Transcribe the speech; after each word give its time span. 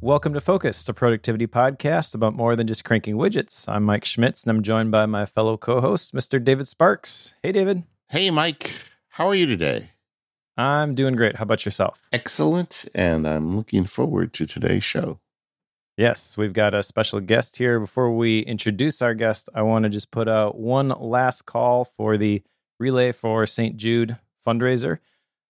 Welcome 0.00 0.32
to 0.34 0.40
Focused, 0.40 0.86
the 0.86 0.94
productivity 0.94 1.48
podcast 1.48 2.14
about 2.14 2.32
more 2.32 2.54
than 2.54 2.68
just 2.68 2.84
cranking 2.84 3.16
widgets. 3.16 3.68
I'm 3.68 3.82
Mike 3.82 4.04
Schmitz, 4.04 4.44
and 4.44 4.50
I'm 4.56 4.62
joined 4.62 4.92
by 4.92 5.06
my 5.06 5.26
fellow 5.26 5.56
co 5.56 5.80
host, 5.80 6.14
Mr. 6.14 6.42
David 6.42 6.68
Sparks. 6.68 7.34
Hey, 7.42 7.50
David. 7.50 7.82
Hey, 8.06 8.30
Mike. 8.30 8.76
How 9.08 9.26
are 9.26 9.34
you 9.34 9.44
today? 9.46 9.90
I'm 10.56 10.94
doing 10.94 11.16
great. 11.16 11.36
How 11.36 11.42
about 11.42 11.64
yourself? 11.64 12.06
Excellent. 12.12 12.84
And 12.94 13.26
I'm 13.26 13.56
looking 13.56 13.84
forward 13.84 14.32
to 14.34 14.46
today's 14.46 14.84
show. 14.84 15.18
Yes, 15.96 16.38
we've 16.38 16.52
got 16.52 16.74
a 16.74 16.84
special 16.84 17.18
guest 17.18 17.56
here. 17.56 17.80
Before 17.80 18.14
we 18.14 18.40
introduce 18.40 19.02
our 19.02 19.14
guest, 19.14 19.48
I 19.52 19.62
want 19.62 19.82
to 19.82 19.88
just 19.88 20.12
put 20.12 20.28
out 20.28 20.56
one 20.56 20.90
last 20.90 21.44
call 21.44 21.84
for 21.84 22.16
the 22.16 22.44
Relay 22.78 23.10
for 23.10 23.46
St. 23.46 23.76
Jude 23.76 24.16
fundraiser. 24.46 25.00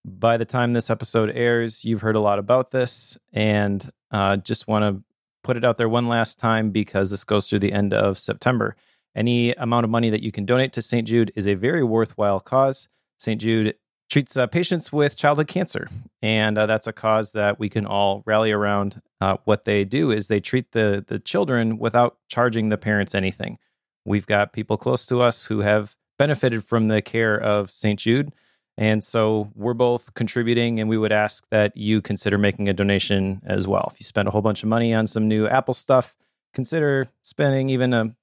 By 0.05 0.37
the 0.37 0.45
time 0.45 0.73
this 0.73 0.91
episode 0.91 1.31
airs, 1.35 1.85
you've 1.85 2.01
heard 2.01 2.17
a 2.17 2.21
lot 2.21 2.39
about 2.39 2.71
this, 2.71 3.19
and 3.33 3.91
uh, 4.11 4.37
just 4.37 4.69
want 4.69 4.85
to 4.85 5.03
put 5.43 5.57
it 5.57 5.65
out 5.65 5.77
there 5.77 5.89
one 5.89 6.09
last 6.09 6.39
time 6.39 6.71
because 6.71 7.11
this 7.11 7.25
goes 7.25 7.49
through 7.49 7.59
the 7.61 7.73
end 7.73 7.93
of 7.93 8.19
September. 8.19 8.77
Any 9.15 9.53
amount 9.53 9.85
of 9.85 9.91
money 9.91 10.11
that 10.11 10.23
you 10.23 10.31
can 10.31 10.45
donate 10.45 10.73
to 10.75 10.83
St. 10.83 11.07
Jude 11.07 11.33
is 11.35 11.47
a 11.47 11.55
very 11.55 11.83
worthwhile 11.83 12.41
cause. 12.41 12.89
St. 13.19 13.41
Jude 13.41 13.75
treats 14.09 14.37
uh, 14.37 14.47
patients 14.47 14.93
with 14.93 15.17
childhood 15.17 15.49
cancer, 15.49 15.89
and 16.23 16.57
uh, 16.57 16.67
that's 16.67 16.87
a 16.87 16.93
cause 16.93 17.33
that 17.33 17.59
we 17.59 17.69
can 17.69 17.85
all 17.85 18.23
rally 18.27 18.53
around. 18.53 19.03
Uh, 19.21 19.37
what 19.45 19.65
they 19.65 19.85
do 19.85 20.11
is 20.11 20.29
they 20.29 20.41
treat 20.41 20.73
the 20.73 21.05
the 21.07 21.19
children 21.19 21.79
without 21.79 22.19
charging 22.29 22.69
the 22.69 22.79
parents 22.79 23.15
anything. 23.15 23.59
We've 24.05 24.27
got 24.27 24.53
people 24.53 24.77
close 24.77 25.05
to 25.07 25.21
us 25.21 25.47
who 25.47 25.61
have 25.61 25.97
benefited 26.19 26.65
from 26.65 26.89
the 26.89 27.03
care 27.03 27.39
of 27.39 27.71
St. 27.71 27.99
Jude. 27.99 28.33
And 28.79 29.03
so 29.03 29.51
we're 29.57 29.75
both 29.75 30.15
contributing, 30.15 30.79
and 30.79 30.89
we 30.89 30.97
would 30.97 31.11
ask 31.11 31.45
that 31.51 31.77
you 31.77 32.01
consider 32.01 32.39
making 32.39 32.69
a 32.69 32.73
donation 32.73 33.43
as 33.45 33.67
well. 33.67 33.89
If 33.93 33.99
you 33.99 34.05
spend 34.05 34.29
a 34.29 34.31
whole 34.31 34.41
bunch 34.41 34.63
of 34.63 34.69
money 34.69 34.95
on 34.95 35.09
some 35.09 35.27
new 35.27 35.49
Apple 35.49 35.75
stuff, 35.75 36.17
consider 36.55 37.09
spending 37.23 37.71
even 37.71 37.93
a 37.93 38.15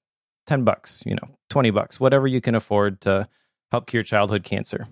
10 0.47 0.64
bucks, 0.64 1.03
you 1.06 1.14
know, 1.14 1.28
20 1.50 1.72
bucks, 1.72 2.00
whatever 2.00 2.25
you 2.25 2.39
can 2.39 2.56
afford 2.56 3.02
to 3.02 3.28
help 3.70 3.86
cure 3.86 4.02
childhood 4.02 4.45
cancer. 4.45 4.88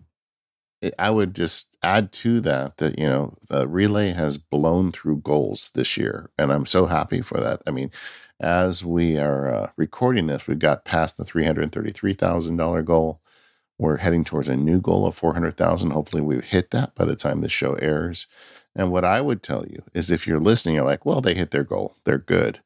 I 0.99 1.09
would 1.09 1.33
just 1.33 1.77
add 1.81 2.11
to 2.11 2.41
that 2.41 2.75
that, 2.77 2.99
you 2.99 3.05
know, 3.05 3.33
the 3.47 3.65
relay 3.65 4.11
has 4.11 4.37
blown 4.37 4.91
through 4.91 5.21
goals 5.21 5.71
this 5.75 5.95
year. 5.95 6.29
And 6.37 6.51
I'm 6.51 6.65
so 6.65 6.87
happy 6.87 7.21
for 7.21 7.39
that. 7.39 7.61
I 7.65 7.71
mean, 7.71 7.89
as 8.41 8.83
we 8.83 9.17
are 9.17 9.47
uh, 9.47 9.69
recording 9.77 10.27
this, 10.27 10.45
we've 10.45 10.59
got 10.59 10.83
past 10.83 11.15
the 11.15 11.23
$333,000 11.23 12.83
goal. 12.83 13.21
We're 13.77 13.97
heading 13.97 14.23
towards 14.23 14.47
a 14.47 14.55
new 14.55 14.79
goal 14.79 15.05
of 15.05 15.15
400,000. 15.15 15.91
Hopefully 15.91 16.21
we've 16.21 16.43
hit 16.43 16.71
that 16.71 16.95
by 16.95 17.05
the 17.05 17.15
time 17.15 17.41
the 17.41 17.49
show 17.49 17.73
airs. 17.75 18.27
And 18.75 18.91
what 18.91 19.05
I 19.05 19.21
would 19.21 19.43
tell 19.43 19.65
you 19.67 19.83
is 19.93 20.09
if 20.09 20.27
you're 20.27 20.39
listening, 20.39 20.75
you're 20.75 20.85
like, 20.85 21.05
well, 21.05 21.21
they 21.21 21.33
hit 21.33 21.51
their 21.51 21.63
goal. 21.63 21.95
They're 22.05 22.17
good. 22.17 22.59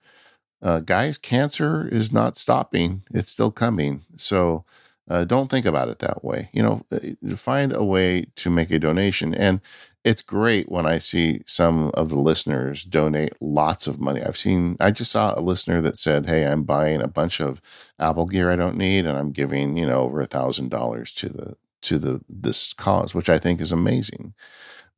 Uh, 0.62 0.80
guys, 0.80 1.18
cancer 1.18 1.88
is 1.88 2.12
not 2.12 2.38
stopping. 2.38 3.04
It's 3.14 3.30
still 3.30 3.52
coming. 3.52 4.06
So 4.16 4.66
uh, 5.10 5.24
don't 5.24 5.50
think 5.50 5.66
about 5.66 5.90
it 5.90 6.00
that 6.00 6.24
way. 6.24 6.50
You 6.54 6.64
know, 6.64 6.86
uh, 6.92 7.36
find 7.36 7.72
a 7.74 7.84
way 7.84 8.28
to 8.36 8.50
make 8.50 8.72
a 8.72 8.80
donation. 8.80 9.34
And 9.34 9.62
it's 10.04 10.22
great 10.22 10.72
when 10.72 10.86
I 10.86 11.00
see 11.00 11.42
some 11.46 11.92
of 11.94 12.10
the 12.10 12.20
listeners 12.20 12.84
donate 12.84 13.34
lots 13.42 13.88
of 13.88 14.00
money. 14.00 14.22
I've 14.24 14.38
seen, 14.38 14.78
I 14.80 14.92
just 14.92 15.12
saw 15.12 15.38
a 15.38 15.42
listener 15.42 15.82
that 15.82 15.98
said, 15.98 16.26
Hey, 16.26 16.46
I'm 16.46 16.64
buying 16.64 17.02
a 17.02 17.08
bunch 17.08 17.42
of 17.42 17.62
Apple 18.00 18.26
gear 18.26 18.50
I 18.52 18.56
don't 18.56 18.78
need, 18.78 19.06
and 19.06 19.18
I'm 19.18 19.32
giving, 19.32 19.78
you 19.78 19.86
know, 19.86 20.02
over 20.02 20.22
a 20.22 20.28
thousand 20.28 20.70
dollars 20.70 21.14
to 21.16 21.30
the, 21.30 21.58
to 21.84 22.00
the, 22.00 22.22
this 22.30 22.74
cause, 22.74 23.14
which 23.14 23.30
I 23.30 23.38
think 23.40 23.60
is 23.60 23.72
amazing. 23.72 24.34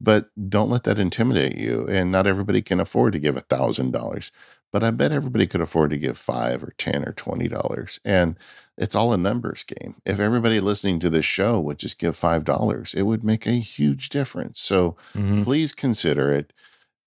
But 0.02 0.30
don't 0.50 0.70
let 0.70 0.84
that 0.84 1.00
intimidate 1.00 1.58
you. 1.58 1.86
And 1.90 2.12
not 2.12 2.28
everybody 2.28 2.62
can 2.62 2.80
afford 2.80 3.14
to 3.14 3.20
give 3.20 3.36
a 3.36 3.42
thousand 3.42 3.92
dollars 3.92 4.32
but 4.72 4.84
I 4.84 4.92
bet 4.92 5.12
everybody 5.12 5.48
could 5.48 5.62
afford 5.62 5.90
to 5.92 5.98
give 5.98 6.18
five 6.18 6.64
or 6.64 6.74
ten 6.78 7.08
or 7.08 7.14
twenty 7.14 7.48
dollars. 7.48 8.00
And 8.06 8.38
it's 8.78 8.96
all 8.96 9.14
a 9.14 9.18
numbers 9.18 9.64
game. 9.64 9.96
If 10.06 10.20
everybody 10.20 10.60
listening 10.60 11.00
to 11.00 11.10
this 11.10 11.26
show 11.26 11.60
would 11.60 11.80
just 11.80 12.00
give 12.00 12.16
five 12.16 12.44
dollars, 12.44 12.94
it 12.94 13.04
would 13.04 13.24
make 13.24 13.48
a 13.48 13.52
huge 13.52 14.10
difference. 14.10 14.62
So 14.62 14.96
mm-hmm. 15.14 15.44
please 15.44 15.74
consider 15.74 16.32
it. 16.34 16.54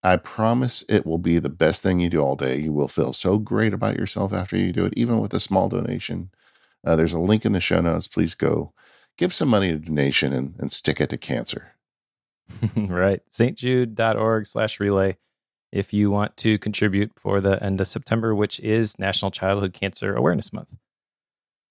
I 0.03 0.17
promise 0.17 0.85
it 0.89 1.07
will 1.07 1.19
be 1.19 1.39
the 1.39 1.49
best 1.49 1.83
thing 1.83 2.01
you 2.01 2.11
do 2.11 2.21
all 2.21 2.35
day. 2.35 2.61
You 2.61 2.73
will 2.73 2.89
feel 2.89 3.13
so 3.13 3.39
great 3.39 3.73
about 3.73 3.97
yourself 3.97 4.33
after 4.33 4.57
you 4.57 4.73
do 4.73 4.85
it, 4.85 4.95
even 4.97 5.21
with 5.21 5.33
a 5.33 5.41
small 5.41 5.69
donation. 5.69 6.31
Uh, 6.85 6.97
there's 6.97 7.13
a 7.13 7.21
link 7.21 7.45
in 7.45 7.53
the 7.53 7.61
show 7.61 7.81
notes. 7.81 8.09
Please 8.09 8.35
go 8.35 8.73
give 9.17 9.33
some 9.33 9.49
money 9.49 9.71
to 9.71 9.79
donation 9.79 10.33
and, 10.33 10.57
and 10.59 10.73
stick 10.73 11.01
it 11.01 11.11
to 11.11 11.17
cancer. 11.17 11.75
right. 12.77 13.21
stjude.org 13.31 14.47
slash 14.47 14.81
relay 14.81 15.17
if 15.73 15.93
you 15.93 16.11
want 16.11 16.37
to 16.37 16.59
contribute 16.59 17.13
for 17.17 17.41
the 17.41 17.63
end 17.63 17.81
of 17.81 17.87
September, 17.87 18.35
which 18.35 18.61
is 18.61 18.99
National 18.99 19.31
Childhood 19.31 19.73
Cancer 19.73 20.15
Awareness 20.15 20.53
Month. 20.53 20.75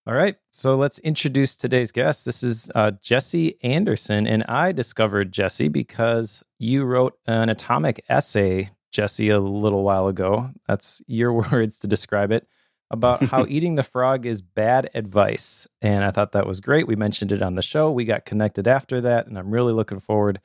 All 0.07 0.15
right, 0.15 0.35
so 0.49 0.75
let's 0.75 0.97
introduce 0.99 1.55
today's 1.55 1.91
guest. 1.91 2.25
This 2.25 2.41
is 2.41 2.71
uh, 2.73 2.89
Jesse 3.03 3.61
Anderson, 3.61 4.25
and 4.25 4.43
I 4.47 4.71
discovered 4.71 5.31
Jesse 5.31 5.67
because 5.67 6.41
you 6.57 6.85
wrote 6.85 7.19
an 7.27 7.49
atomic 7.49 8.03
essay, 8.09 8.71
Jesse, 8.91 9.29
a 9.29 9.39
little 9.39 9.83
while 9.83 10.07
ago. 10.07 10.49
That's 10.67 11.03
your 11.05 11.31
words 11.51 11.77
to 11.79 11.87
describe 11.87 12.31
it 12.31 12.47
about 12.89 13.23
how 13.29 13.45
eating 13.47 13.75
the 13.75 13.83
frog 13.83 14.25
is 14.25 14.41
bad 14.41 14.89
advice. 14.95 15.67
And 15.83 16.03
I 16.03 16.09
thought 16.09 16.31
that 16.31 16.47
was 16.47 16.61
great. 16.61 16.87
We 16.87 16.95
mentioned 16.95 17.31
it 17.31 17.43
on 17.43 17.53
the 17.53 17.61
show. 17.61 17.91
We 17.91 18.03
got 18.03 18.25
connected 18.25 18.67
after 18.67 19.01
that, 19.01 19.27
and 19.27 19.37
I'm 19.37 19.51
really 19.51 19.71
looking 19.71 19.99
forward 19.99 20.39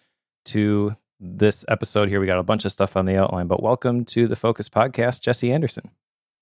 to 0.47 0.97
this 1.21 1.65
episode 1.69 2.09
here. 2.09 2.21
We 2.21 2.27
got 2.27 2.39
a 2.39 2.45
bunch 2.45 2.65
of 2.65 2.73
stuff 2.73 2.97
on 2.97 3.07
the 3.07 3.17
outline, 3.17 3.47
but 3.47 3.63
welcome 3.63 4.05
to 4.07 4.27
the 4.27 4.37
Focused 4.37 4.73
Podcast, 4.73 5.21
Jesse 5.21 5.53
Anderson. 5.53 5.91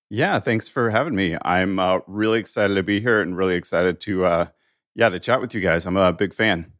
Yeah, 0.09 0.39
thanks 0.39 0.69
for 0.69 0.91
having 0.91 1.15
me. 1.15 1.37
I'm 1.43 1.79
uh, 1.79 1.99
really 2.07 2.39
excited 2.39 2.75
to 2.75 2.83
be 2.83 2.99
here 2.99 3.21
and 3.21 3.35
really 3.35 3.55
excited 3.55 3.99
to, 4.01 4.25
uh, 4.25 4.47
yeah, 4.93 5.09
to 5.09 5.19
chat 5.19 5.41
with 5.41 5.53
you 5.53 5.61
guys. 5.61 5.85
I'm 5.85 5.97
a 5.97 6.13
big 6.13 6.33
fan. 6.33 6.71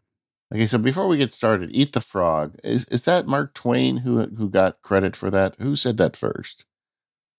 Okay, 0.54 0.68
so 0.68 0.78
before 0.78 1.08
we 1.08 1.18
get 1.18 1.34
started, 1.34 1.72
"Eat 1.74 1.94
the 1.94 2.02
Frog" 2.02 2.56
is 2.64 2.86
is 2.86 3.04
that 3.04 3.28
Mark 3.28 3.56
Twain 3.56 3.98
who 3.98 4.28
who 4.28 4.48
got 4.48 4.82
credit 4.84 5.16
for 5.16 5.32
that? 5.32 5.56
Who 5.58 5.76
said 5.76 5.98
that 5.98 6.16
first? 6.16 6.66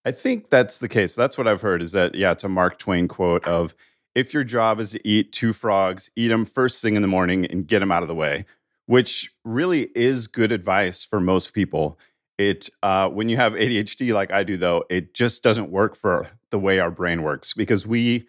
I 0.04 0.10
think 0.10 0.50
that's 0.50 0.78
the 0.78 0.88
case. 0.88 1.14
That's 1.14 1.38
what 1.38 1.46
I've 1.46 1.60
heard. 1.60 1.82
Is 1.82 1.92
that 1.92 2.16
yeah? 2.16 2.32
It's 2.32 2.42
a 2.42 2.48
Mark 2.48 2.80
Twain 2.80 3.06
quote 3.06 3.46
of 3.46 3.76
if 4.16 4.34
your 4.34 4.42
job 4.42 4.80
is 4.80 4.90
to 4.90 5.08
eat 5.08 5.30
two 5.30 5.52
frogs, 5.52 6.10
eat 6.16 6.28
them 6.28 6.44
first 6.44 6.82
thing 6.82 6.96
in 6.96 7.02
the 7.02 7.08
morning 7.08 7.46
and 7.46 7.66
get 7.66 7.78
them 7.78 7.92
out 7.92 8.02
of 8.02 8.08
the 8.08 8.14
way 8.14 8.44
which 8.86 9.32
really 9.44 9.90
is 9.94 10.26
good 10.26 10.52
advice 10.52 11.04
for 11.04 11.20
most 11.20 11.52
people. 11.52 11.98
It 12.38 12.70
uh, 12.82 13.08
when 13.08 13.28
you 13.28 13.36
have 13.36 13.52
ADHD 13.52 14.12
like 14.12 14.32
I 14.32 14.42
do, 14.42 14.56
though, 14.56 14.84
it 14.88 15.14
just 15.14 15.42
doesn't 15.42 15.70
work 15.70 15.94
for 15.94 16.28
the 16.50 16.58
way 16.58 16.78
our 16.78 16.90
brain 16.90 17.22
works 17.22 17.52
because 17.52 17.86
we, 17.86 18.28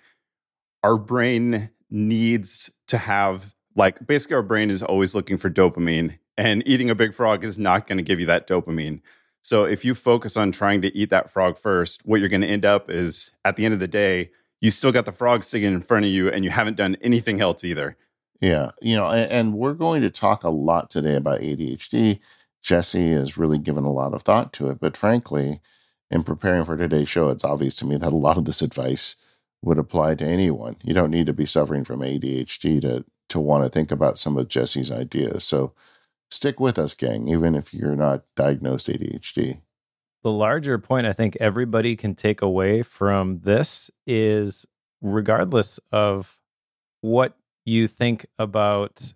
our 0.84 0.97
brain 0.97 1.69
needs 1.90 2.69
to 2.88 2.97
have 2.97 3.56
like 3.75 4.06
basically 4.06 4.35
our 4.35 4.41
brain 4.41 4.72
is 4.72 4.81
always 4.81 5.13
looking 5.13 5.38
for 5.38 5.50
dopamine, 5.50 6.18
and 6.38 6.68
eating 6.68 6.89
a 6.89 6.95
big 6.95 7.13
frog 7.13 7.44
is 7.44 7.57
not 7.57 7.88
going 7.88 7.97
to 7.97 8.03
give 8.03 8.19
you 8.19 8.25
that 8.25 8.47
dopamine. 8.47 9.01
So 9.41 9.63
if 9.63 9.85
you 9.85 9.94
focus 9.94 10.35
on 10.35 10.51
trying 10.51 10.81
to 10.81 10.95
eat 10.97 11.09
that 11.12 11.29
frog 11.29 11.57
first, 11.57 12.06
what 12.06 12.19
you're 12.19 12.28
going 12.29 12.41
to 12.41 12.47
end 12.47 12.66
up 12.66 12.89
is 12.89 13.31
at 13.45 13.56
the 13.56 13.66
end 13.66 13.74
of 13.74 13.79
the 13.79 13.88
day, 13.88 14.31
you 14.59 14.72
still 14.72 14.91
got 14.91 15.06
the 15.06 15.12
frog 15.12 15.44
sitting 15.44 15.72
in 15.72 15.81
front 15.81 16.06
of 16.06 16.12
you, 16.12 16.29
and 16.29 16.44
you 16.44 16.50
haven't 16.50 16.78
done 16.78 16.97
anything 17.01 17.39
else 17.39 17.63
either. 17.63 17.95
Yeah, 18.40 18.72
you 18.81 18.96
know, 18.96 19.08
and, 19.08 19.31
and, 19.31 19.53
we're 19.53 19.74
going 19.74 20.02
to 20.03 20.12
talk 20.12 20.44
a 20.44 20.50
lot 20.50 20.92
today 20.92 21.16
about 21.16 21.42
ADHD. 21.42 22.20
Jesse 22.62 23.12
has 23.12 23.38
really 23.38 23.58
given 23.58 23.84
a 23.84 23.92
lot 23.92 24.14
of 24.14 24.22
thought 24.22 24.53
to 24.53 24.70
it, 24.70 24.80
but 24.80 24.96
frankly, 24.96 25.59
in 26.12 26.24
preparing 26.24 26.64
for 26.64 26.78
today's 26.78 27.09
show, 27.09 27.30
it's 27.30 27.44
obvious 27.44 27.75
to 27.78 27.86
me 27.86 27.98
that 27.98 28.14
a 28.14 28.16
lot 28.16 28.38
of 28.38 28.46
this 28.46 28.62
advice 28.62 29.16
would 29.64 29.80
apply 29.80 30.16
to 30.16 30.25
anyone. 30.25 30.78
You 30.84 30.94
don't 30.94 31.12
need 31.12 31.25
to 31.25 31.34
be 31.34 31.46
suffering 31.46 31.84
from 31.84 32.02
ADHD 32.02 32.81
to 32.81 33.06
to 33.30 33.40
want 33.40 33.64
to 33.64 33.70
think 33.70 33.92
about 33.92 34.18
some 34.18 34.38
of 34.38 34.48
Jesse's 34.48 34.90
ideas. 34.90 35.44
So 35.44 35.74
stick 36.31 36.59
with 36.59 36.80
us, 36.80 36.94
gang, 36.94 37.28
even 37.28 37.56
if 37.56 37.74
you're 37.74 37.96
not 37.96 38.24
diagnosed 38.36 38.88
ADHD. 38.88 39.59
The 40.24 40.31
larger 40.31 40.78
point 40.78 41.07
I 41.07 41.13
think 41.13 41.38
everybody 41.40 41.95
can 41.95 42.16
take 42.16 42.42
away 42.42 42.81
from 42.81 43.40
this 43.40 43.92
is 44.06 44.66
regardless 45.01 45.80
of 45.92 46.40
what 47.01 47.38
you 47.68 47.88
think 47.88 48.25
about 48.40 49.14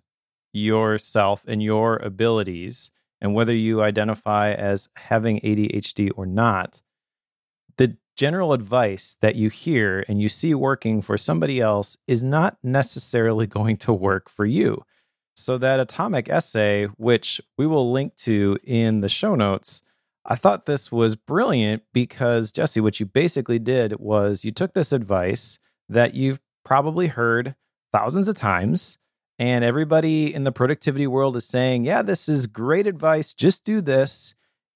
yourself 0.52 1.44
and 1.48 1.62
your 1.62 1.96
abilities 1.96 2.90
and 3.20 3.34
whether 3.34 3.54
you 3.54 3.82
identify 3.82 4.52
as 4.52 4.90
having 4.96 5.40
ADHD 5.40 6.10
or 6.14 6.26
not, 6.26 6.82
the 7.78 7.96
general 8.16 8.52
advice 8.52 9.16
that 9.22 9.36
you 9.36 9.48
hear 9.48 10.04
and 10.06 10.20
you 10.20 10.28
see 10.28 10.54
working 10.54 11.00
for 11.00 11.16
somebody 11.16 11.60
else 11.60 11.96
is 12.06 12.22
not 12.22 12.58
necessarily 12.62 13.46
going 13.58 13.76
to 13.78 13.92
work 13.92 14.28
for 14.28 14.44
you. 14.44 14.84
So, 15.34 15.56
that 15.56 15.80
atomic 15.80 16.28
essay, 16.28 16.84
which 16.98 17.40
we 17.56 17.66
will 17.66 17.90
link 17.90 18.16
to 18.18 18.58
in 18.64 19.00
the 19.00 19.08
show 19.08 19.34
notes, 19.34 19.80
I 20.26 20.34
thought 20.34 20.66
this 20.66 20.92
was 20.92 21.16
brilliant 21.16 21.84
because, 21.94 22.52
Jesse, 22.52 22.82
what 22.82 23.00
you 23.00 23.06
basically 23.06 23.58
did 23.58 23.98
was 23.98 24.44
you 24.44 24.50
took 24.50 24.74
this 24.74 24.92
advice 24.92 25.58
that 25.88 26.12
you've 26.14 26.40
probably 26.64 27.06
heard 27.06 27.54
thousands 27.92 28.28
of 28.28 28.34
times. 28.36 28.98
And 29.38 29.64
everybody 29.64 30.32
in 30.32 30.44
the 30.44 30.52
productivity 30.52 31.06
world 31.06 31.36
is 31.36 31.44
saying, 31.46 31.84
yeah, 31.84 32.02
this 32.02 32.28
is 32.28 32.46
great 32.46 32.86
advice. 32.86 33.34
Just 33.34 33.64
do 33.64 33.80
this. 33.80 34.34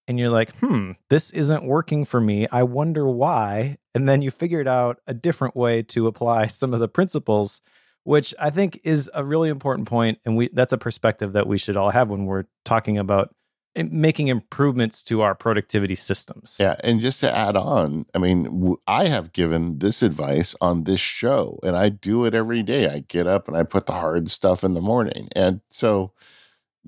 and 0.08 0.18
you're 0.18 0.30
like, 0.30 0.54
hmm, 0.58 0.92
this 1.10 1.30
isn't 1.30 1.64
working 1.64 2.04
for 2.04 2.20
me. 2.20 2.46
I 2.52 2.62
wonder 2.62 3.06
why. 3.08 3.76
And 3.94 4.08
then 4.08 4.22
you 4.22 4.30
figured 4.30 4.68
out 4.68 5.00
a 5.06 5.14
different 5.14 5.56
way 5.56 5.82
to 5.82 6.06
apply 6.06 6.46
some 6.48 6.72
of 6.74 6.80
the 6.80 6.88
principles, 6.88 7.60
which 8.04 8.34
I 8.38 8.50
think 8.50 8.80
is 8.84 9.10
a 9.14 9.24
really 9.24 9.48
important 9.48 9.88
point. 9.88 10.18
And 10.24 10.36
we 10.36 10.48
that's 10.52 10.72
a 10.72 10.78
perspective 10.78 11.32
that 11.34 11.46
we 11.46 11.58
should 11.58 11.76
all 11.76 11.90
have 11.90 12.08
when 12.08 12.26
we're 12.26 12.44
talking 12.64 12.98
about 12.98 13.34
making 13.76 14.28
improvements 14.28 15.02
to 15.04 15.20
our 15.20 15.34
productivity 15.34 15.94
systems. 15.94 16.56
Yeah, 16.58 16.76
and 16.82 17.00
just 17.00 17.20
to 17.20 17.34
add 17.34 17.56
on, 17.56 18.06
I 18.14 18.18
mean, 18.18 18.76
I 18.86 19.06
have 19.06 19.32
given 19.32 19.78
this 19.78 20.02
advice 20.02 20.54
on 20.60 20.84
this 20.84 21.00
show, 21.00 21.58
and 21.62 21.76
I 21.76 21.90
do 21.90 22.24
it 22.24 22.34
every 22.34 22.62
day. 22.62 22.88
I 22.88 23.00
get 23.00 23.26
up 23.26 23.48
and 23.48 23.56
I 23.56 23.62
put 23.62 23.86
the 23.86 23.92
hard 23.92 24.30
stuff 24.30 24.64
in 24.64 24.74
the 24.74 24.80
morning, 24.80 25.28
and 25.34 25.60
so 25.70 26.12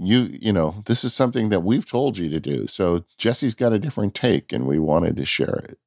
you, 0.00 0.38
you 0.40 0.52
know, 0.52 0.82
this 0.87 1.02
is 1.02 1.12
something 1.12 1.49
that 1.49 1.61
we've 1.61 1.88
told 1.88 2.19
you 2.19 2.29
to 2.29 2.38
do. 2.38 2.67
So 2.69 3.05
Jesse's 3.19 3.55
got 3.55 3.73
a 3.73 3.79
different 3.79 4.14
take, 4.14 4.52
and 4.52 4.67
we 4.67 4.79
wanted 4.79 5.17
to 5.17 5.25
share 5.25 5.64
it. 5.64 5.79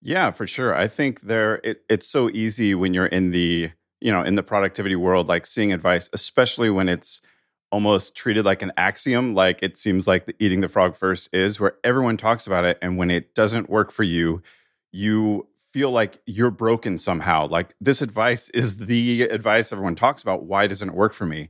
Yeah, 0.00 0.30
for 0.30 0.46
sure. 0.46 0.74
I 0.74 0.88
think 0.88 1.20
there 1.20 1.60
it, 1.62 1.82
it's 1.88 2.08
so 2.08 2.28
easy 2.30 2.74
when 2.74 2.92
you're 2.94 3.06
in 3.06 3.30
the 3.30 3.70
you 4.00 4.10
know 4.10 4.22
in 4.22 4.34
the 4.34 4.42
productivity 4.42 4.96
world, 4.96 5.28
like 5.28 5.46
seeing 5.46 5.72
advice, 5.72 6.10
especially 6.12 6.70
when 6.70 6.88
it's 6.88 7.20
almost 7.72 8.14
treated 8.14 8.44
like 8.44 8.62
an 8.62 8.70
axiom, 8.76 9.34
like 9.34 9.62
it 9.62 9.76
seems 9.76 10.06
like 10.06 10.26
the 10.26 10.36
eating 10.38 10.60
the 10.60 10.68
frog 10.68 10.94
first 10.94 11.28
is, 11.32 11.58
where 11.58 11.74
everyone 11.82 12.16
talks 12.16 12.46
about 12.46 12.64
it. 12.64 12.78
And 12.80 12.96
when 12.96 13.10
it 13.10 13.34
doesn't 13.34 13.68
work 13.68 13.90
for 13.90 14.04
you, 14.04 14.42
you 14.92 15.48
feel 15.72 15.90
like 15.90 16.20
you're 16.26 16.50
broken 16.50 16.98
somehow. 16.98 17.48
Like 17.48 17.74
this 17.80 18.02
advice 18.02 18.50
is 18.50 18.76
the 18.76 19.22
advice 19.22 19.72
everyone 19.72 19.96
talks 19.96 20.22
about. 20.22 20.44
Why 20.44 20.66
doesn't 20.66 20.90
it 20.90 20.94
work 20.94 21.14
for 21.14 21.26
me? 21.26 21.48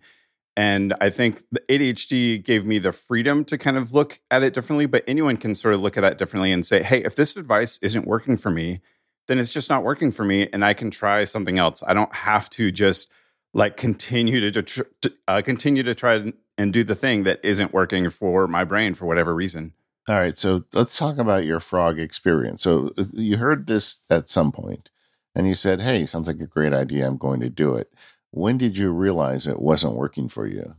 And 0.56 0.94
I 1.00 1.10
think 1.10 1.42
the 1.50 1.62
ADHD 1.68 2.44
gave 2.44 2.64
me 2.64 2.78
the 2.78 2.92
freedom 2.92 3.44
to 3.46 3.58
kind 3.58 3.76
of 3.76 3.92
look 3.92 4.20
at 4.30 4.42
it 4.42 4.54
differently, 4.54 4.86
but 4.86 5.02
anyone 5.06 5.38
can 5.38 5.54
sort 5.54 5.74
of 5.74 5.80
look 5.80 5.96
at 5.96 6.02
that 6.02 6.18
differently 6.18 6.52
and 6.52 6.64
say, 6.64 6.82
hey, 6.82 7.02
if 7.02 7.16
this 7.16 7.36
advice 7.36 7.78
isn't 7.82 8.06
working 8.06 8.36
for 8.36 8.50
me, 8.50 8.80
then 9.28 9.38
it's 9.38 9.50
just 9.50 9.70
not 9.70 9.82
working 9.82 10.10
for 10.10 10.24
me 10.24 10.48
and 10.52 10.64
I 10.64 10.74
can 10.74 10.90
try 10.90 11.24
something 11.24 11.58
else. 11.58 11.82
I 11.86 11.94
don't 11.94 12.14
have 12.14 12.50
to 12.50 12.70
just 12.70 13.08
like 13.54 13.76
continue 13.76 14.50
to, 14.50 14.62
to 14.62 15.12
uh, 15.28 15.42
continue 15.42 15.82
to 15.82 15.94
try 15.94 16.32
and 16.58 16.72
do 16.72 16.84
the 16.84 16.94
thing 16.94 17.24
that 17.24 17.40
isn't 17.42 17.72
working 17.72 18.08
for 18.10 18.46
my 18.46 18.64
brain 18.64 18.94
for 18.94 19.06
whatever 19.06 19.34
reason. 19.34 19.72
All 20.08 20.16
right, 20.16 20.36
so 20.36 20.64
let's 20.72 20.98
talk 20.98 21.18
about 21.18 21.44
your 21.44 21.60
frog 21.60 21.98
experience. 22.00 22.62
So 22.62 22.90
uh, 22.98 23.04
you 23.12 23.36
heard 23.36 23.66
this 23.66 24.00
at 24.10 24.28
some 24.28 24.50
point, 24.50 24.90
and 25.34 25.46
you 25.46 25.54
said, 25.54 25.80
"Hey, 25.80 26.06
sounds 26.06 26.26
like 26.26 26.40
a 26.40 26.46
great 26.46 26.72
idea. 26.72 27.06
I'm 27.06 27.18
going 27.18 27.38
to 27.40 27.48
do 27.48 27.76
it." 27.76 27.92
When 28.32 28.58
did 28.58 28.76
you 28.76 28.90
realize 28.90 29.46
it 29.46 29.60
wasn't 29.60 29.94
working 29.94 30.28
for 30.28 30.46
you? 30.46 30.74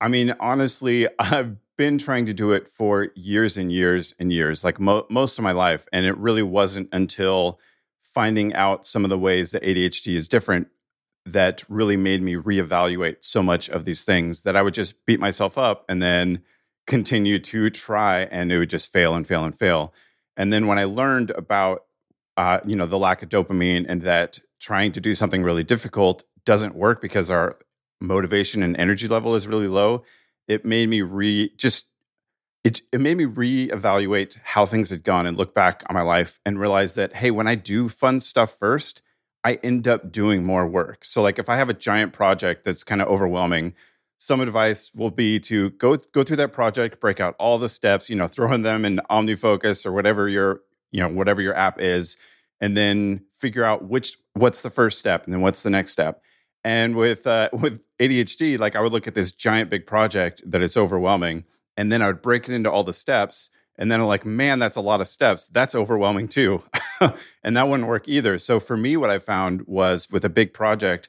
I 0.00 0.08
mean, 0.08 0.34
honestly, 0.40 1.06
I've 1.20 1.56
been 1.76 1.98
trying 1.98 2.26
to 2.26 2.34
do 2.34 2.50
it 2.50 2.68
for 2.68 3.10
years 3.14 3.56
and 3.56 3.70
years 3.70 4.12
and 4.18 4.32
years, 4.32 4.64
like 4.64 4.80
mo- 4.80 5.06
most 5.08 5.38
of 5.38 5.44
my 5.44 5.52
life, 5.52 5.86
and 5.92 6.04
it 6.04 6.16
really 6.18 6.42
wasn't 6.42 6.88
until 6.92 7.60
finding 8.02 8.52
out 8.54 8.84
some 8.86 9.04
of 9.04 9.10
the 9.10 9.18
ways 9.18 9.52
that 9.52 9.62
ADHD 9.62 10.16
is 10.16 10.28
different 10.28 10.66
that 11.24 11.62
really 11.68 11.96
made 11.96 12.22
me 12.22 12.34
reevaluate 12.34 13.16
so 13.20 13.42
much 13.42 13.68
of 13.68 13.84
these 13.84 14.04
things 14.04 14.42
that 14.42 14.56
I 14.56 14.62
would 14.62 14.74
just 14.74 15.06
beat 15.06 15.20
myself 15.20 15.56
up 15.56 15.84
and 15.88 16.02
then 16.02 16.42
continue 16.86 17.38
to 17.38 17.70
try 17.70 18.22
and 18.22 18.50
it 18.50 18.58
would 18.58 18.70
just 18.70 18.92
fail 18.92 19.14
and 19.14 19.26
fail 19.26 19.44
and 19.44 19.56
fail. 19.56 19.92
And 20.36 20.52
then 20.52 20.66
when 20.66 20.78
I 20.78 20.84
learned 20.84 21.30
about 21.30 21.84
uh, 22.36 22.60
you 22.64 22.74
know 22.74 22.86
the 22.86 22.98
lack 22.98 23.22
of 23.22 23.28
dopamine 23.28 23.84
and 23.88 24.02
that 24.02 24.40
trying 24.58 24.92
to 24.92 25.00
do 25.00 25.14
something 25.14 25.42
really 25.42 25.64
difficult 25.64 26.24
doesn't 26.44 26.74
work 26.74 27.00
because 27.00 27.30
our 27.30 27.58
motivation 28.00 28.62
and 28.62 28.76
energy 28.76 29.06
level 29.06 29.34
is 29.34 29.46
really 29.46 29.68
low, 29.68 30.02
it 30.48 30.64
made 30.64 30.88
me 30.88 31.02
re 31.02 31.52
just 31.56 31.86
it, 32.64 32.80
it 32.92 33.00
made 33.00 33.16
me 33.16 33.24
reevaluate 33.24 34.38
how 34.44 34.66
things 34.66 34.90
had 34.90 35.02
gone 35.02 35.26
and 35.26 35.36
look 35.36 35.54
back 35.54 35.82
on 35.88 35.94
my 35.94 36.02
life 36.02 36.38
and 36.46 36.60
realize 36.60 36.94
that 36.94 37.16
hey 37.16 37.30
when 37.30 37.48
i 37.48 37.54
do 37.54 37.88
fun 37.88 38.20
stuff 38.20 38.56
first 38.56 39.02
I 39.44 39.54
end 39.62 39.88
up 39.88 40.12
doing 40.12 40.44
more 40.44 40.66
work. 40.66 41.04
So 41.04 41.22
like 41.22 41.38
if 41.38 41.48
I 41.48 41.56
have 41.56 41.68
a 41.68 41.74
giant 41.74 42.12
project 42.12 42.64
that's 42.64 42.84
kind 42.84 43.02
of 43.02 43.08
overwhelming, 43.08 43.74
some 44.18 44.40
advice 44.40 44.92
will 44.94 45.10
be 45.10 45.40
to 45.40 45.70
go 45.70 45.96
go 45.96 46.22
through 46.22 46.36
that 46.36 46.52
project, 46.52 47.00
break 47.00 47.18
out 47.18 47.34
all 47.38 47.58
the 47.58 47.68
steps, 47.68 48.08
you 48.08 48.16
know, 48.16 48.28
throw 48.28 48.52
in 48.52 48.62
them 48.62 48.84
in 48.84 49.00
OmniFocus 49.10 49.84
or 49.84 49.92
whatever 49.92 50.28
your, 50.28 50.60
you 50.92 51.00
know, 51.00 51.08
whatever 51.08 51.42
your 51.42 51.56
app 51.56 51.80
is, 51.80 52.16
and 52.60 52.76
then 52.76 53.22
figure 53.38 53.64
out 53.64 53.84
which 53.84 54.18
what's 54.34 54.62
the 54.62 54.70
first 54.70 54.98
step 54.98 55.24
and 55.24 55.34
then 55.34 55.40
what's 55.40 55.62
the 55.62 55.70
next 55.70 55.92
step. 55.92 56.22
And 56.62 56.94
with 56.94 57.26
uh, 57.26 57.48
with 57.52 57.80
ADHD, 57.98 58.58
like 58.58 58.76
I 58.76 58.80
would 58.80 58.92
look 58.92 59.08
at 59.08 59.14
this 59.14 59.32
giant 59.32 59.70
big 59.70 59.86
project 59.86 60.42
that 60.46 60.62
is 60.62 60.76
overwhelming, 60.76 61.44
and 61.76 61.90
then 61.90 62.00
I 62.00 62.06
would 62.06 62.22
break 62.22 62.48
it 62.48 62.54
into 62.54 62.70
all 62.70 62.84
the 62.84 62.92
steps 62.92 63.50
and 63.78 63.90
then 63.90 64.00
I'm 64.00 64.06
like, 64.06 64.24
man, 64.24 64.58
that's 64.58 64.76
a 64.76 64.80
lot 64.80 65.00
of 65.00 65.08
steps. 65.08 65.48
That's 65.48 65.74
overwhelming 65.74 66.28
too. 66.28 66.62
and 67.44 67.56
that 67.56 67.68
wouldn't 67.68 67.88
work 67.88 68.08
either. 68.08 68.38
So 68.38 68.60
for 68.60 68.76
me, 68.76 68.96
what 68.96 69.10
I 69.10 69.18
found 69.18 69.66
was 69.66 70.08
with 70.10 70.24
a 70.24 70.28
big 70.28 70.52
project, 70.52 71.08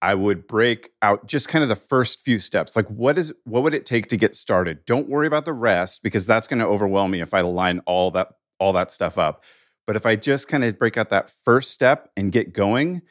I 0.00 0.14
would 0.14 0.48
break 0.48 0.90
out 1.00 1.26
just 1.26 1.48
kind 1.48 1.62
of 1.62 1.68
the 1.68 1.76
first 1.76 2.20
few 2.20 2.38
steps. 2.38 2.74
Like 2.74 2.88
what 2.88 3.16
is 3.18 3.32
what 3.44 3.62
would 3.62 3.74
it 3.74 3.86
take 3.86 4.08
to 4.08 4.16
get 4.16 4.34
started? 4.34 4.84
Don't 4.84 5.08
worry 5.08 5.26
about 5.26 5.44
the 5.44 5.52
rest 5.52 6.02
because 6.02 6.26
that's 6.26 6.48
going 6.48 6.58
to 6.58 6.66
overwhelm 6.66 7.12
me 7.12 7.20
if 7.20 7.32
I 7.32 7.40
line 7.42 7.80
all 7.86 8.10
that 8.12 8.28
all 8.58 8.72
that 8.72 8.90
stuff 8.90 9.16
up. 9.16 9.44
But 9.86 9.96
if 9.96 10.06
I 10.06 10.16
just 10.16 10.48
kind 10.48 10.64
of 10.64 10.78
break 10.78 10.96
out 10.96 11.10
that 11.10 11.30
first 11.44 11.70
step 11.70 12.10
and 12.16 12.32
get 12.32 12.52
going, 12.52 13.02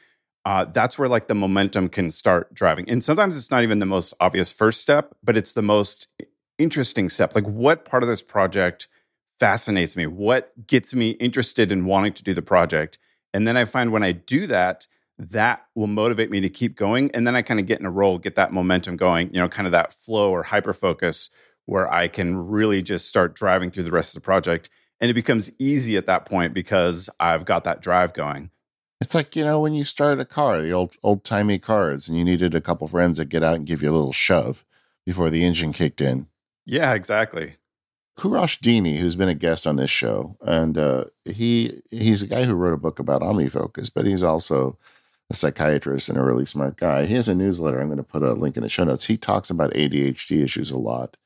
uh, 0.44 0.66
that's 0.66 0.98
where 0.98 1.08
like 1.08 1.28
the 1.28 1.34
momentum 1.34 1.88
can 1.88 2.10
start 2.10 2.52
driving. 2.52 2.88
And 2.88 3.02
sometimes 3.02 3.36
it's 3.36 3.50
not 3.50 3.62
even 3.62 3.78
the 3.78 3.86
most 3.86 4.14
obvious 4.20 4.52
first 4.52 4.80
step, 4.80 5.14
but 5.22 5.36
it's 5.36 5.52
the 5.52 5.62
most 5.62 6.08
interesting 6.58 7.08
step. 7.08 7.34
Like 7.34 7.46
what 7.46 7.84
part 7.84 8.02
of 8.02 8.08
this 8.08 8.22
project 8.22 8.88
fascinates 9.42 9.96
me? 9.96 10.06
What 10.06 10.52
gets 10.68 10.94
me 10.94 11.10
interested 11.10 11.72
in 11.72 11.84
wanting 11.84 12.12
to 12.12 12.22
do 12.22 12.32
the 12.32 12.42
project? 12.42 12.96
And 13.34 13.44
then 13.44 13.56
I 13.56 13.64
find 13.64 13.90
when 13.90 14.04
I 14.04 14.12
do 14.12 14.46
that, 14.46 14.86
that 15.18 15.62
will 15.74 15.88
motivate 15.88 16.30
me 16.30 16.40
to 16.42 16.48
keep 16.48 16.76
going. 16.76 17.10
And 17.12 17.26
then 17.26 17.34
I 17.34 17.42
kind 17.42 17.58
of 17.58 17.66
get 17.66 17.80
in 17.80 17.86
a 17.86 17.90
roll, 17.90 18.18
get 18.18 18.36
that 18.36 18.52
momentum 18.52 18.96
going, 18.96 19.34
you 19.34 19.40
know, 19.40 19.48
kind 19.48 19.66
of 19.66 19.72
that 19.72 19.92
flow 19.92 20.30
or 20.30 20.44
hyper 20.44 20.72
focus 20.72 21.28
where 21.66 21.92
I 21.92 22.06
can 22.06 22.36
really 22.36 22.82
just 22.82 23.08
start 23.08 23.34
driving 23.34 23.72
through 23.72 23.82
the 23.82 23.90
rest 23.90 24.10
of 24.10 24.14
the 24.14 24.24
project. 24.24 24.70
And 25.00 25.10
it 25.10 25.14
becomes 25.14 25.50
easy 25.58 25.96
at 25.96 26.06
that 26.06 26.24
point 26.24 26.54
because 26.54 27.10
I've 27.18 27.44
got 27.44 27.64
that 27.64 27.80
drive 27.80 28.14
going. 28.14 28.50
It's 29.00 29.12
like, 29.12 29.34
you 29.34 29.42
know, 29.42 29.58
when 29.58 29.74
you 29.74 29.82
start 29.82 30.20
a 30.20 30.24
car, 30.24 30.62
the 30.62 30.70
old 30.70 30.94
old 31.02 31.24
timey 31.24 31.58
cars, 31.58 32.08
and 32.08 32.16
you 32.16 32.24
needed 32.24 32.54
a 32.54 32.60
couple 32.60 32.86
friends 32.86 33.18
that 33.18 33.24
get 33.24 33.42
out 33.42 33.56
and 33.56 33.66
give 33.66 33.82
you 33.82 33.90
a 33.90 33.92
little 33.92 34.12
shove 34.12 34.64
before 35.04 35.30
the 35.30 35.44
engine 35.44 35.72
kicked 35.72 36.00
in. 36.00 36.28
Yeah, 36.64 36.94
exactly. 36.94 37.56
Kourosh 38.16 38.60
Dini, 38.60 38.98
who's 38.98 39.16
been 39.16 39.28
a 39.28 39.34
guest 39.34 39.66
on 39.66 39.76
this 39.76 39.90
show, 39.90 40.36
and 40.42 40.76
uh, 40.76 41.04
he 41.24 41.82
he's 41.90 42.22
a 42.22 42.26
guy 42.26 42.44
who 42.44 42.54
wrote 42.54 42.74
a 42.74 42.78
book 42.78 42.98
about 42.98 43.22
OmniFocus, 43.22 43.90
but 43.92 44.06
he's 44.06 44.22
also 44.22 44.78
a 45.30 45.34
psychiatrist 45.34 46.08
and 46.08 46.18
a 46.18 46.22
really 46.22 46.44
smart 46.44 46.76
guy. 46.76 47.06
He 47.06 47.14
has 47.14 47.28
a 47.28 47.34
newsletter. 47.34 47.80
I'm 47.80 47.88
going 47.88 47.96
to 47.96 48.02
put 48.02 48.22
a 48.22 48.34
link 48.34 48.56
in 48.56 48.62
the 48.62 48.68
show 48.68 48.84
notes. 48.84 49.06
He 49.06 49.16
talks 49.16 49.50
about 49.50 49.72
ADHD 49.72 50.44
issues 50.44 50.70
a 50.70 50.78
lot. 50.78 51.16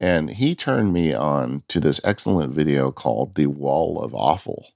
And 0.00 0.30
he 0.30 0.54
turned 0.54 0.92
me 0.92 1.14
on 1.14 1.62
to 1.68 1.78
this 1.78 2.00
excellent 2.02 2.52
video 2.52 2.90
called 2.90 3.36
The 3.36 3.46
Wall 3.46 4.02
of 4.02 4.14
Awful. 4.14 4.68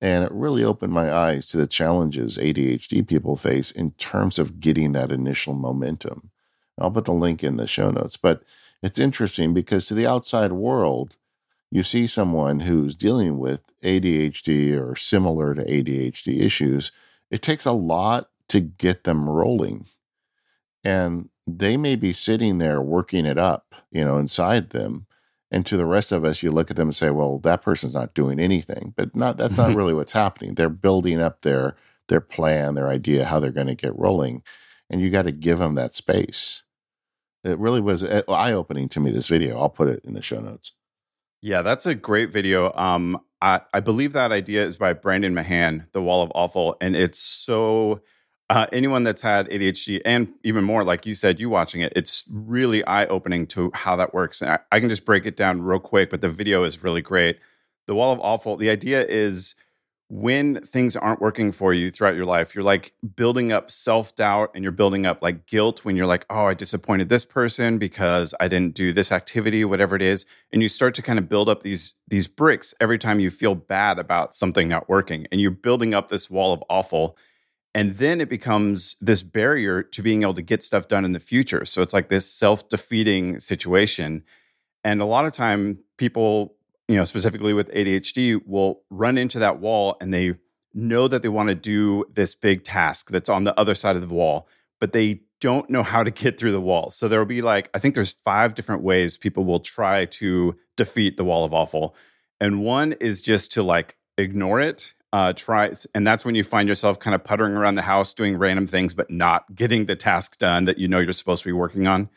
And 0.00 0.24
it 0.24 0.32
really 0.32 0.62
opened 0.64 0.92
my 0.92 1.12
eyes 1.12 1.48
to 1.48 1.56
the 1.56 1.66
challenges 1.66 2.38
ADHD 2.38 3.06
people 3.06 3.36
face 3.36 3.70
in 3.70 3.90
terms 3.92 4.38
of 4.38 4.60
getting 4.60 4.92
that 4.92 5.12
initial 5.12 5.52
momentum. 5.52 6.30
I'll 6.78 6.90
put 6.90 7.04
the 7.04 7.12
link 7.12 7.44
in 7.44 7.56
the 7.56 7.66
show 7.66 7.90
notes. 7.90 8.16
But 8.16 8.42
it's 8.82 8.98
interesting 8.98 9.54
because 9.54 9.86
to 9.86 9.94
the 9.94 10.06
outside 10.06 10.52
world, 10.52 11.16
you 11.70 11.82
see 11.82 12.06
someone 12.06 12.60
who's 12.60 12.94
dealing 12.94 13.38
with 13.38 13.60
ADHD 13.82 14.78
or 14.78 14.96
similar 14.96 15.54
to 15.54 15.64
ADHD 15.64 16.40
issues, 16.40 16.90
it 17.30 17.42
takes 17.42 17.64
a 17.64 17.72
lot 17.72 18.30
to 18.48 18.60
get 18.60 19.04
them 19.04 19.28
rolling. 19.28 19.86
And 20.82 21.28
they 21.46 21.76
may 21.76 21.96
be 21.96 22.12
sitting 22.12 22.58
there 22.58 22.80
working 22.80 23.26
it 23.26 23.38
up, 23.38 23.74
you 23.92 24.04
know, 24.04 24.16
inside 24.16 24.70
them. 24.70 25.06
And 25.52 25.66
to 25.66 25.76
the 25.76 25.86
rest 25.86 26.12
of 26.12 26.24
us, 26.24 26.42
you 26.42 26.50
look 26.50 26.70
at 26.70 26.76
them 26.76 26.88
and 26.88 26.96
say, 26.96 27.10
well, 27.10 27.38
that 27.40 27.62
person's 27.62 27.94
not 27.94 28.14
doing 28.14 28.38
anything. 28.38 28.94
But 28.96 29.14
not 29.14 29.36
that's 29.36 29.56
not 29.56 29.74
really 29.76 29.94
what's 29.94 30.12
happening. 30.12 30.54
They're 30.54 30.68
building 30.68 31.20
up 31.20 31.42
their 31.42 31.76
their 32.08 32.20
plan, 32.20 32.74
their 32.74 32.88
idea, 32.88 33.24
how 33.24 33.38
they're 33.38 33.52
going 33.52 33.66
to 33.68 33.74
get 33.74 33.96
rolling. 33.98 34.42
And 34.88 35.00
you 35.00 35.10
got 35.10 35.22
to 35.22 35.32
give 35.32 35.58
them 35.58 35.76
that 35.76 35.94
space. 35.94 36.62
It 37.44 37.58
really 37.58 37.80
was 37.80 38.04
uh, 38.04 38.22
eye 38.28 38.52
opening 38.52 38.88
to 38.90 39.00
me. 39.00 39.10
This 39.10 39.28
video, 39.28 39.58
I'll 39.58 39.70
put 39.70 39.88
it 39.88 40.04
in 40.04 40.14
the 40.14 40.22
show 40.22 40.40
notes. 40.40 40.72
Yeah, 41.42 41.62
that's 41.62 41.86
a 41.86 41.94
great 41.94 42.30
video. 42.30 42.72
Um, 42.74 43.20
I, 43.40 43.62
I 43.72 43.80
believe 43.80 44.12
that 44.12 44.32
idea 44.32 44.66
is 44.66 44.76
by 44.76 44.92
Brendan 44.92 45.34
Mahan, 45.34 45.86
The 45.92 46.02
Wall 46.02 46.22
of 46.22 46.30
Awful, 46.34 46.76
and 46.80 46.94
it's 46.94 47.18
so. 47.18 48.02
Uh, 48.50 48.66
anyone 48.72 49.04
that's 49.04 49.22
had 49.22 49.48
ADHD 49.48 50.00
and 50.04 50.26
even 50.42 50.64
more, 50.64 50.82
like 50.82 51.06
you 51.06 51.14
said, 51.14 51.38
you 51.38 51.48
watching 51.48 51.82
it, 51.82 51.92
it's 51.94 52.24
really 52.32 52.84
eye 52.84 53.06
opening 53.06 53.46
to 53.46 53.70
how 53.74 53.94
that 53.94 54.12
works. 54.12 54.42
And 54.42 54.50
I, 54.50 54.58
I 54.72 54.80
can 54.80 54.88
just 54.88 55.04
break 55.04 55.24
it 55.24 55.36
down 55.36 55.62
real 55.62 55.78
quick, 55.78 56.10
but 56.10 56.20
the 56.20 56.28
video 56.28 56.64
is 56.64 56.82
really 56.82 57.00
great. 57.00 57.38
The 57.86 57.94
Wall 57.94 58.12
of 58.12 58.18
Awful, 58.18 58.56
the 58.56 58.68
idea 58.68 59.06
is 59.06 59.54
when 60.10 60.60
things 60.66 60.96
aren't 60.96 61.20
working 61.20 61.52
for 61.52 61.72
you 61.72 61.88
throughout 61.88 62.16
your 62.16 62.24
life, 62.24 62.52
you're 62.52 62.64
like 62.64 62.94
building 63.14 63.52
up 63.52 63.70
self 63.70 64.16
doubt 64.16 64.50
and 64.56 64.64
you're 64.64 64.72
building 64.72 65.06
up 65.06 65.22
like 65.22 65.46
guilt 65.46 65.84
when 65.84 65.94
you're 65.94 66.06
like, 66.06 66.26
oh, 66.28 66.46
I 66.46 66.54
disappointed 66.54 67.08
this 67.08 67.24
person 67.24 67.78
because 67.78 68.34
I 68.40 68.48
didn't 68.48 68.74
do 68.74 68.92
this 68.92 69.12
activity, 69.12 69.64
whatever 69.64 69.94
it 69.94 70.02
is. 70.02 70.26
And 70.52 70.62
you 70.62 70.68
start 70.68 70.96
to 70.96 71.02
kind 71.02 71.20
of 71.20 71.28
build 71.28 71.48
up 71.48 71.62
these 71.62 71.94
these 72.08 72.26
bricks 72.26 72.74
every 72.80 72.98
time 72.98 73.20
you 73.20 73.30
feel 73.30 73.54
bad 73.54 74.00
about 74.00 74.34
something 74.34 74.66
not 74.66 74.88
working. 74.88 75.28
And 75.30 75.40
you're 75.40 75.52
building 75.52 75.94
up 75.94 76.08
this 76.08 76.28
wall 76.28 76.52
of 76.52 76.64
awful. 76.68 77.16
And 77.72 77.98
then 77.98 78.20
it 78.20 78.28
becomes 78.28 78.96
this 79.00 79.22
barrier 79.22 79.80
to 79.80 80.02
being 80.02 80.22
able 80.22 80.34
to 80.34 80.42
get 80.42 80.64
stuff 80.64 80.88
done 80.88 81.04
in 81.04 81.12
the 81.12 81.20
future. 81.20 81.64
So 81.64 81.82
it's 81.82 81.94
like 81.94 82.08
this 82.08 82.28
self 82.28 82.68
defeating 82.68 83.38
situation. 83.38 84.24
And 84.82 85.00
a 85.00 85.06
lot 85.06 85.24
of 85.24 85.32
time 85.32 85.78
people 85.98 86.56
you 86.90 86.96
know, 86.96 87.04
specifically 87.04 87.52
with 87.52 87.70
ADHD, 87.70 88.44
will 88.44 88.82
run 88.90 89.16
into 89.16 89.38
that 89.38 89.60
wall 89.60 89.96
and 90.00 90.12
they 90.12 90.34
know 90.74 91.06
that 91.06 91.22
they 91.22 91.28
want 91.28 91.48
to 91.48 91.54
do 91.54 92.04
this 92.12 92.34
big 92.34 92.64
task 92.64 93.10
that's 93.10 93.28
on 93.28 93.44
the 93.44 93.58
other 93.58 93.76
side 93.76 93.94
of 93.94 94.08
the 94.08 94.12
wall, 94.12 94.48
but 94.80 94.92
they 94.92 95.20
don't 95.40 95.70
know 95.70 95.84
how 95.84 96.02
to 96.02 96.10
get 96.10 96.36
through 96.36 96.50
the 96.50 96.60
wall. 96.60 96.90
So 96.90 97.06
there'll 97.06 97.26
be 97.26 97.42
like, 97.42 97.70
I 97.74 97.78
think 97.78 97.94
there's 97.94 98.16
five 98.24 98.56
different 98.56 98.82
ways 98.82 99.16
people 99.16 99.44
will 99.44 99.60
try 99.60 100.04
to 100.06 100.56
defeat 100.76 101.16
the 101.16 101.22
wall 101.22 101.44
of 101.44 101.54
awful. 101.54 101.94
And 102.40 102.64
one 102.64 102.94
is 102.94 103.22
just 103.22 103.52
to 103.52 103.62
like 103.62 103.96
ignore 104.18 104.60
it. 104.60 104.92
Uh, 105.12 105.32
try, 105.32 105.72
and 105.94 106.04
that's 106.04 106.24
when 106.24 106.34
you 106.34 106.42
find 106.42 106.68
yourself 106.68 106.98
kind 106.98 107.14
of 107.14 107.22
puttering 107.22 107.52
around 107.52 107.76
the 107.76 107.82
house 107.82 108.14
doing 108.14 108.36
random 108.36 108.66
things, 108.66 108.94
but 108.94 109.10
not 109.10 109.54
getting 109.54 109.86
the 109.86 109.96
task 109.96 110.38
done 110.38 110.64
that 110.64 110.78
you 110.78 110.88
know 110.88 110.98
you're 110.98 111.12
supposed 111.12 111.42
to 111.42 111.48
be 111.48 111.52
working 111.52 111.86
on. 111.86 112.08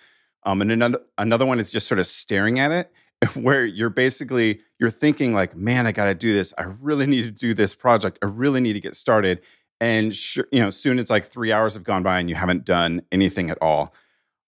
Um, 0.46 0.62
and 0.62 0.72
another 0.72 1.00
another 1.20 1.46
one 1.46 1.60
is 1.60 1.70
just 1.70 1.88
sort 1.88 2.00
of 2.00 2.08
staring 2.08 2.60
at 2.60 2.72
it 2.72 2.92
where 3.34 3.66
you're 3.66 3.90
basically 3.90 4.62
you're 4.80 4.92
thinking 4.92 5.34
like 5.34 5.56
man 5.56 5.88
i 5.88 5.92
got 5.92 6.06
to 6.06 6.16
do 6.16 6.34
this. 6.34 6.54
I 6.58 6.64
really 6.64 7.06
need 7.06 7.24
to 7.24 7.32
do 7.32 7.54
this 7.54 7.76
project. 7.76 8.20
I 8.22 8.26
really 8.26 8.62
need 8.62 8.74
to 8.74 8.80
get 8.80 8.96
started. 8.96 9.42
And 9.80 10.14
sure, 10.14 10.46
you 10.52 10.62
know 10.62 10.70
soon 10.70 11.00
it's 11.00 11.10
like 11.10 11.26
three 11.32 11.52
hours 11.52 11.74
have 11.74 11.84
gone 11.84 12.04
by 12.04 12.20
and 12.20 12.30
you 12.30 12.36
haven't 12.36 12.66
done 12.66 13.02
anything 13.12 13.50
at 13.50 13.58
all. 13.62 13.94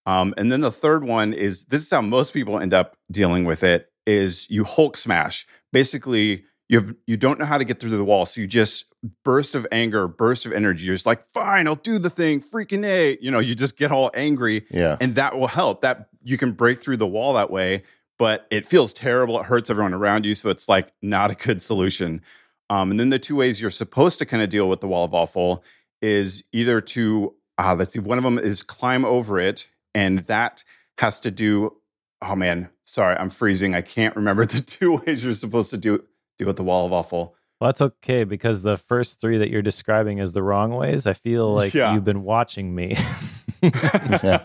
Um, 0.05 0.33
and 0.37 0.51
then 0.51 0.61
the 0.61 0.71
third 0.71 1.03
one 1.03 1.33
is 1.33 1.65
this 1.65 1.81
is 1.81 1.89
how 1.89 2.01
most 2.01 2.31
people 2.33 2.59
end 2.59 2.73
up 2.73 2.95
dealing 3.11 3.43
with 3.45 3.63
it 3.63 3.91
is 4.05 4.47
you 4.49 4.63
hulk 4.63 4.97
smash. 4.97 5.47
Basically 5.73 6.45
you 6.69 6.79
have 6.79 6.95
you 7.05 7.17
don't 7.17 7.39
know 7.39 7.45
how 7.45 7.57
to 7.57 7.65
get 7.65 7.79
through 7.79 7.91
the 7.91 8.03
wall 8.03 8.25
so 8.25 8.41
you 8.41 8.47
just 8.47 8.85
burst 9.23 9.53
of 9.53 9.67
anger 9.71 10.07
burst 10.07 10.45
of 10.45 10.51
energy. 10.51 10.85
You're 10.85 10.95
just 10.95 11.05
like 11.05 11.29
fine 11.29 11.67
i'll 11.67 11.75
do 11.75 11.99
the 11.99 12.09
thing. 12.09 12.41
Freaking 12.41 12.85
a. 12.85 13.17
You 13.21 13.31
know 13.31 13.39
you 13.39 13.55
just 13.55 13.77
get 13.77 13.91
all 13.91 14.11
angry 14.13 14.65
yeah. 14.71 14.97
and 15.01 15.15
that 15.15 15.37
will 15.37 15.47
help. 15.47 15.81
That 15.81 16.09
you 16.23 16.37
can 16.37 16.53
break 16.53 16.81
through 16.81 16.97
the 16.97 17.07
wall 17.07 17.33
that 17.33 17.51
way 17.51 17.83
but 18.17 18.47
it 18.49 18.65
feels 18.65 18.93
terrible. 18.93 19.39
It 19.39 19.45
hurts 19.45 19.69
everyone 19.69 19.93
around 19.93 20.25
you. 20.25 20.35
So 20.35 20.49
it's 20.49 20.69
like 20.69 20.91
not 21.01 21.31
a 21.31 21.35
good 21.35 21.61
solution. 21.61 22.21
Um, 22.69 22.91
and 22.91 22.99
then 22.99 23.09
the 23.09 23.19
two 23.19 23.35
ways 23.35 23.61
you're 23.61 23.69
supposed 23.69 24.19
to 24.19 24.25
kind 24.25 24.41
of 24.41 24.49
deal 24.49 24.69
with 24.69 24.81
the 24.81 24.87
wall 24.87 25.05
of 25.05 25.13
awful 25.13 25.63
is 26.01 26.43
either 26.51 26.81
to, 26.81 27.35
uh, 27.57 27.75
let's 27.77 27.93
see, 27.93 27.99
one 27.99 28.17
of 28.17 28.23
them 28.23 28.39
is 28.39 28.63
climb 28.63 29.05
over 29.05 29.39
it. 29.39 29.67
And 29.93 30.19
that 30.19 30.63
has 30.97 31.19
to 31.21 31.31
do, 31.31 31.75
oh 32.21 32.35
man, 32.35 32.69
sorry, 32.81 33.15
I'm 33.17 33.29
freezing. 33.29 33.75
I 33.75 33.81
can't 33.81 34.15
remember 34.15 34.45
the 34.45 34.61
two 34.61 34.97
ways 34.97 35.23
you're 35.23 35.33
supposed 35.33 35.69
to 35.71 35.77
do 35.77 36.03
deal 36.37 36.47
with 36.47 36.57
the 36.57 36.63
wall 36.63 36.85
of 36.85 36.93
awful. 36.93 37.35
Well, 37.59 37.69
that's 37.69 37.81
okay 37.81 38.25
because 38.25 38.63
the 38.63 38.75
first 38.75 39.21
three 39.21 39.37
that 39.37 39.49
you're 39.49 39.61
describing 39.61 40.19
as 40.19 40.33
the 40.33 40.43
wrong 40.43 40.71
ways, 40.71 41.07
I 41.07 41.13
feel 41.13 41.53
like 41.53 41.73
yeah. 41.73 41.93
you've 41.93 42.03
been 42.03 42.23
watching 42.23 42.75
me. 42.75 42.97
yeah. 43.61 44.43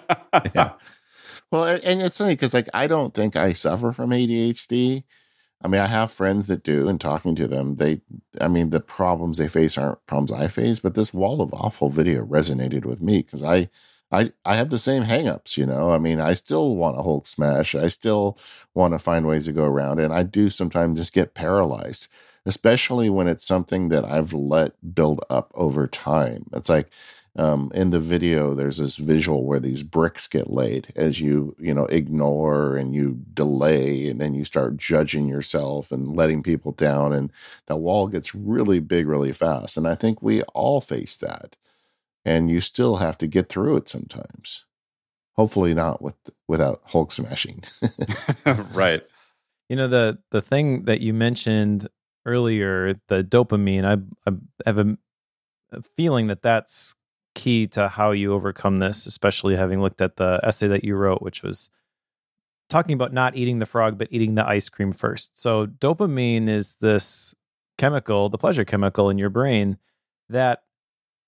yeah. 0.55 0.73
Well, 1.51 1.65
and 1.83 2.01
it's 2.03 2.19
funny 2.19 2.35
because 2.35 2.55
like 2.55 2.69
I 2.75 2.87
don't 2.87 3.15
think 3.15 3.37
I 3.37 3.53
suffer 3.53 3.93
from 3.93 4.13
ADHD. 4.13 5.05
I 5.63 5.69
mean, 5.69 5.81
I 5.81 5.87
have 5.89 6.11
friends 6.13 6.47
that 6.47 6.63
do, 6.65 6.89
and 6.89 6.99
talking 7.01 7.35
to 7.37 7.47
them, 7.47 7.77
they, 7.77 8.01
I 8.41 8.49
mean, 8.49 8.71
the 8.71 8.81
problems 8.81 9.37
they 9.37 9.49
face 9.49 9.77
aren't 9.77 10.05
problems 10.07 10.33
I 10.33 10.49
face, 10.49 10.81
but 10.81 10.95
this 10.95 11.13
wall 11.13 11.43
of 11.43 11.53
awful 11.53 11.91
video 11.91 12.25
resonated 12.25 12.87
with 12.87 13.03
me 13.03 13.19
because 13.19 13.43
I, 13.43 13.69
I, 14.11 14.33
I 14.47 14.57
have 14.57 14.71
the 14.71 14.79
same 14.79 15.03
hangups, 15.05 15.59
you 15.59 15.67
know. 15.67 15.91
I 15.93 15.99
mean, 15.99 16.19
I 16.19 16.33
still 16.33 16.77
want 16.77 16.97
to 16.97 17.03
Hulk 17.03 17.27
smash. 17.27 17.75
I 17.75 17.89
still 17.89 18.39
want 18.75 18.95
to 18.95 18.99
find 18.99 19.27
ways 19.27 19.45
to 19.47 19.53
go 19.53 19.65
around, 19.65 20.01
and 20.01 20.15
I 20.15 20.23
do 20.23 20.49
sometimes 20.49 20.99
just 20.99 21.13
get 21.13 21.35
paralyzed, 21.35 22.09
especially 22.47 23.11
when 23.11 23.29
it's 23.29 23.47
something 23.47 23.91
that 23.91 24.05
I've 24.07 24.33
let 24.33 24.73
build 24.95 25.23
up 25.29 25.53
over 25.55 25.87
time. 25.87 26.47
It's 26.55 26.71
like 26.71 26.89
um, 27.37 27.71
in 27.75 27.91
the 27.91 28.01
video 28.01 28.55
there's 28.55 28.79
this 28.79 28.97
visual 28.97 29.45
where 29.45 29.61
these 29.61 29.83
bricks 29.83 30.27
get 30.27 30.51
laid 30.51 30.93
as 30.97 31.21
you 31.21 31.55
you 31.59 31.73
know 31.73 31.87
ignore 31.87 32.77
and 32.77 32.95
you 32.95 33.21
delay 33.35 34.09
and 34.09 34.21
then 34.21 34.35
you 34.35 34.45
start 34.45 34.77
judging 34.77 35.29
yourself 35.29 35.93
and 35.93 36.17
letting 36.17 36.43
people 36.43 36.73
down 36.73 37.13
and 37.13 37.31
the 37.67 37.77
wall 37.77 38.09
gets 38.09 38.35
really 38.35 38.81
big 38.81 39.07
really 39.07 39.33
fast 39.33 39.77
and 39.77 39.87
i 39.87 39.95
think 39.95 40.21
we 40.21 40.43
all 40.43 40.81
face 40.81 41.17
that 41.17 41.57
and 42.25 42.51
you 42.51 42.61
still 42.61 42.97
have 42.97 43.19
to 43.19 43.27
get 43.27 43.49
through 43.49 43.77
it 43.77 43.89
sometimes. 43.89 44.65
Hopefully 45.37 45.75
not 45.75 46.03
with 46.03 46.17
without 46.49 46.83
hulk 46.87 47.13
smashing. 47.13 47.63
Right. 48.73 49.03
You 49.69 49.77
know 49.77 49.89
the 49.89 50.19
the 50.31 50.43
thing 50.43 50.85
that 50.85 51.01
you 51.01 51.15
mentioned 51.15 51.89
earlier 52.27 53.01
the 53.09 53.25
dopamine 53.25 53.83
i, 53.83 54.31
I 54.31 54.35
have 54.67 54.77
a, 54.77 54.99
a 55.73 55.81
feeling 55.81 56.27
that 56.27 56.43
that's 56.43 56.95
key 57.35 57.67
to 57.69 57.89
how 57.89 58.11
you 58.11 58.33
overcome 58.33 58.79
this, 58.79 59.07
especially 59.07 59.57
having 59.57 59.81
looked 59.81 60.01
at 60.01 60.17
the 60.17 60.41
essay 60.43 60.69
that 60.69 60.85
you 60.85 60.97
wrote, 60.97 61.23
which 61.23 61.43
was 61.43 61.71
talking 62.69 62.95
about 62.95 63.13
not 63.13 63.37
eating 63.37 63.59
the 63.59 63.67
frog, 63.67 63.99
but 63.99 64.09
eating 64.11 64.35
the 64.35 64.47
ice 64.47 64.69
cream 64.69 64.93
first. 64.93 65.37
So, 65.37 65.67
dopamine 65.67 66.49
is 66.49 66.77
this 66.77 67.35
chemical, 67.79 68.29
the 68.29 68.39
pleasure 68.39 68.65
chemical 68.65 69.11
in 69.11 69.19
your 69.19 69.31
brain 69.31 69.79
that 70.29 70.63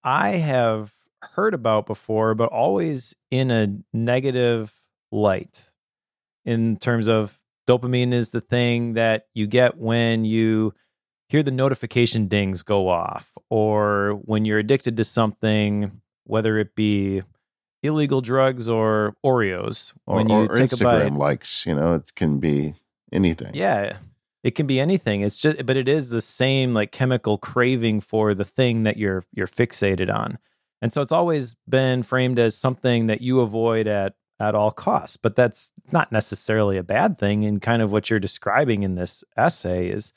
I 0.04 0.30
have 0.30 0.92
heard 1.22 1.54
about 1.54 1.86
before, 1.86 2.34
but 2.34 2.50
always 2.50 3.14
in 3.30 3.50
a 3.50 3.68
negative 3.92 4.74
light 5.10 5.68
in 6.44 6.76
terms 6.76 7.08
of 7.08 7.38
dopamine 7.68 8.12
is 8.12 8.30
the 8.30 8.40
thing 8.40 8.94
that 8.94 9.26
you 9.34 9.46
get 9.46 9.78
when 9.78 10.24
you 10.24 10.74
hear 11.32 11.42
the 11.42 11.50
notification 11.50 12.28
dings 12.28 12.62
go 12.62 12.90
off, 12.90 13.32
or 13.48 14.20
when 14.26 14.44
you're 14.44 14.58
addicted 14.58 14.98
to 14.98 15.04
something, 15.04 16.02
whether 16.24 16.58
it 16.58 16.74
be 16.74 17.22
illegal 17.82 18.20
drugs 18.20 18.68
or 18.68 19.16
Oreos. 19.24 19.94
Or, 20.06 20.16
when 20.16 20.28
you 20.28 20.36
or 20.36 20.56
take 20.56 20.68
Instagram 20.68 21.06
a 21.06 21.10
bite, 21.10 21.12
likes, 21.12 21.64
you 21.64 21.74
know, 21.74 21.94
it 21.94 22.14
can 22.14 22.38
be 22.38 22.74
anything. 23.10 23.50
Yeah. 23.54 23.96
It 24.44 24.54
can 24.54 24.66
be 24.66 24.78
anything. 24.78 25.22
It's 25.22 25.38
just 25.38 25.64
but 25.64 25.78
it 25.78 25.88
is 25.88 26.10
the 26.10 26.20
same 26.20 26.74
like 26.74 26.92
chemical 26.92 27.38
craving 27.38 28.00
for 28.00 28.34
the 28.34 28.44
thing 28.44 28.82
that 28.82 28.98
you're 28.98 29.24
you're 29.32 29.46
fixated 29.46 30.12
on. 30.12 30.38
And 30.82 30.92
so 30.92 31.00
it's 31.00 31.12
always 31.12 31.56
been 31.66 32.02
framed 32.02 32.38
as 32.38 32.56
something 32.56 33.06
that 33.06 33.22
you 33.22 33.40
avoid 33.40 33.86
at 33.86 34.16
at 34.38 34.54
all 34.54 34.72
costs. 34.72 35.16
But 35.16 35.36
that's 35.36 35.72
not 35.92 36.12
necessarily 36.12 36.76
a 36.76 36.82
bad 36.82 37.18
thing. 37.18 37.44
And 37.44 37.62
kind 37.62 37.80
of 37.80 37.90
what 37.90 38.10
you're 38.10 38.18
describing 38.20 38.82
in 38.82 38.96
this 38.96 39.24
essay 39.36 39.88
is 39.88 40.12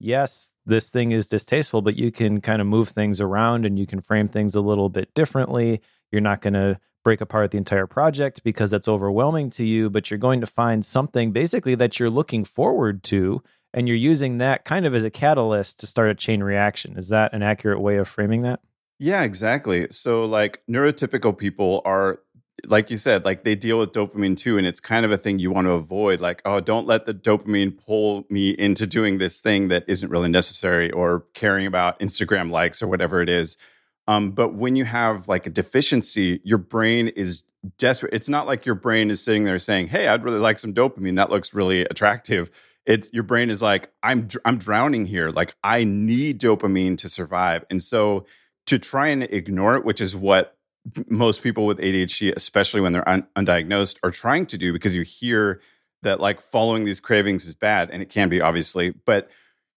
yes, 0.00 0.52
this 0.66 0.90
thing 0.90 1.12
is 1.12 1.28
distasteful, 1.28 1.82
but 1.82 1.96
you 1.96 2.10
can 2.10 2.40
kind 2.40 2.60
of 2.60 2.66
move 2.66 2.88
things 2.88 3.20
around 3.20 3.64
and 3.64 3.78
you 3.78 3.86
can 3.86 4.00
frame 4.00 4.26
things 4.26 4.56
a 4.56 4.60
little 4.60 4.88
bit 4.88 5.14
differently. 5.14 5.80
You're 6.10 6.20
not 6.20 6.40
going 6.40 6.54
to 6.54 6.80
break 7.04 7.20
apart 7.20 7.50
the 7.50 7.58
entire 7.58 7.86
project 7.86 8.42
because 8.42 8.70
that's 8.70 8.88
overwhelming 8.88 9.50
to 9.50 9.64
you, 9.64 9.88
but 9.88 10.10
you're 10.10 10.18
going 10.18 10.40
to 10.40 10.46
find 10.46 10.84
something 10.84 11.32
basically 11.32 11.74
that 11.76 12.00
you're 12.00 12.10
looking 12.10 12.44
forward 12.44 13.02
to. 13.04 13.42
And 13.72 13.86
you're 13.86 13.96
using 13.96 14.38
that 14.38 14.64
kind 14.64 14.84
of 14.84 14.96
as 14.96 15.04
a 15.04 15.10
catalyst 15.10 15.78
to 15.80 15.86
start 15.86 16.10
a 16.10 16.14
chain 16.14 16.42
reaction. 16.42 16.98
Is 16.98 17.08
that 17.10 17.32
an 17.32 17.44
accurate 17.44 17.80
way 17.80 17.98
of 17.98 18.08
framing 18.08 18.42
that? 18.42 18.58
Yeah, 18.98 19.22
exactly. 19.22 19.86
So, 19.90 20.24
like, 20.24 20.62
neurotypical 20.68 21.38
people 21.38 21.80
are 21.84 22.20
like 22.66 22.90
you 22.90 22.96
said, 22.96 23.24
like 23.24 23.44
they 23.44 23.54
deal 23.54 23.78
with 23.78 23.92
dopamine 23.92 24.36
too, 24.36 24.58
and 24.58 24.66
it's 24.66 24.80
kind 24.80 25.04
of 25.04 25.12
a 25.12 25.18
thing 25.18 25.38
you 25.38 25.50
want 25.50 25.66
to 25.66 25.72
avoid. 25.72 26.20
Like, 26.20 26.42
oh, 26.44 26.60
don't 26.60 26.86
let 26.86 27.06
the 27.06 27.14
dopamine 27.14 27.76
pull 27.76 28.24
me 28.30 28.50
into 28.50 28.86
doing 28.86 29.18
this 29.18 29.40
thing 29.40 29.68
that 29.68 29.84
isn't 29.88 30.10
really 30.10 30.28
necessary, 30.28 30.90
or 30.90 31.24
caring 31.34 31.66
about 31.66 31.98
Instagram 32.00 32.50
likes 32.50 32.82
or 32.82 32.88
whatever 32.88 33.22
it 33.22 33.28
is. 33.28 33.56
Um, 34.06 34.32
but 34.32 34.54
when 34.54 34.76
you 34.76 34.84
have 34.84 35.28
like 35.28 35.46
a 35.46 35.50
deficiency, 35.50 36.40
your 36.44 36.58
brain 36.58 37.08
is 37.08 37.42
desperate. 37.78 38.14
It's 38.14 38.28
not 38.28 38.46
like 38.46 38.66
your 38.66 38.74
brain 38.74 39.10
is 39.10 39.22
sitting 39.22 39.44
there 39.44 39.58
saying, 39.58 39.88
"Hey, 39.88 40.08
I'd 40.08 40.24
really 40.24 40.38
like 40.38 40.58
some 40.58 40.74
dopamine. 40.74 41.16
That 41.16 41.30
looks 41.30 41.54
really 41.54 41.82
attractive." 41.82 42.50
It 42.86 43.08
your 43.12 43.22
brain 43.22 43.50
is 43.50 43.62
like, 43.62 43.90
"I'm 44.02 44.28
I'm 44.44 44.58
drowning 44.58 45.06
here. 45.06 45.30
Like 45.30 45.54
I 45.62 45.84
need 45.84 46.40
dopamine 46.40 46.98
to 46.98 47.08
survive." 47.08 47.64
And 47.70 47.82
so 47.82 48.26
to 48.66 48.78
try 48.78 49.08
and 49.08 49.22
ignore 49.24 49.76
it, 49.76 49.84
which 49.84 50.00
is 50.00 50.16
what 50.16 50.56
most 51.08 51.42
people 51.42 51.66
with 51.66 51.78
ADHD, 51.78 52.34
especially 52.34 52.80
when 52.80 52.92
they're 52.92 53.08
un- 53.08 53.26
undiagnosed, 53.36 53.96
are 54.02 54.10
trying 54.10 54.46
to 54.46 54.58
do 54.58 54.72
because 54.72 54.94
you 54.94 55.02
hear 55.02 55.60
that 56.02 56.20
like 56.20 56.40
following 56.40 56.84
these 56.84 57.00
cravings 57.00 57.44
is 57.44 57.54
bad, 57.54 57.90
and 57.90 58.02
it 58.02 58.08
can 58.08 58.28
be 58.28 58.40
obviously, 58.40 58.90
but 58.90 59.28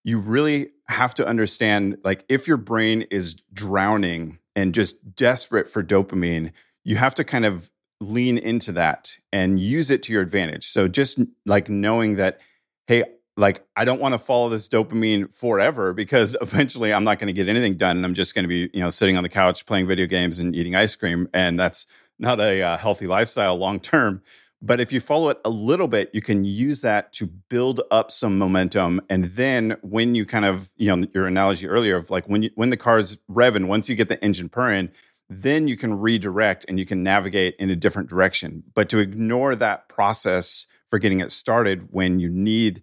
you 0.04 0.18
really 0.18 0.70
have 0.88 1.14
to 1.14 1.26
understand 1.26 1.98
like 2.04 2.24
if 2.28 2.46
your 2.46 2.56
brain 2.56 3.02
is 3.10 3.34
drowning 3.52 4.38
and 4.54 4.74
just 4.74 5.14
desperate 5.14 5.68
for 5.68 5.82
dopamine, 5.82 6.52
you 6.84 6.96
have 6.96 7.14
to 7.14 7.24
kind 7.24 7.44
of 7.44 7.70
lean 8.00 8.38
into 8.38 8.72
that 8.72 9.16
and 9.32 9.58
use 9.60 9.90
it 9.90 10.02
to 10.02 10.12
your 10.12 10.22
advantage. 10.22 10.70
So 10.70 10.88
just 10.88 11.18
like 11.46 11.68
knowing 11.68 12.16
that, 12.16 12.38
hey, 12.86 13.04
like 13.36 13.66
I 13.76 13.84
don't 13.84 14.00
want 14.00 14.12
to 14.12 14.18
follow 14.18 14.48
this 14.48 14.68
dopamine 14.68 15.32
forever 15.32 15.92
because 15.92 16.36
eventually 16.40 16.92
I'm 16.92 17.04
not 17.04 17.18
going 17.18 17.28
to 17.28 17.32
get 17.32 17.48
anything 17.48 17.76
done 17.76 17.96
and 17.96 18.06
I'm 18.06 18.14
just 18.14 18.34
going 18.34 18.44
to 18.44 18.48
be, 18.48 18.70
you 18.72 18.80
know, 18.80 18.90
sitting 18.90 19.16
on 19.16 19.22
the 19.22 19.28
couch 19.28 19.66
playing 19.66 19.86
video 19.86 20.06
games 20.06 20.38
and 20.38 20.54
eating 20.54 20.74
ice 20.74 20.96
cream 20.96 21.28
and 21.32 21.58
that's 21.58 21.86
not 22.18 22.40
a 22.40 22.62
uh, 22.62 22.76
healthy 22.76 23.06
lifestyle 23.06 23.56
long 23.56 23.80
term. 23.80 24.22
But 24.62 24.80
if 24.80 24.92
you 24.92 25.00
follow 25.00 25.28
it 25.28 25.38
a 25.44 25.50
little 25.50 25.88
bit, 25.88 26.10
you 26.14 26.22
can 26.22 26.44
use 26.44 26.80
that 26.80 27.12
to 27.14 27.26
build 27.26 27.82
up 27.90 28.10
some 28.10 28.38
momentum. 28.38 29.02
And 29.10 29.24
then 29.24 29.76
when 29.82 30.14
you 30.14 30.24
kind 30.24 30.46
of, 30.46 30.70
you 30.76 30.94
know, 30.94 31.06
your 31.12 31.26
analogy 31.26 31.66
earlier 31.66 31.96
of 31.96 32.08
like 32.08 32.26
when 32.28 32.42
you 32.42 32.50
when 32.54 32.70
the 32.70 32.78
car's 32.78 33.18
revving, 33.30 33.66
once 33.66 33.90
you 33.90 33.94
get 33.94 34.08
the 34.08 34.22
engine 34.24 34.48
purring, 34.48 34.88
then 35.28 35.68
you 35.68 35.76
can 35.76 35.98
redirect 35.98 36.64
and 36.66 36.78
you 36.78 36.86
can 36.86 37.02
navigate 37.02 37.56
in 37.58 37.68
a 37.68 37.76
different 37.76 38.08
direction. 38.08 38.62
But 38.74 38.88
to 38.90 38.98
ignore 38.98 39.54
that 39.56 39.88
process 39.88 40.66
for 40.88 40.98
getting 40.98 41.20
it 41.20 41.32
started 41.32 41.88
when 41.90 42.18
you 42.18 42.30
need 42.30 42.82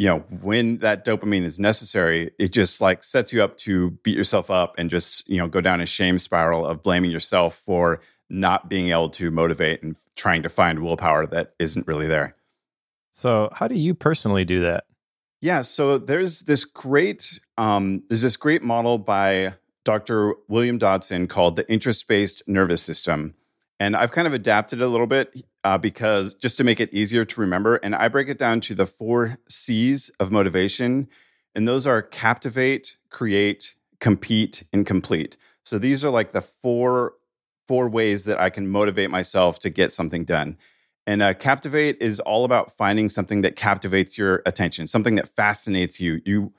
you 0.00 0.06
know 0.06 0.20
when 0.40 0.78
that 0.78 1.04
dopamine 1.04 1.44
is 1.44 1.58
necessary 1.58 2.30
it 2.38 2.54
just 2.54 2.80
like 2.80 3.04
sets 3.04 3.34
you 3.34 3.42
up 3.42 3.58
to 3.58 3.90
beat 4.02 4.16
yourself 4.16 4.50
up 4.50 4.74
and 4.78 4.88
just 4.88 5.28
you 5.28 5.36
know 5.36 5.46
go 5.46 5.60
down 5.60 5.82
a 5.82 5.84
shame 5.84 6.18
spiral 6.18 6.64
of 6.64 6.82
blaming 6.82 7.10
yourself 7.10 7.54
for 7.54 8.00
not 8.30 8.70
being 8.70 8.88
able 8.88 9.10
to 9.10 9.30
motivate 9.30 9.82
and 9.82 9.94
trying 10.16 10.42
to 10.42 10.48
find 10.48 10.78
willpower 10.78 11.26
that 11.26 11.52
isn't 11.58 11.86
really 11.86 12.06
there. 12.06 12.34
So 13.10 13.50
how 13.52 13.68
do 13.68 13.74
you 13.74 13.92
personally 13.92 14.44
do 14.46 14.62
that? 14.62 14.84
Yeah 15.42 15.60
so 15.60 15.98
there's 15.98 16.40
this 16.40 16.64
great 16.64 17.38
um, 17.58 18.02
there's 18.08 18.22
this 18.22 18.38
great 18.38 18.62
model 18.62 18.96
by 18.96 19.54
dr 19.84 20.34
william 20.48 20.78
dodson 20.78 21.26
called 21.26 21.56
the 21.56 21.70
interest-based 21.70 22.42
nervous 22.46 22.82
system 22.82 23.34
and 23.80 23.96
I've 23.96 24.12
kind 24.12 24.28
of 24.28 24.34
adapted 24.34 24.82
a 24.82 24.86
little 24.86 25.06
bit 25.06 25.42
uh, 25.64 25.78
because 25.78 26.34
just 26.34 26.58
to 26.58 26.64
make 26.64 26.80
it 26.80 26.92
easier 26.92 27.24
to 27.24 27.40
remember. 27.40 27.76
And 27.76 27.94
I 27.94 28.08
break 28.08 28.28
it 28.28 28.38
down 28.38 28.60
to 28.62 28.74
the 28.74 28.86
four 28.86 29.38
C's 29.48 30.10
of 30.20 30.30
motivation. 30.30 31.08
And 31.54 31.66
those 31.66 31.86
are 31.86 32.02
captivate, 32.02 32.98
create, 33.08 33.74
compete, 33.98 34.64
and 34.72 34.86
complete. 34.86 35.38
So 35.64 35.78
these 35.78 36.04
are 36.04 36.10
like 36.10 36.32
the 36.32 36.42
four 36.42 37.14
four 37.66 37.88
ways 37.88 38.24
that 38.24 38.38
I 38.38 38.50
can 38.50 38.68
motivate 38.68 39.10
myself 39.10 39.60
to 39.60 39.70
get 39.70 39.92
something 39.92 40.24
done. 40.24 40.58
And 41.06 41.22
uh, 41.22 41.34
captivate 41.34 41.96
is 42.00 42.20
all 42.20 42.44
about 42.44 42.76
finding 42.76 43.08
something 43.08 43.42
that 43.42 43.56
captivates 43.56 44.18
your 44.18 44.42
attention, 44.44 44.88
something 44.88 45.14
that 45.14 45.28
fascinates 45.28 46.00
you. 46.00 46.20
You 46.26 46.52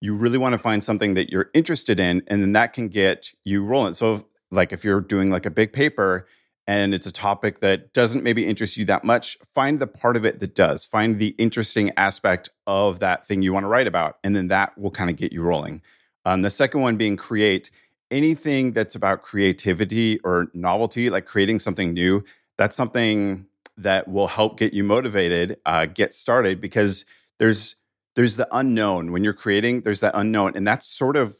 you 0.00 0.14
really 0.14 0.38
want 0.38 0.52
to 0.54 0.58
find 0.58 0.82
something 0.82 1.14
that 1.14 1.30
you're 1.30 1.50
interested 1.52 2.00
in, 2.00 2.22
and 2.28 2.42
then 2.42 2.52
that 2.52 2.72
can 2.72 2.88
get 2.88 3.32
you 3.44 3.62
rolling. 3.62 3.92
So, 3.92 4.26
like 4.50 4.72
if 4.72 4.84
you're 4.84 5.00
doing 5.00 5.30
like 5.30 5.44
a 5.44 5.50
big 5.50 5.72
paper 5.72 6.26
and 6.66 6.94
it's 6.94 7.06
a 7.06 7.12
topic 7.12 7.58
that 7.60 7.92
doesn't 7.92 8.22
maybe 8.22 8.46
interest 8.46 8.76
you 8.76 8.84
that 8.84 9.04
much, 9.04 9.36
find 9.54 9.80
the 9.80 9.86
part 9.86 10.16
of 10.16 10.24
it 10.24 10.40
that 10.40 10.54
does. 10.54 10.84
Find 10.84 11.18
the 11.18 11.34
interesting 11.38 11.90
aspect 11.96 12.50
of 12.66 13.00
that 13.00 13.26
thing 13.26 13.42
you 13.42 13.52
want 13.52 13.64
to 13.64 13.68
write 13.68 13.86
about, 13.86 14.18
and 14.22 14.36
then 14.36 14.48
that 14.48 14.76
will 14.78 14.90
kind 14.90 15.10
of 15.10 15.16
get 15.16 15.32
you 15.32 15.42
rolling. 15.42 15.82
Um, 16.24 16.42
the 16.42 16.50
second 16.50 16.80
one 16.80 16.96
being 16.96 17.16
create 17.16 17.70
anything 18.10 18.72
that's 18.72 18.94
about 18.94 19.22
creativity 19.22 20.20
or 20.20 20.48
novelty, 20.54 21.10
like 21.10 21.26
creating 21.26 21.58
something 21.58 21.92
new. 21.92 22.22
That's 22.58 22.76
something 22.76 23.46
that 23.76 24.06
will 24.06 24.28
help 24.28 24.58
get 24.58 24.72
you 24.72 24.84
motivated, 24.84 25.58
uh, 25.66 25.86
get 25.86 26.14
started 26.14 26.60
because 26.60 27.04
there's 27.38 27.76
there's 28.14 28.36
the 28.36 28.46
unknown 28.52 29.10
when 29.10 29.24
you're 29.24 29.32
creating. 29.32 29.80
There's 29.80 30.00
that 30.00 30.12
unknown, 30.14 30.52
and 30.54 30.66
that's 30.66 30.86
sort 30.86 31.16
of 31.16 31.36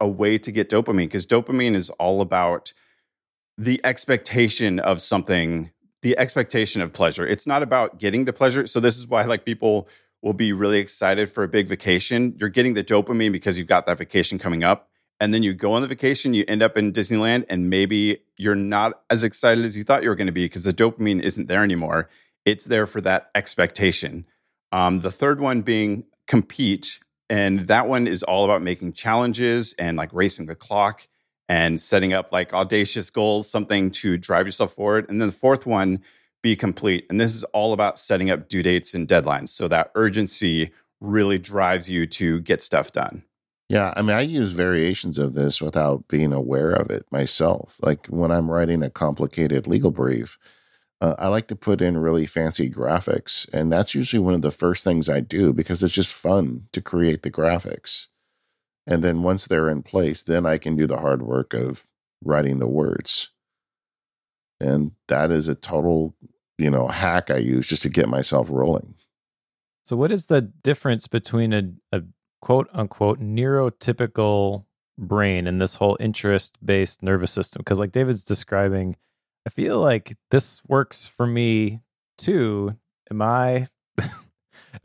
a 0.00 0.08
way 0.08 0.36
to 0.36 0.52
get 0.52 0.68
dopamine 0.68 1.06
because 1.06 1.24
dopamine 1.24 1.74
is 1.74 1.88
all 1.90 2.20
about 2.20 2.72
the 3.58 3.80
expectation 3.84 4.78
of 4.78 5.00
something, 5.00 5.70
the 6.02 6.16
expectation 6.18 6.82
of 6.82 6.92
pleasure. 6.92 7.26
It's 7.26 7.46
not 7.46 7.62
about 7.62 7.98
getting 7.98 8.24
the 8.24 8.32
pleasure. 8.32 8.66
So 8.66 8.80
this 8.80 8.98
is 8.98 9.06
why 9.06 9.22
like 9.24 9.44
people 9.44 9.88
will 10.22 10.34
be 10.34 10.52
really 10.52 10.78
excited 10.78 11.30
for 11.30 11.44
a 11.44 11.48
big 11.48 11.68
vacation. 11.68 12.34
You're 12.38 12.48
getting 12.48 12.74
the 12.74 12.84
dopamine 12.84 13.32
because 13.32 13.58
you've 13.58 13.68
got 13.68 13.86
that 13.86 13.98
vacation 13.98 14.38
coming 14.38 14.64
up. 14.64 14.88
And 15.18 15.32
then 15.32 15.42
you 15.42 15.54
go 15.54 15.72
on 15.72 15.80
the 15.80 15.88
vacation, 15.88 16.34
you 16.34 16.44
end 16.46 16.62
up 16.62 16.76
in 16.76 16.92
Disneyland, 16.92 17.46
and 17.48 17.70
maybe 17.70 18.18
you're 18.36 18.54
not 18.54 19.00
as 19.08 19.22
excited 19.24 19.64
as 19.64 19.74
you 19.74 19.82
thought 19.82 20.02
you 20.02 20.10
were 20.10 20.14
going 20.14 20.26
to 20.26 20.32
be 20.32 20.44
because 20.44 20.64
the 20.64 20.74
dopamine 20.74 21.22
isn't 21.22 21.48
there 21.48 21.64
anymore. 21.64 22.10
It's 22.44 22.66
there 22.66 22.86
for 22.86 23.00
that 23.00 23.30
expectation. 23.34 24.26
Um, 24.72 25.00
the 25.00 25.10
third 25.10 25.40
one 25.40 25.62
being 25.62 26.04
compete. 26.26 27.00
And 27.30 27.60
that 27.60 27.88
one 27.88 28.06
is 28.06 28.22
all 28.22 28.44
about 28.44 28.60
making 28.60 28.92
challenges 28.92 29.74
and 29.78 29.96
like 29.96 30.12
racing 30.12 30.46
the 30.46 30.54
clock 30.54 31.08
and 31.48 31.80
setting 31.80 32.12
up 32.12 32.32
like 32.32 32.52
audacious 32.52 33.10
goals, 33.10 33.48
something 33.48 33.90
to 33.90 34.16
drive 34.16 34.46
yourself 34.46 34.72
forward. 34.72 35.08
And 35.08 35.20
then 35.20 35.28
the 35.28 35.34
fourth 35.34 35.66
one, 35.66 36.02
be 36.42 36.56
complete. 36.56 37.06
And 37.10 37.20
this 37.20 37.34
is 37.34 37.44
all 37.44 37.72
about 37.72 37.98
setting 37.98 38.30
up 38.30 38.48
due 38.48 38.62
dates 38.62 38.94
and 38.94 39.08
deadlines. 39.08 39.48
So 39.50 39.68
that 39.68 39.90
urgency 39.94 40.72
really 41.00 41.38
drives 41.38 41.88
you 41.90 42.06
to 42.06 42.40
get 42.40 42.62
stuff 42.62 42.92
done. 42.92 43.22
Yeah, 43.68 43.92
I 43.96 44.02
mean, 44.02 44.16
I 44.16 44.20
use 44.20 44.52
variations 44.52 45.18
of 45.18 45.34
this 45.34 45.60
without 45.60 46.06
being 46.06 46.32
aware 46.32 46.70
of 46.70 46.90
it 46.90 47.04
myself. 47.10 47.76
Like 47.82 48.06
when 48.06 48.30
I'm 48.30 48.50
writing 48.50 48.82
a 48.82 48.90
complicated 48.90 49.66
legal 49.66 49.90
brief, 49.90 50.38
uh, 51.00 51.14
I 51.18 51.28
like 51.28 51.48
to 51.48 51.56
put 51.56 51.80
in 51.80 51.98
really 51.98 52.26
fancy 52.26 52.70
graphics. 52.70 53.52
And 53.52 53.72
that's 53.72 53.94
usually 53.94 54.20
one 54.20 54.34
of 54.34 54.42
the 54.42 54.52
first 54.52 54.84
things 54.84 55.08
I 55.08 55.20
do 55.20 55.52
because 55.52 55.82
it's 55.82 55.92
just 55.92 56.12
fun 56.12 56.68
to 56.72 56.80
create 56.80 57.22
the 57.22 57.30
graphics. 57.30 58.06
And 58.86 59.02
then 59.02 59.22
once 59.22 59.46
they're 59.46 59.68
in 59.68 59.82
place, 59.82 60.22
then 60.22 60.46
I 60.46 60.58
can 60.58 60.76
do 60.76 60.86
the 60.86 60.98
hard 60.98 61.22
work 61.22 61.54
of 61.54 61.86
writing 62.24 62.58
the 62.58 62.68
words. 62.68 63.30
And 64.60 64.92
that 65.08 65.30
is 65.30 65.48
a 65.48 65.54
total, 65.54 66.14
you 66.56 66.70
know, 66.70 66.86
hack 66.88 67.30
I 67.30 67.38
use 67.38 67.68
just 67.68 67.82
to 67.82 67.88
get 67.88 68.08
myself 68.08 68.48
rolling. 68.50 68.94
So, 69.84 69.96
what 69.96 70.10
is 70.10 70.26
the 70.26 70.40
difference 70.40 71.08
between 71.08 71.52
a, 71.52 71.72
a 71.92 72.02
quote 72.40 72.68
unquote 72.72 73.20
neurotypical 73.20 74.64
brain 74.98 75.46
and 75.46 75.60
this 75.60 75.76
whole 75.76 75.96
interest 76.00 76.56
based 76.64 77.02
nervous 77.02 77.32
system? 77.32 77.60
Because, 77.60 77.78
like 77.78 77.92
David's 77.92 78.24
describing, 78.24 78.96
I 79.46 79.50
feel 79.50 79.78
like 79.78 80.16
this 80.30 80.62
works 80.66 81.06
for 81.06 81.26
me 81.26 81.82
too. 82.16 82.76
Am 83.10 83.20
I 83.20 83.68
am 84.00 84.08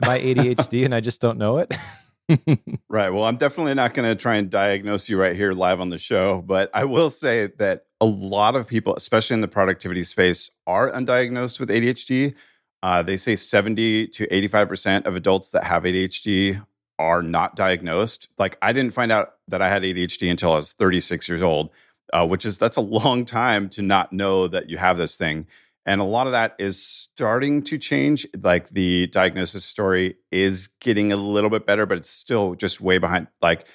I 0.02 0.20
ADHD 0.20 0.84
and 0.84 0.94
I 0.94 1.00
just 1.00 1.20
don't 1.20 1.38
know 1.38 1.58
it? 1.58 1.74
right. 2.88 3.10
Well, 3.10 3.24
I'm 3.24 3.36
definitely 3.36 3.74
not 3.74 3.94
going 3.94 4.08
to 4.08 4.20
try 4.20 4.36
and 4.36 4.50
diagnose 4.50 5.08
you 5.08 5.20
right 5.20 5.34
here 5.34 5.52
live 5.52 5.80
on 5.80 5.90
the 5.90 5.98
show, 5.98 6.42
but 6.42 6.70
I 6.72 6.84
will 6.84 7.10
say 7.10 7.48
that 7.58 7.86
a 8.00 8.06
lot 8.06 8.56
of 8.56 8.66
people, 8.66 8.94
especially 8.96 9.34
in 9.34 9.40
the 9.40 9.48
productivity 9.48 10.04
space, 10.04 10.50
are 10.66 10.90
undiagnosed 10.90 11.60
with 11.60 11.68
ADHD. 11.68 12.34
Uh, 12.82 13.02
they 13.02 13.16
say 13.16 13.36
70 13.36 14.08
to 14.08 14.26
85% 14.26 15.06
of 15.06 15.14
adults 15.14 15.50
that 15.50 15.64
have 15.64 15.84
ADHD 15.84 16.64
are 16.98 17.22
not 17.22 17.56
diagnosed. 17.56 18.28
Like, 18.38 18.58
I 18.62 18.72
didn't 18.72 18.92
find 18.92 19.12
out 19.12 19.34
that 19.48 19.62
I 19.62 19.68
had 19.68 19.82
ADHD 19.82 20.30
until 20.30 20.52
I 20.52 20.56
was 20.56 20.72
36 20.72 21.28
years 21.28 21.42
old, 21.42 21.70
uh, 22.12 22.26
which 22.26 22.44
is 22.44 22.58
that's 22.58 22.76
a 22.76 22.80
long 22.82 23.24
time 23.24 23.68
to 23.70 23.82
not 23.82 24.12
know 24.12 24.48
that 24.48 24.70
you 24.70 24.78
have 24.78 24.96
this 24.96 25.16
thing. 25.16 25.46
And 25.84 26.00
a 26.00 26.04
lot 26.04 26.26
of 26.26 26.32
that 26.32 26.54
is 26.58 26.84
starting 26.84 27.62
to 27.64 27.78
change. 27.78 28.26
Like 28.40 28.70
the 28.70 29.08
diagnosis 29.08 29.64
story 29.64 30.16
is 30.30 30.68
getting 30.80 31.12
a 31.12 31.16
little 31.16 31.50
bit 31.50 31.66
better, 31.66 31.86
but 31.86 31.98
it's 31.98 32.10
still 32.10 32.54
just 32.54 32.80
way 32.80 32.98
behind. 32.98 33.26
Like 33.40 33.66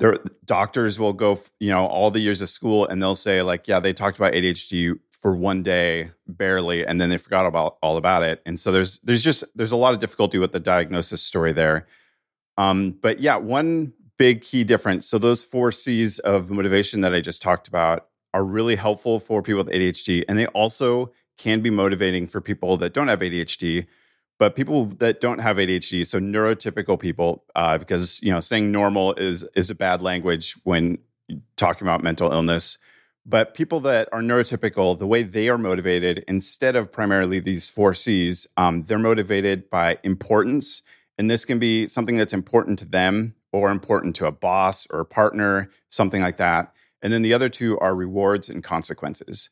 their 0.00 0.18
doctors 0.44 0.98
will 0.98 1.12
go, 1.12 1.38
you 1.60 1.70
know, 1.70 1.86
all 1.86 2.10
the 2.10 2.20
years 2.20 2.42
of 2.42 2.48
school 2.48 2.86
and 2.86 3.00
they'll 3.00 3.14
say, 3.14 3.42
like, 3.42 3.68
yeah, 3.68 3.80
they 3.80 3.92
talked 3.92 4.18
about 4.18 4.32
ADHD 4.32 4.98
for 5.20 5.34
one 5.34 5.62
day 5.62 6.10
barely 6.26 6.86
and 6.86 7.00
then 7.00 7.10
they 7.10 7.18
forgot 7.18 7.46
about 7.46 7.76
all 7.82 7.96
about 7.96 8.22
it 8.22 8.40
and 8.46 8.58
so 8.58 8.70
there's 8.70 8.98
there's 9.00 9.22
just 9.22 9.44
there's 9.54 9.72
a 9.72 9.76
lot 9.76 9.94
of 9.94 10.00
difficulty 10.00 10.38
with 10.38 10.52
the 10.52 10.60
diagnosis 10.60 11.22
story 11.22 11.52
there 11.52 11.86
um, 12.56 12.92
but 13.02 13.20
yeah 13.20 13.36
one 13.36 13.92
big 14.16 14.42
key 14.42 14.64
difference 14.64 15.06
so 15.06 15.18
those 15.18 15.42
four 15.42 15.72
c's 15.72 16.18
of 16.20 16.50
motivation 16.50 17.00
that 17.00 17.14
i 17.14 17.20
just 17.20 17.42
talked 17.42 17.68
about 17.68 18.08
are 18.32 18.44
really 18.44 18.76
helpful 18.76 19.18
for 19.18 19.42
people 19.42 19.62
with 19.62 19.72
adhd 19.74 20.24
and 20.28 20.38
they 20.38 20.46
also 20.48 21.12
can 21.38 21.62
be 21.62 21.70
motivating 21.70 22.26
for 22.26 22.40
people 22.40 22.76
that 22.76 22.92
don't 22.92 23.08
have 23.08 23.20
ADHD, 23.20 23.86
but 24.38 24.54
people 24.54 24.86
that 24.86 25.20
don't 25.20 25.38
have 25.38 25.56
ADHD, 25.56 26.06
so 26.06 26.20
neurotypical 26.20 26.98
people, 26.98 27.44
uh, 27.56 27.78
because 27.78 28.20
you 28.22 28.30
know 28.30 28.40
saying 28.40 28.70
normal 28.70 29.14
is 29.14 29.44
is 29.54 29.70
a 29.70 29.74
bad 29.74 30.02
language 30.02 30.56
when 30.64 30.98
talking 31.56 31.86
about 31.86 32.02
mental 32.02 32.32
illness. 32.32 32.78
But 33.24 33.54
people 33.54 33.80
that 33.80 34.08
are 34.10 34.22
neurotypical, 34.22 34.98
the 34.98 35.06
way 35.06 35.22
they 35.22 35.48
are 35.48 35.58
motivated, 35.58 36.24
instead 36.26 36.76
of 36.76 36.90
primarily 36.90 37.40
these 37.40 37.68
four 37.68 37.92
C's, 37.92 38.46
um, 38.56 38.84
they're 38.84 38.98
motivated 38.98 39.68
by 39.68 39.98
importance, 40.02 40.82
and 41.18 41.30
this 41.30 41.44
can 41.44 41.58
be 41.58 41.86
something 41.86 42.16
that's 42.16 42.32
important 42.32 42.78
to 42.78 42.86
them 42.86 43.34
or 43.52 43.70
important 43.70 44.16
to 44.16 44.26
a 44.26 44.32
boss 44.32 44.86
or 44.90 45.00
a 45.00 45.04
partner, 45.04 45.70
something 45.90 46.22
like 46.22 46.38
that. 46.38 46.72
And 47.02 47.12
then 47.12 47.22
the 47.22 47.34
other 47.34 47.48
two 47.48 47.78
are 47.80 47.94
rewards 47.94 48.48
and 48.48 48.64
consequences. 48.64 49.50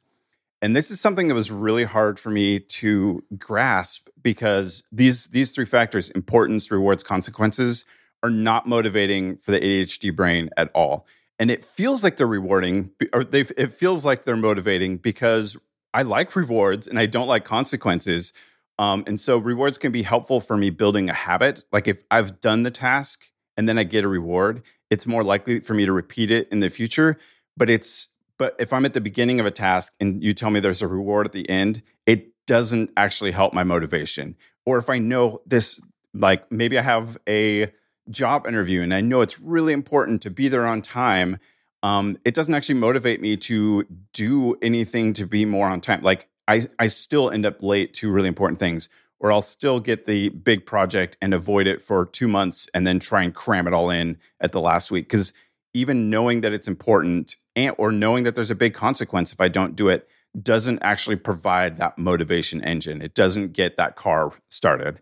And 0.62 0.74
this 0.74 0.90
is 0.90 1.00
something 1.00 1.28
that 1.28 1.34
was 1.34 1.50
really 1.50 1.84
hard 1.84 2.18
for 2.18 2.30
me 2.30 2.58
to 2.60 3.22
grasp 3.38 4.08
because 4.22 4.82
these 4.90 5.26
these 5.28 5.50
three 5.50 5.66
factors 5.66 6.10
importance, 6.10 6.70
rewards, 6.70 7.02
consequences 7.02 7.84
are 8.22 8.30
not 8.30 8.66
motivating 8.66 9.36
for 9.36 9.50
the 9.50 9.60
ADHD 9.60 10.14
brain 10.14 10.50
at 10.56 10.70
all. 10.74 11.06
And 11.38 11.50
it 11.50 11.62
feels 11.62 12.02
like 12.02 12.16
they're 12.16 12.26
rewarding 12.26 12.90
or 13.12 13.22
they 13.22 13.42
it 13.56 13.74
feels 13.74 14.04
like 14.04 14.24
they're 14.24 14.36
motivating 14.36 14.96
because 14.96 15.56
I 15.92 16.02
like 16.02 16.34
rewards 16.34 16.86
and 16.86 16.98
I 16.98 17.06
don't 17.06 17.28
like 17.28 17.44
consequences. 17.44 18.32
Um, 18.78 19.04
and 19.06 19.20
so 19.20 19.38
rewards 19.38 19.78
can 19.78 19.92
be 19.92 20.02
helpful 20.02 20.40
for 20.40 20.56
me 20.56 20.70
building 20.70 21.08
a 21.08 21.14
habit. 21.14 21.64
Like 21.72 21.88
if 21.88 22.02
I've 22.10 22.40
done 22.40 22.62
the 22.62 22.70
task 22.70 23.26
and 23.56 23.68
then 23.68 23.78
I 23.78 23.84
get 23.84 24.04
a 24.04 24.08
reward, 24.08 24.62
it's 24.90 25.06
more 25.06 25.24
likely 25.24 25.60
for 25.60 25.74
me 25.74 25.86
to 25.86 25.92
repeat 25.92 26.30
it 26.30 26.48
in 26.50 26.60
the 26.60 26.68
future. 26.68 27.18
But 27.56 27.70
it's 27.70 28.08
but 28.38 28.54
if 28.58 28.72
I'm 28.72 28.84
at 28.84 28.94
the 28.94 29.00
beginning 29.00 29.40
of 29.40 29.46
a 29.46 29.50
task 29.50 29.92
and 30.00 30.22
you 30.22 30.34
tell 30.34 30.50
me 30.50 30.60
there's 30.60 30.82
a 30.82 30.88
reward 30.88 31.26
at 31.26 31.32
the 31.32 31.48
end, 31.48 31.82
it 32.06 32.28
doesn't 32.46 32.90
actually 32.96 33.32
help 33.32 33.52
my 33.52 33.64
motivation. 33.64 34.36
Or 34.64 34.78
if 34.78 34.88
I 34.90 34.98
know 34.98 35.40
this, 35.46 35.80
like 36.14 36.50
maybe 36.50 36.78
I 36.78 36.82
have 36.82 37.18
a 37.28 37.72
job 38.10 38.46
interview 38.46 38.82
and 38.82 38.94
I 38.94 39.00
know 39.00 39.20
it's 39.20 39.40
really 39.40 39.72
important 39.72 40.22
to 40.22 40.30
be 40.30 40.48
there 40.48 40.66
on 40.66 40.82
time, 40.82 41.38
um, 41.82 42.18
it 42.24 42.34
doesn't 42.34 42.54
actually 42.54 42.76
motivate 42.76 43.20
me 43.20 43.36
to 43.36 43.86
do 44.12 44.56
anything 44.62 45.12
to 45.14 45.26
be 45.26 45.44
more 45.44 45.68
on 45.68 45.80
time. 45.80 46.02
Like 46.02 46.28
I, 46.48 46.66
I 46.78 46.86
still 46.88 47.30
end 47.30 47.46
up 47.46 47.62
late 47.62 47.94
to 47.94 48.10
really 48.10 48.28
important 48.28 48.58
things, 48.58 48.88
or 49.18 49.32
I'll 49.32 49.42
still 49.42 49.80
get 49.80 50.06
the 50.06 50.28
big 50.30 50.66
project 50.66 51.16
and 51.20 51.32
avoid 51.32 51.66
it 51.66 51.80
for 51.80 52.06
two 52.06 52.28
months 52.28 52.68
and 52.74 52.86
then 52.86 52.98
try 52.98 53.22
and 53.22 53.34
cram 53.34 53.66
it 53.66 53.72
all 53.72 53.90
in 53.90 54.18
at 54.40 54.52
the 54.52 54.60
last 54.60 54.90
week. 54.90 55.06
Because 55.06 55.32
even 55.76 56.08
knowing 56.08 56.40
that 56.40 56.54
it's 56.54 56.66
important 56.66 57.36
and 57.54 57.74
or 57.76 57.92
knowing 57.92 58.24
that 58.24 58.34
there's 58.34 58.50
a 58.50 58.54
big 58.54 58.72
consequence 58.72 59.30
if 59.30 59.40
I 59.42 59.48
don't 59.48 59.76
do 59.76 59.88
it 59.88 60.08
doesn't 60.40 60.78
actually 60.80 61.16
provide 61.16 61.76
that 61.76 61.98
motivation 61.98 62.64
engine. 62.64 63.02
It 63.02 63.14
doesn't 63.14 63.52
get 63.52 63.76
that 63.76 63.94
car 63.94 64.32
started. 64.48 65.00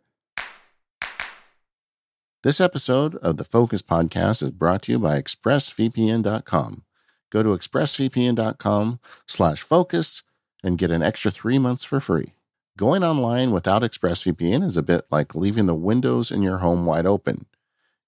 This 2.42 2.60
episode 2.60 3.14
of 3.16 3.36
the 3.36 3.44
Focused 3.44 3.86
Podcast 3.86 4.42
is 4.42 4.50
brought 4.50 4.82
to 4.82 4.92
you 4.92 4.98
by 4.98 5.20
ExpressVPN.com. 5.20 6.82
Go 7.30 7.42
to 7.42 7.48
ExpressVPN.com 7.50 9.00
slash 9.26 9.62
focus 9.62 10.22
and 10.62 10.76
get 10.76 10.90
an 10.90 11.02
extra 11.02 11.30
three 11.30 11.58
months 11.58 11.84
for 11.84 12.00
free. 12.00 12.34
Going 12.76 13.04
online 13.04 13.52
without 13.52 13.82
ExpressVPN 13.82 14.64
is 14.64 14.76
a 14.76 14.82
bit 14.82 15.06
like 15.10 15.34
leaving 15.34 15.66
the 15.66 15.74
windows 15.74 16.32
in 16.32 16.42
your 16.42 16.58
home 16.58 16.84
wide 16.84 17.06
open. 17.06 17.46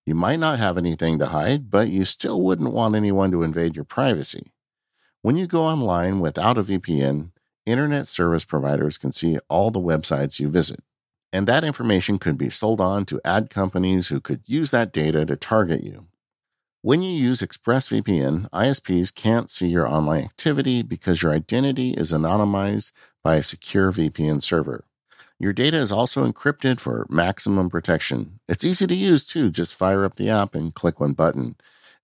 You 0.07 0.15
might 0.15 0.39
not 0.39 0.61
have 0.61 0.79
anything 0.79 1.19
to 1.19 1.27
hide, 1.27 1.69
but 1.69 1.89
you 1.89 2.05
still 2.05 2.41
wouldn't 2.41 2.73
want 2.73 2.95
anyone 2.95 3.33
to 3.33 3.43
invade 3.43 3.75
your 3.75 3.85
privacy. 3.85 4.53
When 5.23 5.37
you 5.37 5.49
go 5.49 5.63
online 5.63 6.21
without 6.21 6.57
a 6.57 6.63
VPN, 6.63 7.33
internet 7.67 8.07
service 8.07 8.45
providers 8.45 8.99
can 8.99 9.11
see 9.11 9.39
all 9.49 9.73
the 9.73 9.81
websites 9.81 10.39
you 10.39 10.49
visit. 10.49 10.79
And 11.33 11.49
that 11.49 11.65
information 11.65 12.21
could 12.21 12.39
be 12.39 12.51
sold 12.51 12.81
on 12.81 13.05
to 13.07 13.21
ad 13.25 13.51
companies 13.51 14.07
who 14.07 14.21
could 14.21 14.43
use 14.47 14.71
that 14.71 14.93
data 14.93 15.27
to 15.27 15.35
target 15.35 15.83
you. 15.83 16.07
When 16.83 17.03
you 17.03 17.11
use 17.11 17.41
ExpressVPN, 17.41 18.49
ISPs 18.51 19.13
can't 19.13 19.51
see 19.51 19.67
your 19.67 19.89
online 19.89 20.23
activity 20.23 20.83
because 20.83 21.21
your 21.21 21.33
identity 21.33 21.91
is 21.91 22.13
anonymized 22.13 22.93
by 23.25 23.35
a 23.35 23.43
secure 23.43 23.91
VPN 23.91 24.41
server. 24.41 24.85
Your 25.39 25.53
data 25.53 25.77
is 25.77 25.93
also 25.93 26.27
encrypted 26.27 26.81
for 26.81 27.07
maximum 27.11 27.69
protection. 27.69 28.41
It's 28.49 28.65
easy 28.65 28.87
to 28.87 28.95
use 28.95 29.27
too. 29.27 29.51
Just 29.51 29.75
fire 29.75 30.05
up 30.05 30.17
the 30.17 30.31
app 30.31 30.55
and 30.55 30.75
click 30.75 30.99
one 30.99 31.13
button. 31.13 31.57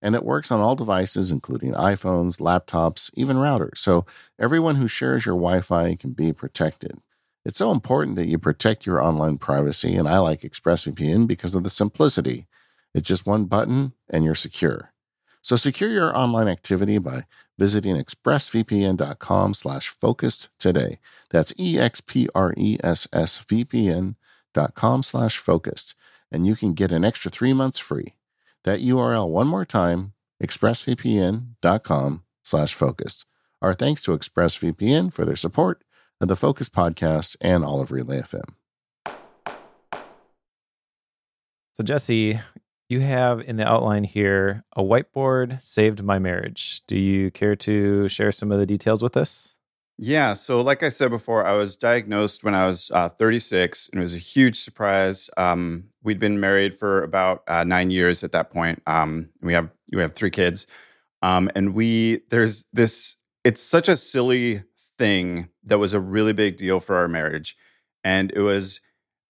And 0.02 0.14
it 0.14 0.24
works 0.24 0.50
on 0.50 0.60
all 0.60 0.74
devices, 0.74 1.30
including 1.30 1.72
iPhones, 1.72 2.40
laptops, 2.40 3.10
even 3.14 3.36
routers. 3.36 3.78
So 3.78 4.04
everyone 4.38 4.76
who 4.76 4.88
shares 4.88 5.24
your 5.24 5.36
Wi 5.36 5.60
Fi 5.60 5.94
can 5.94 6.12
be 6.12 6.32
protected. 6.32 6.98
It's 7.44 7.58
so 7.58 7.72
important 7.72 8.16
that 8.16 8.26
you 8.28 8.38
protect 8.38 8.84
your 8.86 9.02
online 9.02 9.38
privacy, 9.38 9.96
and 9.96 10.08
I 10.08 10.18
like 10.18 10.42
ExpressVPN 10.42 11.26
because 11.26 11.54
of 11.54 11.62
the 11.64 11.70
simplicity. 11.70 12.46
It's 12.94 13.08
just 13.08 13.26
one 13.26 13.46
button 13.46 13.94
and 14.10 14.24
you're 14.24 14.34
secure. 14.34 14.92
So 15.40 15.56
secure 15.56 15.90
your 15.90 16.16
online 16.16 16.46
activity 16.46 16.98
by 16.98 17.24
visiting 17.58 17.96
expressvpn.com 17.96 19.54
slash 19.54 19.88
focused 19.88 20.48
today. 20.58 20.98
That's 21.30 21.54
E-X-P-R-E-S-S-V-P-N 21.58 24.16
dot 24.54 24.74
com 24.74 25.02
slash 25.02 25.38
focused. 25.38 25.94
And 26.30 26.46
you 26.46 26.54
can 26.56 26.74
get 26.74 26.92
an 26.92 27.04
extra 27.04 27.30
three 27.30 27.52
months 27.52 27.78
free. 27.78 28.14
That 28.64 28.80
URL 28.80 29.28
one 29.28 29.46
more 29.46 29.64
time, 29.64 30.12
expressvpn.com 30.42 32.22
slash 32.42 32.74
focused. 32.74 33.26
Our 33.60 33.74
thanks 33.74 34.02
to 34.02 34.12
ExpressVPN 34.12 35.12
for 35.12 35.24
their 35.24 35.36
support 35.36 35.84
of 36.20 36.28
the 36.28 36.36
Focused 36.36 36.74
Podcast 36.74 37.36
and 37.40 37.64
all 37.64 37.80
of 37.80 37.92
Relay 37.92 38.20
FM. 38.20 38.54
So, 41.72 41.82
Jesse, 41.82 42.38
you 42.92 43.00
have 43.00 43.40
in 43.40 43.56
the 43.56 43.66
outline 43.66 44.04
here 44.04 44.64
a 44.76 44.82
whiteboard 44.82 45.60
saved 45.62 46.02
my 46.02 46.18
marriage. 46.18 46.82
Do 46.86 46.96
you 46.96 47.30
care 47.30 47.56
to 47.56 48.06
share 48.08 48.30
some 48.30 48.52
of 48.52 48.58
the 48.58 48.66
details 48.66 49.02
with 49.02 49.16
us? 49.16 49.56
Yeah. 49.98 50.34
So, 50.34 50.60
like 50.60 50.82
I 50.82 50.88
said 50.90 51.10
before, 51.10 51.46
I 51.46 51.52
was 51.52 51.74
diagnosed 51.74 52.44
when 52.44 52.54
I 52.54 52.66
was 52.66 52.90
uh, 52.92 53.08
36, 53.08 53.88
and 53.92 54.00
it 54.00 54.02
was 54.02 54.14
a 54.14 54.18
huge 54.18 54.58
surprise. 54.60 55.30
Um, 55.36 55.84
we'd 56.02 56.18
been 56.18 56.38
married 56.38 56.74
for 56.74 57.02
about 57.02 57.42
uh, 57.48 57.64
nine 57.64 57.90
years 57.90 58.22
at 58.22 58.32
that 58.32 58.50
point. 58.50 58.82
Um, 58.86 59.30
we 59.40 59.52
have 59.54 59.70
we 59.92 60.00
have 60.02 60.14
three 60.14 60.30
kids, 60.30 60.66
um, 61.22 61.50
and 61.54 61.74
we 61.74 62.20
there's 62.30 62.64
this. 62.72 63.16
It's 63.44 63.62
such 63.62 63.88
a 63.88 63.96
silly 63.96 64.62
thing 64.98 65.48
that 65.64 65.78
was 65.78 65.94
a 65.94 66.00
really 66.00 66.32
big 66.32 66.56
deal 66.56 66.80
for 66.80 66.96
our 66.96 67.08
marriage, 67.08 67.56
and 68.04 68.32
it 68.32 68.40
was 68.40 68.80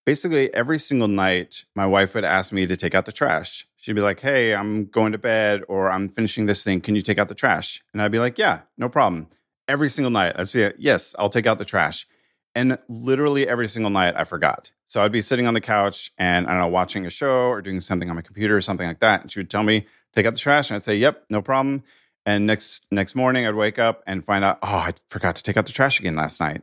basically 0.05 0.53
every 0.55 0.79
single 0.79 1.09
night 1.09 1.65
my 1.75 1.87
wife 1.87 2.15
would 2.15 2.25
ask 2.25 2.53
me 2.53 2.67
to 2.67 2.77
take 2.77 2.95
out 2.95 3.07
the 3.07 3.13
trash. 3.13 3.67
She'd 3.77 3.95
be 3.95 4.01
like, 4.01 4.21
"Hey, 4.21 4.55
I'm 4.55 4.87
going 4.87 5.13
to 5.13 5.19
bed, 5.19 5.63
or 5.69 5.91
I'm 5.91 6.09
finishing 6.09 6.47
this 6.47 6.63
thing. 6.63 6.81
Can 6.81 6.95
you 6.95 7.03
take 7.03 7.19
out 7.19 7.29
the 7.29 7.35
trash?" 7.35 7.83
And 7.93 8.01
I'd 8.01 8.13
be 8.13 8.19
like, 8.19 8.39
"Yeah, 8.39 8.61
no 8.77 8.89
problem." 8.89 9.29
every 9.69 9.89
single 9.89 10.11
night 10.11 10.35
I'd 10.37 10.49
say, 10.49 10.73
Yes, 10.79 11.15
I'll 11.19 11.31
take 11.31 11.47
out 11.47 11.59
the 11.59 11.65
trash. 11.65 12.07
And 12.55 12.79
literally 12.89 13.49
every 13.49 13.69
single 13.69 13.91
night 13.91 14.15
I 14.17 14.25
forgot. 14.25 14.73
So 14.87 15.03
I'd 15.03 15.13
be 15.13 15.23
sitting 15.23 15.47
on 15.47 15.55
the 15.55 15.61
couch 15.61 16.13
and 16.19 16.47
I 16.47 16.51
don't 16.51 16.61
know, 16.61 16.69
watching 16.69 17.07
a 17.07 17.11
show 17.11 17.49
or 17.49 17.63
doing 17.63 17.81
something 17.81 18.11
on 18.11 18.17
my 18.17 18.23
computer 18.23 18.57
or 18.57 18.61
something 18.61 18.87
like 18.87 19.01
that. 19.01 19.23
And 19.23 19.33
she 19.33 19.39
would 19.39 19.51
tell 19.51 19.63
me, 19.63 19.87
take 20.15 20.27
out 20.27 20.35
the 20.35 20.39
trash. 20.39 20.69
And 20.69 20.77
I'd 20.77 20.83
say, 20.83 20.97
Yep, 20.97 21.25
no 21.31 21.43
problem. 21.43 21.83
And 22.25 22.47
next 22.47 22.87
next 22.91 23.15
morning 23.15 23.47
I'd 23.47 23.55
wake 23.55 23.79
up 23.79 24.03
and 24.07 24.25
find 24.25 24.45
out, 24.45 24.59
oh, 24.63 24.69
I 24.69 24.93
forgot 25.09 25.37
to 25.37 25.43
take 25.43 25.57
out 25.57 25.67
the 25.67 25.73
trash 25.73 25.99
again 25.99 26.15
last 26.15 26.39
night. 26.39 26.63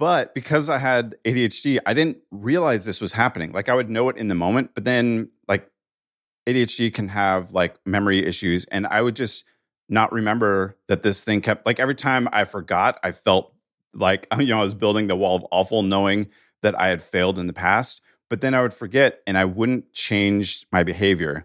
But 0.00 0.34
because 0.34 0.70
I 0.70 0.78
had 0.78 1.16
ADHD, 1.26 1.78
I 1.84 1.92
didn't 1.92 2.16
realize 2.30 2.86
this 2.86 3.02
was 3.02 3.12
happening. 3.12 3.52
Like 3.52 3.68
I 3.68 3.74
would 3.74 3.90
know 3.90 4.08
it 4.08 4.16
in 4.16 4.28
the 4.28 4.34
moment, 4.34 4.70
but 4.74 4.84
then 4.84 5.28
like 5.46 5.70
ADHD 6.48 6.92
can 6.92 7.08
have 7.08 7.52
like 7.52 7.76
memory 7.84 8.24
issues. 8.24 8.64
And 8.64 8.86
I 8.86 9.02
would 9.02 9.14
just 9.14 9.44
not 9.90 10.10
remember 10.10 10.78
that 10.88 11.02
this 11.02 11.22
thing 11.22 11.42
kept 11.42 11.66
like 11.66 11.78
every 11.78 11.94
time 11.94 12.30
I 12.32 12.44
forgot, 12.44 12.98
I 13.02 13.12
felt 13.12 13.52
like 13.92 14.26
you 14.38 14.46
know 14.46 14.60
I 14.60 14.62
was 14.62 14.72
building 14.72 15.06
the 15.06 15.16
wall 15.16 15.36
of 15.36 15.44
awful, 15.50 15.82
knowing 15.82 16.28
that 16.62 16.80
I 16.80 16.88
had 16.88 17.02
failed 17.02 17.38
in 17.38 17.46
the 17.46 17.52
past. 17.52 18.00
But 18.30 18.40
then 18.40 18.54
I 18.54 18.62
would 18.62 18.72
forget, 18.72 19.20
and 19.26 19.36
I 19.36 19.44
wouldn't 19.44 19.92
change 19.92 20.64
my 20.72 20.82
behavior. 20.82 21.44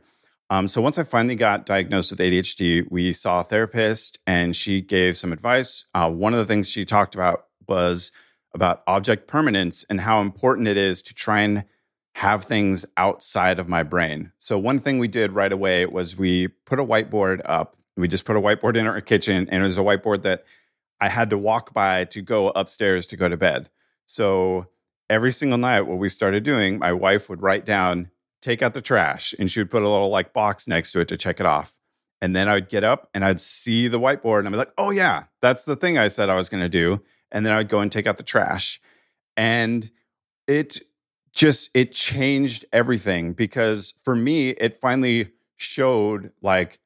Um, 0.49 0.69
so 0.69 0.81
once 0.81 0.97
I 0.97 1.03
finally 1.03 1.35
got 1.35 1.65
diagnosed 1.65 2.11
with 2.11 2.21
ADHD, 2.21 2.89
we 2.89 3.11
saw 3.11 3.41
a 3.41 3.43
therapist, 3.43 4.19
and 4.25 4.55
she 4.55 4.79
gave 4.79 5.17
some 5.17 5.33
advice. 5.33 5.87
Uh, 5.93 6.09
one 6.09 6.33
of 6.33 6.39
the 6.39 6.45
things 6.45 6.69
she 6.69 6.85
talked 6.85 7.15
about 7.15 7.47
was 7.67 8.13
about 8.55 8.81
object 8.87 9.27
permanence 9.27 9.85
and 9.89 10.01
how 10.01 10.21
important 10.21 10.67
it 10.67 10.77
is 10.77 11.01
to 11.03 11.13
try 11.13 11.41
and 11.41 11.65
have 12.15 12.45
things 12.45 12.85
outside 12.97 13.59
of 13.59 13.67
my 13.67 13.83
brain. 13.83 14.31
So 14.37 14.57
one 14.57 14.79
thing 14.79 14.97
we 14.97 15.07
did 15.07 15.33
right 15.33 15.51
away 15.51 15.85
was 15.85 16.17
we 16.17 16.47
put 16.47 16.79
a 16.79 16.85
whiteboard 16.85 17.41
up 17.45 17.75
we 17.97 18.07
just 18.07 18.25
put 18.25 18.35
a 18.35 18.41
whiteboard 18.41 18.75
in 18.75 18.87
our 18.87 19.01
kitchen, 19.01 19.47
and 19.49 19.63
it 19.63 19.67
was 19.67 19.77
a 19.77 19.81
whiteboard 19.81 20.23
that 20.23 20.43
I 20.99 21.09
had 21.09 21.29
to 21.29 21.37
walk 21.37 21.73
by 21.73 22.05
to 22.05 22.21
go 22.21 22.49
upstairs 22.49 23.05
to 23.07 23.17
go 23.17 23.29
to 23.29 23.37
bed. 23.37 23.69
So 24.05 24.67
every 25.09 25.31
single 25.31 25.57
night, 25.57 25.81
what 25.81 25.97
we 25.97 26.09
started 26.09 26.43
doing, 26.43 26.79
my 26.79 26.93
wife 26.93 27.29
would 27.29 27.41
write 27.41 27.65
down, 27.65 28.09
take 28.41 28.61
out 28.61 28.73
the 28.73 28.81
trash, 28.81 29.33
and 29.39 29.49
she 29.49 29.59
would 29.59 29.71
put 29.71 29.83
a 29.83 29.89
little 29.89 30.09
like 30.09 30.33
box 30.33 30.67
next 30.67 30.91
to 30.91 30.99
it 30.99 31.07
to 31.07 31.17
check 31.17 31.39
it 31.39 31.45
off. 31.45 31.77
And 32.21 32.35
then 32.35 32.47
I 32.47 32.55
would 32.55 32.69
get 32.69 32.83
up 32.83 33.09
and 33.13 33.23
I'd 33.23 33.41
see 33.41 33.87
the 33.87 33.99
whiteboard 33.99 34.39
and 34.39 34.47
I'd 34.47 34.51
be 34.51 34.57
like, 34.57 34.73
oh, 34.77 34.89
yeah, 34.89 35.25
that's 35.41 35.65
the 35.65 35.75
thing 35.75 35.97
I 35.97 36.07
said 36.07 36.29
I 36.29 36.35
was 36.35 36.49
going 36.49 36.63
to 36.63 36.69
do. 36.69 37.01
And 37.35 37.45
then 37.45 37.53
I 37.53 37.57
would 37.57 37.69
go 37.69 37.81
and 37.81 37.91
take 37.91 38.07
out 38.07 38.17
the 38.17 38.23
trash. 38.23 38.81
And 39.37 39.91
it 40.47 40.79
just, 41.33 41.69
it 41.73 41.91
changed 41.91 42.65
everything 42.71 43.33
because 43.33 43.93
for 44.03 44.15
me, 44.15 44.51
it 44.51 44.79
finally 44.79 45.33
showed 45.57 46.31
like, 46.41 46.79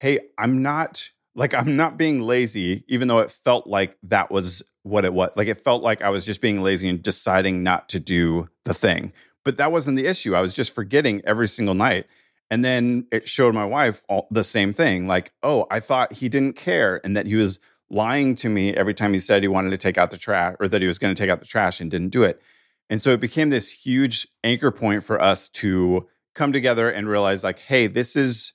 hey, 0.00 0.18
I'm 0.38 0.62
not 0.62 1.10
like 1.34 1.54
I'm 1.54 1.76
not 1.76 1.96
being 1.96 2.20
lazy, 2.20 2.84
even 2.88 3.08
though 3.08 3.20
it 3.20 3.30
felt 3.30 3.66
like 3.66 3.96
that 4.04 4.30
was 4.30 4.62
what 4.82 5.04
it 5.04 5.12
was. 5.12 5.30
Like 5.36 5.48
it 5.48 5.62
felt 5.62 5.82
like 5.82 6.02
I 6.02 6.08
was 6.08 6.24
just 6.24 6.40
being 6.40 6.62
lazy 6.62 6.88
and 6.88 7.02
deciding 7.02 7.62
not 7.62 7.88
to 7.90 8.00
do 8.00 8.48
the 8.64 8.74
thing. 8.74 9.12
But 9.44 9.58
that 9.58 9.72
wasn't 9.72 9.96
the 9.96 10.06
issue. 10.06 10.34
I 10.34 10.40
was 10.40 10.54
just 10.54 10.74
forgetting 10.74 11.22
every 11.26 11.48
single 11.48 11.74
night. 11.74 12.06
And 12.50 12.64
then 12.64 13.06
it 13.10 13.28
showed 13.28 13.54
my 13.54 13.64
wife 13.64 14.04
all, 14.08 14.28
the 14.30 14.44
same 14.44 14.74
thing 14.74 15.06
like, 15.06 15.32
oh, 15.42 15.66
I 15.70 15.80
thought 15.80 16.14
he 16.14 16.28
didn't 16.28 16.56
care 16.56 17.00
and 17.02 17.16
that 17.16 17.26
he 17.26 17.36
was 17.36 17.58
lying 17.92 18.34
to 18.34 18.48
me 18.48 18.74
every 18.74 18.94
time 18.94 19.12
he 19.12 19.18
said 19.18 19.42
he 19.42 19.48
wanted 19.48 19.70
to 19.70 19.78
take 19.78 19.98
out 19.98 20.10
the 20.10 20.18
trash 20.18 20.56
or 20.58 20.66
that 20.66 20.80
he 20.80 20.88
was 20.88 20.98
going 20.98 21.14
to 21.14 21.22
take 21.22 21.30
out 21.30 21.40
the 21.40 21.46
trash 21.46 21.80
and 21.80 21.90
didn't 21.90 22.08
do 22.08 22.22
it. 22.22 22.40
And 22.88 23.00
so 23.00 23.10
it 23.10 23.20
became 23.20 23.50
this 23.50 23.70
huge 23.70 24.26
anchor 24.42 24.70
point 24.70 25.04
for 25.04 25.20
us 25.20 25.48
to 25.50 26.08
come 26.34 26.52
together 26.52 26.90
and 26.90 27.08
realize, 27.08 27.44
like, 27.44 27.58
hey, 27.60 27.86
this 27.86 28.16
is 28.16 28.52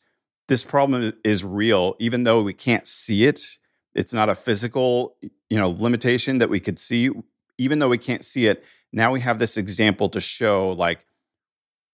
this 0.47 0.63
problem 0.63 1.13
is 1.23 1.43
real, 1.43 1.95
even 1.99 2.23
though 2.23 2.41
we 2.41 2.53
can't 2.53 2.87
see 2.87 3.25
it. 3.25 3.57
It's 3.93 4.13
not 4.13 4.29
a 4.29 4.35
physical, 4.35 5.15
you 5.49 5.57
know, 5.57 5.69
limitation 5.69 6.37
that 6.39 6.49
we 6.49 6.59
could 6.59 6.79
see. 6.79 7.09
Even 7.57 7.79
though 7.79 7.89
we 7.89 7.97
can't 7.97 8.23
see 8.23 8.47
it, 8.47 8.63
now 8.93 9.11
we 9.11 9.19
have 9.21 9.39
this 9.39 9.57
example 9.57 10.09
to 10.09 10.21
show 10.21 10.71
like 10.71 10.99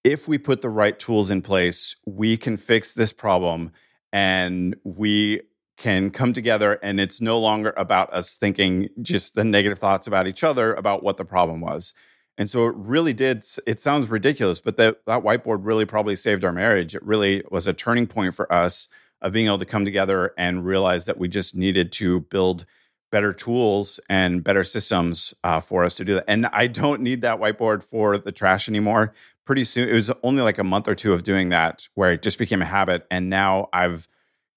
if 0.04 0.28
we 0.28 0.38
put 0.38 0.62
the 0.62 0.70
right 0.70 1.00
tools 1.00 1.32
in 1.32 1.42
place, 1.42 1.96
we 2.06 2.36
can 2.36 2.58
fix 2.58 2.94
this 2.94 3.14
problem 3.14 3.72
and 4.12 4.76
we 4.84 5.42
can 5.78 6.12
come 6.12 6.34
together 6.34 6.80
and 6.84 7.00
it's 7.00 7.20
no 7.20 7.40
longer 7.40 7.74
about 7.76 8.14
us 8.14 8.36
thinking 8.38 8.90
just 9.02 9.36
the 9.36 9.44
negative 9.44 9.80
thoughts 9.80 10.08
about 10.08 10.28
each 10.28 10.44
other 10.44 10.74
about 10.74 11.04
what 11.04 11.18
the 11.18 11.26
problem 11.26 11.62
was. 11.62 11.94
And 12.38 12.50
so 12.50 12.68
it 12.68 12.76
really 12.76 13.14
did 13.14 13.46
it 13.68 13.82
sounds 13.82 14.10
ridiculous, 14.10 14.60
but 14.60 14.78
that 14.78 15.02
that 15.06 15.24
whiteboard 15.24 15.60
really 15.62 15.86
probably 15.86 16.16
saved 16.16 16.44
our 16.44 16.52
marriage. 16.52 16.96
It 16.96 17.04
really 17.04 17.44
was 17.52 17.68
a 17.68 17.74
turning 17.74 18.08
point 18.08 18.34
for 18.34 18.52
us 18.52 18.88
of 19.22 19.34
being 19.34 19.46
able 19.48 19.60
to 19.60 19.66
come 19.66 19.86
together 19.86 20.34
and 20.38 20.66
realize 20.66 21.06
that 21.06 21.18
we 21.18 21.28
just 21.28 21.56
needed 21.56 21.92
to 21.94 22.22
build 22.22 22.66
better 23.14 23.32
tools 23.32 24.00
and 24.10 24.44
better 24.44 24.64
systems 24.64 25.36
uh, 25.44 25.60
for 25.60 25.84
us 25.86 25.94
to 25.96 26.04
do 26.04 26.16
that. 26.16 26.26
And 26.28 26.48
I 26.48 26.66
don't 26.66 27.02
need 27.02 27.22
that 27.22 27.40
whiteboard 27.40 27.84
for 27.84 28.18
the 28.18 28.32
trash 28.32 28.68
anymore. 28.68 29.14
Pretty 29.46 29.66
soon, 29.66 29.88
it 29.88 29.94
was 29.94 30.12
only 30.24 30.42
like 30.42 30.58
a 30.58 30.64
month 30.64 30.88
or 30.88 30.96
two 30.96 31.14
of 31.14 31.22
doing 31.22 31.50
that 31.50 31.88
where 31.94 32.12
it 32.12 32.24
just 32.24 32.40
became 32.40 32.62
a 32.62 32.66
habit. 32.66 33.06
And 33.12 33.30
now 33.30 33.70
I've, 33.72 34.08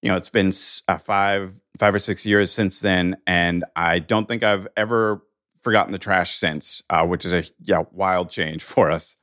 you 0.01 0.09
know, 0.09 0.17
it's 0.17 0.29
been 0.29 0.51
uh, 0.87 0.97
five, 0.97 1.59
five 1.77 1.95
or 1.95 1.99
six 1.99 2.25
years 2.25 2.51
since 2.51 2.79
then, 2.79 3.17
and 3.25 3.65
I 3.75 3.99
don't 3.99 4.27
think 4.27 4.43
I've 4.43 4.67
ever 4.77 5.23
forgotten 5.61 5.91
the 5.91 5.99
trash 5.99 6.37
since, 6.37 6.81
uh, 6.89 7.05
which 7.05 7.25
is 7.25 7.33
a 7.33 7.43
yeah 7.61 7.83
wild 7.91 8.29
change 8.29 8.63
for 8.63 8.91
us. 8.91 9.17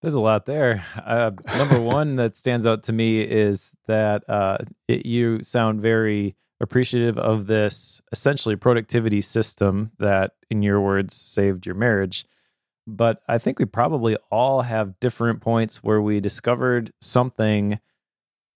There's 0.00 0.14
a 0.14 0.20
lot 0.20 0.46
there. 0.46 0.84
Uh, 0.96 1.30
number 1.56 1.80
one 1.80 2.16
that 2.16 2.36
stands 2.36 2.66
out 2.66 2.82
to 2.84 2.92
me 2.92 3.22
is 3.22 3.76
that 3.86 4.28
uh, 4.28 4.58
it, 4.88 5.06
you 5.06 5.42
sound 5.42 5.80
very 5.80 6.36
appreciative 6.60 7.18
of 7.18 7.46
this 7.46 8.00
essentially 8.12 8.56
productivity 8.56 9.20
system 9.20 9.92
that, 9.98 10.32
in 10.50 10.62
your 10.62 10.80
words, 10.80 11.14
saved 11.14 11.66
your 11.66 11.74
marriage. 11.74 12.26
But 12.86 13.22
I 13.28 13.38
think 13.38 13.58
we 13.58 13.64
probably 13.64 14.16
all 14.30 14.62
have 14.62 14.98
different 14.98 15.40
points 15.40 15.82
where 15.82 16.02
we 16.02 16.20
discovered 16.20 16.92
something 17.00 17.78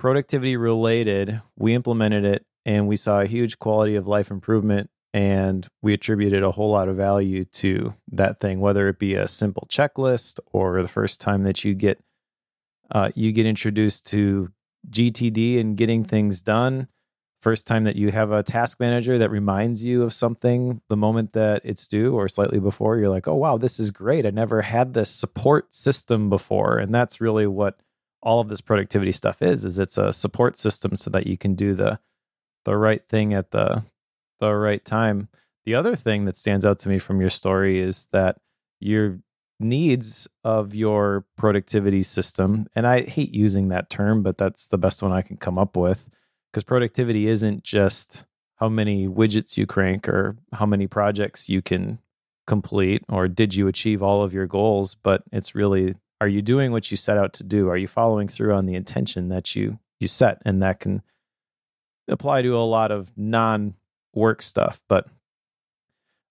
productivity 0.06 0.56
related, 0.56 1.42
we 1.56 1.74
implemented 1.74 2.24
it, 2.24 2.46
and 2.64 2.86
we 2.86 2.94
saw 2.94 3.18
a 3.20 3.26
huge 3.26 3.58
quality 3.58 3.96
of 3.96 4.06
life 4.06 4.30
improvement. 4.30 4.88
And 5.12 5.66
we 5.82 5.94
attributed 5.94 6.44
a 6.44 6.52
whole 6.52 6.70
lot 6.70 6.88
of 6.88 6.96
value 6.96 7.44
to 7.44 7.94
that 8.12 8.38
thing, 8.38 8.60
whether 8.60 8.86
it 8.86 9.00
be 9.00 9.14
a 9.14 9.26
simple 9.26 9.66
checklist 9.68 10.38
or 10.52 10.80
the 10.80 10.86
first 10.86 11.20
time 11.20 11.42
that 11.42 11.64
you 11.64 11.74
get 11.74 12.00
uh, 12.92 13.10
you 13.16 13.32
get 13.32 13.46
introduced 13.46 14.06
to 14.06 14.52
GTD 14.88 15.58
and 15.58 15.76
getting 15.76 16.04
things 16.04 16.40
done 16.40 16.86
first 17.40 17.66
time 17.66 17.84
that 17.84 17.96
you 17.96 18.10
have 18.10 18.32
a 18.32 18.42
task 18.42 18.80
manager 18.80 19.18
that 19.18 19.30
reminds 19.30 19.84
you 19.84 20.02
of 20.02 20.12
something 20.12 20.80
the 20.88 20.96
moment 20.96 21.32
that 21.32 21.62
it's 21.64 21.86
due 21.86 22.14
or 22.14 22.28
slightly 22.28 22.58
before, 22.58 22.96
you're 22.96 23.08
like, 23.08 23.28
oh, 23.28 23.34
wow, 23.34 23.56
this 23.56 23.78
is 23.78 23.90
great. 23.90 24.26
I 24.26 24.30
never 24.30 24.62
had 24.62 24.94
this 24.94 25.10
support 25.10 25.74
system 25.74 26.28
before. 26.28 26.78
And 26.78 26.94
that's 26.94 27.20
really 27.20 27.46
what 27.46 27.78
all 28.22 28.40
of 28.40 28.48
this 28.48 28.60
productivity 28.60 29.12
stuff 29.12 29.42
is, 29.42 29.64
is 29.64 29.78
it's 29.78 29.98
a 29.98 30.12
support 30.12 30.58
system 30.58 30.96
so 30.96 31.10
that 31.10 31.26
you 31.26 31.36
can 31.36 31.54
do 31.54 31.74
the 31.74 31.98
the 32.64 32.76
right 32.76 33.06
thing 33.08 33.32
at 33.32 33.50
the 33.52 33.84
the 34.40 34.54
right 34.54 34.84
time. 34.84 35.28
The 35.64 35.74
other 35.74 35.96
thing 35.96 36.24
that 36.26 36.36
stands 36.36 36.64
out 36.64 36.78
to 36.80 36.88
me 36.88 36.98
from 36.98 37.20
your 37.20 37.30
story 37.30 37.78
is 37.78 38.06
that 38.12 38.38
your 38.80 39.20
needs 39.58 40.28
of 40.44 40.74
your 40.74 41.24
productivity 41.36 42.02
system, 42.02 42.66
and 42.74 42.86
I 42.86 43.02
hate 43.02 43.32
using 43.32 43.68
that 43.68 43.90
term, 43.90 44.22
but 44.22 44.38
that's 44.38 44.68
the 44.68 44.78
best 44.78 45.02
one 45.02 45.12
I 45.12 45.22
can 45.22 45.36
come 45.36 45.58
up 45.58 45.76
with 45.76 46.08
because 46.52 46.64
productivity 46.64 47.28
isn't 47.28 47.64
just 47.64 48.24
how 48.56 48.68
many 48.68 49.06
widgets 49.06 49.56
you 49.56 49.66
crank 49.66 50.08
or 50.08 50.36
how 50.54 50.66
many 50.66 50.86
projects 50.86 51.48
you 51.48 51.62
can 51.62 51.98
complete 52.46 53.02
or 53.08 53.28
did 53.28 53.54
you 53.54 53.68
achieve 53.68 54.02
all 54.02 54.22
of 54.22 54.32
your 54.32 54.46
goals 54.46 54.94
but 54.94 55.22
it's 55.32 55.54
really 55.54 55.96
are 56.20 56.28
you 56.28 56.42
doing 56.42 56.72
what 56.72 56.90
you 56.90 56.96
set 56.96 57.18
out 57.18 57.32
to 57.34 57.42
do? 57.42 57.68
Are 57.68 57.76
you 57.76 57.88
following 57.88 58.28
through 58.28 58.54
on 58.54 58.66
the 58.66 58.74
intention 58.74 59.28
that 59.28 59.54
you 59.54 59.78
you 60.00 60.08
set? 60.08 60.42
And 60.44 60.62
that 60.62 60.80
can 60.80 61.02
apply 62.08 62.42
to 62.42 62.56
a 62.56 62.60
lot 62.60 62.90
of 62.92 63.12
non 63.16 63.74
work 64.14 64.40
stuff 64.40 64.82
but 64.88 65.08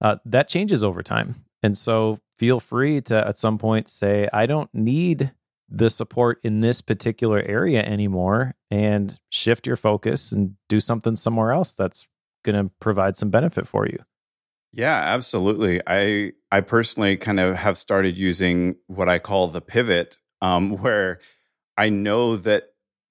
uh, 0.02 0.17
that 0.26 0.48
changes 0.48 0.84
over 0.84 1.04
time. 1.04 1.45
And 1.62 1.78
so 1.78 2.19
feel 2.38 2.60
free 2.60 3.02
to 3.02 3.28
at 3.28 3.38
some 3.38 3.58
point 3.58 3.88
say 3.88 4.28
i 4.34 4.45
don't 4.45 4.69
need 4.74 5.32
the 5.69 5.89
support 5.89 6.39
in 6.43 6.60
this 6.60 6.82
particular 6.82 7.41
area 7.41 7.82
anymore 7.84 8.56
and 8.69 9.19
shift 9.30 9.65
your 9.65 9.76
focus 9.76 10.32
and 10.32 10.56
do 10.69 10.80
something 10.80 11.15
somewhere 11.15 11.52
else 11.52 11.71
that's 11.71 12.08
going 12.43 12.56
to 12.56 12.71
provide 12.80 13.17
some 13.17 13.32
benefit 13.32 13.67
for 13.67 13.88
you. 13.88 13.98
Yeah, 14.76 14.94
absolutely. 14.98 15.82
I 15.88 16.34
I 16.52 16.60
personally 16.62 17.16
kind 17.18 17.40
of 17.40 17.56
have 17.56 17.78
started 17.78 18.18
using 18.18 18.76
what 18.88 19.08
I 19.08 19.20
call 19.20 19.48
the 19.48 19.62
pivot, 19.62 20.18
um, 20.42 20.72
where 20.82 21.20
I 21.78 21.90
know 21.90 22.36
that 22.38 22.66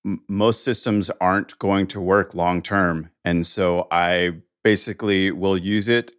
m- 0.06 0.22
most 0.28 0.64
systems 0.64 1.10
aren't 1.20 1.58
going 1.58 1.86
to 1.88 2.00
work 2.00 2.34
long 2.34 2.60
term, 2.62 3.10
and 3.24 3.46
so 3.46 3.88
I 3.90 4.34
basically 4.62 5.30
will 5.30 5.56
use 5.58 5.88
it 5.88 6.12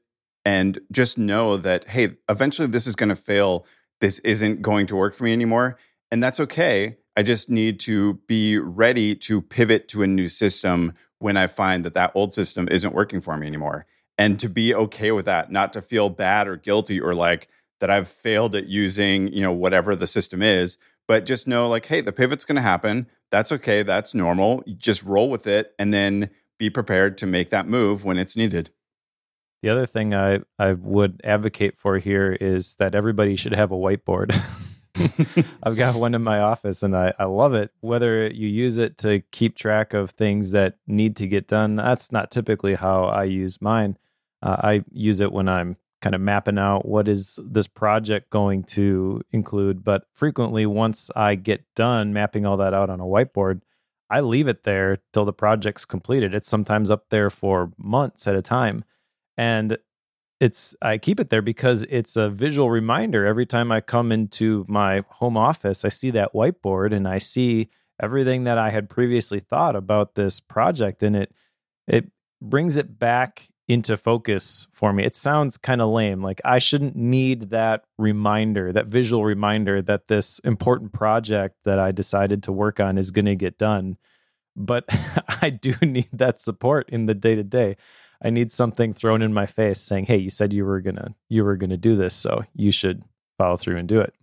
and 0.46 0.80
just 0.92 1.18
know 1.18 1.58
that 1.58 1.90
hey, 1.90 2.18
eventually 2.30 2.68
this 2.68 2.88
is 2.88 2.96
going 2.96 3.10
to 3.10 3.16
fail. 3.16 3.66
This 4.02 4.20
isn't 4.20 4.64
going 4.64 4.88
to 4.88 4.96
work 4.96 5.14
for 5.14 5.26
me 5.26 5.34
anymore, 5.34 5.78
and 6.12 6.24
that's 6.24 6.40
okay. 6.40 6.98
I 7.16 7.24
just 7.24 7.50
need 7.52 7.80
to 7.82 8.16
be 8.28 8.58
ready 8.58 9.16
to 9.16 9.42
pivot 9.42 9.88
to 9.90 10.04
a 10.04 10.08
new 10.08 10.28
system 10.28 10.94
when 11.20 11.38
I 11.38 11.48
find 11.48 11.86
that 11.86 11.94
that 11.94 12.12
old 12.16 12.34
system 12.34 12.68
isn't 12.72 12.94
working 12.96 13.22
for 13.22 13.38
me 13.38 13.48
anymore. 13.48 13.86
And 14.18 14.40
to 14.40 14.50
be 14.50 14.74
okay 14.74 15.12
with 15.12 15.26
that, 15.26 15.52
not 15.52 15.74
to 15.74 15.82
feel 15.82 16.10
bad 16.10 16.48
or 16.48 16.56
guilty 16.56 17.00
or 17.02 17.14
like 17.14 17.50
that 17.80 17.90
I've 17.90 18.08
failed 18.08 18.56
at 18.56 18.68
using, 18.68 19.28
you 19.28 19.42
know, 19.42 19.52
whatever 19.52 19.96
the 19.96 20.08
system 20.08 20.42
is, 20.42 20.78
but 21.08 21.26
just 21.26 21.48
know 21.48 21.68
like, 21.68 21.86
hey, 21.86 22.02
the 22.02 22.14
pivot's 22.14 22.46
going 22.46 22.56
to 22.56 22.62
happen. 22.62 23.08
That's 23.32 23.52
okay. 23.52 23.84
That's 23.84 24.14
normal. 24.14 24.64
You 24.66 24.76
just 24.76 25.04
roll 25.04 25.30
with 25.30 25.48
it 25.48 25.74
and 25.78 25.94
then 25.94 26.30
be 26.58 26.70
prepared 26.70 27.18
to 27.20 27.26
make 27.26 27.50
that 27.50 27.68
move 27.68 28.04
when 28.06 28.18
it's 28.18 28.38
needed. 28.38 28.72
The 29.62 29.70
other 29.70 29.86
thing 29.86 30.14
I, 30.14 30.42
I 30.60 30.74
would 30.74 31.22
advocate 31.24 31.76
for 31.76 31.98
here 31.98 32.34
is 32.40 32.76
that 32.76 32.96
everybody 32.96 33.36
should 33.36 33.54
have 33.54 33.72
a 33.72 33.76
whiteboard. 33.76 34.40
I've 35.64 35.76
got 35.76 35.96
one 35.96 36.16
in 36.16 36.24
my 36.24 36.40
office 36.40 36.84
and 36.84 36.96
I, 36.96 37.14
I 37.20 37.26
love 37.26 37.54
it. 37.54 37.72
Whether 37.82 38.28
you 38.28 38.48
use 38.48 38.78
it 38.78 38.98
to 39.00 39.22
keep 39.32 39.56
track 39.56 39.94
of 39.94 40.12
things 40.12 40.52
that 40.52 40.78
need 40.88 41.16
to 41.18 41.28
get 41.28 41.48
done, 41.48 41.76
that's 41.76 42.12
not 42.12 42.32
typically 42.32 42.76
how 42.76 43.06
I 43.06 43.26
use 43.26 43.62
mine. 43.62 43.98
Uh, 44.46 44.58
I 44.60 44.84
use 44.92 45.20
it 45.20 45.32
when 45.32 45.50
I'm 45.50 45.78
kind 46.02 46.14
of 46.14 46.22
mapping 46.22 46.60
out 46.60 46.88
what 46.88 47.08
is 47.08 47.40
this 47.44 47.68
project 47.68 48.30
going 48.30 48.64
to 48.64 49.22
include. 49.32 49.84
But 49.84 50.06
frequently, 50.14 50.68
once 50.68 51.10
I 51.16 51.34
get 51.34 51.66
done 51.76 52.14
mapping 52.14 52.46
all 52.46 52.58
that 52.58 52.74
out 52.74 52.92
on 52.92 53.00
a 53.00 53.06
whiteboard, 53.06 53.62
I 54.08 54.20
leave 54.20 54.48
it 54.48 54.64
there 54.64 55.00
till 55.12 55.26
the 55.26 55.34
project's 55.34 55.84
completed. 55.84 56.36
It's 56.36 56.48
sometimes 56.48 56.92
up 56.92 57.06
there 57.10 57.32
for 57.32 57.72
months 57.78 58.28
at 58.28 58.36
a 58.36 58.44
time. 58.44 58.86
And 59.36 59.80
it's 60.40 60.76
I 60.82 61.00
keep 61.00 61.20
it 61.20 61.30
there 61.30 61.42
because 61.42 61.84
it's 61.90 62.16
a 62.16 62.30
visual 62.30 62.70
reminder 62.70 63.26
every 63.26 63.48
time 63.48 63.72
I 63.72 63.82
come 63.82 64.12
into 64.12 64.66
my 64.68 65.04
home 65.10 65.38
office 65.38 65.86
I 65.86 65.90
see 65.90 66.12
that 66.12 66.34
whiteboard 66.34 66.94
and 66.94 67.08
I 67.08 67.20
see 67.20 67.70
everything 68.02 68.44
that 68.44 68.58
I 68.58 68.70
had 68.70 68.90
previously 68.90 69.40
thought 69.40 69.78
about 69.78 70.16
this 70.16 70.42
project 70.42 71.04
and 71.04 71.16
it 71.16 71.34
it 71.88 72.12
brings 72.42 72.76
it 72.76 73.00
back 73.00 73.48
into 73.68 73.98
focus 73.98 74.68
for 74.72 74.94
me. 74.94 75.04
It 75.04 75.16
sounds 75.16 75.58
kind 75.58 75.82
of 75.82 75.90
lame 75.90 76.22
like 76.22 76.40
I 76.46 76.60
shouldn't 76.60 76.96
need 76.96 77.50
that 77.50 77.84
reminder, 77.98 78.72
that 78.72 78.86
visual 78.86 79.26
reminder 79.26 79.82
that 79.82 80.08
this 80.08 80.40
important 80.40 80.94
project 80.94 81.58
that 81.64 81.80
I 81.80 81.92
decided 81.92 82.44
to 82.44 82.52
work 82.52 82.80
on 82.80 82.98
is 82.98 83.12
going 83.12 83.26
to 83.26 83.36
get 83.36 83.58
done. 83.58 83.98
But 84.56 84.86
I 85.42 85.50
do 85.50 85.74
need 85.82 86.10
that 86.14 86.42
support 86.42 86.90
in 86.90 87.08
the 87.08 87.16
day 87.16 87.36
to 87.36 87.44
day. 87.44 87.78
I 88.24 88.30
need 88.30 88.52
something 88.52 88.94
thrown 88.94 89.22
in 89.22 89.34
my 89.34 89.46
face 89.46 89.82
saying, 89.82 90.06
"Hey, 90.06 90.18
you 90.18 90.30
said 90.30 90.54
you 90.54 90.66
were 90.66 90.80
gonna 90.80 91.16
you 91.30 91.44
were 91.44 91.58
gonna 91.58 91.78
do 91.78 91.96
this, 91.96 92.16
so 92.16 92.44
you 92.56 92.72
should 92.72 93.04
follow 93.38 93.58
through 93.58 93.78
and 93.78 93.88
do 93.88 94.00
it." 94.00 94.14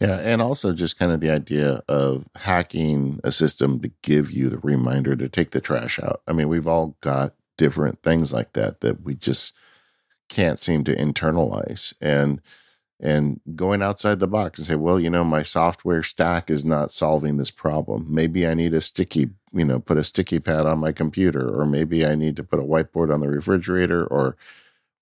Yeah, 0.00 0.18
and 0.18 0.40
also 0.40 0.72
just 0.72 0.98
kind 0.98 1.12
of 1.12 1.20
the 1.20 1.30
idea 1.30 1.82
of 1.88 2.24
hacking 2.36 3.20
a 3.24 3.32
system 3.32 3.80
to 3.80 3.90
give 4.02 4.30
you 4.30 4.48
the 4.48 4.58
reminder 4.58 5.16
to 5.16 5.28
take 5.28 5.50
the 5.50 5.60
trash 5.60 6.00
out. 6.00 6.22
I 6.26 6.32
mean, 6.32 6.48
we've 6.48 6.68
all 6.68 6.96
got 7.00 7.34
different 7.56 8.02
things 8.02 8.32
like 8.32 8.52
that 8.54 8.80
that 8.80 9.02
we 9.02 9.14
just 9.14 9.54
can't 10.28 10.58
seem 10.58 10.84
to 10.84 10.96
internalize 10.96 11.92
and 12.00 12.40
and 13.02 13.40
going 13.56 13.82
outside 13.82 14.20
the 14.20 14.28
box 14.28 14.60
and 14.60 14.66
say, 14.66 14.76
well, 14.76 14.98
you 14.98 15.10
know, 15.10 15.24
my 15.24 15.42
software 15.42 16.04
stack 16.04 16.48
is 16.48 16.64
not 16.64 16.92
solving 16.92 17.36
this 17.36 17.50
problem. 17.50 18.06
Maybe 18.08 18.46
I 18.46 18.54
need 18.54 18.74
a 18.74 18.80
sticky, 18.80 19.30
you 19.52 19.64
know, 19.64 19.80
put 19.80 19.96
a 19.96 20.04
sticky 20.04 20.38
pad 20.38 20.66
on 20.66 20.78
my 20.78 20.92
computer, 20.92 21.60
or 21.60 21.66
maybe 21.66 22.06
I 22.06 22.14
need 22.14 22.36
to 22.36 22.44
put 22.44 22.60
a 22.60 22.62
whiteboard 22.62 23.12
on 23.12 23.18
the 23.18 23.28
refrigerator, 23.28 24.06
or 24.06 24.36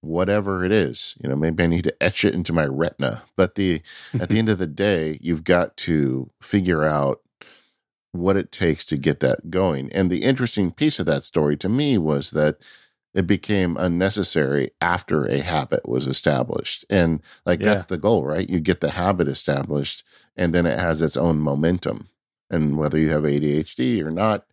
whatever 0.00 0.64
it 0.64 0.72
is. 0.72 1.14
You 1.22 1.28
know, 1.28 1.36
maybe 1.36 1.62
I 1.62 1.66
need 1.66 1.84
to 1.84 2.02
etch 2.02 2.24
it 2.24 2.34
into 2.34 2.54
my 2.54 2.64
retina. 2.64 3.22
But 3.36 3.54
the 3.56 3.82
at 4.18 4.30
the 4.30 4.38
end 4.38 4.48
of 4.48 4.56
the 4.56 4.66
day, 4.66 5.18
you've 5.20 5.44
got 5.44 5.76
to 5.78 6.30
figure 6.40 6.84
out 6.84 7.20
what 8.12 8.36
it 8.36 8.50
takes 8.52 8.84
to 8.86 8.96
get 8.96 9.20
that 9.20 9.50
going. 9.50 9.92
And 9.92 10.10
the 10.10 10.22
interesting 10.22 10.72
piece 10.72 10.98
of 10.98 11.06
that 11.06 11.22
story 11.22 11.56
to 11.58 11.68
me 11.68 11.96
was 11.98 12.32
that 12.32 12.56
it 13.14 13.26
became 13.26 13.76
unnecessary 13.76 14.70
after 14.80 15.24
a 15.26 15.40
habit 15.40 15.88
was 15.88 16.06
established. 16.06 16.84
And 16.88 17.20
like 17.44 17.60
Yeah. 17.60 17.66
that's 17.66 17.86
the 17.86 17.98
goal, 17.98 18.24
right? 18.24 18.48
You 18.48 18.60
get 18.60 18.80
the 18.80 18.90
habit 18.90 19.28
established 19.28 20.04
and 20.36 20.54
then 20.54 20.66
it 20.66 20.78
has 20.78 21.02
its 21.02 21.16
own 21.16 21.40
momentum. 21.40 22.08
And 22.50 22.76
whether 22.76 22.98
you 22.98 23.10
have 23.10 23.24
ADHD 23.24 24.02
or 24.02 24.10
not, 24.10 24.46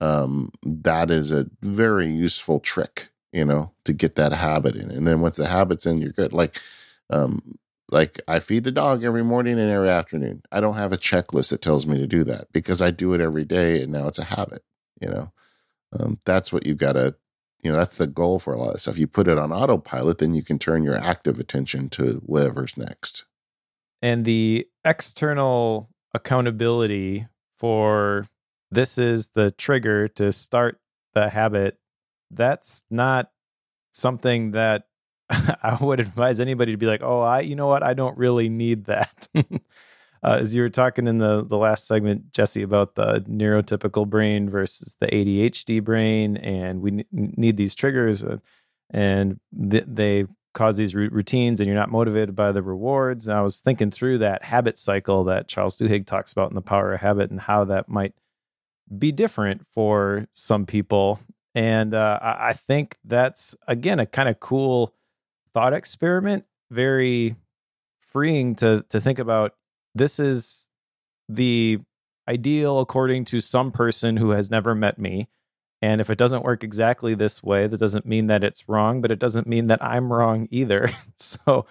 um, 0.00 0.52
that 0.62 1.10
is 1.10 1.30
a 1.30 1.46
very 1.62 2.10
useful 2.12 2.58
trick, 2.60 3.10
you 3.32 3.44
know, 3.44 3.70
to 3.84 3.92
get 3.92 4.14
that 4.16 4.32
habit 4.32 4.74
in. 4.76 4.90
And 4.90 5.06
then 5.06 5.20
once 5.20 5.36
the 5.36 5.48
habit's 5.48 5.86
in, 5.86 6.00
you're 6.00 6.12
good. 6.12 6.32
Like, 6.32 6.60
um, 7.10 7.58
like 7.90 8.20
I 8.28 8.40
feed 8.40 8.64
the 8.64 8.72
dog 8.72 9.04
every 9.04 9.24
morning 9.24 9.58
and 9.58 9.70
every 9.70 9.88
afternoon. 9.88 10.42
I 10.52 10.60
don't 10.60 10.76
have 10.76 10.92
a 10.92 10.98
checklist 10.98 11.50
that 11.50 11.62
tells 11.62 11.86
me 11.86 11.98
to 11.98 12.06
do 12.06 12.24
that 12.24 12.52
because 12.52 12.80
I 12.80 12.90
do 12.90 13.14
it 13.14 13.20
every 13.20 13.44
day 13.44 13.82
and 13.82 13.92
now 13.92 14.06
it's 14.08 14.18
a 14.18 14.24
habit, 14.24 14.62
you 15.00 15.08
know. 15.08 15.32
Um, 15.98 16.20
that's 16.24 16.52
what 16.52 16.66
you 16.66 16.74
got 16.74 16.92
to, 16.92 17.16
you 17.62 17.70
know, 17.70 17.76
that's 17.76 17.96
the 17.96 18.06
goal 18.06 18.38
for 18.38 18.52
a 18.54 18.58
lot 18.58 18.74
of 18.74 18.80
stuff. 18.80 18.98
You 18.98 19.06
put 19.08 19.26
it 19.28 19.38
on 19.38 19.52
autopilot, 19.52 20.18
then 20.18 20.34
you 20.34 20.42
can 20.42 20.58
turn 20.58 20.84
your 20.84 20.96
active 20.96 21.38
attention 21.40 21.88
to 21.90 22.22
whatever's 22.24 22.76
next. 22.76 23.24
and 24.02 24.24
the 24.24 24.66
external 24.84 25.90
accountability 26.14 27.26
for 27.58 28.26
this 28.70 28.98
is 28.98 29.28
the 29.34 29.50
trigger 29.50 30.08
to 30.08 30.32
start 30.32 30.80
the 31.14 31.28
habit 31.30 31.78
that's 32.30 32.84
not 32.90 33.30
something 33.92 34.52
that 34.52 34.84
i 35.62 35.78
would 35.80 36.00
advise 36.00 36.40
anybody 36.40 36.72
to 36.72 36.78
be 36.78 36.86
like 36.86 37.02
oh 37.02 37.20
i 37.20 37.40
you 37.40 37.54
know 37.54 37.66
what 37.66 37.82
i 37.82 37.94
don't 37.94 38.16
really 38.18 38.48
need 38.48 38.84
that 38.86 39.28
uh, 39.36 39.42
as 40.22 40.54
you 40.54 40.62
were 40.62 40.70
talking 40.70 41.06
in 41.06 41.18
the 41.18 41.44
the 41.44 41.56
last 41.56 41.86
segment 41.86 42.32
jesse 42.32 42.62
about 42.62 42.94
the 42.96 43.24
neurotypical 43.28 44.08
brain 44.08 44.48
versus 44.50 44.96
the 45.00 45.06
adhd 45.06 45.82
brain 45.84 46.36
and 46.38 46.82
we 46.82 46.90
n- 46.90 47.04
need 47.12 47.56
these 47.56 47.74
triggers 47.74 48.24
uh, 48.24 48.38
and 48.90 49.38
th- 49.70 49.84
they 49.86 50.26
cause 50.52 50.76
these 50.76 50.94
ru- 50.94 51.10
routines 51.10 51.60
and 51.60 51.66
you're 51.66 51.76
not 51.78 51.90
motivated 51.90 52.34
by 52.34 52.52
the 52.52 52.62
rewards. 52.62 53.28
And 53.28 53.36
I 53.36 53.42
was 53.42 53.60
thinking 53.60 53.90
through 53.90 54.18
that 54.18 54.44
habit 54.44 54.78
cycle 54.78 55.24
that 55.24 55.48
Charles 55.48 55.78
Duhigg 55.78 56.06
talks 56.06 56.32
about 56.32 56.50
in 56.50 56.54
The 56.54 56.62
Power 56.62 56.92
of 56.94 57.00
Habit 57.00 57.30
and 57.30 57.40
how 57.40 57.64
that 57.64 57.88
might 57.88 58.14
be 58.96 59.12
different 59.12 59.66
for 59.66 60.26
some 60.32 60.66
people. 60.66 61.20
And 61.54 61.94
uh, 61.94 62.18
I 62.20 62.48
I 62.48 62.52
think 62.52 62.96
that's, 63.04 63.54
again, 63.68 64.00
a 64.00 64.06
kind 64.06 64.28
of 64.28 64.40
cool 64.40 64.92
thought 65.54 65.72
experiment, 65.72 66.44
very 66.70 67.36
freeing 68.00 68.54
to, 68.56 68.84
to 68.90 69.00
think 69.00 69.18
about. 69.18 69.54
This 69.94 70.18
is 70.18 70.70
the 71.28 71.78
ideal 72.28 72.78
according 72.78 73.24
to 73.26 73.40
some 73.40 73.72
person 73.72 74.16
who 74.16 74.30
has 74.30 74.50
never 74.50 74.74
met 74.74 74.98
me. 74.98 75.28
And 75.82 76.00
if 76.00 76.10
it 76.10 76.18
doesn't 76.18 76.44
work 76.44 76.62
exactly 76.62 77.14
this 77.14 77.42
way, 77.42 77.66
that 77.66 77.78
doesn't 77.78 78.04
mean 78.04 78.26
that 78.26 78.44
it's 78.44 78.68
wrong, 78.68 79.00
but 79.00 79.10
it 79.10 79.18
doesn't 79.18 79.46
mean 79.46 79.68
that 79.68 79.82
I'm 79.82 80.12
wrong 80.12 80.46
either. 80.50 80.90
so 81.16 81.66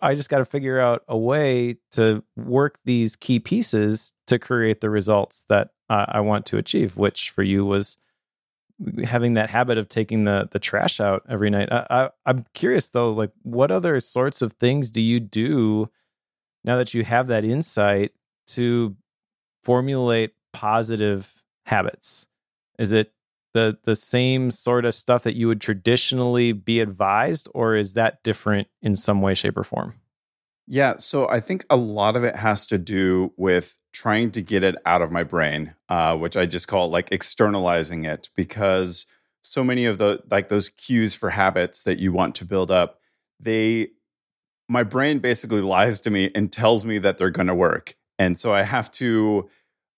I 0.00 0.14
just 0.14 0.28
got 0.28 0.38
to 0.38 0.44
figure 0.44 0.80
out 0.80 1.02
a 1.08 1.16
way 1.16 1.76
to 1.92 2.22
work 2.36 2.78
these 2.84 3.16
key 3.16 3.40
pieces 3.40 4.14
to 4.28 4.38
create 4.38 4.80
the 4.80 4.90
results 4.90 5.44
that 5.48 5.70
uh, 5.90 6.06
I 6.08 6.20
want 6.20 6.46
to 6.46 6.58
achieve, 6.58 6.96
which 6.96 7.30
for 7.30 7.42
you 7.42 7.64
was 7.64 7.96
having 9.04 9.34
that 9.34 9.50
habit 9.50 9.78
of 9.78 9.88
taking 9.88 10.24
the 10.24 10.48
the 10.50 10.58
trash 10.58 11.00
out 11.00 11.22
every 11.28 11.50
night. 11.50 11.68
I, 11.72 11.86
I, 11.90 12.10
I'm 12.26 12.44
curious 12.54 12.88
though, 12.90 13.12
like 13.12 13.30
what 13.42 13.70
other 13.70 13.98
sorts 14.00 14.42
of 14.42 14.54
things 14.54 14.90
do 14.90 15.00
you 15.00 15.20
do 15.20 15.90
now 16.64 16.76
that 16.76 16.94
you 16.94 17.04
have 17.04 17.28
that 17.28 17.44
insight 17.44 18.12
to 18.48 18.96
formulate 19.62 20.32
positive 20.52 21.42
habits? 21.66 22.26
Is 22.78 22.92
it 22.92 23.12
the 23.54 23.78
the 23.84 23.96
same 23.96 24.50
sort 24.50 24.84
of 24.84 24.94
stuff 24.94 25.22
that 25.24 25.36
you 25.36 25.46
would 25.48 25.60
traditionally 25.60 26.52
be 26.52 26.80
advised, 26.80 27.48
or 27.54 27.76
is 27.76 27.94
that 27.94 28.22
different 28.22 28.68
in 28.80 28.96
some 28.96 29.20
way, 29.20 29.34
shape, 29.34 29.56
or 29.56 29.64
form? 29.64 29.94
Yeah, 30.66 30.94
so 30.98 31.28
I 31.28 31.40
think 31.40 31.66
a 31.68 31.76
lot 31.76 32.16
of 32.16 32.24
it 32.24 32.36
has 32.36 32.66
to 32.66 32.78
do 32.78 33.32
with 33.36 33.76
trying 33.92 34.30
to 34.32 34.42
get 34.42 34.62
it 34.62 34.74
out 34.86 35.02
of 35.02 35.12
my 35.12 35.24
brain, 35.24 35.74
uh, 35.88 36.16
which 36.16 36.36
I 36.36 36.46
just 36.46 36.68
call 36.68 36.90
like 36.90 37.12
externalizing 37.12 38.04
it, 38.04 38.30
because 38.34 39.06
so 39.42 39.62
many 39.64 39.84
of 39.86 39.98
the 39.98 40.22
like 40.30 40.48
those 40.48 40.70
cues 40.70 41.14
for 41.14 41.30
habits 41.30 41.82
that 41.82 41.98
you 41.98 42.12
want 42.12 42.34
to 42.36 42.44
build 42.44 42.70
up, 42.70 43.00
they 43.40 43.88
my 44.68 44.82
brain 44.84 45.18
basically 45.18 45.60
lies 45.60 46.00
to 46.02 46.10
me 46.10 46.30
and 46.34 46.50
tells 46.52 46.84
me 46.84 46.98
that 46.98 47.18
they're 47.18 47.30
going 47.30 47.48
to 47.48 47.54
work, 47.54 47.96
and 48.18 48.38
so 48.38 48.52
I 48.52 48.62
have 48.62 48.90
to 48.92 49.48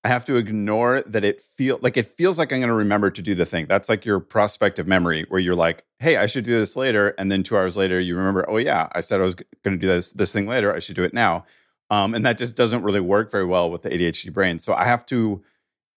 I 0.04 0.08
have 0.08 0.26
to 0.26 0.36
ignore 0.36 1.02
that 1.06 1.24
it 1.24 1.40
feel 1.40 1.78
like 1.80 1.96
it 1.96 2.06
feels 2.06 2.38
like 2.38 2.52
I'm 2.52 2.60
going 2.60 2.68
to 2.68 2.74
remember 2.74 3.10
to 3.10 3.22
do 3.22 3.34
the 3.34 3.46
thing. 3.46 3.66
That's 3.66 3.88
like 3.88 4.04
your 4.04 4.20
prospective 4.20 4.86
memory 4.86 5.24
where 5.28 5.40
you're 5.40 5.54
like, 5.56 5.84
"Hey, 5.98 6.16
I 6.16 6.26
should 6.26 6.44
do 6.44 6.58
this 6.58 6.76
later," 6.76 7.14
and 7.16 7.32
then 7.32 7.42
2 7.42 7.56
hours 7.56 7.76
later 7.76 7.98
you 8.00 8.16
remember, 8.16 8.44
"Oh 8.48 8.58
yeah, 8.58 8.88
I 8.92 9.00
said 9.00 9.20
I 9.20 9.24
was 9.24 9.34
going 9.34 9.46
to 9.64 9.76
do 9.78 9.86
this 9.86 10.12
this 10.12 10.32
thing 10.32 10.46
later. 10.46 10.74
I 10.74 10.78
should 10.80 10.96
do 10.96 11.04
it 11.04 11.14
now." 11.14 11.44
Um, 11.90 12.14
and 12.14 12.24
that 12.24 12.38
just 12.38 12.56
doesn't 12.56 12.82
really 12.82 13.00
work 13.00 13.30
very 13.30 13.44
well 13.44 13.70
with 13.70 13.82
the 13.82 13.90
ADHD 13.90 14.32
brain. 14.32 14.58
So 14.58 14.74
I 14.74 14.84
have 14.84 15.04
to 15.06 15.42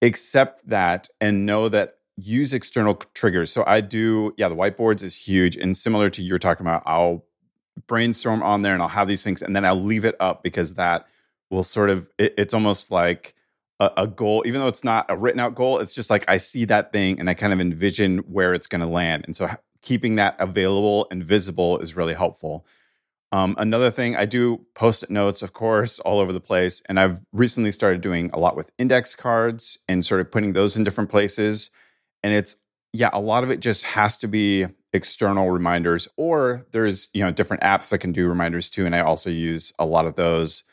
accept 0.02 0.68
that 0.68 1.08
and 1.20 1.46
know 1.46 1.70
that 1.70 1.98
use 2.18 2.54
external 2.54 2.96
triggers. 3.14 3.52
So 3.52 3.64
I 3.66 3.82
do, 3.82 4.34
yeah, 4.38 4.50
the 4.50 4.56
whiteboards 4.56 5.04
is 5.04 5.16
huge. 5.16 5.56
And 5.56 5.78
similar 5.78 6.10
to 6.10 6.22
you're 6.22 6.40
talking 6.40 6.66
about, 6.66 6.84
I'll 6.86 7.26
brainstorm 7.88 8.42
on 8.42 8.64
there 8.64 8.74
and 8.74 8.82
I'll 8.82 8.90
have 8.90 9.08
these 9.08 9.24
things 9.24 9.42
and 9.42 9.56
then 9.56 9.64
I'll 9.64 9.82
leave 9.82 10.04
it 10.04 10.16
up 10.20 10.44
because 10.44 10.74
that 10.76 11.08
will 11.50 11.64
sort 11.64 11.90
of, 11.90 12.12
it, 12.18 12.34
it's 12.38 12.54
almost 12.54 12.92
like 12.92 13.36
a, 13.80 13.92
a 13.98 14.08
goal, 14.08 14.44
even 14.46 14.62
though 14.62 14.68
it's 14.68 14.84
not 14.84 15.06
a 15.10 15.16
written 15.16 15.40
out 15.40 15.56
goal, 15.56 15.80
it's 15.80 15.94
just 15.94 16.10
like 16.10 16.26
I 16.28 16.38
see 16.38 16.66
that 16.66 16.92
thing 16.92 17.20
and 17.20 17.30
I 17.30 17.34
kind 17.36 17.54
of 17.54 17.62
envision 17.62 18.20
where 18.20 18.54
it's 18.54 18.68
going 18.68 18.82
to 18.82 18.88
land. 18.88 19.26
And 19.26 19.36
so 19.36 19.50
keeping 19.82 20.16
that 20.16 20.36
available 20.40 21.08
and 21.12 21.24
visible 21.24 21.78
is 21.80 21.96
really 21.96 22.16
helpful. 22.16 22.66
Um, 23.32 23.56
another 23.58 23.92
thing, 23.92 24.16
I 24.16 24.26
do 24.26 24.66
post 24.74 25.04
it 25.04 25.10
notes, 25.10 25.42
of 25.42 25.52
course, 25.52 26.00
all 26.00 26.20
over 26.20 26.32
the 26.32 26.40
place. 26.40 26.82
And 26.88 27.00
I've 27.00 27.20
recently 27.34 27.74
started 27.74 28.02
doing 28.02 28.30
a 28.34 28.40
lot 28.40 28.56
with 28.56 28.72
index 28.78 29.16
cards 29.16 29.78
and 29.88 30.06
sort 30.06 30.22
of 30.22 30.32
putting 30.32 30.54
those 30.54 30.78
in 30.78 30.86
different 30.86 31.10
places. 31.10 31.70
And 32.24 32.34
it's, 32.34 32.56
yeah, 32.94 33.10
a 33.12 33.20
lot 33.20 33.44
of 33.44 33.52
it 33.52 33.60
just 33.60 33.84
has 33.84 34.18
to 34.20 34.28
be 34.28 34.68
external 34.94 35.52
reminders, 35.52 36.08
or 36.16 36.66
there's, 36.72 37.10
you 37.14 37.22
know, 37.22 37.32
different 37.32 37.64
apps 37.64 37.90
that 37.90 37.98
can 37.98 38.14
do 38.14 38.28
reminders 38.28 38.70
too. 38.70 38.86
And 38.86 38.96
I 38.96 39.02
also 39.02 39.30
use 39.30 39.74
a 39.78 39.86
lot 39.86 40.06
of 40.06 40.16
those. 40.16 40.64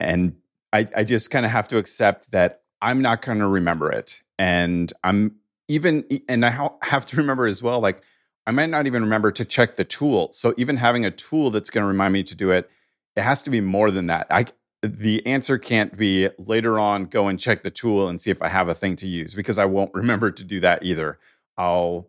And 0.00 0.36
I, 0.72 0.88
I 0.96 1.04
just 1.04 1.30
kind 1.30 1.46
of 1.46 1.52
have 1.52 1.68
to 1.68 1.78
accept 1.78 2.32
that 2.32 2.62
I'm 2.82 3.00
not 3.00 3.22
going 3.22 3.38
to 3.38 3.46
remember 3.46 3.92
it. 3.92 4.22
And 4.38 4.92
I'm 5.04 5.36
even, 5.68 6.04
and 6.28 6.44
I 6.44 6.50
ha- 6.50 6.74
have 6.82 7.06
to 7.06 7.16
remember 7.16 7.46
as 7.46 7.62
well, 7.62 7.80
like, 7.80 8.02
I 8.46 8.52
might 8.52 8.70
not 8.70 8.86
even 8.86 9.02
remember 9.02 9.32
to 9.32 9.44
check 9.44 9.76
the 9.76 9.84
tool. 9.84 10.30
So 10.32 10.54
even 10.56 10.76
having 10.76 11.04
a 11.04 11.10
tool 11.10 11.50
that's 11.50 11.70
going 11.70 11.82
to 11.82 11.88
remind 11.88 12.12
me 12.12 12.22
to 12.22 12.34
do 12.34 12.50
it, 12.50 12.70
it 13.16 13.22
has 13.22 13.42
to 13.42 13.50
be 13.50 13.60
more 13.60 13.90
than 13.90 14.06
that. 14.06 14.26
I 14.30 14.46
the 14.82 15.24
answer 15.26 15.58
can't 15.58 15.96
be 15.96 16.28
later 16.38 16.78
on 16.78 17.06
go 17.06 17.26
and 17.26 17.40
check 17.40 17.62
the 17.62 17.70
tool 17.70 18.08
and 18.08 18.20
see 18.20 18.30
if 18.30 18.40
I 18.42 18.48
have 18.48 18.68
a 18.68 18.74
thing 18.74 18.94
to 18.96 19.06
use 19.06 19.34
because 19.34 19.58
I 19.58 19.64
won't 19.64 19.92
remember 19.94 20.30
to 20.30 20.44
do 20.44 20.60
that 20.60 20.82
either. 20.84 21.18
I'll 21.56 22.08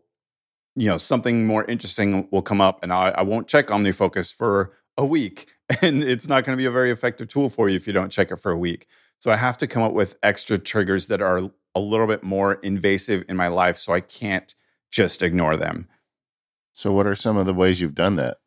you 0.76 0.88
know 0.88 0.98
something 0.98 1.48
more 1.48 1.66
interesting 1.66 2.28
will 2.30 2.44
come 2.44 2.62
up 2.62 2.84
and 2.84 2.94
I, 2.94 3.10
I 3.10 3.22
won't 3.24 3.48
check 3.48 3.68
OmniFocus 3.68 4.34
for 4.34 4.74
a 4.98 5.06
week 5.06 5.48
and 5.82 6.04
it's 6.04 6.28
not 6.28 6.46
going 6.46 6.56
to 6.56 6.62
be 6.62 6.66
a 6.66 6.72
very 6.72 6.92
effective 6.92 7.30
tool 7.30 7.50
for 7.50 7.68
you 7.70 7.76
if 7.76 7.88
you 7.88 7.94
don't 7.94 8.12
check 8.12 8.32
it 8.32 8.36
for 8.36 8.52
a 8.52 8.58
week. 8.58 8.88
So 9.20 9.32
I 9.32 9.38
have 9.38 9.58
to 9.60 9.68
come 9.68 9.82
up 9.82 9.94
with 9.94 10.16
extra 10.22 10.60
triggers 10.60 11.08
that 11.08 11.22
are 11.22 11.50
a 11.74 11.80
little 11.80 12.06
bit 12.06 12.22
more 12.22 12.56
invasive 12.56 13.24
in 13.28 13.36
my 13.36 13.48
life 13.48 13.78
so 13.80 13.94
I 13.94 14.02
can't 14.02 14.54
just 14.92 15.24
ignore 15.24 15.58
them. 15.58 15.88
So, 16.78 16.92
what 16.94 17.08
are 17.08 17.16
some 17.16 17.38
of 17.38 17.48
the 17.48 17.56
ways 17.56 17.82
you've 17.82 17.96
done 17.96 18.18
that? 18.18 18.38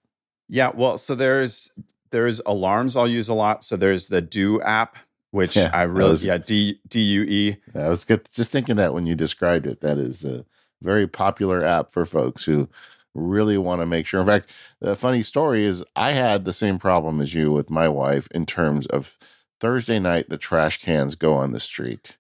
Yeah, 0.49 0.71
well, 0.73 0.97
so 0.99 1.17
there's 1.17 1.69
there's 2.13 2.41
alarms 2.47 2.95
I'll 2.97 3.09
use 3.09 3.29
a 3.29 3.35
lot. 3.35 3.65
So 3.65 3.77
there's 3.77 4.07
the 4.07 4.21
Due 4.21 4.63
app, 4.63 4.97
which 5.33 5.57
Yeah, 5.57 5.71
I 5.75 5.83
really 5.83 6.11
was- 6.11 6.25
yeah 6.25 6.39
D 6.39 6.79
D 6.89 7.01
U 7.01 7.23
E. 7.25 7.57
I 7.75 7.89
was 7.89 8.05
get, 8.05 8.31
just 8.33 8.53
thinking 8.53 8.77
that 8.77 8.95
when 8.95 9.05
you 9.07 9.17
described 9.17 9.67
it, 9.67 9.81
that 9.81 9.99
is 9.99 10.25
a 10.25 10.45
very 10.81 11.09
popular 11.09 11.65
app 11.65 11.91
for 11.91 12.05
folks 12.07 12.45
who 12.45 12.69
really 13.15 13.59
want 13.59 13.81
to 13.83 13.87
make 13.87 14.07
sure. 14.07 14.21
In 14.21 14.27
fact, 14.27 14.49
the 14.81 14.95
funny 14.95 15.25
story 15.25 15.65
is 15.65 15.83
I 15.97 16.13
had 16.13 16.45
the 16.45 16.53
same 16.53 16.79
problem 16.79 17.21
as 17.21 17.35
you 17.35 17.51
with 17.51 17.69
my 17.69 17.89
wife 17.89 18.29
in 18.31 18.47
terms 18.47 18.87
of 18.87 19.19
Thursday 19.59 19.99
night, 19.99 20.29
the 20.29 20.39
trash 20.39 20.81
cans 20.81 21.17
go 21.17 21.35
on 21.35 21.51
the 21.53 21.59
street. 21.61 22.17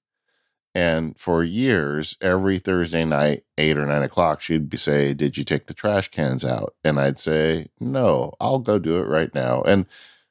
And 0.75 1.19
for 1.19 1.43
years, 1.43 2.17
every 2.21 2.59
Thursday 2.61 3.05
night, 3.05 3.45
eight 3.59 3.77
or 3.77 3.87
nine 3.87 4.03
o'clock, 4.03 4.41
she'd 4.41 4.71
be 4.71 4.77
say, 4.77 5.15
Did 5.15 5.37
you 5.37 5.45
take 5.45 5.67
the 5.67 5.75
trash 5.75 6.09
cans 6.09 6.45
out? 6.45 6.75
And 6.85 7.01
I'd 7.01 7.19
say, 7.19 7.69
No, 7.81 8.35
I'll 8.41 8.61
go 8.61 8.79
do 8.79 8.99
it 8.99 9.09
right 9.09 9.35
now. 9.35 9.63
And 9.63 9.87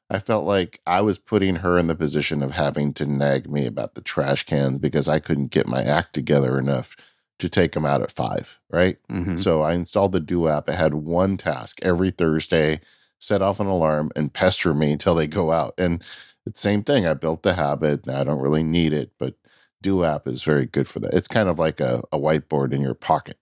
I 0.08 0.18
felt 0.18 0.44
like 0.44 0.80
I 0.86 1.02
was 1.02 1.18
putting 1.18 1.56
her 1.56 1.78
in 1.78 1.86
the 1.86 1.94
position 1.94 2.42
of 2.42 2.52
having 2.52 2.92
to 2.94 3.06
nag 3.06 3.50
me 3.50 3.66
about 3.66 3.94
the 3.94 4.00
trash 4.00 4.44
cans 4.44 4.78
because 4.78 5.08
I 5.08 5.20
couldn't 5.20 5.52
get 5.52 5.68
my 5.68 5.84
act 5.84 6.14
together 6.14 6.58
enough 6.58 6.96
to 7.38 7.48
take 7.48 7.72
them 7.72 7.86
out 7.86 8.02
at 8.02 8.10
five, 8.10 8.58
right? 8.70 8.98
Mhm. 9.10 9.38
So 9.38 9.62
I 9.62 9.72
installed 9.74 10.12
the 10.12 10.20
Due 10.20 10.48
app. 10.48 10.68
It 10.68 10.74
had 10.74 10.94
one 10.94 11.36
task 11.36 11.78
every 11.82 12.10
Thursday, 12.10 12.80
set 13.18 13.40
off 13.42 13.60
an 13.60 13.66
alarm 13.66 14.10
and 14.16 14.32
pester 14.32 14.74
me 14.74 14.92
until 14.92 15.14
they 15.14 15.26
go 15.26 15.52
out. 15.52 15.74
And 15.78 16.02
it's 16.46 16.60
the 16.60 16.68
same 16.68 16.82
thing. 16.82 17.06
I 17.06 17.14
built 17.14 17.42
the 17.42 17.54
habit. 17.54 18.08
I 18.08 18.24
don't 18.24 18.40
really 18.40 18.62
need 18.62 18.92
it, 18.92 19.12
but 19.18 19.34
Due 19.82 20.04
app 20.04 20.26
is 20.28 20.42
very 20.42 20.66
good 20.66 20.86
for 20.86 21.00
that. 21.00 21.14
It's 21.14 21.28
kind 21.28 21.48
of 21.48 21.58
like 21.58 21.80
a, 21.80 22.02
a 22.12 22.18
whiteboard 22.18 22.72
in 22.72 22.80
your 22.80 22.94
pocket. 22.94 23.38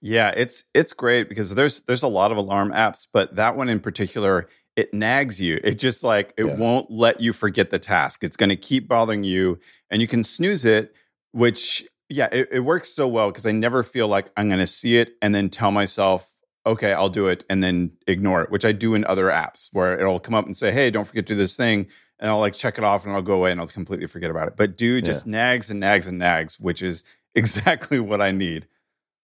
Yeah, 0.00 0.30
it's 0.36 0.64
it's 0.74 0.92
great 0.92 1.28
because 1.28 1.54
there's 1.54 1.80
there's 1.82 2.02
a 2.02 2.08
lot 2.08 2.30
of 2.30 2.36
alarm 2.36 2.70
apps, 2.70 3.06
but 3.12 3.34
that 3.36 3.56
one 3.56 3.68
in 3.68 3.80
particular, 3.80 4.48
it 4.76 4.94
nags 4.94 5.40
you. 5.40 5.58
It 5.64 5.74
just 5.74 6.04
like 6.04 6.34
it 6.36 6.44
Yeah. 6.46 6.54
won't 6.56 6.90
let 6.90 7.20
you 7.20 7.32
forget 7.32 7.70
the 7.70 7.78
task. 7.80 8.22
It's 8.22 8.36
going 8.36 8.50
to 8.50 8.56
keep 8.56 8.86
bothering 8.86 9.24
you, 9.24 9.58
and 9.90 10.00
you 10.00 10.06
can 10.06 10.22
snooze 10.24 10.64
it. 10.64 10.94
Which 11.32 11.84
yeah, 12.08 12.28
it, 12.32 12.48
it 12.52 12.60
works 12.60 12.90
so 12.94 13.08
well 13.08 13.30
because 13.30 13.44
I 13.46 13.52
never 13.52 13.82
feel 13.82 14.08
like 14.08 14.30
I'm 14.36 14.48
going 14.48 14.60
to 14.60 14.66
see 14.66 14.96
it 14.98 15.14
and 15.20 15.34
then 15.34 15.50
tell 15.50 15.70
myself, 15.70 16.30
okay, 16.64 16.92
I'll 16.92 17.10
do 17.10 17.26
it, 17.26 17.44
and 17.50 17.62
then 17.62 17.90
ignore 18.06 18.42
it. 18.42 18.50
Which 18.50 18.64
I 18.64 18.72
do 18.72 18.94
in 18.94 19.04
other 19.04 19.26
apps 19.26 19.68
where 19.72 19.98
it'll 19.98 20.20
come 20.20 20.34
up 20.34 20.46
and 20.46 20.56
say, 20.56 20.70
hey, 20.70 20.90
don't 20.90 21.04
forget 21.06 21.26
to 21.26 21.34
do 21.34 21.38
this 21.38 21.56
thing, 21.56 21.86
and 22.18 22.30
I'll 22.30 22.38
like 22.38 22.54
check 22.54 22.78
it 22.78 22.84
off 22.84 23.04
and 23.04 23.14
I'll 23.14 23.22
go 23.22 23.34
away 23.34 23.52
and 23.52 23.60
I'll 23.60 23.68
completely 23.68 24.06
forget 24.06 24.30
about 24.30 24.48
it. 24.48 24.56
But 24.56 24.76
dude 24.76 25.04
just 25.04 25.26
nags 25.26 25.70
and 25.70 25.80
nags 25.80 26.06
and 26.06 26.18
nags, 26.18 26.58
which 26.58 26.82
is 26.82 27.04
exactly 27.34 28.00
what 28.00 28.20
I 28.20 28.30
need. 28.30 28.66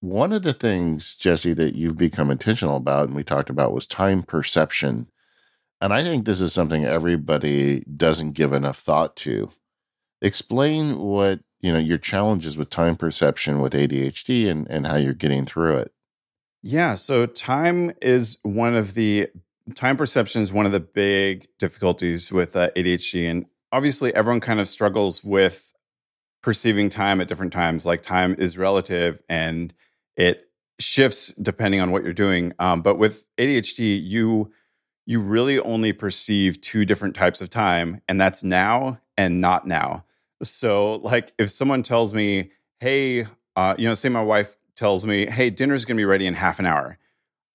One 0.01 0.33
of 0.33 0.43
the 0.43 0.53
things, 0.53 1.17
Jesse, 1.17 1.55
that 1.55 1.75
you've 1.75 1.97
become 1.97 2.31
intentional 2.31 2.77
about, 2.77 3.07
and 3.07 3.17
we 3.17 3.25
talked 3.25 3.49
about, 3.49 3.73
was 3.73 3.87
time 3.87 4.23
perception. 4.23 5.11
And 5.81 5.95
I 5.95 6.03
think 6.03 6.25
this 6.25 6.43
is 6.43 6.53
something 6.53 6.85
everybody 6.85 7.81
doesn't 7.81 8.33
give 8.33 8.53
enough 8.53 8.79
thought 8.79 9.17
to. 9.17 9.51
Explain 10.21 10.99
what 10.99 11.41
you 11.61 11.73
know 11.73 11.79
your 11.79 11.99
challenges 11.99 12.59
with 12.59 12.69
time 12.69 12.97
perception 12.97 13.61
with 13.61 13.73
ADHD 13.73 14.49
and, 14.51 14.69
and 14.69 14.87
how 14.87 14.97
you're 14.97 15.15
getting 15.15 15.47
through 15.47 15.79
it. 15.79 15.93
Yeah, 16.63 16.95
so 16.95 17.27
time 17.27 17.93
is 18.01 18.39
one 18.43 18.75
of 18.75 18.95
the 18.95 19.29
time 19.75 19.97
perception 19.97 20.43
is 20.43 20.53
one 20.53 20.67
of 20.67 20.73
the 20.73 20.81
big 20.81 21.49
difficulties 21.59 22.31
with 22.31 22.55
uh, 22.55 22.71
ADHD, 22.77 23.31
and 23.31 23.47
obviously 23.73 24.15
everyone 24.15 24.41
kind 24.41 24.61
of 24.61 24.69
struggles 24.69 25.25
with 25.25 25.73
perceiving 26.43 26.91
time 26.91 27.21
at 27.21 27.29
different 27.29 27.53
times. 27.53 27.87
Like 27.87 28.03
time 28.03 28.35
is 28.39 28.59
relative, 28.59 29.23
and 29.29 29.73
it 30.17 30.49
shifts 30.79 31.33
depending 31.41 31.81
on 31.81 31.91
what 31.91 32.05
you're 32.05 32.13
doing. 32.13 32.53
Um, 32.59 32.83
but 32.83 32.99
with 32.99 33.25
ADHD, 33.39 34.01
you 34.03 34.53
you 35.07 35.21
really 35.21 35.59
only 35.59 35.93
perceive 35.93 36.61
two 36.61 36.85
different 36.85 37.15
types 37.15 37.41
of 37.41 37.51
time, 37.51 38.01
and 38.09 38.21
that's 38.21 38.43
now 38.43 39.01
and 39.17 39.41
not 39.41 39.67
now. 39.67 40.05
So, 40.43 40.97
like, 40.97 41.33
if 41.39 41.51
someone 41.51 41.83
tells 41.83 42.13
me, 42.13 42.51
"Hey," 42.81 43.27
uh, 43.57 43.75
you 43.79 43.89
know, 43.89 43.95
say 43.95 44.09
my 44.11 44.23
wife 44.23 44.57
tells 44.77 45.07
me, 45.07 45.27
"Hey, 45.27 45.49
dinner's 45.51 45.85
to 45.85 45.95
be 45.95 46.05
ready 46.05 46.27
in 46.27 46.35
half 46.35 46.59
an 46.59 46.67
hour." 46.67 46.99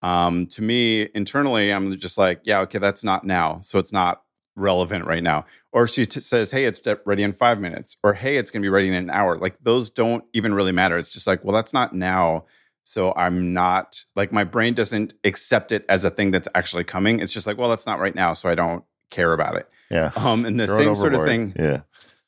Um, 0.02 0.48
to 0.48 0.62
me, 0.62 1.10
internally, 1.14 1.72
I'm 1.72 1.98
just 1.98 2.18
like, 2.18 2.42
"Yeah, 2.44 2.62
okay, 2.62 2.80
that's 2.80 3.04
not 3.04 3.26
now, 3.26 3.60
so 3.62 3.80
it's 3.80 3.92
not 3.92 4.24
relevant 4.56 5.06
right 5.06 5.24
now." 5.24 5.46
Or 5.72 5.88
she 5.88 6.06
t- 6.06 6.22
says, 6.22 6.52
"Hey, 6.52 6.66
it's 6.66 6.82
ready 7.06 7.24
in 7.24 7.34
five 7.34 7.60
minutes," 7.60 7.98
or 8.04 8.14
"Hey, 8.14 8.38
it's 8.38 8.52
going 8.52 8.62
to 8.62 8.66
be 8.66 8.70
ready 8.70 8.88
in 8.88 8.94
an 8.94 9.10
hour." 9.10 9.38
Like 9.38 9.58
those 9.62 9.90
don't 9.90 10.24
even 10.34 10.54
really 10.54 10.72
matter. 10.72 10.98
It's 10.98 11.10
just 11.10 11.28
like, 11.28 11.44
well, 11.44 11.56
that's 11.56 11.74
not 11.74 11.94
now. 11.94 12.46
So 12.84 13.14
I'm 13.16 13.54
not 13.54 14.04
like 14.16 14.32
my 14.32 14.44
brain 14.44 14.74
doesn't 14.74 15.14
accept 15.24 15.72
it 15.72 15.86
as 15.90 16.04
a 16.04 16.10
thing 16.10 16.32
that's 16.32 16.48
actually 16.56 16.86
coming. 16.86 17.20
It's 17.20 17.32
just 17.32 17.46
like, 17.46 17.58
well, 17.58 17.70
that's 17.70 17.86
not 17.86 18.00
right 18.00 18.16
now, 18.16 18.34
so 18.34 18.50
I 18.50 18.56
don't 18.56 18.84
care 19.12 19.34
about 19.34 19.56
it. 19.56 19.70
Yeah. 19.92 20.12
Um, 20.16 20.46
and 20.46 20.60
the 20.60 20.68
Throw 20.68 20.78
same 20.78 20.96
sort 20.96 21.14
of 21.14 21.26
thing, 21.26 21.54
Yeah. 21.58 21.82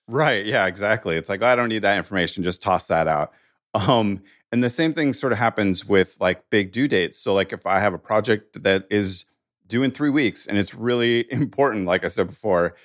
Right. 0.07 0.45
Yeah, 0.45 0.67
exactly. 0.67 1.15
It's 1.15 1.29
like, 1.29 1.41
I 1.41 1.55
don't 1.55 1.69
need 1.69 1.83
that 1.83 1.97
information. 1.97 2.43
Just 2.43 2.61
toss 2.61 2.87
that 2.87 3.07
out. 3.07 3.31
Um, 3.73 4.23
and 4.51 4.63
the 4.63 4.69
same 4.69 4.93
thing 4.93 5.13
sort 5.13 5.31
of 5.31 5.39
happens 5.39 5.85
with 5.85 6.17
like 6.19 6.49
big 6.49 6.71
due 6.71 6.87
dates. 6.87 7.17
So, 7.17 7.33
like, 7.33 7.53
if 7.53 7.65
I 7.65 7.79
have 7.79 7.93
a 7.93 7.99
project 7.99 8.63
that 8.63 8.85
is 8.89 9.25
due 9.67 9.83
in 9.83 9.91
three 9.91 10.09
weeks 10.09 10.45
and 10.45 10.57
it's 10.57 10.73
really 10.73 11.31
important, 11.31 11.85
like 11.85 12.03
I 12.03 12.09
said 12.09 12.27
before, 12.27 12.75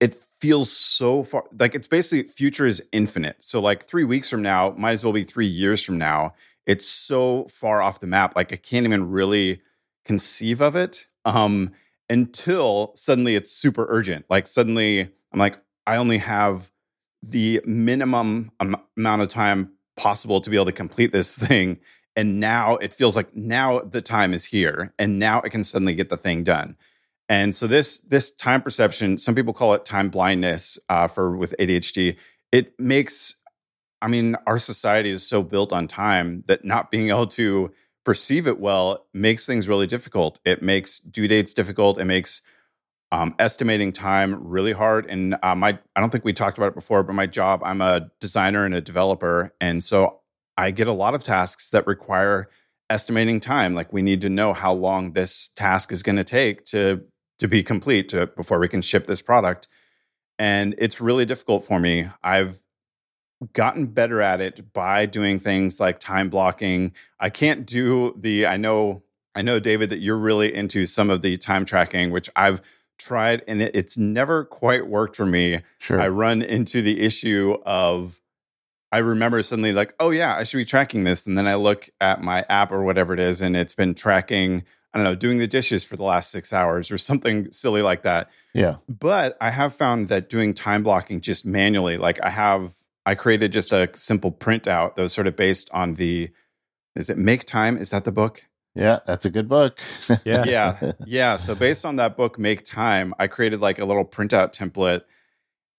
it 0.00 0.16
feels 0.40 0.72
so 0.72 1.22
far 1.22 1.44
like 1.58 1.76
it's 1.76 1.86
basically 1.86 2.24
future 2.24 2.66
is 2.66 2.82
infinite. 2.90 3.36
So, 3.40 3.60
like, 3.60 3.86
three 3.86 4.04
weeks 4.04 4.28
from 4.28 4.42
now 4.42 4.74
might 4.76 4.92
as 4.92 5.04
well 5.04 5.12
be 5.12 5.24
three 5.24 5.46
years 5.46 5.82
from 5.82 5.98
now. 5.98 6.34
It's 6.66 6.86
so 6.86 7.46
far 7.48 7.82
off 7.82 8.00
the 8.00 8.06
map. 8.06 8.34
Like, 8.34 8.52
I 8.52 8.56
can't 8.56 8.84
even 8.84 9.10
really 9.10 9.60
conceive 10.04 10.60
of 10.60 10.74
it 10.74 11.06
um, 11.24 11.72
until 12.10 12.92
suddenly 12.94 13.36
it's 13.36 13.52
super 13.52 13.86
urgent. 13.88 14.24
Like, 14.28 14.48
suddenly 14.48 15.00
I'm 15.32 15.38
like, 15.38 15.58
I 15.86 15.96
only 15.96 16.18
have 16.18 16.70
the 17.22 17.60
minimum 17.64 18.50
am- 18.60 18.76
amount 18.96 19.22
of 19.22 19.28
time 19.28 19.72
possible 20.02 20.40
to 20.40 20.50
be 20.50 20.56
able 20.56 20.66
to 20.66 20.72
complete 20.72 21.12
this 21.12 21.38
thing. 21.46 21.78
And 22.14 22.40
now 22.40 22.76
it 22.76 22.92
feels 22.92 23.16
like 23.16 23.34
now 23.34 23.80
the 23.80 24.02
time 24.02 24.34
is 24.34 24.44
here, 24.44 24.92
and 24.98 25.18
now 25.18 25.40
I 25.42 25.48
can 25.48 25.64
suddenly 25.64 25.94
get 25.94 26.10
the 26.10 26.18
thing 26.18 26.44
done. 26.44 26.76
And 27.28 27.56
so 27.56 27.66
this 27.66 28.02
this 28.02 28.30
time 28.30 28.60
perception, 28.60 29.16
some 29.16 29.34
people 29.34 29.54
call 29.54 29.72
it 29.72 29.86
time 29.86 30.10
blindness 30.10 30.78
uh, 30.90 31.08
for 31.08 31.34
with 31.34 31.54
ADHD. 31.58 32.16
It 32.50 32.78
makes, 32.78 33.36
I 34.02 34.08
mean, 34.08 34.36
our 34.46 34.58
society 34.58 35.08
is 35.08 35.26
so 35.26 35.42
built 35.42 35.72
on 35.72 35.88
time 35.88 36.44
that 36.48 36.66
not 36.66 36.90
being 36.90 37.08
able 37.14 37.28
to 37.28 37.72
perceive 38.04 38.46
it 38.46 38.60
well 38.60 39.06
makes 39.14 39.46
things 39.46 39.66
really 39.66 39.86
difficult. 39.86 40.38
It 40.44 40.60
makes 40.60 40.98
due 40.98 41.28
dates 41.28 41.54
difficult. 41.54 41.98
It 41.98 42.04
makes 42.04 42.42
um, 43.12 43.34
estimating 43.38 43.92
time 43.92 44.42
really 44.42 44.72
hard. 44.72 45.06
And 45.06 45.36
uh, 45.42 45.54
my, 45.54 45.78
I 45.94 46.00
don't 46.00 46.10
think 46.10 46.24
we 46.24 46.32
talked 46.32 46.56
about 46.58 46.68
it 46.68 46.74
before, 46.74 47.02
but 47.02 47.12
my 47.12 47.26
job, 47.26 47.60
I'm 47.62 47.82
a 47.82 48.10
designer 48.20 48.64
and 48.64 48.74
a 48.74 48.80
developer, 48.80 49.54
and 49.60 49.84
so 49.84 50.20
I 50.56 50.70
get 50.70 50.86
a 50.86 50.92
lot 50.92 51.14
of 51.14 51.22
tasks 51.22 51.70
that 51.70 51.86
require 51.86 52.48
estimating 52.90 53.40
time. 53.40 53.74
Like 53.74 53.92
we 53.92 54.02
need 54.02 54.20
to 54.22 54.28
know 54.28 54.52
how 54.52 54.72
long 54.72 55.12
this 55.12 55.50
task 55.56 55.92
is 55.92 56.02
going 56.02 56.16
to 56.16 56.24
take 56.24 56.64
to 56.66 57.02
to 57.38 57.48
be 57.48 57.62
complete 57.62 58.08
to, 58.10 58.26
before 58.28 58.58
we 58.60 58.68
can 58.68 58.82
ship 58.82 59.06
this 59.06 59.20
product. 59.20 59.66
And 60.38 60.74
it's 60.78 61.00
really 61.00 61.24
difficult 61.24 61.64
for 61.64 61.80
me. 61.80 62.08
I've 62.22 62.58
gotten 63.52 63.86
better 63.86 64.22
at 64.22 64.40
it 64.40 64.72
by 64.72 65.06
doing 65.06 65.40
things 65.40 65.80
like 65.80 65.98
time 65.98 66.28
blocking. 66.28 66.92
I 67.18 67.30
can't 67.30 67.66
do 67.66 68.14
the 68.18 68.46
I 68.46 68.56
know 68.56 69.02
I 69.34 69.42
know 69.42 69.58
David 69.58 69.90
that 69.90 69.98
you're 69.98 70.18
really 70.18 70.54
into 70.54 70.86
some 70.86 71.10
of 71.10 71.22
the 71.22 71.36
time 71.36 71.64
tracking 71.64 72.10
which 72.10 72.30
I've 72.36 72.62
tried 72.98 73.42
and 73.46 73.62
it, 73.62 73.74
it's 73.74 73.96
never 73.96 74.44
quite 74.44 74.86
worked 74.86 75.16
for 75.16 75.26
me. 75.26 75.60
Sure. 75.78 76.00
I 76.00 76.08
run 76.08 76.42
into 76.42 76.82
the 76.82 77.00
issue 77.00 77.56
of 77.64 78.20
I 78.92 78.98
remember 78.98 79.42
suddenly 79.42 79.72
like, 79.72 79.94
oh 79.98 80.10
yeah, 80.10 80.36
I 80.36 80.44
should 80.44 80.58
be 80.58 80.66
tracking 80.66 81.04
this. 81.04 81.26
And 81.26 81.36
then 81.36 81.46
I 81.46 81.54
look 81.54 81.88
at 82.00 82.22
my 82.22 82.44
app 82.50 82.70
or 82.70 82.84
whatever 82.84 83.14
it 83.14 83.20
is, 83.20 83.40
and 83.40 83.56
it's 83.56 83.74
been 83.74 83.94
tracking, 83.94 84.64
I 84.92 84.98
don't 84.98 85.04
know, 85.04 85.14
doing 85.14 85.38
the 85.38 85.46
dishes 85.46 85.82
for 85.82 85.96
the 85.96 86.02
last 86.02 86.30
six 86.30 86.52
hours 86.52 86.90
or 86.90 86.98
something 86.98 87.50
silly 87.50 87.80
like 87.80 88.02
that. 88.02 88.28
yeah. 88.52 88.76
But 88.88 89.38
I 89.40 89.50
have 89.50 89.74
found 89.74 90.08
that 90.08 90.28
doing 90.28 90.52
time 90.52 90.82
blocking 90.82 91.22
just 91.22 91.46
manually, 91.46 91.96
like 91.96 92.20
I 92.22 92.28
have, 92.28 92.74
I 93.06 93.14
created 93.14 93.50
just 93.50 93.72
a 93.72 93.88
simple 93.94 94.30
printout 94.30 94.96
that 94.96 95.02
was 95.02 95.14
sort 95.14 95.26
of 95.26 95.36
based 95.36 95.70
on 95.72 95.94
the, 95.94 96.30
is 96.94 97.08
it 97.08 97.16
Make 97.16 97.46
Time? 97.46 97.78
Is 97.78 97.88
that 97.90 98.04
the 98.04 98.12
book? 98.12 98.44
Yeah. 98.74 99.00
That's 99.06 99.26
a 99.26 99.30
good 99.30 99.48
book. 99.48 99.80
Yeah. 100.24 100.44
yeah 100.46 100.92
yeah 101.06 101.36
so 101.36 101.54
based 101.54 101.84
on 101.84 101.96
that 101.96 102.16
book 102.16 102.38
make 102.38 102.64
time 102.64 103.14
i 103.18 103.26
created 103.26 103.60
like 103.60 103.78
a 103.78 103.84
little 103.84 104.04
printout 104.04 104.56
template 104.56 105.02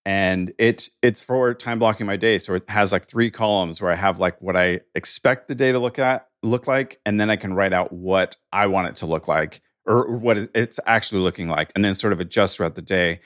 and 0.06 0.54
it 0.58 0.90
it's 1.02 1.20
for 1.20 1.54
time 1.54 1.80
blocking 1.80 2.06
my 2.06 2.18
day 2.18 2.40
so 2.40 2.54
it 2.56 2.70
has 2.70 2.92
like 2.92 3.08
three 3.08 3.30
columns 3.32 3.82
where 3.82 3.92
i 3.92 3.96
have 3.96 4.20
like 4.20 4.42
what 4.42 4.56
i 4.56 4.80
expect 4.96 5.48
the 5.48 5.56
day 5.56 5.72
to 5.72 5.80
look 5.80 6.00
at 6.00 6.28
look 6.42 6.68
like 6.68 7.00
and 7.06 7.20
then 7.20 7.30
i 7.30 7.36
can 7.36 7.54
write 7.54 7.74
out 7.74 7.92
what 7.94 8.36
i 8.52 8.68
want 8.68 8.88
it 8.88 8.96
to 8.96 9.06
look 9.06 9.28
like 9.28 9.62
or 9.86 10.16
what 10.16 10.38
it's 10.56 10.80
actually 10.86 11.22
looking 11.22 11.48
like 11.48 11.72
and 11.76 11.84
then 11.84 11.96
sort 11.96 12.14
of 12.14 12.20
adjust 12.20 12.58
throughout 12.58 12.76
the 12.76 12.82
day 12.82 13.20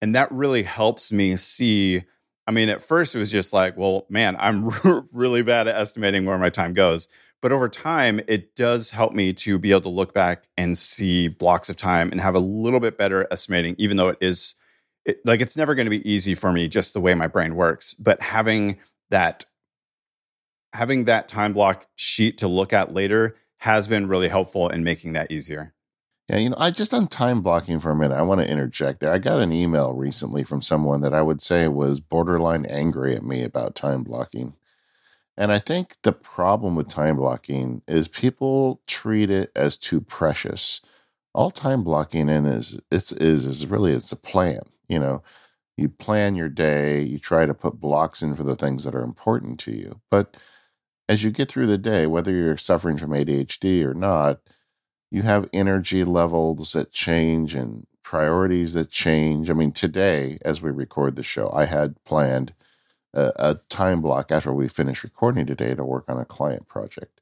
and 0.00 0.14
that 0.14 0.30
really 0.32 0.62
helps 0.62 1.12
me 1.12 1.36
see 1.36 2.02
i 2.46 2.50
mean 2.50 2.68
at 2.68 2.82
first 2.82 3.14
it 3.14 3.18
was 3.18 3.30
just 3.30 3.52
like 3.52 3.76
well 3.76 4.06
man 4.08 4.36
i'm 4.38 4.70
really 5.12 5.42
bad 5.42 5.68
at 5.68 5.76
estimating 5.76 6.24
where 6.24 6.38
my 6.38 6.50
time 6.50 6.72
goes 6.72 7.08
but 7.42 7.52
over 7.52 7.68
time 7.68 8.20
it 8.28 8.56
does 8.56 8.90
help 8.90 9.12
me 9.12 9.32
to 9.34 9.58
be 9.58 9.72
able 9.72 9.82
to 9.82 9.88
look 9.88 10.14
back 10.14 10.44
and 10.56 10.78
see 10.78 11.28
blocks 11.28 11.68
of 11.68 11.76
time 11.76 12.10
and 12.10 12.20
have 12.20 12.34
a 12.34 12.40
little 12.40 12.80
bit 12.80 12.96
better 12.96 13.26
estimating 13.30 13.74
even 13.78 13.96
though 13.98 14.08
it 14.08 14.18
is 14.20 14.54
it, 15.04 15.18
like 15.26 15.40
it's 15.40 15.56
never 15.56 15.74
going 15.74 15.86
to 15.86 15.90
be 15.90 16.08
easy 16.10 16.34
for 16.34 16.52
me 16.52 16.68
just 16.68 16.94
the 16.94 17.00
way 17.00 17.14
my 17.14 17.26
brain 17.26 17.54
works 17.56 17.94
but 17.94 18.22
having 18.22 18.78
that 19.10 19.44
having 20.72 21.04
that 21.04 21.28
time 21.28 21.52
block 21.52 21.86
sheet 21.96 22.38
to 22.38 22.48
look 22.48 22.72
at 22.72 22.94
later 22.94 23.36
has 23.58 23.86
been 23.86 24.08
really 24.08 24.28
helpful 24.28 24.68
in 24.68 24.82
making 24.82 25.12
that 25.12 25.30
easier 25.30 25.74
Yeah, 26.28 26.38
you 26.38 26.50
know, 26.50 26.56
I 26.58 26.70
just 26.70 26.94
on 26.94 27.08
time 27.08 27.42
blocking 27.42 27.80
for 27.80 27.90
a 27.90 27.96
minute. 27.96 28.16
I 28.16 28.22
want 28.22 28.40
to 28.40 28.48
interject 28.48 29.00
there. 29.00 29.12
I 29.12 29.18
got 29.18 29.40
an 29.40 29.52
email 29.52 29.92
recently 29.92 30.44
from 30.44 30.62
someone 30.62 31.00
that 31.02 31.12
I 31.12 31.20
would 31.20 31.42
say 31.42 31.68
was 31.68 32.00
borderline 32.00 32.64
angry 32.66 33.14
at 33.16 33.24
me 33.24 33.42
about 33.44 33.74
time 33.74 34.02
blocking. 34.02 34.54
And 35.36 35.50
I 35.50 35.58
think 35.58 35.96
the 36.02 36.12
problem 36.12 36.76
with 36.76 36.88
time 36.88 37.16
blocking 37.16 37.82
is 37.88 38.08
people 38.08 38.82
treat 38.86 39.30
it 39.30 39.50
as 39.56 39.76
too 39.76 40.00
precious. 40.00 40.80
All 41.34 41.50
time 41.50 41.82
blocking 41.82 42.28
in 42.28 42.44
is 42.46 42.78
it's 42.90 43.12
is 43.12 43.46
is 43.46 43.66
really 43.66 43.92
it's 43.92 44.12
a 44.12 44.16
plan. 44.16 44.60
You 44.88 44.98
know, 44.98 45.22
you 45.76 45.88
plan 45.88 46.34
your 46.34 46.50
day, 46.50 47.02
you 47.02 47.18
try 47.18 47.46
to 47.46 47.54
put 47.54 47.80
blocks 47.80 48.22
in 48.22 48.36
for 48.36 48.42
the 48.42 48.56
things 48.56 48.84
that 48.84 48.94
are 48.94 49.02
important 49.02 49.58
to 49.60 49.72
you. 49.72 50.00
But 50.10 50.36
as 51.08 51.24
you 51.24 51.30
get 51.30 51.48
through 51.50 51.66
the 51.66 51.78
day, 51.78 52.06
whether 52.06 52.32
you're 52.32 52.56
suffering 52.56 52.98
from 52.98 53.10
ADHD 53.10 53.84
or 53.84 53.94
not, 53.94 54.40
you 55.10 55.22
have 55.22 55.48
energy 55.52 56.04
levels 56.04 56.72
that 56.72 56.92
change 56.92 57.54
and 57.54 57.86
priorities 58.02 58.74
that 58.74 58.90
change. 58.90 59.50
I 59.50 59.54
mean, 59.54 59.72
today, 59.72 60.38
as 60.44 60.62
we 60.62 60.70
record 60.70 61.16
the 61.16 61.22
show, 61.22 61.50
I 61.52 61.66
had 61.66 62.02
planned 62.04 62.54
a, 63.14 63.32
a 63.36 63.60
time 63.68 64.00
block 64.02 64.32
after 64.32 64.52
we 64.52 64.68
finish 64.68 65.04
recording 65.04 65.46
today 65.46 65.74
to 65.74 65.84
work 65.84 66.04
on 66.08 66.18
a 66.18 66.24
client 66.24 66.68
project. 66.68 67.20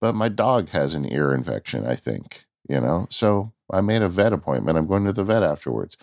but 0.00 0.14
my 0.14 0.28
dog 0.28 0.70
has 0.70 0.94
an 0.94 1.10
ear 1.10 1.34
infection, 1.34 1.86
I 1.86 1.96
think, 1.96 2.46
you 2.68 2.80
know? 2.80 3.06
So 3.10 3.52
I 3.72 3.80
made 3.82 4.02
a 4.02 4.08
vet 4.08 4.32
appointment. 4.32 4.78
I'm 4.78 4.86
going 4.86 5.04
to 5.06 5.12
the 5.12 5.24
vet 5.24 5.42
afterwards. 5.42 5.96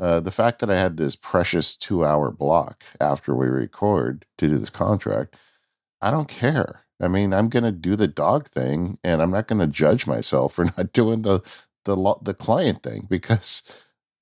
Uh, 0.00 0.20
the 0.20 0.30
fact 0.32 0.60
that 0.60 0.70
I 0.70 0.78
had 0.78 0.96
this 0.96 1.16
precious 1.16 1.76
two 1.76 2.04
hour 2.04 2.30
block 2.30 2.84
after 3.00 3.34
we 3.34 3.46
record 3.46 4.26
to 4.38 4.48
do 4.48 4.58
this 4.58 4.70
contract, 4.70 5.36
I 6.02 6.10
don't 6.10 6.28
care. 6.28 6.82
I 7.00 7.08
mean, 7.08 7.32
I'm 7.32 7.48
going 7.48 7.64
to 7.64 7.72
do 7.72 7.96
the 7.96 8.08
dog 8.08 8.48
thing, 8.48 8.98
and 9.04 9.22
I'm 9.22 9.30
not 9.30 9.48
going 9.48 9.60
to 9.60 9.66
judge 9.66 10.06
myself 10.06 10.54
for 10.54 10.64
not 10.78 10.92
doing 10.92 11.22
the 11.22 11.40
the 11.84 11.96
the 12.22 12.34
client 12.34 12.82
thing 12.82 13.06
because 13.08 13.62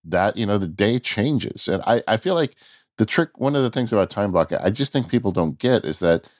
that 0.04 0.36
you 0.36 0.46
know 0.46 0.58
the 0.58 0.68
day 0.68 0.98
changes, 0.98 1.68
and 1.68 1.82
I 1.86 2.02
I 2.08 2.16
feel 2.18 2.34
like 2.34 2.56
the 2.98 3.06
trick. 3.06 3.38
One 3.38 3.56
of 3.56 3.62
the 3.62 3.70
things 3.70 3.92
about 3.92 4.10
time 4.10 4.32
block, 4.32 4.52
I 4.52 4.70
just 4.70 4.92
think 4.92 5.08
people 5.08 5.32
don't 5.32 5.58
get 5.58 5.84
is 5.84 5.98
that 6.00 6.30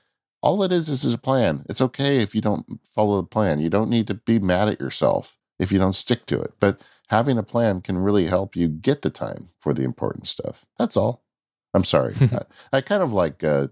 all 0.43 0.63
it 0.63 0.73
is 0.73 0.91
is, 0.91 1.13
a 1.13 1.19
plan. 1.19 1.65
It's 1.71 1.81
okay 1.81 2.21
if 2.21 2.35
you 2.35 2.43
don't 2.43 2.81
follow 2.95 3.21
the 3.21 3.27
plan. 3.27 3.61
You 3.61 3.71
don't 3.71 3.89
need 3.89 4.07
to 4.09 4.15
be 4.15 4.39
mad 4.39 4.69
at 4.69 4.79
yourself 4.79 5.39
if 5.59 5.73
you 5.73 5.79
don't 5.79 5.95
stick 5.95 6.27
to 6.27 6.41
it. 6.41 6.53
But 6.61 6.81
having 7.09 7.39
a 7.39 7.43
plan 7.43 7.81
can 7.81 7.97
really 7.97 8.27
help 8.27 8.55
you 8.55 8.69
get 8.69 9.01
the 9.01 9.09
time 9.09 9.49
for 9.59 9.73
the 9.73 9.85
important 9.85 10.27
stuff. 10.27 10.67
That's 10.79 10.99
all. 10.99 11.25
I'm 11.73 11.85
sorry. 11.85 12.15
I, 12.21 12.43
I, 12.75 12.81
kind 12.83 13.03
of 13.03 13.11
like 13.11 13.43
uh, 13.43 13.69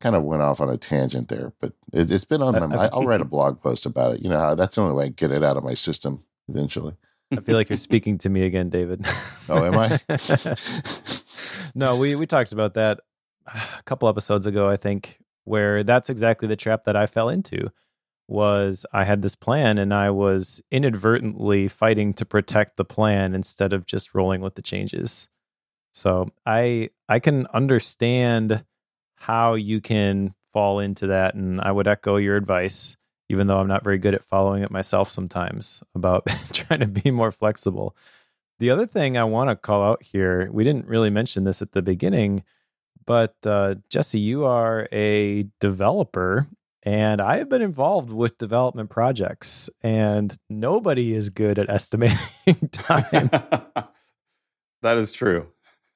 kind 0.00 0.14
of 0.14 0.22
went 0.22 0.42
off 0.42 0.60
on 0.60 0.70
a 0.70 0.76
tangent 0.76 1.28
there, 1.28 1.52
but 1.60 1.72
it, 1.92 2.10
has 2.10 2.24
been 2.24 2.42
on 2.42 2.54
my 2.54 2.66
mind. 2.66 2.90
I'll 2.92 3.04
write 3.04 3.20
a 3.20 3.24
blog 3.36 3.60
post 3.60 3.86
about 3.86 4.14
it. 4.14 4.22
You 4.22 4.30
know 4.30 4.38
how 4.38 4.54
that's 4.54 4.76
the 4.76 4.82
only 4.82 4.94
way 4.94 5.06
I 5.06 5.08
get 5.08 5.32
it 5.32 5.42
out 5.42 5.56
of 5.56 5.64
my 5.64 5.74
system 5.74 6.22
eventually. 6.48 6.94
I 7.32 7.40
feel 7.40 7.56
like 7.56 7.70
you're 7.70 7.76
speaking 7.76 8.18
to 8.18 8.28
me 8.28 8.42
again, 8.44 8.70
David. 8.70 9.04
Oh, 9.48 9.64
am 9.64 9.74
I? 9.76 10.00
no, 11.74 11.96
we 11.96 12.14
we 12.14 12.26
talked 12.26 12.52
about 12.52 12.74
that 12.74 13.00
a 13.46 13.82
couple 13.84 14.08
episodes 14.08 14.46
ago, 14.46 14.68
I 14.68 14.76
think, 14.76 15.18
where 15.44 15.82
that's 15.82 16.10
exactly 16.10 16.48
the 16.48 16.56
trap 16.56 16.84
that 16.84 16.96
I 16.96 17.06
fell 17.06 17.28
into 17.28 17.70
was 18.28 18.84
I 18.92 19.04
had 19.04 19.22
this 19.22 19.36
plan 19.36 19.78
and 19.78 19.94
I 19.94 20.10
was 20.10 20.60
inadvertently 20.70 21.68
fighting 21.68 22.12
to 22.14 22.24
protect 22.24 22.76
the 22.76 22.84
plan 22.84 23.34
instead 23.34 23.72
of 23.72 23.86
just 23.86 24.14
rolling 24.14 24.40
with 24.40 24.56
the 24.56 24.62
changes. 24.62 25.28
So 25.92 26.28
I 26.44 26.90
I 27.08 27.20
can 27.20 27.46
understand 27.54 28.64
how 29.16 29.54
you 29.54 29.80
can 29.80 30.34
fall 30.52 30.80
into 30.80 31.06
that 31.08 31.34
and 31.34 31.60
I 31.60 31.70
would 31.70 31.86
echo 31.86 32.16
your 32.16 32.36
advice 32.36 32.96
even 33.28 33.46
though 33.46 33.58
I'm 33.58 33.68
not 33.68 33.84
very 33.84 33.98
good 33.98 34.14
at 34.14 34.24
following 34.24 34.62
it 34.62 34.70
myself 34.70 35.10
sometimes 35.10 35.82
about 35.94 36.26
trying 36.52 36.80
to 36.80 36.86
be 36.86 37.10
more 37.10 37.32
flexible. 37.32 37.96
The 38.58 38.70
other 38.70 38.86
thing 38.86 39.18
I 39.18 39.24
want 39.24 39.50
to 39.50 39.56
call 39.56 39.82
out 39.82 40.02
here, 40.02 40.48
we 40.50 40.64
didn't 40.64 40.86
really 40.86 41.10
mention 41.10 41.44
this 41.44 41.60
at 41.60 41.72
the 41.72 41.82
beginning, 41.82 42.42
but 43.04 43.34
uh, 43.44 43.76
Jesse, 43.90 44.18
you 44.18 44.44
are 44.46 44.88
a 44.92 45.46
developer, 45.60 46.46
and 46.82 47.20
I 47.20 47.36
have 47.36 47.48
been 47.48 47.62
involved 47.62 48.10
with 48.10 48.38
development 48.38 48.88
projects, 48.88 49.68
and 49.82 50.36
nobody 50.48 51.14
is 51.14 51.28
good 51.28 51.58
at 51.58 51.68
estimating 51.70 52.68
time. 52.72 53.30
that 54.82 54.96
is 54.96 55.12
true. 55.12 55.48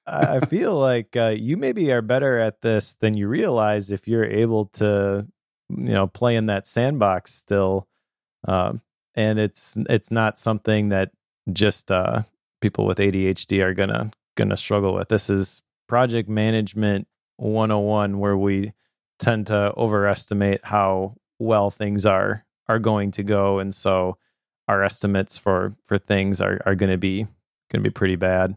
I 0.07 0.41
feel 0.47 0.79
like 0.79 1.17
uh, 1.17 1.35
you 1.37 1.57
maybe 1.57 1.91
are 1.93 2.03
better 2.03 2.39
at 2.39 2.61
this 2.61 2.95
than 2.95 3.17
you 3.17 3.29
realize 3.29 3.91
if 3.91 4.07
you're 4.07 4.25
able 4.25 4.67
to, 4.67 5.27
you 5.69 5.93
know, 5.93 6.07
play 6.07 6.37
in 6.37 6.47
that 6.47 6.67
sandbox 6.67 7.33
still. 7.33 7.89
Um, 8.47 8.83
and 9.15 9.39
it's 9.39 9.77
it's 9.89 10.11
not 10.11 10.39
something 10.39 10.89
that 10.91 11.11
just 11.53 11.91
uh, 11.91 12.23
people 12.61 12.85
with 12.87 12.99
ADHD 12.99 13.63
are 13.63 13.75
gonna 13.75 14.11
gonna 14.37 14.57
struggle 14.57 14.95
with. 14.95 15.09
This 15.09 15.31
is 15.31 15.63
project 15.89 16.29
management 16.29 17.09
101 17.37 18.19
where 18.19 18.37
we 18.37 18.73
tend 19.19 19.47
to 19.49 19.73
overestimate 19.77 20.61
how 20.65 21.17
well 21.39 21.71
things 21.71 22.07
are 22.07 22.45
are 22.69 22.79
going 22.79 23.11
to 23.11 23.23
go 23.23 23.59
and 23.59 23.75
so 23.75 24.17
our 24.69 24.85
estimates 24.85 25.37
for 25.37 25.75
for 25.85 25.99
things 25.99 26.41
are 26.41 26.61
are 26.65 26.77
going 26.77 26.91
to 26.91 26.97
be 26.97 27.25
going 27.71 27.83
to 27.83 27.91
be 27.91 27.91
pretty 27.91 28.17
bad. 28.17 28.57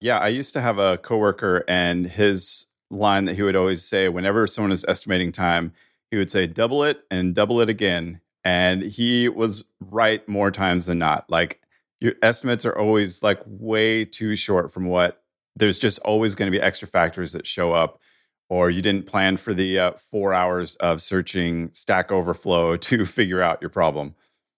Yeah, 0.00 0.18
I 0.18 0.28
used 0.28 0.54
to 0.54 0.60
have 0.60 0.78
a 0.78 0.98
coworker 0.98 1.64
and 1.66 2.06
his 2.06 2.66
line 2.90 3.24
that 3.24 3.34
he 3.34 3.42
would 3.42 3.56
always 3.56 3.84
say 3.84 4.08
whenever 4.08 4.46
someone 4.46 4.72
is 4.72 4.84
estimating 4.86 5.32
time, 5.32 5.72
he 6.10 6.16
would 6.16 6.30
say 6.30 6.46
double 6.46 6.84
it 6.84 7.00
and 7.10 7.34
double 7.34 7.60
it 7.60 7.68
again. 7.68 8.20
And 8.44 8.82
he 8.82 9.28
was 9.28 9.64
right 9.80 10.26
more 10.28 10.50
times 10.50 10.86
than 10.86 10.98
not. 10.98 11.28
Like 11.28 11.60
your 12.00 12.14
estimates 12.22 12.64
are 12.64 12.76
always 12.76 13.22
like 13.22 13.40
way 13.46 14.04
too 14.04 14.36
short 14.36 14.72
from 14.72 14.86
what 14.86 15.22
there's 15.56 15.78
just 15.78 15.98
always 16.00 16.34
going 16.34 16.50
to 16.50 16.56
be 16.56 16.62
extra 16.62 16.86
factors 16.86 17.32
that 17.32 17.46
show 17.46 17.72
up 17.72 18.00
or 18.48 18.70
you 18.70 18.80
didn't 18.80 19.06
plan 19.06 19.36
for 19.36 19.52
the 19.52 19.78
uh, 19.78 19.92
four 20.10 20.32
hours 20.32 20.74
of 20.76 21.02
searching 21.02 21.70
stack 21.72 22.10
overflow 22.10 22.76
to 22.76 23.04
figure 23.04 23.42
out 23.42 23.60
your 23.60 23.70
problem 23.70 24.14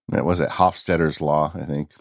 that 0.08 0.24
was 0.24 0.40
it 0.40 0.50
hofstadter's 0.50 1.20
law 1.20 1.52
i 1.54 1.64
think 1.64 1.92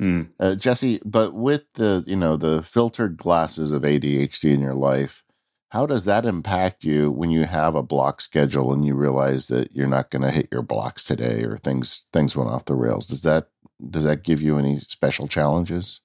mm. 0.00 0.28
uh, 0.38 0.54
jesse 0.54 1.00
but 1.04 1.34
with 1.34 1.62
the 1.74 2.04
you 2.06 2.16
know 2.16 2.36
the 2.36 2.62
filtered 2.62 3.16
glasses 3.16 3.72
of 3.72 3.82
adhd 3.82 4.44
in 4.44 4.60
your 4.60 4.74
life 4.74 5.22
how 5.70 5.86
does 5.86 6.04
that 6.04 6.26
impact 6.26 6.84
you 6.84 7.10
when 7.10 7.30
you 7.30 7.44
have 7.44 7.74
a 7.74 7.82
block 7.82 8.20
schedule 8.20 8.72
and 8.72 8.84
you 8.84 8.94
realize 8.94 9.48
that 9.48 9.74
you're 9.74 9.86
not 9.86 10.10
going 10.10 10.22
to 10.22 10.30
hit 10.30 10.48
your 10.52 10.62
blocks 10.62 11.04
today 11.04 11.42
or 11.44 11.56
things 11.58 12.06
things 12.12 12.36
went 12.36 12.50
off 12.50 12.64
the 12.66 12.74
rails 12.74 13.06
does 13.06 13.22
that 13.22 13.48
does 13.88 14.04
that 14.04 14.22
give 14.22 14.42
you 14.42 14.58
any 14.58 14.78
special 14.78 15.26
challenges 15.26 16.00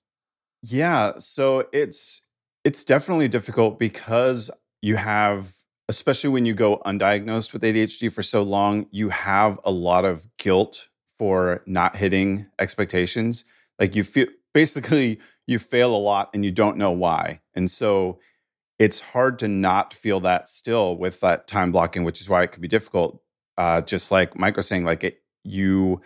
yeah 0.62 1.14
so 1.20 1.68
it's 1.72 2.22
it's 2.66 2.84
definitely 2.84 3.28
difficult 3.28 3.78
because 3.78 4.50
you 4.82 4.98
have, 4.98 5.54
especially 5.88 6.32
when 6.32 6.46
you 6.46 6.54
go 6.54 6.82
undiagnosed 6.86 7.54
with 7.54 7.62
ADHD 7.62 8.12
for 8.12 8.24
so 8.24 8.42
long, 8.42 8.88
you 8.92 9.10
have 9.10 9.60
a 9.64 9.72
lot 9.72 10.04
of 10.04 10.28
guilt 10.38 10.90
for 11.18 11.62
not 11.68 11.96
hitting 11.96 12.48
expectations. 12.60 13.46
Like 13.80 13.96
you 13.96 14.04
feel 14.04 14.28
basically 14.54 15.20
you 15.48 15.60
fail 15.60 15.96
a 15.96 15.98
lot 15.98 16.32
and 16.34 16.44
you 16.44 16.52
don't 16.52 16.78
know 16.78 16.92
why. 16.92 17.42
And 17.54 17.70
so 17.70 18.20
it's 18.80 19.00
hard 19.00 19.40
to 19.40 19.48
not 19.48 19.94
feel 19.94 20.20
that 20.22 20.50
still 20.50 20.98
with 20.98 21.20
that 21.22 21.48
time 21.48 21.72
blocking, 21.72 22.04
which 22.04 22.22
is 22.22 22.30
why 22.30 22.44
it 22.44 22.52
could 22.52 22.62
be 22.62 22.68
difficult. 22.68 23.22
Uh, 23.58 23.82
just 23.82 24.12
like 24.12 24.38
Mike 24.38 24.58
was 24.58 24.68
saying, 24.68 24.84
like 24.84 25.04
it, 25.04 25.22
you 25.44 26.02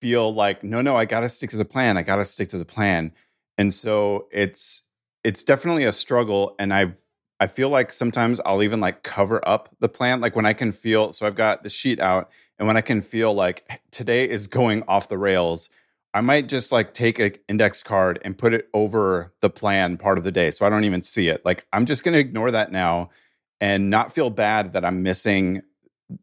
feel 0.00 0.32
like, 0.32 0.64
no, 0.64 0.80
no, 0.80 0.96
I 0.96 1.04
got 1.04 1.20
to 1.20 1.28
stick 1.28 1.50
to 1.50 1.56
the 1.56 1.64
plan. 1.64 1.96
I 1.96 2.02
got 2.02 2.16
to 2.16 2.24
stick 2.24 2.48
to 2.50 2.58
the 2.58 2.64
plan. 2.64 3.12
And 3.58 3.74
so 3.74 4.28
it's 4.30 4.82
it's 5.24 5.44
definitely 5.44 5.84
a 5.84 5.92
struggle 5.92 6.54
and 6.58 6.72
i 6.72 6.92
i 7.40 7.46
feel 7.46 7.68
like 7.68 7.92
sometimes 7.92 8.40
i'll 8.46 8.62
even 8.62 8.80
like 8.80 9.02
cover 9.02 9.46
up 9.46 9.68
the 9.80 9.88
plan 9.88 10.20
like 10.20 10.36
when 10.36 10.46
i 10.46 10.52
can 10.52 10.72
feel 10.72 11.12
so 11.12 11.26
i've 11.26 11.34
got 11.34 11.62
the 11.62 11.70
sheet 11.70 12.00
out 12.00 12.30
and 12.58 12.66
when 12.66 12.76
i 12.76 12.80
can 12.80 13.02
feel 13.02 13.34
like 13.34 13.80
today 13.90 14.28
is 14.28 14.46
going 14.46 14.82
off 14.88 15.08
the 15.08 15.18
rails 15.18 15.68
i 16.14 16.20
might 16.20 16.48
just 16.48 16.72
like 16.72 16.94
take 16.94 17.18
an 17.18 17.34
index 17.48 17.82
card 17.82 18.18
and 18.24 18.38
put 18.38 18.54
it 18.54 18.68
over 18.74 19.32
the 19.40 19.50
plan 19.50 19.96
part 19.96 20.18
of 20.18 20.24
the 20.24 20.32
day 20.32 20.50
so 20.50 20.66
i 20.66 20.70
don't 20.70 20.84
even 20.84 21.02
see 21.02 21.28
it 21.28 21.44
like 21.44 21.66
i'm 21.72 21.86
just 21.86 22.04
going 22.04 22.14
to 22.14 22.20
ignore 22.20 22.50
that 22.50 22.72
now 22.72 23.10
and 23.60 23.90
not 23.90 24.12
feel 24.12 24.30
bad 24.30 24.72
that 24.72 24.84
i'm 24.84 25.02
missing 25.02 25.62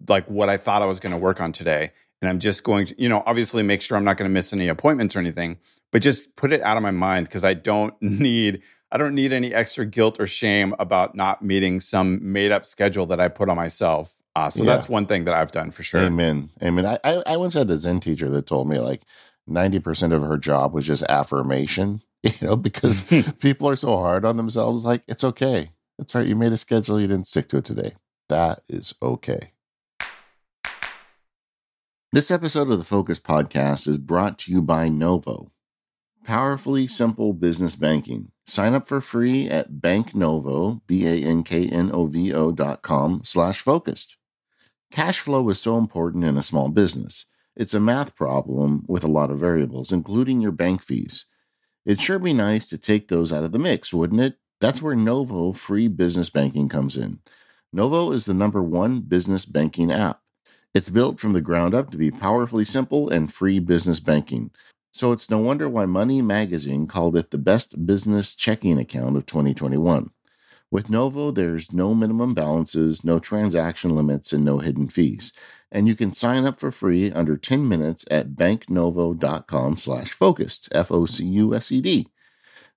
like 0.08 0.30
what 0.30 0.50
i 0.50 0.58
thought 0.58 0.82
i 0.82 0.86
was 0.86 1.00
going 1.00 1.12
to 1.12 1.18
work 1.18 1.40
on 1.40 1.52
today 1.52 1.92
and 2.22 2.30
i'm 2.30 2.40
just 2.40 2.64
going 2.64 2.88
to 2.88 3.02
you 3.02 3.10
know 3.10 3.24
obviously 3.26 3.64
make 3.64 3.82
sure 3.82 3.98
i'm 3.98 4.06
not 4.06 4.18
going 4.18 4.30
to 4.30 4.34
miss 4.34 4.54
any 4.54 4.68
appointments 4.68 5.16
or 5.16 5.20
anything 5.20 5.58
but 5.92 6.02
just 6.02 6.36
put 6.36 6.52
it 6.52 6.62
out 6.62 6.78
of 6.78 6.84
my 6.84 6.92
mind 6.92 7.28
because 7.28 7.44
i 7.44 7.54
don't 7.54 7.94
need 8.02 8.62
I 8.96 8.98
don't 8.98 9.14
need 9.14 9.34
any 9.34 9.54
extra 9.54 9.86
guilt 9.86 10.22
or 10.22 10.26
shame 10.26 10.74
about 10.80 11.16
not 11.16 11.42
meeting 11.42 11.82
some 11.82 12.32
made 12.32 12.52
up 12.52 12.66
schedule 12.66 13.06
that 13.08 13.20
I 13.20 13.28
put 13.28 13.50
on 13.50 13.58
myself. 13.58 14.22
Uh, 14.38 14.50
so 14.50 14.64
yeah. 14.64 14.74
that's 14.74 14.88
one 14.88 15.06
thing 15.06 15.26
that 15.26 15.34
I've 15.34 15.52
done 15.52 15.70
for 15.72 15.84
sure. 15.84 16.02
Amen. 16.02 16.50
Amen. 16.64 16.86
I, 16.86 17.00
I, 17.04 17.24
I 17.26 17.38
once 17.38 17.56
had 17.56 17.70
a 17.72 17.76
Zen 17.76 18.00
teacher 18.00 18.30
that 18.30 18.48
told 18.48 18.70
me 18.70 18.80
like 18.80 19.02
90% 19.50 20.14
of 20.14 20.24
her 20.24 20.38
job 20.38 20.74
was 20.74 20.86
just 20.86 21.04
affirmation, 21.04 22.02
you 22.24 22.32
know, 22.42 22.56
because 22.56 23.04
people 23.40 23.70
are 23.70 23.76
so 23.76 23.98
hard 23.98 24.26
on 24.26 24.38
themselves. 24.38 24.86
Like, 24.86 25.04
it's 25.08 25.24
okay. 25.24 25.72
That's 25.98 26.16
right. 26.16 26.28
You 26.28 26.36
made 26.36 26.52
a 26.52 26.58
schedule. 26.58 27.00
You 27.00 27.08
didn't 27.08 27.28
stick 27.28 27.50
to 27.50 27.58
it 27.58 27.66
today. 27.66 27.96
That 28.30 28.62
is 28.68 28.96
okay. 29.02 29.52
This 32.12 32.32
episode 32.32 32.70
of 32.70 32.78
the 32.78 32.86
Focused 32.86 33.24
Podcast 33.24 33.88
is 33.88 33.98
brought 33.98 34.40
to 34.40 34.52
you 34.52 34.62
by 34.62 34.88
Novo. 34.88 35.52
Powerfully 36.24 36.88
simple 36.88 37.34
business 37.34 37.76
banking. 37.76 38.32
Sign 38.48 38.74
up 38.74 38.88
for 38.88 39.02
free 39.02 39.50
at 39.50 39.74
banknovo, 39.74 40.82
B-A-N-K-N-O-V-O 40.88 42.52
dot 42.52 42.82
com 42.82 43.22
slash 43.24 43.60
focused. 43.60 44.18
Cash 44.92 45.20
flow 45.20 45.48
is 45.50 45.60
so 45.60 45.78
important 45.78 46.24
in 46.24 46.38
a 46.38 46.44
small 46.44 46.70
business. 46.70 47.26
It's 47.56 47.74
a 47.74 47.80
math 47.80 48.16
problem 48.16 48.84
with 48.88 49.04
a 49.04 49.10
lot 49.10 49.32
of 49.32 49.40
variables, 49.40 49.92
including 49.92 50.42
your 50.42 50.52
bank 50.52 50.84
fees. 50.84 51.26
It'd 51.86 52.02
sure 52.02 52.20
be 52.20 52.34
nice 52.34 52.66
to 52.68 52.78
take 52.78 53.08
those 53.08 53.32
out 53.32 53.44
of 53.44 53.52
the 53.52 53.60
mix, 53.60 53.94
wouldn't 53.94 54.22
it? 54.22 54.38
That's 54.60 54.82
where 54.82 54.96
Novo 54.96 55.54
free 55.54 55.88
business 55.88 56.30
banking 56.30 56.68
comes 56.68 56.98
in. 56.98 57.20
Novo 57.72 58.12
is 58.12 58.26
the 58.26 58.34
number 58.34 58.62
one 58.62 59.02
business 59.02 59.46
banking 59.46 59.92
app. 59.92 60.22
It's 60.74 60.90
built 60.90 61.20
from 61.20 61.34
the 61.34 61.42
ground 61.42 61.74
up 61.74 61.92
to 61.92 61.98
be 61.98 62.12
powerfully 62.12 62.66
simple 62.66 63.10
and 63.10 63.32
free 63.32 63.60
business 63.60 64.00
banking. 64.02 64.52
So 64.92 65.12
it's 65.12 65.30
no 65.30 65.38
wonder 65.38 65.70
why 65.70 65.86
Money 65.86 66.22
Magazine 66.22 66.88
called 66.88 67.16
it 67.16 67.32
the 67.32 67.38
best 67.38 67.86
business 67.86 68.36
checking 68.36 68.80
account 68.80 69.16
of 69.16 69.26
2021. 69.26 70.10
With 70.72 70.90
Novo, 70.90 71.32
there's 71.32 71.72
no 71.72 71.94
minimum 71.94 72.34
balances, 72.34 73.04
no 73.06 73.20
transaction 73.20 73.96
limits, 73.96 74.34
and 74.34 74.44
no 74.44 74.60
hidden 74.60 74.90
fees. 74.90 75.32
And 75.76 75.90
you 75.90 75.96
can 75.96 76.14
sign 76.14 76.46
up 76.46 76.58
for 76.58 76.72
free 76.72 77.12
under 77.12 77.36
10 77.36 77.68
minutes 77.68 78.06
at 78.10 78.30
banknovo.com 78.30 79.76
slash 79.76 80.14
focused, 80.14 80.70
F-O-C-U-S-E-D. 80.72 82.08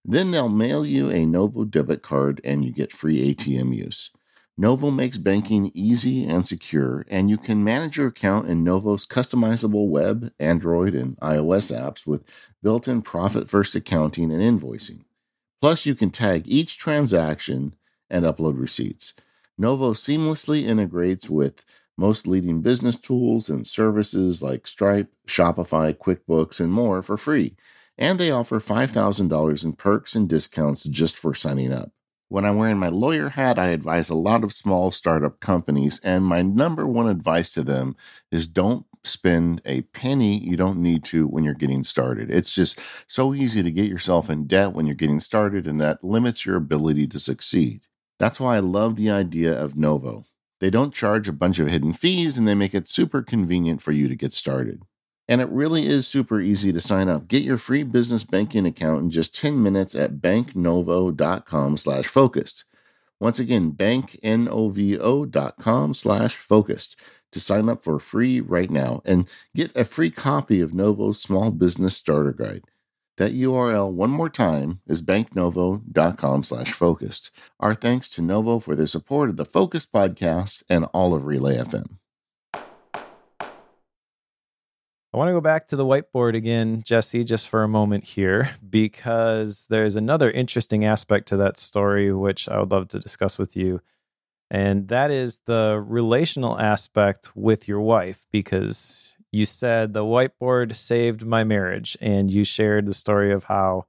Then 0.04 0.32
they'll 0.32 0.48
mail 0.48 0.84
you 0.84 1.08
a 1.08 1.24
Novo 1.24 1.64
debit 1.64 2.02
card 2.02 2.40
and 2.42 2.64
you 2.64 2.72
get 2.72 2.92
free 2.92 3.32
ATM 3.32 3.72
use. 3.76 4.10
Novo 4.56 4.90
makes 4.90 5.16
banking 5.16 5.70
easy 5.74 6.26
and 6.26 6.44
secure, 6.44 7.06
and 7.08 7.30
you 7.30 7.38
can 7.38 7.62
manage 7.62 7.98
your 7.98 8.08
account 8.08 8.48
in 8.48 8.64
Novo's 8.64 9.06
customizable 9.06 9.88
web, 9.88 10.32
Android, 10.40 10.96
and 10.96 11.16
iOS 11.20 11.72
apps 11.72 12.04
with 12.04 12.24
built 12.64 12.88
in 12.88 13.02
profit 13.02 13.48
first 13.48 13.76
accounting 13.76 14.32
and 14.32 14.42
invoicing. 14.42 15.02
Plus, 15.60 15.86
you 15.86 15.94
can 15.94 16.10
tag 16.10 16.42
each 16.46 16.76
transaction 16.76 17.76
and 18.10 18.24
upload 18.24 18.58
receipts. 18.58 19.14
Novo 19.56 19.92
seamlessly 19.92 20.64
integrates 20.64 21.30
with 21.30 21.62
most 21.98 22.26
leading 22.26 22.62
business 22.62 22.98
tools 22.98 23.50
and 23.50 23.66
services 23.66 24.40
like 24.40 24.66
Stripe, 24.66 25.12
Shopify, 25.26 25.92
QuickBooks, 25.92 26.60
and 26.60 26.72
more 26.72 27.02
for 27.02 27.16
free. 27.16 27.56
And 27.98 28.18
they 28.18 28.30
offer 28.30 28.60
$5,000 28.60 29.64
in 29.64 29.72
perks 29.72 30.14
and 30.14 30.28
discounts 30.28 30.84
just 30.84 31.18
for 31.18 31.34
signing 31.34 31.72
up. 31.72 31.90
When 32.28 32.44
I'm 32.44 32.56
wearing 32.56 32.78
my 32.78 32.88
lawyer 32.88 33.30
hat, 33.30 33.58
I 33.58 33.68
advise 33.68 34.08
a 34.08 34.14
lot 34.14 34.44
of 34.44 34.52
small 34.52 34.90
startup 34.90 35.40
companies, 35.40 35.98
and 36.04 36.24
my 36.24 36.42
number 36.42 36.86
one 36.86 37.08
advice 37.08 37.50
to 37.54 37.62
them 37.62 37.96
is 38.30 38.46
don't 38.46 38.86
spend 39.02 39.62
a 39.64 39.82
penny 39.82 40.38
you 40.38 40.56
don't 40.56 40.82
need 40.82 41.04
to 41.04 41.26
when 41.26 41.42
you're 41.42 41.54
getting 41.54 41.82
started. 41.82 42.30
It's 42.30 42.52
just 42.52 42.78
so 43.06 43.34
easy 43.34 43.62
to 43.62 43.70
get 43.70 43.88
yourself 43.88 44.28
in 44.28 44.46
debt 44.46 44.74
when 44.74 44.86
you're 44.86 44.94
getting 44.94 45.20
started, 45.20 45.66
and 45.66 45.80
that 45.80 46.04
limits 46.04 46.46
your 46.46 46.56
ability 46.56 47.06
to 47.08 47.18
succeed. 47.18 47.80
That's 48.18 48.38
why 48.38 48.56
I 48.56 48.60
love 48.60 48.96
the 48.96 49.10
idea 49.10 49.58
of 49.58 49.74
Novo. 49.74 50.26
They 50.60 50.70
don't 50.70 50.94
charge 50.94 51.28
a 51.28 51.32
bunch 51.32 51.58
of 51.58 51.68
hidden 51.68 51.92
fees 51.92 52.36
and 52.36 52.48
they 52.48 52.54
make 52.54 52.74
it 52.74 52.88
super 52.88 53.22
convenient 53.22 53.82
for 53.82 53.92
you 53.92 54.08
to 54.08 54.16
get 54.16 54.32
started. 54.32 54.82
And 55.28 55.40
it 55.40 55.48
really 55.50 55.86
is 55.86 56.06
super 56.06 56.40
easy 56.40 56.72
to 56.72 56.80
sign 56.80 57.08
up. 57.08 57.28
Get 57.28 57.42
your 57.42 57.58
free 57.58 57.82
business 57.82 58.24
banking 58.24 58.66
account 58.66 59.02
in 59.02 59.10
just 59.10 59.36
10 59.36 59.62
minutes 59.62 59.94
at 59.94 60.16
banknovo.com 60.16 61.76
slash 61.76 62.06
focused. 62.06 62.64
Once 63.20 63.38
again, 63.38 63.72
banknovo.com 63.72 65.94
slash 65.94 66.36
focused 66.36 66.96
to 67.32 67.40
sign 67.40 67.68
up 67.68 67.84
for 67.84 67.98
free 67.98 68.40
right 68.40 68.70
now 68.70 69.02
and 69.04 69.28
get 69.54 69.70
a 69.74 69.84
free 69.84 70.10
copy 70.10 70.62
of 70.62 70.72
Novo's 70.72 71.20
Small 71.20 71.50
Business 71.50 71.94
Starter 71.96 72.32
Guide. 72.32 72.62
That 73.18 73.34
URL 73.34 73.90
one 73.90 74.10
more 74.10 74.28
time 74.28 74.80
is 74.86 75.02
banknovo.com 75.02 76.44
slash 76.44 76.70
focused. 76.70 77.32
Our 77.58 77.74
thanks 77.74 78.08
to 78.10 78.22
Novo 78.22 78.60
for 78.60 78.76
their 78.76 78.86
support 78.86 79.28
of 79.28 79.36
the 79.36 79.44
Focused 79.44 79.92
podcast 79.92 80.62
and 80.68 80.84
all 80.94 81.14
of 81.14 81.26
Relay 81.26 81.56
FM. 81.56 81.96
I 85.12 85.16
want 85.16 85.30
to 85.30 85.32
go 85.32 85.40
back 85.40 85.66
to 85.68 85.76
the 85.76 85.84
whiteboard 85.84 86.36
again, 86.36 86.84
Jesse, 86.84 87.24
just 87.24 87.48
for 87.48 87.64
a 87.64 87.68
moment 87.68 88.04
here, 88.04 88.50
because 88.70 89.66
there's 89.68 89.96
another 89.96 90.30
interesting 90.30 90.84
aspect 90.84 91.26
to 91.28 91.36
that 91.38 91.58
story, 91.58 92.12
which 92.12 92.48
I 92.48 92.60
would 92.60 92.70
love 92.70 92.86
to 92.88 93.00
discuss 93.00 93.36
with 93.36 93.56
you. 93.56 93.80
And 94.48 94.86
that 94.88 95.10
is 95.10 95.40
the 95.44 95.84
relational 95.84 96.56
aspect 96.60 97.34
with 97.34 97.66
your 97.66 97.80
wife, 97.80 98.24
because 98.30 99.16
you 99.32 99.44
said 99.44 99.92
the 99.92 100.04
whiteboard 100.04 100.74
saved 100.74 101.24
my 101.24 101.44
marriage 101.44 101.96
and 102.00 102.30
you 102.30 102.44
shared 102.44 102.86
the 102.86 102.94
story 102.94 103.32
of 103.32 103.44
how 103.44 103.86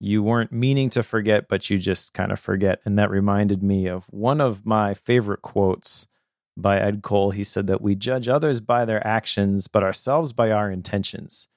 you 0.00 0.22
weren't 0.22 0.52
meaning 0.52 0.88
to 0.90 1.02
forget 1.02 1.48
but 1.48 1.68
you 1.68 1.78
just 1.78 2.12
kind 2.14 2.30
of 2.30 2.38
forget 2.38 2.80
and 2.84 2.98
that 2.98 3.10
reminded 3.10 3.62
me 3.62 3.86
of 3.86 4.04
one 4.10 4.40
of 4.40 4.64
my 4.64 4.94
favorite 4.94 5.42
quotes 5.42 6.06
by 6.56 6.78
Ed 6.80 7.02
Cole. 7.02 7.30
He 7.30 7.44
said 7.44 7.68
that 7.68 7.80
we 7.80 7.94
judge 7.94 8.28
others 8.28 8.60
by 8.60 8.84
their 8.84 9.04
actions 9.06 9.68
but 9.68 9.82
ourselves 9.82 10.32
by 10.32 10.50
our 10.50 10.70
intentions. 10.70 11.48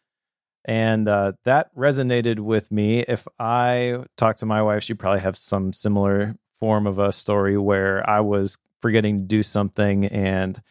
And 0.64 1.08
uh, 1.08 1.34
that 1.44 1.76
resonated 1.76 2.40
with 2.40 2.72
me. 2.72 3.00
If 3.08 3.28
i 3.40 4.04
talk 4.16 4.38
to 4.38 4.46
my 4.46 4.62
wife 4.62 4.84
she'd 4.84 5.00
probably 5.00 5.22
have 5.22 5.38
some 5.38 5.74
similar 5.74 6.36
form 6.60 6.86
of 6.86 7.00
a 7.00 7.12
story 7.12 7.58
where 7.58 8.08
i 8.08 8.20
was 8.20 8.60
forgetting 8.82 9.18
to 9.18 9.24
do 9.26 9.42
something 9.42 10.06
and 10.06 10.62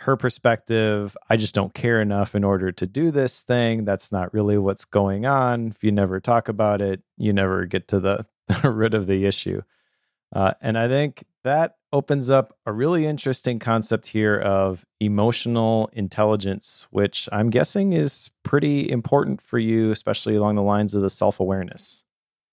her 0.00 0.16
perspective, 0.16 1.16
I 1.28 1.36
just 1.36 1.54
don't 1.54 1.74
care 1.74 2.00
enough 2.00 2.34
in 2.34 2.44
order 2.44 2.70
to 2.72 2.86
do 2.86 3.10
this 3.10 3.42
thing. 3.42 3.84
That's 3.84 4.12
not 4.12 4.32
really 4.32 4.56
what's 4.56 4.84
going 4.84 5.26
on. 5.26 5.68
If 5.68 5.82
you 5.82 5.90
never 5.90 6.20
talk 6.20 6.48
about 6.48 6.80
it, 6.80 7.02
you 7.16 7.32
never 7.32 7.66
get 7.66 7.88
to 7.88 8.00
the 8.00 8.26
rid 8.68 8.94
of 8.94 9.06
the 9.06 9.26
issue. 9.26 9.62
Uh, 10.34 10.52
and 10.60 10.78
I 10.78 10.88
think 10.88 11.24
that 11.44 11.76
opens 11.92 12.30
up 12.30 12.56
a 12.66 12.72
really 12.72 13.06
interesting 13.06 13.58
concept 13.58 14.08
here 14.08 14.38
of 14.38 14.84
emotional 15.00 15.88
intelligence, 15.92 16.86
which 16.90 17.28
I'm 17.32 17.50
guessing 17.50 17.92
is 17.92 18.30
pretty 18.42 18.90
important 18.90 19.40
for 19.40 19.58
you, 19.58 19.90
especially 19.90 20.36
along 20.36 20.56
the 20.56 20.62
lines 20.62 20.94
of 20.94 21.02
the 21.02 21.10
self 21.10 21.40
awareness. 21.40 22.04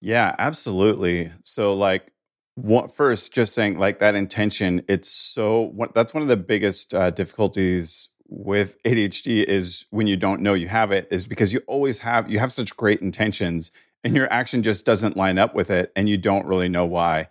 Yeah, 0.02 0.36
absolutely. 0.38 1.32
So, 1.42 1.74
like, 1.74 2.12
what, 2.56 2.96
first, 2.96 3.34
just 3.34 3.54
saying 3.54 3.78
like 3.78 4.00
that 4.00 4.16
intention, 4.16 4.84
it's 4.88 5.10
so 5.10 5.62
what, 5.62 5.94
that's 5.94 6.14
one 6.14 6.24
of 6.24 6.30
the 6.30 6.38
biggest 6.38 6.94
uh, 6.94 7.12
difficulties 7.12 8.10
with 8.28 8.82
ADHD 8.84 9.44
is 9.44 9.86
when 9.92 10.08
you 10.08 10.18
don't 10.18 10.42
know 10.42 10.54
you 10.54 10.68
have 10.68 10.92
it 10.92 11.08
is 11.12 11.28
because 11.28 11.54
you 11.54 11.62
always 11.68 12.00
have 12.00 12.30
you 12.30 12.40
have 12.40 12.52
such 12.52 12.76
great 12.76 13.00
intentions 13.02 13.72
and 14.04 14.16
your 14.16 14.32
action 14.32 14.64
just 14.64 14.86
doesn't 14.86 15.18
line 15.18 15.38
up 15.38 15.54
with 15.54 15.70
it 15.70 15.92
and 15.96 16.10
you 16.10 16.18
don't 16.18 16.46
really 16.46 16.70
know 16.70 16.86
why. 16.86 17.28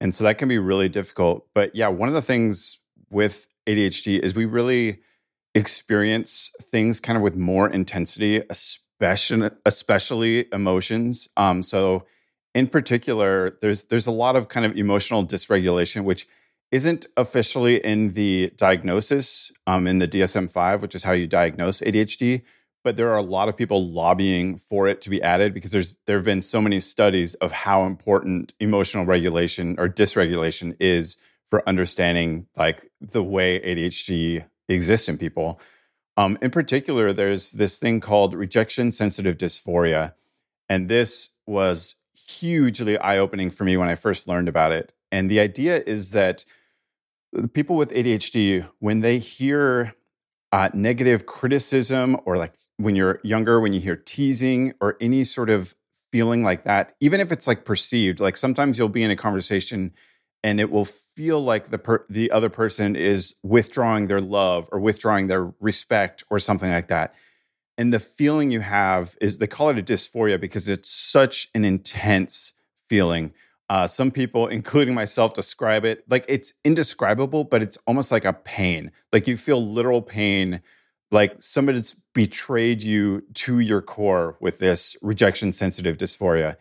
And 0.00 0.14
so 0.14 0.24
that 0.24 0.38
can 0.38 0.48
be 0.48 0.58
really 0.58 0.88
difficult. 0.88 1.46
But 1.54 1.74
yeah, 1.74 1.88
one 1.88 2.08
of 2.08 2.14
the 2.14 2.22
things 2.22 2.80
with 3.10 3.48
ADHD 3.66 4.18
is 4.18 4.34
we 4.34 4.46
really 4.46 5.00
experience 5.54 6.52
things 6.62 7.00
kind 7.00 7.16
of 7.16 7.22
with 7.22 7.36
more 7.36 7.68
intensity, 7.68 8.42
especially 8.48 9.50
especially 9.66 10.46
emotions. 10.52 11.28
Um, 11.36 11.62
so 11.62 12.04
in 12.54 12.66
particular, 12.66 13.58
there's 13.60 13.84
there's 13.84 14.06
a 14.06 14.12
lot 14.12 14.36
of 14.36 14.48
kind 14.48 14.66
of 14.66 14.76
emotional 14.76 15.26
dysregulation, 15.26 16.04
which 16.04 16.26
isn't 16.70 17.06
officially 17.16 17.84
in 17.84 18.12
the 18.12 18.52
diagnosis 18.56 19.50
um, 19.66 19.86
in 19.86 19.98
the 19.98 20.06
DSM-5, 20.06 20.80
which 20.80 20.94
is 20.94 21.02
how 21.02 21.12
you 21.12 21.26
diagnose 21.26 21.80
ADHD. 21.80 22.42
But 22.84 22.96
there 22.96 23.10
are 23.10 23.18
a 23.18 23.22
lot 23.22 23.48
of 23.48 23.56
people 23.56 23.90
lobbying 23.92 24.56
for 24.56 24.86
it 24.86 25.00
to 25.02 25.10
be 25.10 25.22
added 25.22 25.52
because 25.52 25.70
there's 25.70 25.96
there 26.06 26.16
have 26.16 26.24
been 26.24 26.42
so 26.42 26.60
many 26.60 26.80
studies 26.80 27.34
of 27.34 27.52
how 27.52 27.84
important 27.84 28.54
emotional 28.58 29.04
regulation 29.04 29.76
or 29.78 29.88
dysregulation 29.88 30.76
is 30.80 31.18
for 31.48 31.68
understanding 31.68 32.46
like 32.56 32.90
the 33.00 33.22
way 33.22 33.60
ADHD 33.60 34.46
exists 34.68 35.08
in 35.08 35.18
people. 35.18 35.60
Um, 36.16 36.38
in 36.40 36.50
particular, 36.50 37.12
there's 37.12 37.52
this 37.52 37.78
thing 37.78 38.00
called 38.00 38.34
rejection 38.34 38.92
sensitive 38.92 39.36
dysphoria, 39.36 40.14
and 40.68 40.88
this 40.88 41.30
was 41.46 41.96
hugely 42.38 42.98
eye 42.98 43.18
opening 43.18 43.50
for 43.50 43.64
me 43.64 43.76
when 43.76 43.88
I 43.88 43.94
first 43.94 44.28
learned 44.28 44.48
about 44.48 44.72
it. 44.72 44.92
And 45.10 45.30
the 45.30 45.40
idea 45.40 45.82
is 45.86 46.12
that 46.12 46.44
people 47.52 47.76
with 47.76 47.90
ADHD, 47.90 48.68
when 48.78 49.00
they 49.00 49.18
hear 49.18 49.94
uh, 50.52 50.68
negative 50.74 51.26
criticism, 51.26 52.16
or 52.24 52.36
like 52.36 52.54
when 52.76 52.96
you're 52.96 53.20
younger, 53.22 53.60
when 53.60 53.72
you 53.72 53.80
hear 53.80 53.96
teasing 53.96 54.72
or 54.80 54.96
any 55.00 55.24
sort 55.24 55.50
of 55.50 55.74
feeling 56.12 56.42
like 56.42 56.64
that, 56.64 56.94
even 57.00 57.20
if 57.20 57.30
it's 57.30 57.46
like 57.46 57.64
perceived, 57.64 58.20
like 58.20 58.36
sometimes 58.36 58.78
you'll 58.78 58.88
be 58.88 59.02
in 59.02 59.10
a 59.10 59.16
conversation 59.16 59.92
and 60.42 60.60
it 60.60 60.70
will 60.70 60.84
feel 60.84 61.42
like 61.42 61.70
the 61.70 61.78
per- 61.78 62.06
the 62.08 62.30
other 62.30 62.48
person 62.48 62.96
is 62.96 63.34
withdrawing 63.42 64.06
their 64.06 64.20
love 64.20 64.68
or 64.72 64.80
withdrawing 64.80 65.26
their 65.26 65.52
respect 65.60 66.24
or 66.30 66.38
something 66.38 66.70
like 66.70 66.88
that 66.88 67.14
and 67.80 67.94
the 67.94 67.98
feeling 67.98 68.50
you 68.50 68.60
have 68.60 69.16
is 69.22 69.38
they 69.38 69.46
call 69.46 69.70
it 69.70 69.78
a 69.78 69.82
dysphoria 69.82 70.38
because 70.38 70.68
it's 70.68 70.90
such 70.90 71.48
an 71.54 71.64
intense 71.64 72.52
feeling. 72.90 73.32
Uh, 73.70 73.86
some 73.86 74.10
people, 74.10 74.46
including 74.48 74.92
myself, 74.92 75.32
describe 75.32 75.86
it 75.86 76.04
like 76.06 76.26
it's 76.28 76.52
indescribable, 76.62 77.42
but 77.42 77.62
it's 77.62 77.78
almost 77.86 78.12
like 78.12 78.26
a 78.26 78.34
pain. 78.34 78.92
Like 79.14 79.26
you 79.26 79.38
feel 79.38 79.66
literal 79.66 80.02
pain, 80.02 80.60
like 81.10 81.42
somebody's 81.42 81.94
betrayed 82.12 82.82
you 82.82 83.22
to 83.32 83.60
your 83.60 83.80
core 83.80 84.36
with 84.40 84.58
this 84.58 84.94
rejection 85.00 85.50
sensitive 85.50 85.96
dysphoria. 85.96 86.56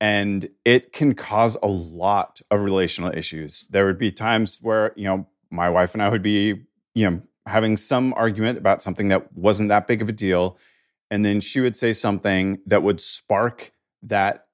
And 0.00 0.48
it 0.64 0.92
can 0.92 1.14
cause 1.14 1.56
a 1.62 1.68
lot 1.68 2.40
of 2.50 2.64
relational 2.64 3.16
issues. 3.16 3.68
There 3.70 3.86
would 3.86 3.98
be 3.98 4.10
times 4.10 4.58
where, 4.60 4.92
you 4.96 5.04
know, 5.04 5.28
my 5.52 5.70
wife 5.70 5.94
and 5.94 6.02
I 6.02 6.08
would 6.08 6.22
be, 6.22 6.64
you 6.96 7.08
know, 7.08 7.22
having 7.48 7.76
some 7.76 8.12
argument 8.14 8.58
about 8.58 8.82
something 8.82 9.08
that 9.08 9.32
wasn't 9.36 9.68
that 9.70 9.86
big 9.86 10.02
of 10.02 10.08
a 10.08 10.12
deal. 10.12 10.58
And 11.10 11.24
then 11.24 11.40
she 11.40 11.60
would 11.60 11.76
say 11.76 11.92
something 11.92 12.58
that 12.66 12.82
would 12.82 13.00
spark 13.00 13.72
that 14.02 14.46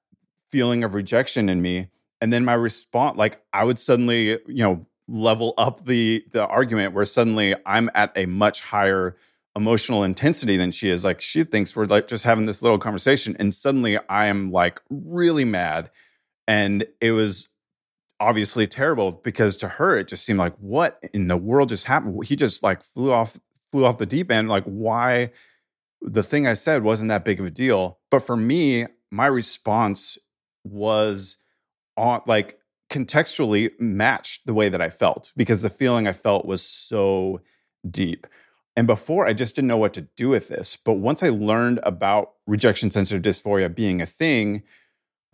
feeling 0.51 0.83
of 0.83 0.93
rejection 0.93 1.49
in 1.49 1.61
me. 1.61 1.89
And 2.21 2.31
then 2.31 2.45
my 2.45 2.53
response, 2.53 3.17
like 3.17 3.41
I 3.53 3.63
would 3.63 3.77
suddenly, 3.77 4.39
you 4.47 4.63
know, 4.63 4.85
level 5.07 5.53
up 5.57 5.85
the 5.85 6.25
the 6.31 6.45
argument 6.47 6.93
where 6.93 7.05
suddenly 7.05 7.55
I'm 7.65 7.89
at 7.93 8.11
a 8.15 8.25
much 8.25 8.61
higher 8.61 9.17
emotional 9.55 10.03
intensity 10.03 10.57
than 10.57 10.71
she 10.71 10.89
is. 10.89 11.03
Like 11.03 11.21
she 11.21 11.43
thinks 11.43 11.75
we're 11.75 11.85
like 11.85 12.07
just 12.07 12.23
having 12.23 12.45
this 12.45 12.61
little 12.61 12.79
conversation, 12.79 13.35
and 13.39 13.53
suddenly 13.53 13.97
I 14.09 14.25
am 14.27 14.51
like 14.51 14.79
really 14.89 15.45
mad. 15.45 15.91
And 16.47 16.85
it 17.01 17.11
was 17.11 17.47
obviously 18.19 18.67
terrible 18.67 19.11
because 19.11 19.57
to 19.57 19.67
her 19.67 19.97
it 19.97 20.07
just 20.07 20.25
seemed 20.25 20.39
like 20.39 20.55
what 20.57 20.99
in 21.13 21.27
the 21.27 21.37
world 21.37 21.69
just 21.69 21.85
happened? 21.85 22.23
He 22.25 22.35
just 22.35 22.63
like 22.63 22.81
flew 22.81 23.11
off 23.11 23.39
flew 23.71 23.85
off 23.85 23.97
the 23.97 24.05
deep 24.05 24.31
end 24.31 24.47
like 24.47 24.63
why 24.63 25.31
the 26.01 26.23
thing 26.23 26.47
i 26.47 26.53
said 26.53 26.83
wasn't 26.83 27.09
that 27.09 27.25
big 27.25 27.39
of 27.39 27.45
a 27.45 27.51
deal. 27.51 27.99
But 28.09 28.21
for 28.21 28.37
me 28.37 28.85
my 29.11 29.27
response 29.27 30.17
was 30.63 31.37
on 31.97 32.21
like 32.25 32.59
contextually 32.89 33.71
matched 33.79 34.45
the 34.45 34.53
way 34.53 34.69
that 34.69 34.81
i 34.81 34.89
felt 34.89 35.33
because 35.35 35.61
the 35.61 35.69
feeling 35.69 36.07
i 36.07 36.13
felt 36.13 36.45
was 36.45 36.61
so 36.61 37.41
deep. 37.89 38.27
And 38.77 38.87
before 38.87 39.27
i 39.27 39.33
just 39.33 39.55
didn't 39.55 39.67
know 39.67 39.77
what 39.77 39.93
to 39.93 40.07
do 40.15 40.29
with 40.29 40.47
this. 40.47 40.77
But 40.77 40.93
once 40.93 41.21
i 41.21 41.29
learned 41.29 41.79
about 41.83 42.33
rejection 42.47 42.91
sensitive 42.91 43.23
dysphoria 43.23 43.73
being 43.73 44.01
a 44.01 44.05
thing 44.05 44.63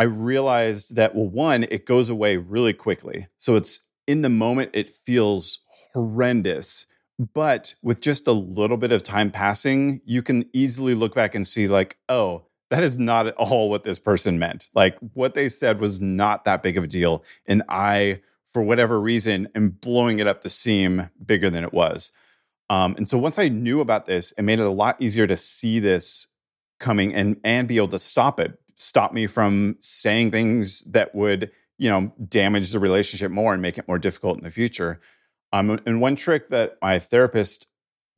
I 0.01 0.05
realized 0.05 0.95
that, 0.95 1.13
well, 1.13 1.29
one, 1.29 1.61
it 1.65 1.85
goes 1.85 2.09
away 2.09 2.37
really 2.37 2.73
quickly. 2.73 3.27
So 3.37 3.55
it's 3.55 3.81
in 4.07 4.23
the 4.23 4.29
moment, 4.29 4.71
it 4.73 4.89
feels 4.89 5.59
horrendous. 5.93 6.87
But 7.35 7.75
with 7.83 8.01
just 8.01 8.25
a 8.25 8.31
little 8.31 8.77
bit 8.77 8.91
of 8.91 9.03
time 9.03 9.29
passing, 9.29 10.01
you 10.03 10.23
can 10.23 10.49
easily 10.53 10.95
look 10.95 11.13
back 11.13 11.35
and 11.35 11.47
see, 11.47 11.67
like, 11.67 11.99
oh, 12.09 12.47
that 12.71 12.83
is 12.83 12.97
not 12.97 13.27
at 13.27 13.35
all 13.35 13.69
what 13.69 13.83
this 13.83 13.99
person 13.99 14.39
meant. 14.39 14.69
Like, 14.73 14.97
what 15.13 15.35
they 15.35 15.49
said 15.49 15.79
was 15.79 16.01
not 16.01 16.45
that 16.45 16.63
big 16.63 16.79
of 16.79 16.85
a 16.85 16.87
deal. 16.87 17.23
And 17.45 17.61
I, 17.69 18.21
for 18.55 18.63
whatever 18.63 18.99
reason, 18.99 19.49
am 19.53 19.69
blowing 19.69 20.17
it 20.17 20.25
up 20.25 20.41
the 20.41 20.49
seam 20.49 21.11
bigger 21.23 21.51
than 21.51 21.63
it 21.63 21.73
was. 21.73 22.11
Um, 22.71 22.95
and 22.97 23.07
so 23.07 23.19
once 23.19 23.37
I 23.37 23.49
knew 23.49 23.81
about 23.81 24.07
this, 24.07 24.31
it 24.35 24.41
made 24.41 24.59
it 24.59 24.65
a 24.65 24.71
lot 24.71 24.99
easier 24.99 25.27
to 25.27 25.37
see 25.37 25.79
this 25.79 26.25
coming 26.79 27.13
and 27.13 27.39
and 27.43 27.67
be 27.67 27.77
able 27.77 27.89
to 27.89 27.99
stop 27.99 28.39
it 28.39 28.57
stop 28.81 29.13
me 29.13 29.27
from 29.27 29.77
saying 29.79 30.31
things 30.31 30.83
that 30.87 31.13
would 31.13 31.51
you 31.77 31.89
know 31.89 32.11
damage 32.27 32.71
the 32.71 32.79
relationship 32.79 33.31
more 33.31 33.53
and 33.53 33.61
make 33.61 33.77
it 33.77 33.87
more 33.87 33.99
difficult 33.99 34.37
in 34.37 34.43
the 34.43 34.51
future. 34.51 34.99
Um, 35.53 35.79
and 35.85 35.99
one 35.99 36.15
trick 36.15 36.49
that 36.49 36.77
my 36.81 36.99
therapist 36.99 37.67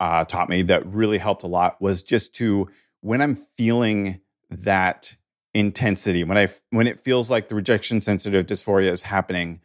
uh, 0.00 0.24
taught 0.24 0.48
me 0.48 0.62
that 0.62 0.86
really 0.86 1.18
helped 1.18 1.42
a 1.42 1.48
lot 1.48 1.80
was 1.80 2.02
just 2.02 2.34
to 2.34 2.68
when 3.00 3.20
i'm 3.20 3.34
feeling 3.34 4.20
that 4.50 5.14
intensity 5.52 6.24
when 6.24 6.36
i 6.36 6.48
when 6.70 6.86
it 6.86 7.00
feels 7.00 7.30
like 7.30 7.48
the 7.48 7.54
rejection 7.54 8.00
sensitive 8.00 8.46
dysphoria 8.46 8.90
is 8.90 9.02
happening 9.02 9.60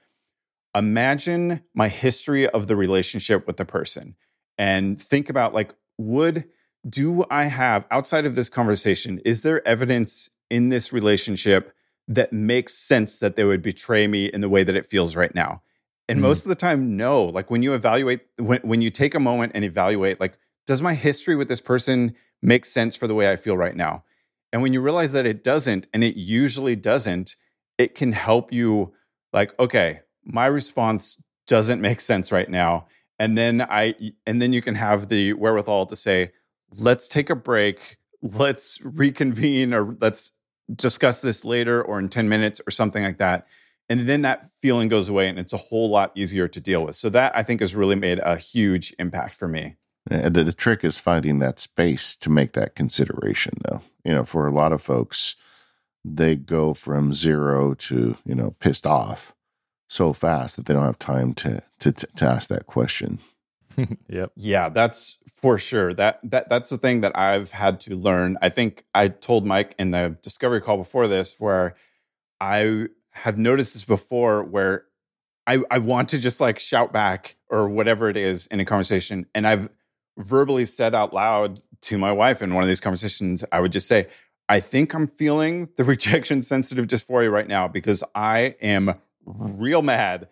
imagine 0.76 1.62
my 1.74 1.90
history 1.90 2.48
of 2.48 2.68
the 2.68 2.76
relationship 2.76 3.48
with 3.48 3.58
the 3.58 3.66
person 3.66 4.16
and 4.58 5.02
think 5.02 5.30
about 5.30 5.54
like 5.54 5.74
would 5.98 6.46
do 6.88 7.26
i 7.32 7.46
have 7.46 7.86
outside 7.90 8.26
of 8.26 8.36
this 8.36 8.50
conversation 8.50 9.20
is 9.26 9.42
there 9.42 9.68
evidence 9.68 10.30
in 10.50 10.70
this 10.70 10.92
relationship 10.92 11.74
that 12.08 12.34
makes 12.34 12.74
sense 12.74 13.20
that 13.20 13.36
they 13.36 13.44
would 13.44 13.62
betray 13.62 14.08
me 14.08 14.26
in 14.26 14.42
the 14.42 14.50
way 14.50 14.64
that 14.64 14.76
it 14.76 14.86
feels 14.86 15.16
right 15.16 15.34
now. 15.36 15.62
And 16.08 16.20
mm 16.20 16.24
most 16.24 16.44
of 16.44 16.50
the 16.50 16.56
time, 16.56 16.98
no. 16.98 17.24
Like 17.24 17.52
when 17.52 17.62
you 17.62 17.76
evaluate, 17.76 18.22
when, 18.38 18.62
when 18.62 18.82
you 18.82 18.90
take 18.90 19.14
a 19.14 19.20
moment 19.20 19.52
and 19.54 19.64
evaluate, 19.64 20.20
like, 20.20 20.40
does 20.66 20.82
my 20.82 20.96
history 20.96 21.36
with 21.36 21.48
this 21.48 21.62
person 21.62 22.16
make 22.42 22.66
sense 22.66 22.96
for 22.96 23.06
the 23.06 23.14
way 23.14 23.32
I 23.32 23.36
feel 23.36 23.56
right 23.56 23.76
now? 23.76 24.04
And 24.52 24.64
when 24.64 24.74
you 24.74 24.82
realize 24.82 25.12
that 25.12 25.28
it 25.28 25.44
doesn't, 25.44 25.86
and 25.94 26.04
it 26.04 26.16
usually 26.16 26.76
doesn't, 26.76 27.36
it 27.78 27.94
can 27.94 28.14
help 28.14 28.52
you, 28.52 28.94
like, 29.32 29.58
okay, 29.60 30.02
my 30.24 30.48
response 30.48 31.22
doesn't 31.46 31.80
make 31.82 32.02
sense 32.02 32.32
right 32.32 32.50
now. 32.50 32.88
And 33.20 33.38
then 33.38 33.62
I, 33.62 33.94
and 34.26 34.42
then 34.42 34.54
you 34.54 34.62
can 34.62 34.76
have 34.76 35.10
the 35.10 35.34
wherewithal 35.34 35.86
to 35.88 35.96
say, 35.96 36.32
let's 36.76 37.08
take 37.08 37.30
a 37.30 37.36
break, 37.36 37.98
let's 38.22 38.80
reconvene, 38.82 39.74
or 39.74 39.96
let's 40.02 40.32
discuss 40.76 41.22
this 41.22 41.44
later 41.44 41.82
or 41.82 42.00
in 42.00 42.10
10 42.10 42.30
minutes 42.30 42.62
or 42.68 42.72
something 42.72 43.04
like 43.04 43.18
that. 43.18 43.48
And 43.90 44.08
then 44.08 44.22
that 44.22 44.50
feeling 44.62 44.88
goes 44.88 45.10
away 45.10 45.28
and 45.28 45.40
it's 45.40 45.54
a 45.54 45.58
whole 45.58 45.90
lot 45.90 46.12
easier 46.16 46.48
to 46.48 46.60
deal 46.60 46.86
with. 46.86 46.96
So 46.96 47.10
that 47.10 47.36
I 47.36 47.44
think 47.44 47.62
has 47.62 47.76
really 47.76 47.96
made 47.96 48.20
a 48.20 48.38
huge 48.38 48.94
impact 49.00 49.36
for 49.36 49.48
me. 49.48 49.76
Eh, 50.12 50.30
the, 50.30 50.44
the 50.44 50.54
trick 50.54 50.84
is 50.84 50.98
finding 50.98 51.40
that 51.40 51.60
space 51.60 52.16
to 52.18 52.30
make 52.30 52.54
that 52.54 52.76
consideration, 52.76 53.54
though. 53.64 53.82
You 54.04 54.14
know, 54.14 54.24
for 54.24 54.48
a 54.48 54.54
lot 54.54 54.72
of 54.72 54.82
folks, 54.82 55.36
they 56.06 56.36
go 56.36 56.74
from 56.74 57.14
zero 57.14 57.74
to, 57.74 58.18
you 58.26 58.36
know, 58.36 58.56
pissed 58.60 58.86
off 58.86 59.36
so 59.88 60.14
fast 60.14 60.56
that 60.56 60.66
they 60.66 60.74
don't 60.74 60.86
have 60.86 61.00
time 61.00 61.34
to, 61.34 61.62
to, 61.80 61.92
to 61.92 62.26
ask 62.26 62.50
that 62.50 62.68
question. 62.68 63.20
yep. 64.08 64.32
Yeah, 64.36 64.70
that's 64.70 65.18
for 65.42 65.58
sure. 65.58 65.94
That 65.94 66.20
that 66.24 66.50
that's 66.50 66.70
the 66.70 66.78
thing 66.78 67.02
that 67.02 67.18
I've 67.18 67.52
had 67.52 67.80
to 67.82 67.96
learn. 67.96 68.38
I 68.42 68.50
think 68.50 68.84
I 68.94 69.08
told 69.08 69.46
Mike 69.46 69.76
in 69.80 69.92
the 69.92 70.18
discovery 70.22 70.62
call 70.62 70.78
before 70.78 71.08
this 71.08 71.36
where 71.40 71.76
I 72.42 72.88
have 73.12 73.38
noticed 73.38 73.74
this 73.74 73.84
before 73.84 74.44
where 74.44 74.86
I 75.48 75.60
I 75.72 75.78
want 75.80 76.10
to 76.10 76.20
just 76.20 76.42
like 76.42 76.60
shout 76.60 76.92
back 76.92 77.38
or 77.50 77.70
whatever 77.70 78.10
it 78.10 78.18
is 78.18 78.48
in 78.48 78.60
a 78.60 78.66
conversation 78.66 79.26
and 79.34 79.48
I've 79.48 79.70
verbally 80.18 80.66
said 80.66 80.94
out 80.94 81.14
loud 81.14 81.62
to 81.84 81.98
my 81.98 82.12
wife 82.12 82.42
in 82.42 82.54
one 82.54 82.64
of 82.64 82.68
these 82.68 82.82
conversations 82.82 83.44
I 83.52 83.62
would 83.62 83.72
just 83.72 83.88
say 83.88 84.08
I 84.50 84.60
think 84.60 84.94
I'm 84.94 85.08
feeling 85.08 85.70
the 85.78 85.84
rejection 85.86 86.42
sensitive 86.42 86.88
dysphoria 86.88 87.32
right 87.32 87.48
now 87.48 87.68
because 87.68 88.04
I 88.14 88.56
am 88.62 88.96
real 89.26 89.82
mad 89.82 90.28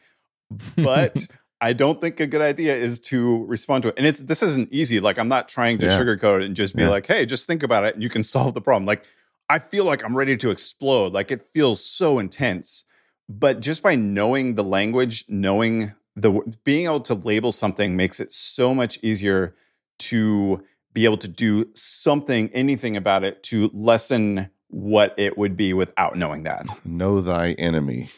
but 0.75 1.17
I 1.59 1.73
don't 1.73 1.99
think 1.99 2.19
a 2.19 2.27
good 2.27 2.41
idea 2.41 2.75
is 2.75 2.99
to 2.99 3.45
respond 3.45 3.83
to 3.83 3.89
it. 3.89 3.95
And 3.97 4.05
it's 4.05 4.19
this 4.19 4.43
isn't 4.43 4.69
easy. 4.71 4.99
Like 4.99 5.17
I'm 5.17 5.27
not 5.27 5.49
trying 5.49 5.79
to 5.79 5.87
yeah. 5.87 5.99
sugarcoat 5.99 6.41
it 6.41 6.45
and 6.45 6.55
just 6.55 6.75
be 6.75 6.83
yeah. 6.83 6.89
like, 6.89 7.07
hey, 7.07 7.25
just 7.25 7.47
think 7.47 7.63
about 7.63 7.83
it 7.83 7.95
and 7.95 8.03
you 8.03 8.09
can 8.09 8.23
solve 8.35 8.53
the 8.53 8.61
problem. 8.61 8.85
Like 8.85 9.03
I 9.49 9.59
feel 9.59 9.85
like 9.85 10.03
I'm 10.03 10.15
ready 10.15 10.37
to 10.37 10.49
explode. 10.49 11.13
Like 11.13 11.31
it 11.31 11.47
feels 11.53 11.83
so 11.83 12.19
intense. 12.19 12.83
But 13.29 13.59
just 13.59 13.81
by 13.81 13.95
knowing 13.95 14.55
the 14.55 14.63
language, 14.63 15.25
knowing 15.27 15.93
the 16.15 16.31
being 16.63 16.85
able 16.85 17.01
to 17.01 17.13
label 17.13 17.51
something 17.51 17.95
makes 17.95 18.19
it 18.19 18.33
so 18.33 18.73
much 18.73 18.99
easier 19.01 19.55
to 19.99 20.63
be 20.93 21.05
able 21.05 21.17
to 21.17 21.27
do 21.27 21.67
something, 21.73 22.49
anything 22.53 22.97
about 22.97 23.23
it 23.23 23.43
to 23.43 23.69
lessen 23.73 24.49
what 24.69 25.13
it 25.17 25.37
would 25.37 25.55
be 25.55 25.73
without 25.73 26.17
knowing 26.17 26.43
that. 26.43 26.65
Know 26.85 27.21
thy 27.21 27.51
enemy 27.53 28.09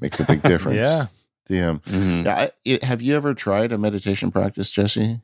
makes 0.00 0.20
a 0.20 0.24
big 0.24 0.42
difference. 0.44 0.86
yeah. 0.86 1.06
The 1.46 1.60
um, 1.62 1.80
mm-hmm. 1.80 2.26
yeah, 2.26 2.48
I, 2.66 2.78
have 2.84 3.02
you 3.02 3.16
ever 3.16 3.34
tried 3.34 3.72
a 3.72 3.78
meditation 3.78 4.30
practice, 4.30 4.70
Jesse? 4.70 5.20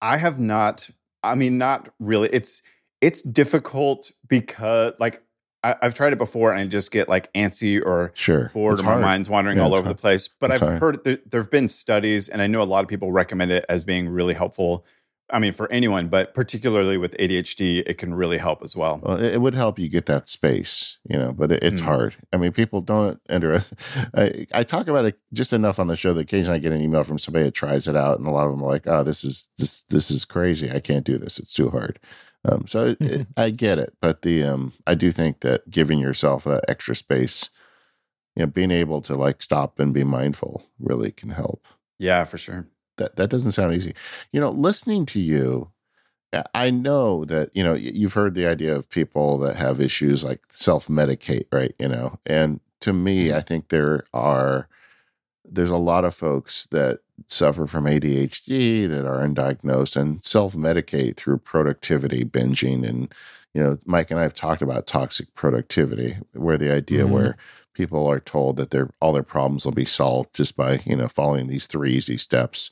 I 0.00 0.16
have 0.16 0.38
not. 0.38 0.90
I 1.22 1.34
mean, 1.34 1.58
not 1.58 1.90
really. 1.98 2.28
It's 2.32 2.62
it's 3.00 3.22
difficult 3.22 4.12
because 4.28 4.94
like 4.98 5.22
I, 5.62 5.76
have 5.82 5.94
tried 5.94 6.12
it 6.12 6.18
before 6.18 6.52
and 6.52 6.60
I 6.60 6.66
just 6.66 6.90
get 6.90 7.08
like 7.08 7.32
antsy 7.34 7.84
or 7.84 8.12
sure 8.14 8.50
bored, 8.54 8.80
or 8.80 8.82
my 8.84 8.98
mind's 8.98 9.28
wandering 9.28 9.58
yeah, 9.58 9.64
all 9.64 9.74
over 9.74 9.84
hard. 9.84 9.96
the 9.96 10.00
place. 10.00 10.28
But 10.40 10.52
it's 10.52 10.62
I've 10.62 10.68
hard. 10.68 10.80
heard 10.80 11.04
there, 11.04 11.18
there 11.30 11.40
have 11.40 11.50
been 11.50 11.68
studies, 11.68 12.28
and 12.28 12.40
I 12.40 12.46
know 12.46 12.62
a 12.62 12.64
lot 12.64 12.82
of 12.82 12.88
people 12.88 13.12
recommend 13.12 13.50
it 13.50 13.64
as 13.68 13.84
being 13.84 14.08
really 14.08 14.34
helpful 14.34 14.84
I 15.30 15.40
mean, 15.40 15.52
for 15.52 15.70
anyone, 15.72 16.08
but 16.08 16.34
particularly 16.34 16.98
with 16.98 17.16
ADHD, 17.16 17.82
it 17.84 17.98
can 17.98 18.14
really 18.14 18.38
help 18.38 18.62
as 18.62 18.76
well. 18.76 19.00
Well, 19.02 19.20
it 19.20 19.38
would 19.38 19.54
help 19.54 19.78
you 19.78 19.88
get 19.88 20.06
that 20.06 20.28
space, 20.28 20.98
you 21.08 21.18
know, 21.18 21.32
but 21.32 21.50
it's 21.50 21.80
mm. 21.80 21.84
hard. 21.84 22.14
I 22.32 22.36
mean, 22.36 22.52
people 22.52 22.80
don't 22.80 23.20
enter. 23.28 23.64
I, 24.14 24.46
I 24.54 24.62
talk 24.62 24.86
about 24.86 25.04
it 25.04 25.18
just 25.32 25.52
enough 25.52 25.80
on 25.80 25.88
the 25.88 25.96
show 25.96 26.12
that 26.12 26.20
occasionally 26.20 26.56
I 26.56 26.60
get 26.60 26.72
an 26.72 26.80
email 26.80 27.02
from 27.02 27.18
somebody 27.18 27.44
that 27.44 27.54
tries 27.54 27.88
it 27.88 27.96
out, 27.96 28.18
and 28.18 28.28
a 28.28 28.30
lot 28.30 28.46
of 28.46 28.52
them 28.52 28.62
are 28.62 28.70
like, 28.70 28.86
"Oh, 28.86 29.02
this 29.02 29.24
is 29.24 29.48
this 29.58 29.82
this 29.88 30.12
is 30.12 30.24
crazy. 30.24 30.70
I 30.70 30.78
can't 30.78 31.04
do 31.04 31.18
this. 31.18 31.40
It's 31.40 31.52
too 31.52 31.70
hard." 31.70 31.98
Um, 32.44 32.66
so 32.68 32.86
it, 32.86 33.00
it, 33.00 33.26
I 33.36 33.50
get 33.50 33.80
it, 33.80 33.94
but 34.00 34.22
the 34.22 34.44
um, 34.44 34.74
I 34.86 34.94
do 34.94 35.10
think 35.10 35.40
that 35.40 35.68
giving 35.68 35.98
yourself 35.98 36.44
that 36.44 36.64
extra 36.68 36.94
space, 36.94 37.50
you 38.36 38.42
know, 38.44 38.46
being 38.46 38.70
able 38.70 39.02
to 39.02 39.16
like 39.16 39.42
stop 39.42 39.80
and 39.80 39.92
be 39.92 40.04
mindful 40.04 40.64
really 40.78 41.10
can 41.10 41.30
help. 41.30 41.66
Yeah, 41.98 42.22
for 42.24 42.38
sure 42.38 42.68
that 42.96 43.16
that 43.16 43.30
doesn't 43.30 43.52
sound 43.52 43.74
easy. 43.74 43.94
You 44.32 44.40
know, 44.40 44.50
listening 44.50 45.06
to 45.06 45.20
you, 45.20 45.70
I 46.54 46.70
know 46.70 47.24
that 47.24 47.50
you 47.54 47.62
know 47.62 47.74
you've 47.74 48.14
heard 48.14 48.34
the 48.34 48.46
idea 48.46 48.74
of 48.74 48.90
people 48.90 49.38
that 49.38 49.56
have 49.56 49.80
issues 49.80 50.24
like 50.24 50.40
self 50.50 50.88
medicate, 50.88 51.46
right? 51.52 51.74
You 51.78 51.88
know, 51.88 52.18
and 52.26 52.60
to 52.80 52.92
me, 52.92 53.26
mm-hmm. 53.26 53.36
I 53.36 53.40
think 53.40 53.68
there 53.68 54.04
are 54.12 54.68
there's 55.44 55.70
a 55.70 55.76
lot 55.76 56.04
of 56.04 56.14
folks 56.14 56.66
that 56.66 57.00
suffer 57.28 57.66
from 57.66 57.84
ADHD 57.84 58.88
that 58.88 59.06
are 59.06 59.26
undiagnosed 59.26 59.96
and 59.96 60.22
self 60.24 60.54
medicate 60.54 61.16
through 61.16 61.38
productivity 61.38 62.24
binging 62.24 62.86
and 62.86 63.12
you 63.54 63.62
know 63.62 63.78
Mike 63.86 64.10
and 64.10 64.20
I 64.20 64.22
have 64.22 64.34
talked 64.34 64.62
about 64.62 64.86
toxic 64.86 65.34
productivity 65.34 66.16
where 66.32 66.58
the 66.58 66.72
idea 66.72 67.04
mm-hmm. 67.04 67.12
where 67.12 67.36
people 67.72 68.06
are 68.06 68.20
told 68.20 68.56
that 68.56 68.70
their 68.70 68.90
all 69.00 69.12
their 69.12 69.22
problems 69.22 69.64
will 69.64 69.72
be 69.72 69.84
solved 69.84 70.34
just 70.34 70.56
by 70.56 70.80
you 70.84 70.96
know 70.96 71.08
following 71.08 71.46
these 71.46 71.66
three 71.66 71.94
easy 71.94 72.18
steps 72.18 72.70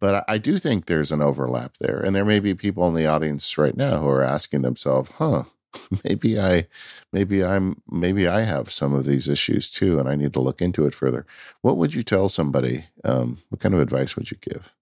but 0.00 0.24
I 0.28 0.38
do 0.38 0.58
think 0.58 0.86
there's 0.86 1.12
an 1.12 1.22
overlap 1.22 1.78
there. 1.78 2.00
And 2.00 2.14
there 2.14 2.24
may 2.24 2.40
be 2.40 2.54
people 2.54 2.86
in 2.88 2.94
the 2.94 3.06
audience 3.06 3.56
right 3.58 3.76
now 3.76 4.00
who 4.00 4.08
are 4.08 4.22
asking 4.22 4.62
themselves, 4.62 5.10
huh, 5.18 5.44
maybe 6.04 6.38
I 6.38 6.66
maybe 7.12 7.44
I'm 7.44 7.82
maybe 7.90 8.26
I 8.26 8.42
have 8.42 8.70
some 8.70 8.94
of 8.94 9.04
these 9.04 9.28
issues 9.28 9.70
too, 9.70 9.98
and 9.98 10.08
I 10.08 10.16
need 10.16 10.32
to 10.34 10.40
look 10.40 10.62
into 10.62 10.86
it 10.86 10.94
further. 10.94 11.26
What 11.62 11.76
would 11.76 11.94
you 11.94 12.02
tell 12.02 12.28
somebody? 12.28 12.86
Um, 13.02 13.42
what 13.48 13.60
kind 13.60 13.74
of 13.74 13.80
advice 13.80 14.16
would 14.16 14.30
you 14.30 14.36
give? 14.40 14.74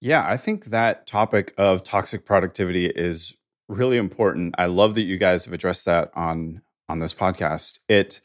Yeah, 0.00 0.26
I 0.26 0.36
think 0.36 0.66
that 0.66 1.06
topic 1.06 1.54
of 1.56 1.84
toxic 1.84 2.26
productivity 2.26 2.86
is 2.86 3.34
really 3.68 3.96
important. 3.96 4.54
I 4.58 4.66
love 4.66 4.94
that 4.96 5.02
you 5.02 5.16
guys 5.16 5.44
have 5.44 5.54
addressed 5.54 5.84
that 5.86 6.10
on 6.14 6.62
on 6.88 6.98
this 6.98 7.14
podcast. 7.14 7.78
It 7.88 8.20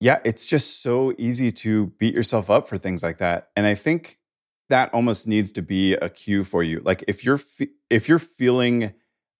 yeah, 0.00 0.20
it's 0.24 0.46
just 0.46 0.82
so 0.82 1.12
easy 1.18 1.50
to 1.50 1.86
beat 1.98 2.14
yourself 2.14 2.50
up 2.50 2.68
for 2.68 2.78
things 2.78 3.02
like 3.02 3.18
that. 3.18 3.48
And 3.56 3.66
I 3.66 3.74
think 3.74 4.17
that 4.68 4.92
almost 4.92 5.26
needs 5.26 5.52
to 5.52 5.62
be 5.62 5.94
a 5.94 6.08
cue 6.08 6.44
for 6.44 6.62
you. 6.62 6.80
Like 6.84 7.04
if 7.08 7.24
you're 7.24 7.38
fe- 7.38 7.70
if 7.90 8.08
you're 8.08 8.18
feeling 8.18 8.94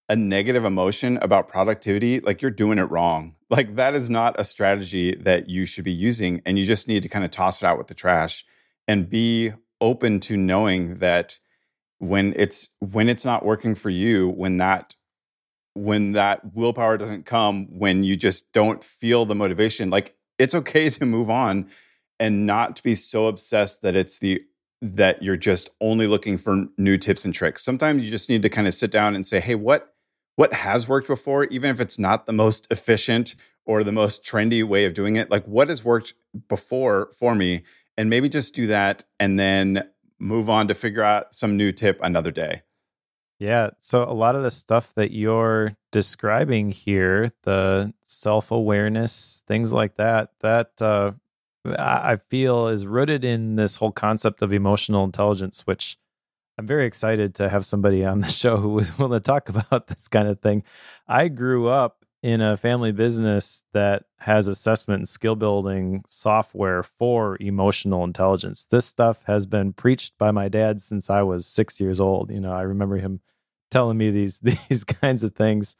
a 0.08 0.16
negative 0.16 0.64
emotion 0.64 1.18
about 1.20 1.48
productivity, 1.48 2.20
like 2.20 2.40
you're 2.40 2.50
doing 2.50 2.78
it 2.78 2.90
wrong. 2.90 3.34
Like 3.50 3.76
that 3.76 3.94
is 3.94 4.10
not 4.10 4.38
a 4.38 4.44
strategy 4.44 5.14
that 5.14 5.48
you 5.48 5.64
should 5.64 5.84
be 5.84 5.90
using 5.90 6.42
and 6.44 6.58
you 6.58 6.66
just 6.66 6.86
need 6.86 7.02
to 7.02 7.08
kind 7.08 7.24
of 7.24 7.30
toss 7.30 7.62
it 7.62 7.64
out 7.66 7.78
with 7.78 7.86
the 7.86 7.94
trash 7.94 8.44
and 8.86 9.08
be 9.08 9.52
open 9.80 10.20
to 10.20 10.36
knowing 10.36 10.98
that 10.98 11.38
when 11.98 12.34
it's 12.36 12.68
when 12.80 13.08
it's 13.08 13.24
not 13.24 13.46
working 13.46 13.74
for 13.74 13.88
you, 13.88 14.28
when 14.28 14.58
that 14.58 14.94
when 15.72 16.12
that 16.12 16.54
willpower 16.54 16.98
doesn't 16.98 17.24
come, 17.24 17.66
when 17.78 18.04
you 18.04 18.16
just 18.16 18.52
don't 18.52 18.84
feel 18.84 19.24
the 19.24 19.34
motivation, 19.34 19.88
like 19.88 20.14
it's 20.38 20.54
okay 20.54 20.90
to 20.90 21.06
move 21.06 21.30
on 21.30 21.70
and 22.20 22.46
not 22.46 22.76
to 22.76 22.82
be 22.82 22.94
so 22.94 23.28
obsessed 23.28 23.80
that 23.82 23.96
it's 23.96 24.18
the 24.18 24.42
that 24.80 25.22
you're 25.22 25.36
just 25.36 25.70
only 25.80 26.06
looking 26.06 26.38
for 26.38 26.66
new 26.76 26.96
tips 26.96 27.24
and 27.24 27.34
tricks. 27.34 27.64
Sometimes 27.64 28.04
you 28.04 28.10
just 28.10 28.28
need 28.28 28.42
to 28.42 28.48
kind 28.48 28.68
of 28.68 28.74
sit 28.74 28.90
down 28.90 29.14
and 29.14 29.26
say, 29.26 29.40
"Hey, 29.40 29.54
what 29.54 29.94
what 30.36 30.52
has 30.52 30.86
worked 30.86 31.08
before, 31.08 31.46
even 31.46 31.68
if 31.68 31.80
it's 31.80 31.98
not 31.98 32.26
the 32.26 32.32
most 32.32 32.68
efficient 32.70 33.34
or 33.66 33.82
the 33.82 33.90
most 33.90 34.24
trendy 34.24 34.62
way 34.62 34.84
of 34.84 34.94
doing 34.94 35.16
it, 35.16 35.30
like 35.32 35.44
what 35.46 35.68
has 35.68 35.84
worked 35.84 36.14
before 36.48 37.10
for 37.18 37.34
me, 37.34 37.64
and 37.96 38.08
maybe 38.08 38.28
just 38.28 38.54
do 38.54 38.68
that 38.68 39.02
and 39.18 39.36
then 39.36 39.88
move 40.20 40.48
on 40.48 40.68
to 40.68 40.74
figure 40.74 41.02
out 41.02 41.34
some 41.34 41.56
new 41.56 41.72
tip 41.72 41.98
another 42.02 42.30
day. 42.30 42.62
Yeah. 43.40 43.70
So 43.80 44.04
a 44.04 44.14
lot 44.14 44.36
of 44.36 44.44
the 44.44 44.50
stuff 44.50 44.92
that 44.94 45.12
you're 45.12 45.76
describing 45.90 46.70
here, 46.70 47.30
the 47.42 47.92
self 48.06 48.52
awareness, 48.52 49.42
things 49.48 49.72
like 49.72 49.96
that, 49.96 50.30
that 50.40 50.80
uh, 50.80 51.12
I 51.64 52.16
feel 52.16 52.68
is 52.68 52.86
rooted 52.86 53.24
in 53.24 53.56
this 53.56 53.76
whole 53.76 53.92
concept 53.92 54.42
of 54.42 54.52
emotional 54.52 55.04
intelligence, 55.04 55.66
which 55.66 55.98
I'm 56.58 56.66
very 56.66 56.86
excited 56.86 57.34
to 57.36 57.48
have 57.48 57.64
somebody 57.64 58.04
on 58.04 58.20
the 58.20 58.28
show 58.30 58.56
who 58.56 58.70
was 58.70 58.96
willing 58.98 59.18
to 59.18 59.24
talk 59.24 59.48
about 59.48 59.86
this 59.88 60.08
kind 60.08 60.28
of 60.28 60.40
thing. 60.40 60.64
I 61.06 61.28
grew 61.28 61.68
up 61.68 62.04
in 62.22 62.40
a 62.40 62.56
family 62.56 62.90
business 62.90 63.62
that 63.72 64.04
has 64.18 64.48
assessment 64.48 65.00
and 65.00 65.08
skill 65.08 65.36
building 65.36 66.04
software 66.08 66.82
for 66.82 67.36
emotional 67.40 68.02
intelligence. 68.02 68.64
This 68.64 68.86
stuff 68.86 69.22
has 69.26 69.46
been 69.46 69.72
preached 69.72 70.18
by 70.18 70.32
my 70.32 70.48
dad 70.48 70.80
since 70.80 71.08
I 71.08 71.22
was 71.22 71.46
6 71.46 71.78
years 71.78 72.00
old. 72.00 72.32
You 72.32 72.40
know, 72.40 72.52
I 72.52 72.62
remember 72.62 72.96
him 72.96 73.20
telling 73.70 73.98
me 73.98 74.10
these 74.10 74.38
these 74.68 74.84
kinds 74.84 75.22
of 75.22 75.34
things. 75.34 75.76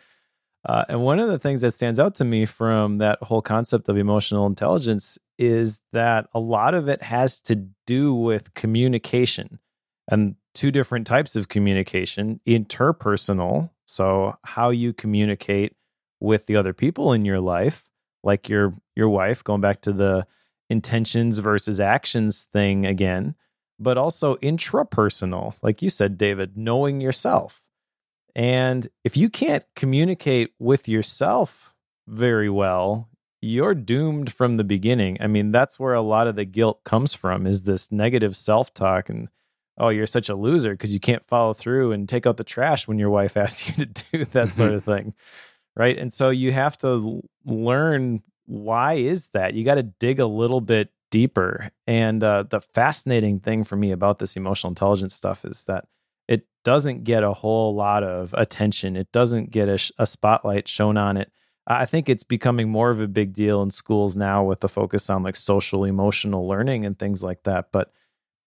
Uh, 0.64 0.84
and 0.88 1.02
one 1.02 1.20
of 1.20 1.28
the 1.28 1.38
things 1.38 1.60
that 1.60 1.70
stands 1.70 2.00
out 2.00 2.14
to 2.16 2.24
me 2.24 2.44
from 2.44 2.98
that 2.98 3.22
whole 3.22 3.42
concept 3.42 3.88
of 3.88 3.96
emotional 3.96 4.46
intelligence 4.46 5.18
is 5.38 5.80
that 5.92 6.28
a 6.34 6.40
lot 6.40 6.74
of 6.74 6.88
it 6.88 7.02
has 7.02 7.40
to 7.40 7.54
do 7.86 8.12
with 8.12 8.54
communication. 8.54 9.60
And 10.10 10.36
two 10.54 10.70
different 10.70 11.06
types 11.06 11.36
of 11.36 11.48
communication 11.48 12.40
interpersonal, 12.46 13.70
so 13.86 14.36
how 14.42 14.70
you 14.70 14.92
communicate 14.92 15.76
with 16.20 16.46
the 16.46 16.56
other 16.56 16.72
people 16.72 17.12
in 17.12 17.24
your 17.24 17.40
life, 17.40 17.84
like 18.24 18.48
your 18.48 18.74
your 18.96 19.08
wife, 19.08 19.44
going 19.44 19.60
back 19.60 19.80
to 19.82 19.92
the 19.92 20.26
intentions 20.68 21.38
versus 21.38 21.78
actions 21.78 22.44
thing 22.52 22.84
again, 22.84 23.34
but 23.78 23.96
also 23.96 24.36
intrapersonal, 24.36 25.54
like 25.62 25.80
you 25.82 25.88
said, 25.88 26.18
David, 26.18 26.56
knowing 26.56 27.00
yourself. 27.00 27.67
And 28.38 28.88
if 29.02 29.16
you 29.16 29.28
can't 29.28 29.64
communicate 29.74 30.52
with 30.60 30.88
yourself 30.88 31.74
very 32.06 32.48
well, 32.48 33.08
you're 33.42 33.74
doomed 33.74 34.32
from 34.32 34.56
the 34.56 34.64
beginning. 34.64 35.18
I 35.20 35.26
mean, 35.26 35.50
that's 35.50 35.80
where 35.80 35.94
a 35.94 36.02
lot 36.02 36.28
of 36.28 36.36
the 36.36 36.44
guilt 36.44 36.84
comes 36.84 37.14
from 37.14 37.48
is 37.48 37.64
this 37.64 37.90
negative 37.90 38.36
self-talk 38.36 39.08
and 39.08 39.28
oh, 39.76 39.88
you're 39.88 40.06
such 40.06 40.28
a 40.28 40.36
loser 40.36 40.70
because 40.70 40.94
you 40.94 41.00
can't 41.00 41.24
follow 41.24 41.52
through 41.52 41.90
and 41.90 42.08
take 42.08 42.26
out 42.28 42.36
the 42.36 42.44
trash 42.44 42.86
when 42.86 42.98
your 42.98 43.10
wife 43.10 43.36
asks 43.36 43.76
you 43.76 43.84
to 43.84 44.04
do 44.12 44.24
that 44.26 44.52
sort 44.52 44.72
of 44.72 44.84
thing. 44.84 45.14
Right. 45.76 45.98
And 45.98 46.12
so 46.12 46.30
you 46.30 46.52
have 46.52 46.78
to 46.78 47.22
learn 47.44 48.22
why 48.46 48.94
is 48.94 49.28
that? 49.30 49.54
You 49.54 49.64
got 49.64 49.76
to 49.76 49.82
dig 49.82 50.20
a 50.20 50.26
little 50.26 50.60
bit 50.60 50.90
deeper. 51.10 51.70
And 51.88 52.22
uh, 52.22 52.44
the 52.44 52.60
fascinating 52.60 53.40
thing 53.40 53.64
for 53.64 53.74
me 53.74 53.90
about 53.90 54.20
this 54.20 54.36
emotional 54.36 54.70
intelligence 54.70 55.14
stuff 55.14 55.44
is 55.44 55.64
that 55.64 55.86
it 56.28 56.46
doesn't 56.62 57.04
get 57.04 57.22
a 57.24 57.32
whole 57.32 57.74
lot 57.74 58.04
of 58.04 58.34
attention, 58.36 58.96
it 58.96 59.10
doesn't 59.10 59.50
get 59.50 59.68
a, 59.68 59.78
a 59.98 60.06
spotlight 60.06 60.68
shown 60.68 60.96
on 60.96 61.16
it. 61.16 61.32
I 61.66 61.84
think 61.84 62.08
it's 62.08 62.24
becoming 62.24 62.70
more 62.70 62.88
of 62.88 63.00
a 63.00 63.08
big 63.08 63.34
deal 63.34 63.60
in 63.62 63.70
schools 63.70 64.16
now 64.16 64.42
with 64.42 64.60
the 64.60 64.68
focus 64.68 65.10
on 65.10 65.22
like 65.22 65.36
social 65.36 65.84
emotional 65.84 66.48
learning 66.48 66.86
and 66.86 66.98
things 66.98 67.22
like 67.22 67.42
that. 67.42 67.72
But 67.72 67.92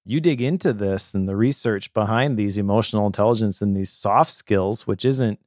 you 0.06 0.20
dig 0.20 0.42
into 0.42 0.74
this 0.74 1.14
and 1.14 1.30
the 1.30 1.36
research 1.36 1.94
behind 1.94 2.36
these 2.36 2.58
emotional 2.58 3.06
intelligence 3.06 3.62
and 3.62 3.76
these 3.76 3.92
soft 3.92 4.32
skills, 4.32 4.88
which 4.88 5.06
isn't, 5.06 5.40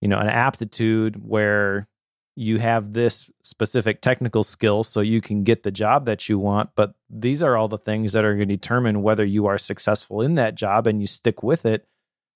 you 0.00 0.08
know, 0.08 0.18
an 0.18 0.28
aptitude 0.28 1.24
where 1.24 1.86
you 2.34 2.58
have 2.58 2.92
this 2.92 3.30
specific 3.42 4.00
technical 4.00 4.42
skill 4.42 4.82
so 4.82 5.00
you 5.00 5.20
can 5.20 5.44
get 5.44 5.62
the 5.62 5.70
job 5.70 6.06
that 6.06 6.28
you 6.28 6.38
want, 6.38 6.70
but 6.74 6.94
these 7.10 7.42
are 7.42 7.56
all 7.56 7.68
the 7.68 7.78
things 7.78 8.12
that 8.12 8.24
are 8.24 8.34
going 8.34 8.48
to 8.48 8.56
determine 8.56 9.02
whether 9.02 9.24
you 9.24 9.46
are 9.46 9.58
successful 9.58 10.22
in 10.22 10.34
that 10.36 10.54
job 10.54 10.86
and 10.86 11.00
you 11.00 11.06
stick 11.06 11.42
with 11.42 11.66
it 11.66 11.86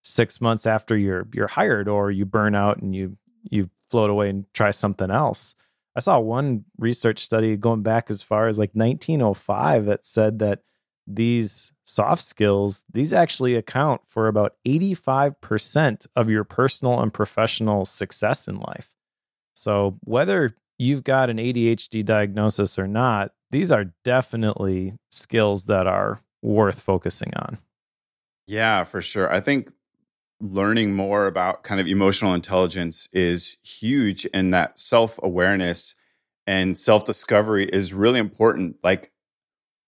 6 0.02 0.40
months 0.40 0.66
after 0.66 0.96
you're 0.96 1.26
you're 1.32 1.48
hired 1.48 1.88
or 1.88 2.10
you 2.10 2.24
burn 2.24 2.54
out 2.54 2.78
and 2.78 2.94
you 2.94 3.16
you 3.50 3.70
float 3.90 4.10
away 4.10 4.28
and 4.28 4.44
try 4.52 4.70
something 4.70 5.10
else. 5.10 5.54
I 5.96 6.00
saw 6.00 6.18
one 6.18 6.64
research 6.78 7.20
study 7.20 7.56
going 7.56 7.82
back 7.82 8.10
as 8.10 8.22
far 8.22 8.48
as 8.48 8.58
like 8.58 8.72
1905 8.74 9.86
that 9.86 10.04
said 10.04 10.40
that 10.40 10.60
these 11.06 11.72
soft 11.84 12.22
skills, 12.22 12.84
these 12.92 13.12
actually 13.12 13.54
account 13.54 14.02
for 14.06 14.28
about 14.28 14.56
85% 14.66 16.06
of 16.16 16.28
your 16.28 16.44
personal 16.44 17.00
and 17.00 17.14
professional 17.14 17.84
success 17.84 18.46
in 18.48 18.56
life. 18.56 18.95
So, 19.56 19.98
whether 20.04 20.54
you've 20.78 21.02
got 21.02 21.30
an 21.30 21.38
ADHD 21.38 22.04
diagnosis 22.04 22.78
or 22.78 22.86
not, 22.86 23.32
these 23.50 23.72
are 23.72 23.86
definitely 24.04 24.94
skills 25.10 25.64
that 25.64 25.86
are 25.86 26.20
worth 26.42 26.80
focusing 26.80 27.32
on. 27.36 27.58
Yeah, 28.46 28.84
for 28.84 29.00
sure. 29.00 29.32
I 29.32 29.40
think 29.40 29.72
learning 30.40 30.92
more 30.92 31.26
about 31.26 31.62
kind 31.62 31.80
of 31.80 31.86
emotional 31.86 32.34
intelligence 32.34 33.08
is 33.12 33.56
huge 33.62 34.26
and 34.34 34.52
that 34.52 34.78
self-awareness 34.78 35.94
and 36.46 36.76
self-discovery 36.76 37.66
is 37.70 37.94
really 37.94 38.20
important. 38.20 38.76
Like 38.84 39.10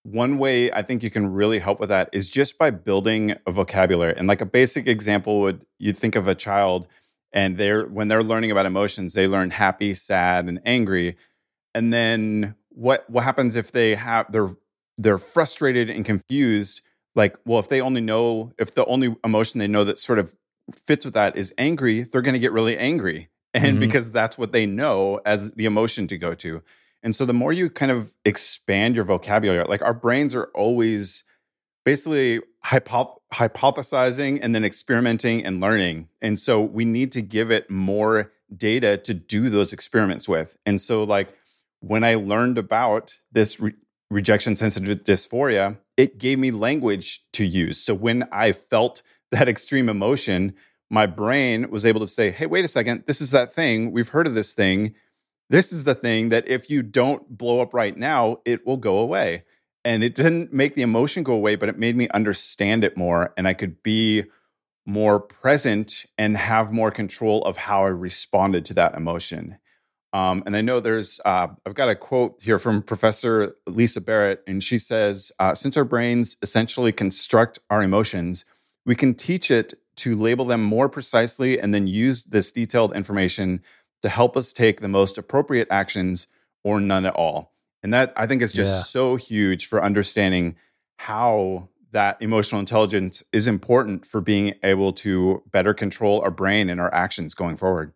one 0.03 0.39
way 0.39 0.73
I 0.73 0.83
think 0.83 1.03
you 1.03 1.11
can 1.11 1.33
really 1.33 1.59
help 1.59 1.79
with 1.79 1.91
that 1.91 2.09
is 2.13 2.31
just 2.31 2.57
by 2.57 2.71
building 2.71 3.35
a 3.47 3.53
vocabulary. 3.53 4.15
And 4.17 4.27
like 4.27 4.41
a 4.41 4.47
basic 4.47 4.89
example 4.89 5.41
would 5.43 5.67
you'd 5.79 5.99
think 5.99 6.17
of 6.17 6.27
a 6.27 6.35
child 6.35 6.87
and 7.33 7.57
they're 7.57 7.87
when 7.87 8.09
they're 8.09 8.23
learning 8.23 8.51
about 8.51 8.67
emotions, 8.67 9.15
they 9.15 9.27
learn 9.27 9.51
happy, 9.51 9.95
sad, 9.95 10.47
and 10.47 10.61
angry. 10.65 11.17
And 11.75 11.93
then 11.93 12.55
what 12.71 13.09
what 13.11 13.25
happens 13.25 13.57
if 13.57 13.73
they 13.73 13.95
have 13.95 14.31
they're 14.33 14.55
they're 14.97 15.19
frustrated 15.19 15.91
and 15.91 16.05
confused? 16.05 16.81
Like, 17.15 17.37
well, 17.45 17.59
if 17.59 17.69
they 17.69 17.81
only 17.81 18.01
know 18.01 18.53
if 18.59 18.75
the 18.75 18.85
only 18.87 19.17
emotion 19.25 19.59
they 19.59 19.67
know 19.67 19.85
that 19.85 19.99
sort 19.99 20.19
of 20.19 20.35
fits 20.87 21.05
with 21.05 21.15
that 21.15 21.37
is 21.37 21.53
angry, 21.59 22.03
they're 22.03 22.23
going 22.23 22.35
to 22.35 22.41
get 22.41 22.53
really 22.53 22.77
angry. 22.77 23.29
And 23.55 23.65
mm-hmm. 23.65 23.81
because 23.81 24.11
that's 24.11 24.37
what 24.37 24.53
they 24.53 24.67
know 24.67 25.23
as 25.25 25.53
the 25.53 25.65
emotion 25.65 26.07
to 26.09 26.19
go 26.19 26.35
to. 26.35 26.63
And 27.03 27.17
so 27.17 27.25
the 27.25 27.33
more 27.33 27.51
you 27.51 27.71
kind 27.71 27.91
of 27.91 28.15
expand 28.25 28.95
your 28.95 29.05
vocabulary, 29.05 29.65
like 29.67 29.81
our 29.81 29.95
brains 29.95 30.35
are 30.35 30.51
always 30.55 31.25
basically 31.89 32.43
hypo- 32.61 33.19
hypothesizing 33.33 34.39
and 34.43 34.55
then 34.55 34.63
experimenting 34.63 35.43
and 35.47 35.59
learning. 35.59 36.07
And 36.21 36.39
so 36.39 36.61
we 36.61 36.85
need 36.85 37.13
to 37.13 37.23
give 37.23 37.51
it 37.51 37.71
more 37.71 38.31
data 38.55 38.99
to 38.99 39.15
do 39.15 39.49
those 39.49 39.73
experiments 39.73 40.29
with. 40.29 40.55
And 40.67 40.79
so, 40.83 41.03
like, 41.03 41.33
when 41.81 42.05
I 42.05 42.17
learned 42.17 42.59
about 42.59 43.15
this 43.33 43.59
re- 43.59 43.73
rejection 44.11 44.55
sensitive 44.55 44.99
dysphoria, 44.99 45.79
it 45.97 46.19
gave 46.19 46.39
me 46.39 46.51
language 46.51 47.25
to 47.33 47.47
use. 47.47 47.83
So 47.83 47.95
when 47.95 48.29
I 48.31 48.53
felt 48.53 49.01
that 49.33 49.49
extreme 49.49 49.89
emotion, 49.89 50.53
my 50.91 51.07
brain 51.07 51.71
was 51.71 51.87
able 51.87 52.01
to 52.01 52.07
say, 52.07 52.31
hey, 52.31 52.45
wait 52.45 52.67
a 52.67 52.69
second, 52.69 53.05
this 53.07 53.23
is 53.23 53.31
that 53.31 53.55
thing. 53.55 53.93
We've 53.93 54.11
heard 54.11 54.27
of 54.27 54.35
this 54.35 54.53
thing. 54.53 54.95
This 55.49 55.73
is 55.73 55.85
the 55.85 55.95
thing 55.95 56.29
that 56.29 56.47
if 56.49 56.69
you 56.69 56.83
don't 56.83 57.39
blow 57.39 57.63
up 57.63 57.73
right 57.73 57.97
now, 57.97 58.41
it 58.45 58.67
will 58.67 58.77
go 58.77 58.99
away. 58.99 59.45
And 59.89 60.05
it 60.05 60.15
didn't 60.15 60.53
make 60.53 60.75
the 60.75 60.83
emotion 60.83 61.23
go 61.23 61.33
away, 61.33 61.57
but 61.57 61.71
it 61.71 61.79
made 61.79 61.97
me 61.97 62.11
understand 62.11 62.85
it 62.85 62.95
more. 62.95 63.33
And 63.39 63.49
I 63.49 63.55
could 63.55 63.83
be 63.83 64.25
more 64.85 65.19
present 65.19 66.05
and 66.19 66.37
have 66.37 66.71
more 66.71 66.91
control 66.91 67.43
of 67.47 67.57
how 67.57 67.85
I 67.85 67.89
responded 67.89 68.67
to 68.67 68.75
that 68.75 68.95
emotion. 68.95 69.57
Um, 70.13 70.43
and 70.45 70.55
I 70.55 70.61
know 70.61 70.81
there's, 70.81 71.21
uh, 71.25 71.47
I've 71.65 71.75
got 71.75 71.89
a 71.89 71.97
quote 71.97 72.37
here 72.43 72.59
from 72.59 72.83
Professor 72.83 73.57
Lisa 73.67 74.03
Barrett, 74.03 74.43
and 74.47 74.63
she 74.63 74.79
says, 74.79 75.33
uh, 75.39 75.55
Since 75.55 75.75
our 75.79 75.87
brains 75.87 76.37
essentially 76.43 76.93
construct 76.93 77.59
our 77.71 77.83
emotions, 77.83 78.45
we 78.85 78.95
can 78.95 79.15
teach 79.15 79.51
it 79.51 79.73
to 79.97 80.15
label 80.15 80.45
them 80.45 80.63
more 80.63 80.91
precisely 80.91 81.59
and 81.59 81.73
then 81.73 81.87
use 81.87 82.25
this 82.25 82.53
detailed 82.53 82.95
information 82.95 83.63
to 84.03 84.11
help 84.11 84.37
us 84.37 84.53
take 84.53 84.83
the 84.83 84.89
most 84.89 85.17
appropriate 85.17 85.69
actions 85.71 86.27
or 86.63 86.79
none 86.79 87.07
at 87.07 87.15
all. 87.15 87.55
And 87.83 87.93
that 87.95 88.13
I 88.17 88.27
think 88.27 88.43
is 88.43 88.53
just 88.53 88.71
Yeah. 88.71 88.83
so 88.83 89.17
huge 89.17 89.67
for 89.67 89.83
understanding 89.83 90.57
how 90.99 91.69
that 91.93 92.21
emotional 92.21 92.59
intelligence 92.61 93.23
is 93.33 93.47
important 93.47 94.05
for 94.05 94.21
being 94.21 94.55
able 94.63 94.93
to 94.93 95.43
better 95.51 95.73
control 95.73 96.21
our 96.21 96.31
brain 96.31 96.69
and 96.69 96.81
our 96.81 96.93
actions 96.93 97.35
going 97.35 97.57
forward. 97.57 97.93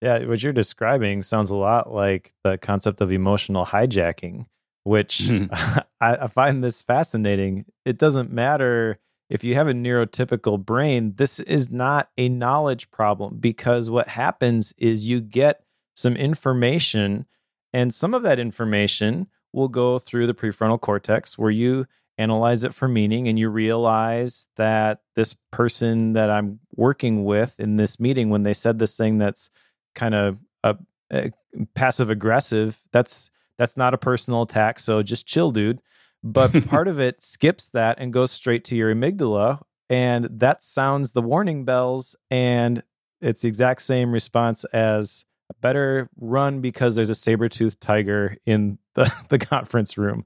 Yeah, 0.00 0.24
what 0.26 0.42
you're 0.42 0.52
describing 0.52 1.22
sounds 1.22 1.50
a 1.50 1.56
lot 1.56 1.92
like 1.92 2.34
the 2.44 2.58
concept 2.58 3.00
of 3.00 3.10
emotional 3.10 3.66
hijacking, 3.66 4.46
which 4.84 5.18
Mhm. 5.20 5.48
I, 6.00 6.16
I 6.16 6.26
find 6.26 6.62
this 6.62 6.82
fascinating. 6.82 7.64
It 7.84 7.98
doesn't 7.98 8.30
matter 8.32 8.98
if 9.30 9.44
you 9.44 9.54
have 9.54 9.68
a 9.68 9.72
neurotypical 9.74 10.64
brain, 10.64 11.14
this 11.16 11.38
is 11.40 11.70
not 11.70 12.10
a 12.16 12.28
knowledge 12.28 12.90
problem 12.90 13.36
because 13.38 13.90
what 13.90 14.08
happens 14.08 14.72
is 14.78 15.06
you 15.08 15.20
get 15.20 15.64
some 15.96 16.16
information, 16.16 17.26
and 17.72 17.94
some 17.94 18.14
of 18.14 18.22
that 18.22 18.38
information 18.38 19.28
will 19.52 19.68
go 19.68 19.98
through 19.98 20.26
the 20.26 20.34
prefrontal 20.34 20.80
cortex 20.80 21.38
where 21.38 21.50
you 21.50 21.86
analyze 22.18 22.64
it 22.64 22.74
for 22.74 22.88
meaning 22.88 23.28
and 23.28 23.38
you 23.38 23.48
realize 23.48 24.48
that 24.56 25.00
this 25.14 25.36
person 25.52 26.14
that 26.14 26.28
I'm 26.30 26.58
working 26.74 27.24
with 27.24 27.54
in 27.58 27.76
this 27.76 28.00
meeting, 28.00 28.28
when 28.28 28.42
they 28.42 28.54
said 28.54 28.78
this 28.78 28.96
thing 28.96 29.18
that's 29.18 29.50
kind 29.94 30.14
of 30.14 30.38
uh, 30.64 30.74
uh, 31.12 31.28
passive 31.74 32.10
aggressive, 32.10 32.80
that's 32.92 33.30
that's 33.56 33.76
not 33.76 33.94
a 33.94 33.98
personal 33.98 34.42
attack. 34.42 34.78
So 34.78 35.02
just 35.02 35.26
chill, 35.26 35.52
dude. 35.52 35.80
But 36.22 36.52
part 36.68 36.88
of 36.88 36.98
it 36.98 37.22
skips 37.22 37.68
that 37.70 37.98
and 37.98 38.12
goes 38.12 38.32
straight 38.32 38.64
to 38.64 38.76
your 38.76 38.94
amygdala, 38.94 39.62
and 39.88 40.24
that 40.30 40.62
sounds 40.62 41.12
the 41.12 41.22
warning 41.22 41.64
bells. 41.64 42.16
And 42.30 42.82
it's 43.20 43.42
the 43.42 43.48
exact 43.48 43.82
same 43.82 44.12
response 44.12 44.64
as 44.66 45.24
better 45.54 46.08
run 46.16 46.60
because 46.60 46.94
there's 46.94 47.10
a 47.10 47.14
saber-toothed 47.14 47.80
tiger 47.80 48.36
in 48.46 48.78
the, 48.94 49.12
the 49.28 49.38
conference 49.38 49.98
room. 49.98 50.24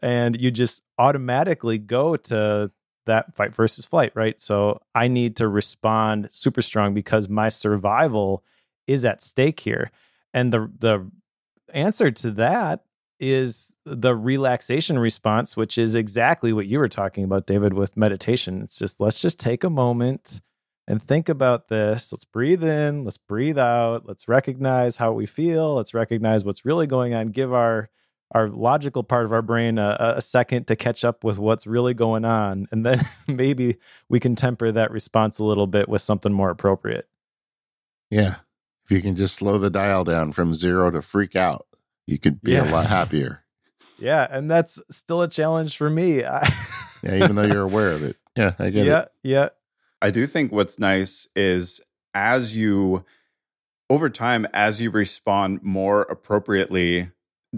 And 0.00 0.40
you 0.40 0.50
just 0.50 0.82
automatically 0.98 1.78
go 1.78 2.16
to 2.16 2.70
that 3.06 3.34
fight 3.34 3.54
versus 3.54 3.84
flight, 3.84 4.12
right? 4.14 4.40
So 4.40 4.80
I 4.94 5.08
need 5.08 5.36
to 5.36 5.48
respond 5.48 6.28
super 6.30 6.62
strong 6.62 6.94
because 6.94 7.28
my 7.28 7.48
survival 7.48 8.44
is 8.86 9.04
at 9.04 9.22
stake 9.22 9.60
here. 9.60 9.90
And 10.34 10.52
the 10.52 10.70
the 10.78 11.10
answer 11.72 12.10
to 12.10 12.30
that 12.32 12.84
is 13.20 13.72
the 13.84 14.14
relaxation 14.14 14.98
response, 14.98 15.56
which 15.56 15.78
is 15.78 15.94
exactly 15.94 16.52
what 16.52 16.66
you 16.66 16.78
were 16.78 16.88
talking 16.88 17.24
about, 17.24 17.46
David, 17.46 17.72
with 17.72 17.96
meditation. 17.96 18.62
It's 18.62 18.78
just 18.78 19.00
let's 19.00 19.20
just 19.20 19.38
take 19.38 19.62
a 19.62 19.70
moment 19.70 20.40
and 20.92 21.02
think 21.02 21.30
about 21.30 21.68
this. 21.68 22.12
Let's 22.12 22.26
breathe 22.26 22.62
in, 22.62 23.04
let's 23.04 23.16
breathe 23.16 23.58
out, 23.58 24.06
let's 24.06 24.28
recognize 24.28 24.98
how 24.98 25.12
we 25.12 25.24
feel, 25.24 25.76
let's 25.76 25.94
recognize 25.94 26.44
what's 26.44 26.66
really 26.66 26.86
going 26.86 27.14
on, 27.14 27.28
give 27.28 27.50
our 27.52 27.88
our 28.34 28.48
logical 28.48 29.02
part 29.02 29.24
of 29.24 29.32
our 29.32 29.40
brain 29.42 29.78
a, 29.78 29.96
a 30.16 30.20
second 30.22 30.66
to 30.66 30.76
catch 30.76 31.02
up 31.04 31.24
with 31.24 31.38
what's 31.38 31.66
really 31.66 31.94
going 31.94 32.24
on. 32.26 32.66
And 32.70 32.84
then 32.84 33.06
maybe 33.26 33.76
we 34.10 34.20
can 34.20 34.36
temper 34.36 34.70
that 34.72 34.90
response 34.90 35.38
a 35.38 35.44
little 35.44 35.66
bit 35.66 35.88
with 35.88 36.02
something 36.02 36.32
more 36.32 36.50
appropriate. 36.50 37.08
Yeah. 38.10 38.36
If 38.84 38.90
you 38.90 39.00
can 39.00 39.16
just 39.16 39.34
slow 39.36 39.56
the 39.58 39.70
dial 39.70 40.04
down 40.04 40.32
from 40.32 40.52
zero 40.54 40.90
to 40.90 41.00
freak 41.02 41.36
out, 41.36 41.66
you 42.06 42.18
could 42.18 42.42
be 42.42 42.52
Yeah. 42.52 42.70
a 42.70 42.72
lot 42.72 42.86
happier. 42.86 43.38
Yeah. 43.98 44.26
And 44.28 44.50
that's 44.50 44.80
still 44.90 45.22
a 45.22 45.28
challenge 45.28 45.76
for 45.76 45.88
me. 45.88 46.24
I, 46.24 46.48
Yeah, 47.04 47.16
even 47.22 47.36
though 47.36 47.46
you're 47.46 47.62
aware 47.62 47.90
of 47.92 48.02
it. 48.02 48.16
Yeah, 48.36 48.54
I 48.58 48.70
get 48.70 48.86
it. 48.86 48.88
yeah. 48.88 49.00
it. 49.02 49.08
Yeah. 49.22 49.48
I 50.02 50.10
do 50.10 50.26
think 50.26 50.52
what's 50.52 50.78
nice 50.78 51.28
is 51.34 51.80
as 52.12 52.54
you, 52.54 53.04
over 53.88 54.10
time, 54.10 54.46
as 54.52 54.80
you 54.80 54.90
respond 54.90 55.62
more 55.62 56.02
appropriately, 56.02 57.10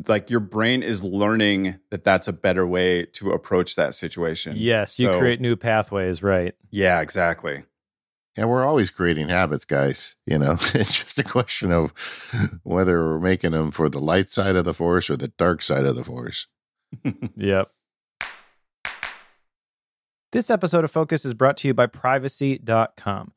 like 0.09 0.29
your 0.31 0.41
brain 0.41 0.83
is 0.83 1.03
learning 1.03 1.79
that 1.91 2.05
that's 2.05 2.29
a 2.29 2.33
better 2.33 2.67
way 2.67 3.05
to 3.07 3.31
approach 3.33 3.77
that 3.77 3.95
situation. 3.95 4.55
Yes. 4.57 4.99
You 4.99 5.13
So- 5.13 5.19
create 5.19 5.41
new 5.41 5.57
pathways. 5.57 6.23
Right. 6.23 6.55
Yeah, 6.71 7.01
exactly. 7.01 7.65
Yeah, 8.37 8.47
we're 8.47 8.65
always 8.65 8.91
creating 8.91 9.29
habits, 9.29 9.65
guys. 9.65 10.17
You 10.27 10.39
know, 10.39 10.53
it's 10.75 10.99
just 11.05 11.19
a 11.21 11.25
question 11.25 11.71
of 11.73 11.95
whether 12.65 12.99
we're 13.05 13.21
making 13.21 13.53
them 13.53 13.71
for 13.71 13.89
the 13.89 14.01
light 14.01 14.29
side 14.29 14.57
of 14.57 14.65
the 14.65 14.75
force 14.75 15.09
or 15.09 15.17
the 15.17 15.29
dark 15.29 15.63
side 15.63 15.85
of 15.87 15.97
the 15.97 16.05
force. 16.05 16.47
Yep. 17.37 17.71
This 20.35 20.51
episode 20.51 20.83
of 20.83 20.91
Focused 20.91 21.25
is 21.25 21.33
brought 21.33 21.57
to 21.59 21.69
you 21.69 21.75
by 21.75 21.87
privacy.com. 21.87 23.35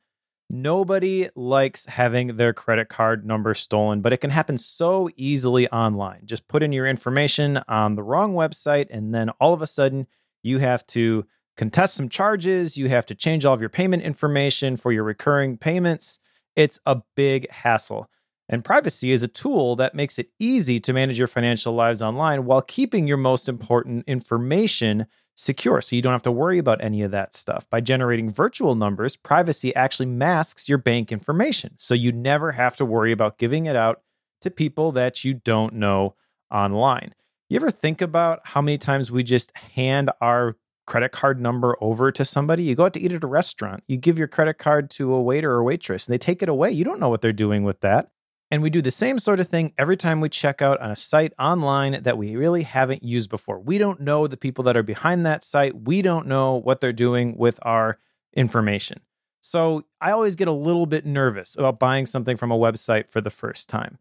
Nobody 0.50 1.28
likes 1.36 1.86
having 1.86 2.38
their 2.38 2.52
credit 2.52 2.88
card 2.88 3.24
number 3.24 3.54
stolen, 3.54 4.00
but 4.00 4.12
it 4.12 4.16
can 4.16 4.30
happen 4.30 4.58
so 4.58 5.08
easily 5.14 5.68
online. 5.68 6.22
Just 6.24 6.48
put 6.48 6.60
in 6.60 6.72
your 6.72 6.88
information 6.88 7.60
on 7.68 7.94
the 7.94 8.02
wrong 8.02 8.34
website, 8.34 8.88
and 8.90 9.14
then 9.14 9.30
all 9.38 9.54
of 9.54 9.62
a 9.62 9.66
sudden, 9.68 10.08
you 10.42 10.58
have 10.58 10.84
to 10.88 11.24
contest 11.56 11.94
some 11.94 12.08
charges. 12.08 12.76
You 12.76 12.88
have 12.88 13.06
to 13.06 13.14
change 13.14 13.44
all 13.44 13.54
of 13.54 13.60
your 13.60 13.70
payment 13.70 14.02
information 14.02 14.76
for 14.76 14.90
your 14.90 15.04
recurring 15.04 15.56
payments. 15.56 16.18
It's 16.56 16.80
a 16.84 17.02
big 17.14 17.48
hassle. 17.50 18.10
And 18.48 18.64
privacy 18.64 19.12
is 19.12 19.22
a 19.22 19.28
tool 19.28 19.76
that 19.76 19.94
makes 19.94 20.18
it 20.18 20.30
easy 20.40 20.80
to 20.80 20.92
manage 20.92 21.16
your 21.20 21.28
financial 21.28 21.74
lives 21.74 22.02
online 22.02 22.44
while 22.44 22.62
keeping 22.62 23.06
your 23.06 23.18
most 23.18 23.48
important 23.48 24.02
information 24.08 25.06
secure. 25.38 25.80
So 25.80 25.94
you 25.94 26.02
don't 26.02 26.12
have 26.12 26.22
to 26.22 26.32
worry 26.32 26.58
about 26.58 26.82
any 26.82 27.00
of 27.02 27.12
that 27.12 27.32
stuff. 27.32 27.70
By 27.70 27.80
generating 27.80 28.28
virtual 28.28 28.74
numbers, 28.74 29.14
privacy 29.14 29.72
actually 29.76 30.06
masks 30.06 30.68
your 30.68 30.78
bank 30.78 31.12
information. 31.12 31.74
So 31.76 31.94
you 31.94 32.10
never 32.10 32.52
have 32.52 32.74
to 32.76 32.84
worry 32.84 33.12
about 33.12 33.38
giving 33.38 33.66
it 33.66 33.76
out 33.76 34.02
to 34.40 34.50
people 34.50 34.90
that 34.92 35.24
you 35.24 35.34
don't 35.34 35.74
know 35.74 36.16
online. 36.50 37.14
You 37.48 37.56
ever 37.56 37.70
think 37.70 38.00
about 38.00 38.40
how 38.46 38.60
many 38.60 38.78
times 38.78 39.12
we 39.12 39.22
just 39.22 39.56
hand 39.56 40.10
our 40.20 40.56
credit 40.88 41.12
card 41.12 41.40
number 41.40 41.76
over 41.80 42.10
to 42.10 42.24
somebody? 42.24 42.64
You 42.64 42.74
go 42.74 42.86
out 42.86 42.94
to 42.94 43.00
eat 43.00 43.12
at 43.12 43.22
a 43.22 43.28
restaurant, 43.28 43.84
you 43.86 43.96
give 43.96 44.18
your 44.18 44.28
credit 44.28 44.58
card 44.58 44.90
to 44.90 45.14
a 45.14 45.22
waiter 45.22 45.52
or 45.52 45.62
waitress, 45.62 46.06
and 46.06 46.12
they 46.12 46.18
take 46.18 46.42
it 46.42 46.48
away. 46.48 46.72
You 46.72 46.84
don't 46.84 46.98
know 46.98 47.08
what 47.08 47.20
they're 47.20 47.32
doing 47.32 47.62
with 47.62 47.80
that. 47.80 48.10
And 48.50 48.62
we 48.62 48.70
do 48.70 48.80
the 48.80 48.90
same 48.90 49.18
sort 49.18 49.40
of 49.40 49.48
thing 49.48 49.74
every 49.76 49.96
time 49.96 50.20
we 50.20 50.30
check 50.30 50.62
out 50.62 50.80
on 50.80 50.90
a 50.90 50.96
site 50.96 51.34
online 51.38 52.02
that 52.02 52.16
we 52.16 52.34
really 52.34 52.62
haven't 52.62 53.02
used 53.02 53.28
before. 53.28 53.60
We 53.60 53.76
don't 53.76 54.00
know 54.00 54.26
the 54.26 54.38
people 54.38 54.64
that 54.64 54.76
are 54.76 54.82
behind 54.82 55.26
that 55.26 55.44
site. 55.44 55.82
We 55.82 56.00
don't 56.00 56.26
know 56.26 56.54
what 56.54 56.80
they're 56.80 56.92
doing 56.92 57.36
with 57.36 57.58
our 57.62 57.98
information. 58.34 59.00
So 59.42 59.84
I 60.00 60.12
always 60.12 60.34
get 60.34 60.48
a 60.48 60.52
little 60.52 60.86
bit 60.86 61.04
nervous 61.04 61.56
about 61.56 61.78
buying 61.78 62.06
something 62.06 62.36
from 62.36 62.50
a 62.50 62.58
website 62.58 63.10
for 63.10 63.20
the 63.20 63.30
first 63.30 63.68
time. 63.68 63.98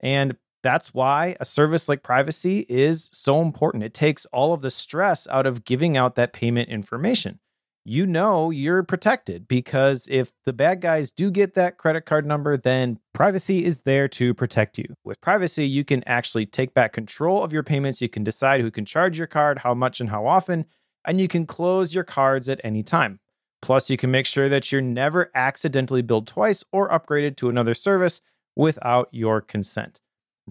And 0.00 0.36
that's 0.62 0.92
why 0.94 1.36
a 1.38 1.44
service 1.44 1.88
like 1.88 2.02
privacy 2.02 2.66
is 2.68 3.08
so 3.12 3.42
important. 3.42 3.84
It 3.84 3.94
takes 3.94 4.26
all 4.26 4.52
of 4.52 4.62
the 4.62 4.70
stress 4.70 5.26
out 5.28 5.46
of 5.46 5.64
giving 5.64 5.96
out 5.96 6.16
that 6.16 6.32
payment 6.32 6.68
information 6.68 7.38
you 7.84 8.06
know 8.06 8.50
you're 8.50 8.82
protected 8.82 9.48
because 9.48 10.06
if 10.10 10.32
the 10.44 10.52
bad 10.52 10.80
guys 10.80 11.10
do 11.10 11.30
get 11.30 11.54
that 11.54 11.78
credit 11.78 12.02
card 12.02 12.26
number, 12.26 12.56
then 12.56 12.98
privacy 13.12 13.64
is 13.64 13.82
there 13.82 14.08
to 14.08 14.34
protect 14.34 14.78
you. 14.78 14.94
With 15.04 15.20
privacy, 15.20 15.66
you 15.66 15.84
can 15.84 16.04
actually 16.06 16.46
take 16.46 16.74
back 16.74 16.92
control 16.92 17.42
of 17.42 17.52
your 17.52 17.62
payments. 17.62 18.02
You 18.02 18.08
can 18.08 18.24
decide 18.24 18.60
who 18.60 18.70
can 18.70 18.84
charge 18.84 19.18
your 19.18 19.26
card, 19.26 19.60
how 19.60 19.74
much, 19.74 20.00
and 20.00 20.10
how 20.10 20.26
often, 20.26 20.66
and 21.04 21.20
you 21.20 21.28
can 21.28 21.46
close 21.46 21.94
your 21.94 22.04
cards 22.04 22.48
at 22.48 22.60
any 22.62 22.82
time. 22.82 23.20
Plus, 23.62 23.90
you 23.90 23.96
can 23.96 24.10
make 24.10 24.26
sure 24.26 24.48
that 24.48 24.70
you're 24.72 24.80
never 24.80 25.30
accidentally 25.34 26.02
billed 26.02 26.26
twice 26.26 26.64
or 26.72 26.88
upgraded 26.88 27.36
to 27.36 27.48
another 27.48 27.74
service 27.74 28.20
without 28.56 29.08
your 29.10 29.40
consent. 29.40 30.00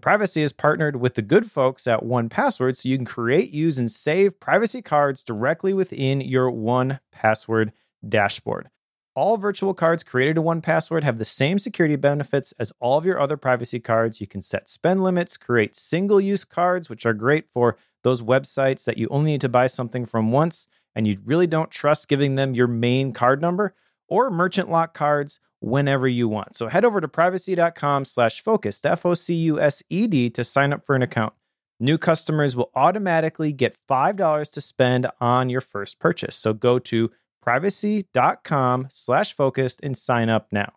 Privacy 0.01 0.41
is 0.41 0.53
partnered 0.53 0.97
with 0.97 1.15
the 1.15 1.21
good 1.21 1.51
folks 1.51 1.87
at 1.87 2.03
1Password 2.03 2.77
so 2.77 2.89
you 2.89 2.97
can 2.97 3.05
create, 3.05 3.51
use, 3.51 3.77
and 3.77 3.91
save 3.91 4.39
privacy 4.39 4.81
cards 4.81 5.23
directly 5.23 5.73
within 5.73 6.21
your 6.21 6.51
1Password 6.51 7.71
dashboard. 8.07 8.69
All 9.15 9.37
virtual 9.37 9.73
cards 9.73 10.03
created 10.03 10.35
to 10.35 10.41
1Password 10.41 11.03
have 11.03 11.17
the 11.17 11.25
same 11.25 11.59
security 11.59 11.95
benefits 11.95 12.53
as 12.59 12.71
all 12.79 12.97
of 12.97 13.05
your 13.05 13.19
other 13.19 13.35
privacy 13.35 13.79
cards. 13.79 14.21
You 14.21 14.27
can 14.27 14.41
set 14.41 14.69
spend 14.69 15.03
limits, 15.03 15.35
create 15.35 15.75
single 15.75 16.21
use 16.21 16.45
cards, 16.45 16.89
which 16.89 17.05
are 17.05 17.13
great 17.13 17.49
for 17.49 17.75
those 18.03 18.21
websites 18.21 18.85
that 18.85 18.97
you 18.97 19.07
only 19.11 19.31
need 19.31 19.41
to 19.41 19.49
buy 19.49 19.67
something 19.67 20.05
from 20.05 20.31
once 20.31 20.67
and 20.95 21.07
you 21.07 21.19
really 21.25 21.47
don't 21.47 21.71
trust 21.71 22.07
giving 22.07 22.35
them 22.35 22.53
your 22.53 22.67
main 22.67 23.13
card 23.13 23.41
number, 23.41 23.73
or 24.07 24.29
merchant 24.29 24.69
lock 24.69 24.93
cards 24.93 25.39
whenever 25.60 26.07
you 26.07 26.28
want. 26.28 26.55
So 26.55 26.68
head 26.68 26.86
over 26.86 27.01
to 27.01 27.07
privacy.com 27.07 28.05
slash 28.05 28.41
focused, 28.41 28.86
F-O-C-U-S-E-D 28.86 30.30
to 30.32 30.43
sign 30.43 30.74
up 30.74 30.86
for 30.86 30.95
an 30.95 31.01
account. 31.01 31.34
New 31.80 31.97
customers 31.97 32.55
will 32.55 32.72
automatically 32.76 33.51
get 33.51 33.78
$5 33.89 34.51
to 34.51 34.62
spend 34.62 35.07
on 35.22 35.49
your 35.49 35.62
first 35.62 35.99
purchase. 35.99 36.36
So 36.36 36.53
go 36.53 36.78
to 36.80 37.12
privacy.com 37.41 38.88
slash 38.89 39.34
focused 39.34 39.80
and 39.82 39.97
sign 39.97 40.30
up 40.30 40.47
now. 40.51 40.74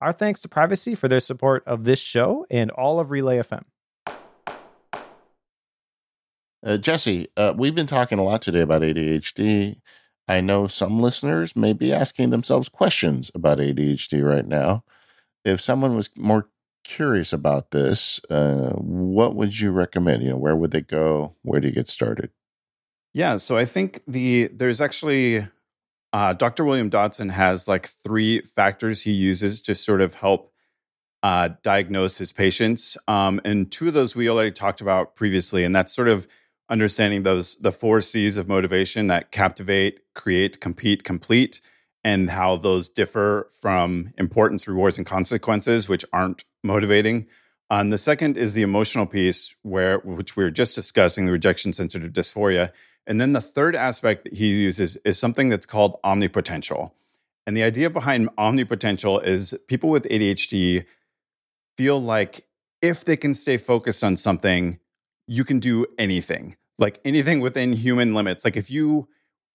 Our 0.00 0.12
thanks 0.12 0.40
to 0.42 0.48
Privacy 0.48 0.94
for 0.94 1.08
their 1.08 1.20
support 1.20 1.62
of 1.66 1.84
this 1.84 2.00
show 2.00 2.44
and 2.50 2.70
all 2.72 3.00
of 3.00 3.10
Relay 3.10 3.38
FM. 3.38 3.62
Uh, 6.64 6.76
Jesse, 6.76 7.28
uh, 7.36 7.54
we've 7.56 7.74
been 7.74 7.86
talking 7.86 8.18
a 8.18 8.24
lot 8.24 8.42
today 8.42 8.60
about 8.60 8.82
ADHD. 8.82 9.80
I 10.28 10.40
know 10.40 10.66
some 10.66 11.00
listeners 11.00 11.56
may 11.56 11.72
be 11.72 11.92
asking 11.92 12.30
themselves 12.30 12.68
questions 12.68 13.30
about 13.34 13.58
ADHD 13.58 14.24
right 14.24 14.46
now. 14.46 14.84
If 15.44 15.60
someone 15.60 15.96
was 15.96 16.10
more 16.16 16.48
curious 16.84 17.32
about 17.32 17.70
this, 17.70 18.20
uh, 18.30 18.70
what 18.76 19.34
would 19.34 19.58
you 19.58 19.72
recommend? 19.72 20.22
You 20.22 20.30
know, 20.30 20.36
where 20.36 20.56
would 20.56 20.70
they 20.70 20.80
go? 20.80 21.34
Where 21.42 21.60
do 21.60 21.68
you 21.68 21.74
get 21.74 21.88
started? 21.88 22.30
Yeah, 23.14 23.36
so 23.36 23.56
I 23.56 23.64
think 23.64 24.02
the 24.06 24.48
there's 24.52 24.80
actually 24.80 25.46
uh, 26.12 26.32
Dr. 26.34 26.64
William 26.64 26.88
Dodson 26.88 27.30
has 27.30 27.68
like 27.68 27.90
three 28.04 28.40
factors 28.40 29.02
he 29.02 29.12
uses 29.12 29.60
to 29.62 29.74
sort 29.74 30.00
of 30.00 30.14
help 30.14 30.52
uh, 31.22 31.50
diagnose 31.62 32.18
his 32.18 32.32
patients, 32.32 32.96
um, 33.06 33.40
and 33.44 33.70
two 33.70 33.88
of 33.88 33.94
those 33.94 34.16
we 34.16 34.28
already 34.28 34.50
talked 34.50 34.80
about 34.80 35.14
previously, 35.14 35.62
and 35.62 35.74
that's 35.74 35.92
sort 35.92 36.08
of 36.08 36.26
understanding 36.68 37.22
those 37.22 37.54
the 37.56 37.70
four 37.70 38.00
C's 38.00 38.36
of 38.36 38.48
motivation 38.48 39.06
that 39.08 39.30
captivate, 39.30 40.00
create, 40.14 40.60
compete, 40.60 41.04
complete, 41.04 41.60
and 42.04 42.30
how 42.30 42.56
those 42.56 42.88
differ 42.88 43.48
from 43.60 44.12
importance, 44.18 44.66
rewards, 44.66 44.98
and 44.98 45.06
consequences, 45.06 45.88
which 45.88 46.04
aren't 46.12 46.44
motivating. 46.64 47.26
And 47.70 47.92
the 47.92 47.98
second 47.98 48.36
is 48.36 48.54
the 48.54 48.62
emotional 48.62 49.06
piece, 49.06 49.54
where 49.62 49.98
which 50.00 50.36
we 50.36 50.44
were 50.44 50.50
just 50.50 50.74
discussing, 50.74 51.26
the 51.26 51.32
rejection 51.32 51.72
sensitive 51.72 52.12
dysphoria. 52.12 52.72
And 53.06 53.20
then 53.20 53.32
the 53.32 53.40
third 53.40 53.74
aspect 53.74 54.24
that 54.24 54.34
he 54.34 54.48
uses 54.48 54.96
is 55.04 55.18
something 55.18 55.48
that's 55.48 55.66
called 55.66 56.00
omnipotential. 56.04 56.92
And 57.46 57.56
the 57.56 57.62
idea 57.62 57.90
behind 57.90 58.28
omnipotential 58.36 59.24
is 59.24 59.54
people 59.68 59.90
with 59.90 60.04
ADHD 60.04 60.84
feel 61.76 62.00
like 62.00 62.46
if 62.80 63.04
they 63.04 63.16
can 63.16 63.34
stay 63.34 63.56
focused 63.56 64.04
on 64.04 64.16
something, 64.16 64.78
you 65.26 65.44
can 65.44 65.58
do 65.58 65.86
anything, 65.98 66.56
like 66.78 67.00
anything 67.04 67.40
within 67.40 67.72
human 67.72 68.14
limits. 68.14 68.44
Like 68.44 68.56
if 68.56 68.70
you, 68.70 69.08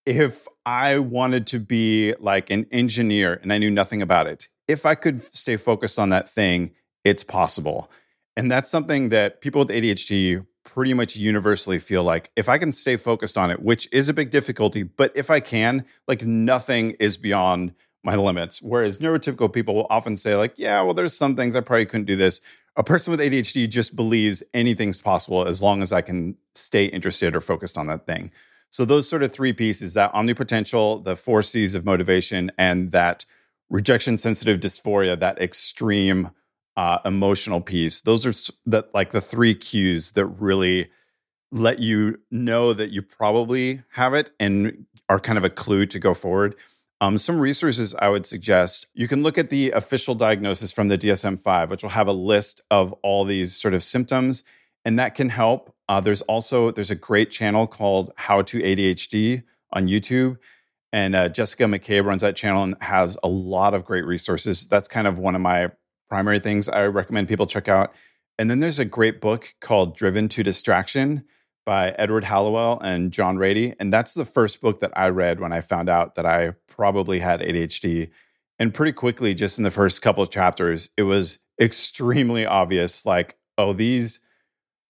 if 0.08 0.48
I 0.64 0.98
wanted 0.98 1.46
to 1.48 1.60
be 1.60 2.14
like 2.18 2.48
an 2.48 2.66
engineer 2.72 3.38
and 3.42 3.52
I 3.52 3.58
knew 3.58 3.70
nothing 3.70 4.00
about 4.00 4.26
it, 4.26 4.48
if 4.66 4.86
I 4.86 4.94
could 4.94 5.22
stay 5.34 5.58
focused 5.58 5.98
on 5.98 6.08
that 6.08 6.30
thing, 6.30 6.70
it's 7.04 7.22
possible. 7.22 7.90
And 8.34 8.50
that's 8.50 8.70
something 8.70 9.10
that 9.10 9.42
people 9.42 9.58
with 9.58 9.68
ADHD 9.68 10.46
pretty 10.64 10.94
much 10.94 11.14
universally 11.14 11.78
feel 11.78 12.04
like 12.04 12.30
if 12.36 12.48
I 12.48 12.56
can 12.56 12.72
stay 12.72 12.96
focused 12.96 13.36
on 13.36 13.50
it, 13.50 13.60
which 13.60 13.86
is 13.92 14.08
a 14.08 14.14
big 14.14 14.30
difficulty, 14.30 14.82
but 14.82 15.12
if 15.14 15.30
I 15.30 15.40
can, 15.40 15.84
like 16.06 16.22
nothing 16.22 16.92
is 16.92 17.18
beyond 17.18 17.74
my 18.02 18.16
limits. 18.16 18.62
Whereas 18.62 18.98
neurotypical 18.98 19.52
people 19.52 19.74
will 19.74 19.88
often 19.90 20.16
say, 20.16 20.36
like, 20.36 20.54
yeah, 20.56 20.80
well, 20.80 20.94
there's 20.94 21.14
some 21.14 21.36
things 21.36 21.54
I 21.54 21.60
probably 21.60 21.84
couldn't 21.84 22.06
do 22.06 22.16
this. 22.16 22.40
A 22.76 22.82
person 22.84 23.10
with 23.10 23.20
ADHD 23.20 23.68
just 23.68 23.94
believes 23.94 24.42
anything's 24.54 24.98
possible 25.00 25.46
as 25.46 25.60
long 25.60 25.82
as 25.82 25.92
I 25.92 26.00
can 26.00 26.36
stay 26.54 26.86
interested 26.86 27.36
or 27.36 27.42
focused 27.42 27.76
on 27.76 27.88
that 27.88 28.06
thing. 28.06 28.30
So 28.70 28.84
those 28.84 29.08
sort 29.08 29.22
of 29.22 29.32
three 29.32 29.52
pieces, 29.52 29.94
that 29.94 30.12
omnipotential, 30.12 31.04
the 31.04 31.16
four 31.16 31.42
C's 31.42 31.74
of 31.74 31.84
motivation, 31.84 32.52
and 32.58 32.92
that 32.92 33.24
rejection 33.70 34.18
sensitive 34.18 34.60
dysphoria, 34.60 35.18
that 35.18 35.40
extreme 35.40 36.30
uh, 36.76 36.98
emotional 37.04 37.60
piece. 37.60 38.00
Those 38.00 38.24
are 38.24 38.52
that 38.66 38.94
like 38.94 39.12
the 39.12 39.20
three 39.20 39.54
cues 39.54 40.12
that 40.12 40.26
really 40.26 40.90
let 41.50 41.78
you 41.78 42.20
know 42.30 42.72
that 42.72 42.90
you 42.90 43.02
probably 43.02 43.82
have 43.92 44.14
it 44.14 44.30
and 44.38 44.86
are 45.08 45.18
kind 45.18 45.38
of 45.38 45.44
a 45.44 45.50
clue 45.50 45.86
to 45.86 45.98
go 45.98 46.14
forward. 46.14 46.54
Um, 47.00 47.16
some 47.16 47.40
resources 47.40 47.94
I 47.98 48.08
would 48.08 48.26
suggest 48.26 48.86
you 48.92 49.08
can 49.08 49.22
look 49.22 49.38
at 49.38 49.50
the 49.50 49.70
official 49.70 50.14
diagnosis 50.14 50.72
from 50.72 50.88
the 50.88 50.98
DSM 50.98 51.40
5, 51.40 51.70
which 51.70 51.82
will 51.82 51.90
have 51.90 52.08
a 52.08 52.12
list 52.12 52.60
of 52.70 52.92
all 53.02 53.24
these 53.24 53.56
sort 53.56 53.74
of 53.74 53.84
symptoms, 53.84 54.42
and 54.84 54.98
that 54.98 55.14
can 55.14 55.28
help. 55.28 55.74
Uh, 55.88 56.00
there's 56.00 56.22
also 56.22 56.70
there's 56.70 56.90
a 56.90 56.96
great 56.96 57.30
channel 57.30 57.66
called 57.66 58.12
How 58.16 58.42
to 58.42 58.60
ADHD 58.60 59.42
on 59.72 59.88
YouTube, 59.88 60.38
and 60.92 61.14
uh, 61.14 61.28
Jessica 61.28 61.64
McCabe 61.64 62.04
runs 62.04 62.22
that 62.22 62.36
channel 62.36 62.62
and 62.62 62.74
has 62.80 63.16
a 63.22 63.28
lot 63.28 63.74
of 63.74 63.84
great 63.84 64.04
resources. 64.04 64.66
That's 64.66 64.88
kind 64.88 65.06
of 65.06 65.18
one 65.18 65.34
of 65.34 65.40
my 65.40 65.70
primary 66.08 66.38
things 66.38 66.68
I 66.68 66.86
recommend 66.86 67.28
people 67.28 67.46
check 67.46 67.68
out. 67.68 67.92
And 68.38 68.50
then 68.50 68.60
there's 68.60 68.78
a 68.78 68.84
great 68.84 69.20
book 69.20 69.54
called 69.60 69.96
Driven 69.96 70.28
to 70.30 70.42
Distraction 70.42 71.24
by 71.66 71.90
Edward 71.98 72.24
Hallowell 72.24 72.80
and 72.80 73.12
John 73.12 73.36
Ratey. 73.36 73.74
And 73.78 73.92
that's 73.92 74.14
the 74.14 74.24
first 74.24 74.60
book 74.60 74.80
that 74.80 74.92
I 74.96 75.08
read 75.10 75.40
when 75.40 75.52
I 75.52 75.60
found 75.60 75.88
out 75.90 76.14
that 76.14 76.24
I 76.24 76.52
probably 76.66 77.18
had 77.18 77.40
ADHD. 77.40 78.10
And 78.58 78.72
pretty 78.72 78.92
quickly, 78.92 79.34
just 79.34 79.58
in 79.58 79.64
the 79.64 79.70
first 79.70 80.00
couple 80.00 80.22
of 80.22 80.30
chapters, 80.30 80.88
it 80.96 81.02
was 81.02 81.40
extremely 81.60 82.46
obvious 82.46 83.04
like, 83.04 83.36
oh, 83.58 83.72
these, 83.72 84.20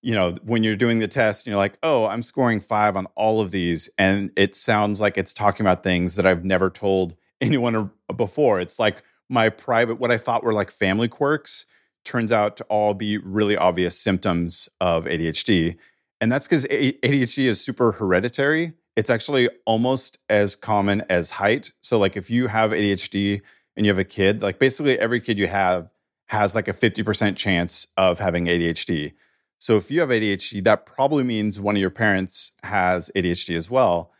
you 0.02 0.14
know, 0.14 0.36
when 0.44 0.62
you're 0.62 0.76
doing 0.76 1.00
the 1.00 1.08
test, 1.08 1.46
you're 1.46 1.56
like, 1.56 1.78
oh, 1.82 2.06
I'm 2.06 2.22
scoring 2.22 2.60
five 2.60 2.96
on 2.96 3.06
all 3.16 3.40
of 3.40 3.50
these. 3.50 3.90
And 3.98 4.30
it 4.36 4.56
sounds 4.56 5.00
like 5.00 5.18
it's 5.18 5.34
talking 5.34 5.64
about 5.64 5.82
things 5.82 6.14
that 6.14 6.26
I've 6.26 6.44
never 6.44 6.70
told 6.70 7.14
anyone 7.40 7.90
before. 8.16 8.60
It's 8.60 8.78
like 8.78 9.02
my 9.28 9.48
private, 9.48 9.98
what 9.98 10.10
I 10.10 10.18
thought 10.18 10.44
were 10.44 10.52
like 10.52 10.70
family 10.70 11.08
quirks, 11.08 11.66
turns 12.04 12.32
out 12.32 12.56
to 12.56 12.64
all 12.64 12.94
be 12.94 13.18
really 13.18 13.56
obvious 13.56 13.98
symptoms 13.98 14.68
of 14.80 15.04
ADHD. 15.04 15.76
And 16.20 16.32
that's 16.32 16.46
because 16.46 16.64
ADHD 16.64 17.46
is 17.46 17.60
super 17.60 17.92
hereditary. 17.92 18.72
It's 18.96 19.10
actually 19.10 19.48
almost 19.64 20.18
as 20.28 20.56
common 20.56 21.04
as 21.08 21.30
height. 21.30 21.72
So, 21.80 21.98
like, 21.98 22.16
if 22.16 22.30
you 22.30 22.48
have 22.48 22.72
ADHD 22.72 23.40
and 23.76 23.86
you 23.86 23.90
have 23.90 23.98
a 23.98 24.04
kid, 24.04 24.42
like, 24.42 24.58
basically 24.58 24.98
every 24.98 25.20
kid 25.20 25.38
you 25.38 25.46
have 25.46 25.90
has 26.26 26.54
like 26.54 26.68
a 26.68 26.72
50% 26.72 27.36
chance 27.36 27.86
of 27.96 28.18
having 28.18 28.46
ADHD. 28.46 29.12
So, 29.58 29.76
if 29.76 29.90
you 29.90 30.00
have 30.00 30.10
ADHD, 30.10 30.62
that 30.64 30.86
probably 30.86 31.24
means 31.24 31.58
one 31.58 31.76
of 31.76 31.80
your 31.80 31.90
parents 31.90 32.52
has 32.62 33.10
ADHD 33.16 33.56
as 33.56 33.70
well. 33.70 34.12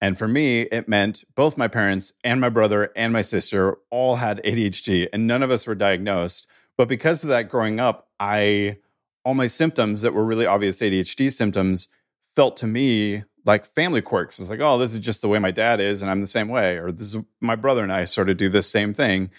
And 0.00 0.18
for 0.18 0.26
me, 0.26 0.62
it 0.62 0.88
meant 0.88 1.24
both 1.36 1.56
my 1.56 1.68
parents 1.68 2.12
and 2.24 2.40
my 2.40 2.48
brother 2.48 2.90
and 2.96 3.12
my 3.12 3.22
sister 3.22 3.78
all 3.90 4.16
had 4.16 4.42
ADHD, 4.44 5.08
and 5.12 5.26
none 5.26 5.42
of 5.42 5.50
us 5.50 5.66
were 5.66 5.74
diagnosed. 5.76 6.46
But 6.76 6.88
because 6.88 7.22
of 7.22 7.28
that, 7.28 7.48
growing 7.48 7.78
up, 7.78 8.08
I 8.18 8.78
all 9.24 9.34
my 9.34 9.46
symptoms 9.46 10.02
that 10.02 10.14
were 10.14 10.24
really 10.24 10.46
obvious 10.46 10.80
ADHD 10.80 11.32
symptoms 11.32 11.88
felt 12.34 12.56
to 12.56 12.66
me 12.66 13.22
like 13.44 13.64
family 13.64 14.02
quirks. 14.02 14.38
It's 14.38 14.50
like, 14.50 14.60
oh, 14.60 14.78
this 14.78 14.92
is 14.92 14.98
just 14.98 15.22
the 15.22 15.28
way 15.28 15.38
my 15.38 15.50
dad 15.50 15.80
is, 15.80 16.02
and 16.02 16.10
I'm 16.10 16.20
the 16.20 16.26
same 16.26 16.48
way, 16.48 16.76
or 16.76 16.92
this 16.92 17.14
is 17.14 17.22
my 17.40 17.56
brother 17.56 17.82
and 17.82 17.92
I 17.92 18.04
sort 18.04 18.30
of 18.30 18.36
do 18.36 18.48
this 18.48 18.70
same 18.70 18.94
thing. 18.94 19.30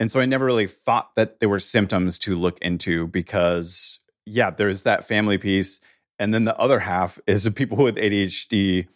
And 0.00 0.10
so 0.10 0.20
I 0.20 0.26
never 0.26 0.44
really 0.44 0.66
thought 0.66 1.14
that 1.16 1.40
there 1.40 1.48
were 1.48 1.60
symptoms 1.60 2.18
to 2.20 2.36
look 2.36 2.58
into 2.60 3.06
because, 3.06 4.00
yeah, 4.26 4.50
there's 4.50 4.82
that 4.84 5.06
family 5.06 5.38
piece. 5.38 5.80
And 6.18 6.32
then 6.32 6.44
the 6.44 6.56
other 6.58 6.80
half 6.80 7.18
is 7.26 7.44
the 7.44 7.50
people 7.50 7.78
with 7.78 7.96
ADHD 7.96 8.88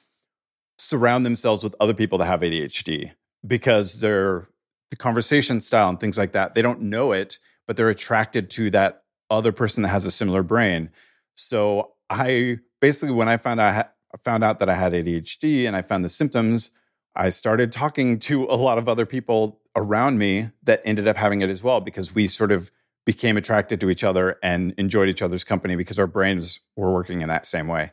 surround 0.79 1.25
themselves 1.25 1.65
with 1.65 1.75
other 1.81 1.95
people 1.95 2.19
that 2.19 2.27
have 2.27 2.41
ADHD 2.41 3.13
because 3.47 4.01
they're 4.01 4.49
the 4.91 4.97
conversation 4.97 5.61
style 5.61 5.89
and 5.89 5.99
things 5.99 6.19
like 6.19 6.33
that. 6.33 6.55
They 6.55 6.63
don't 6.63 6.83
know 6.83 7.13
it, 7.13 7.39
but 7.67 7.77
they're 7.77 7.91
attracted 7.91 8.51
to 8.51 8.71
that 8.71 9.03
other 9.31 9.53
person 9.53 9.83
that 9.83 9.89
has 9.89 10.07
a 10.07 10.11
similar 10.11 10.43
brain. 10.43 10.91
So 11.35 11.93
I 12.09 12.59
basically, 12.81 13.15
when 13.15 13.29
I 13.29 13.37
found 13.37 13.61
out 13.61 13.91
I 14.15 14.19
found 14.25 14.45
out 14.45 14.61
that 14.61 14.69
I 14.69 14.75
had 14.75 14.93
ADHD 14.93 15.67
and 15.67 15.75
I 15.75 15.83
found 15.83 16.05
the 16.05 16.09
symptoms, 16.09 16.71
I 17.15 17.31
started 17.31 17.73
talking 17.73 18.19
to 18.21 18.45
a 18.45 18.57
lot 18.57 18.79
of 18.79 18.89
other 18.89 19.07
people 19.07 19.61
around 19.75 20.19
me 20.19 20.51
that 20.63 20.81
ended 20.85 21.09
up 21.09 21.17
having 21.17 21.43
it 21.43 21.51
as 21.51 21.63
well 21.63 21.81
because 21.81 22.15
we 22.15 22.29
sort 22.29 22.53
of 22.53 22.71
became 23.07 23.37
attracted 23.37 23.81
to 23.81 23.89
each 23.89 24.05
other 24.05 24.37
and 24.43 24.75
enjoyed 24.77 25.09
each 25.09 25.23
other's 25.23 25.45
company 25.45 25.77
because 25.77 25.99
our 25.99 26.07
brains 26.07 26.61
were 26.75 26.93
working 26.93 27.23
in 27.23 27.29
that 27.29 27.47
same 27.47 27.69
way. 27.69 27.93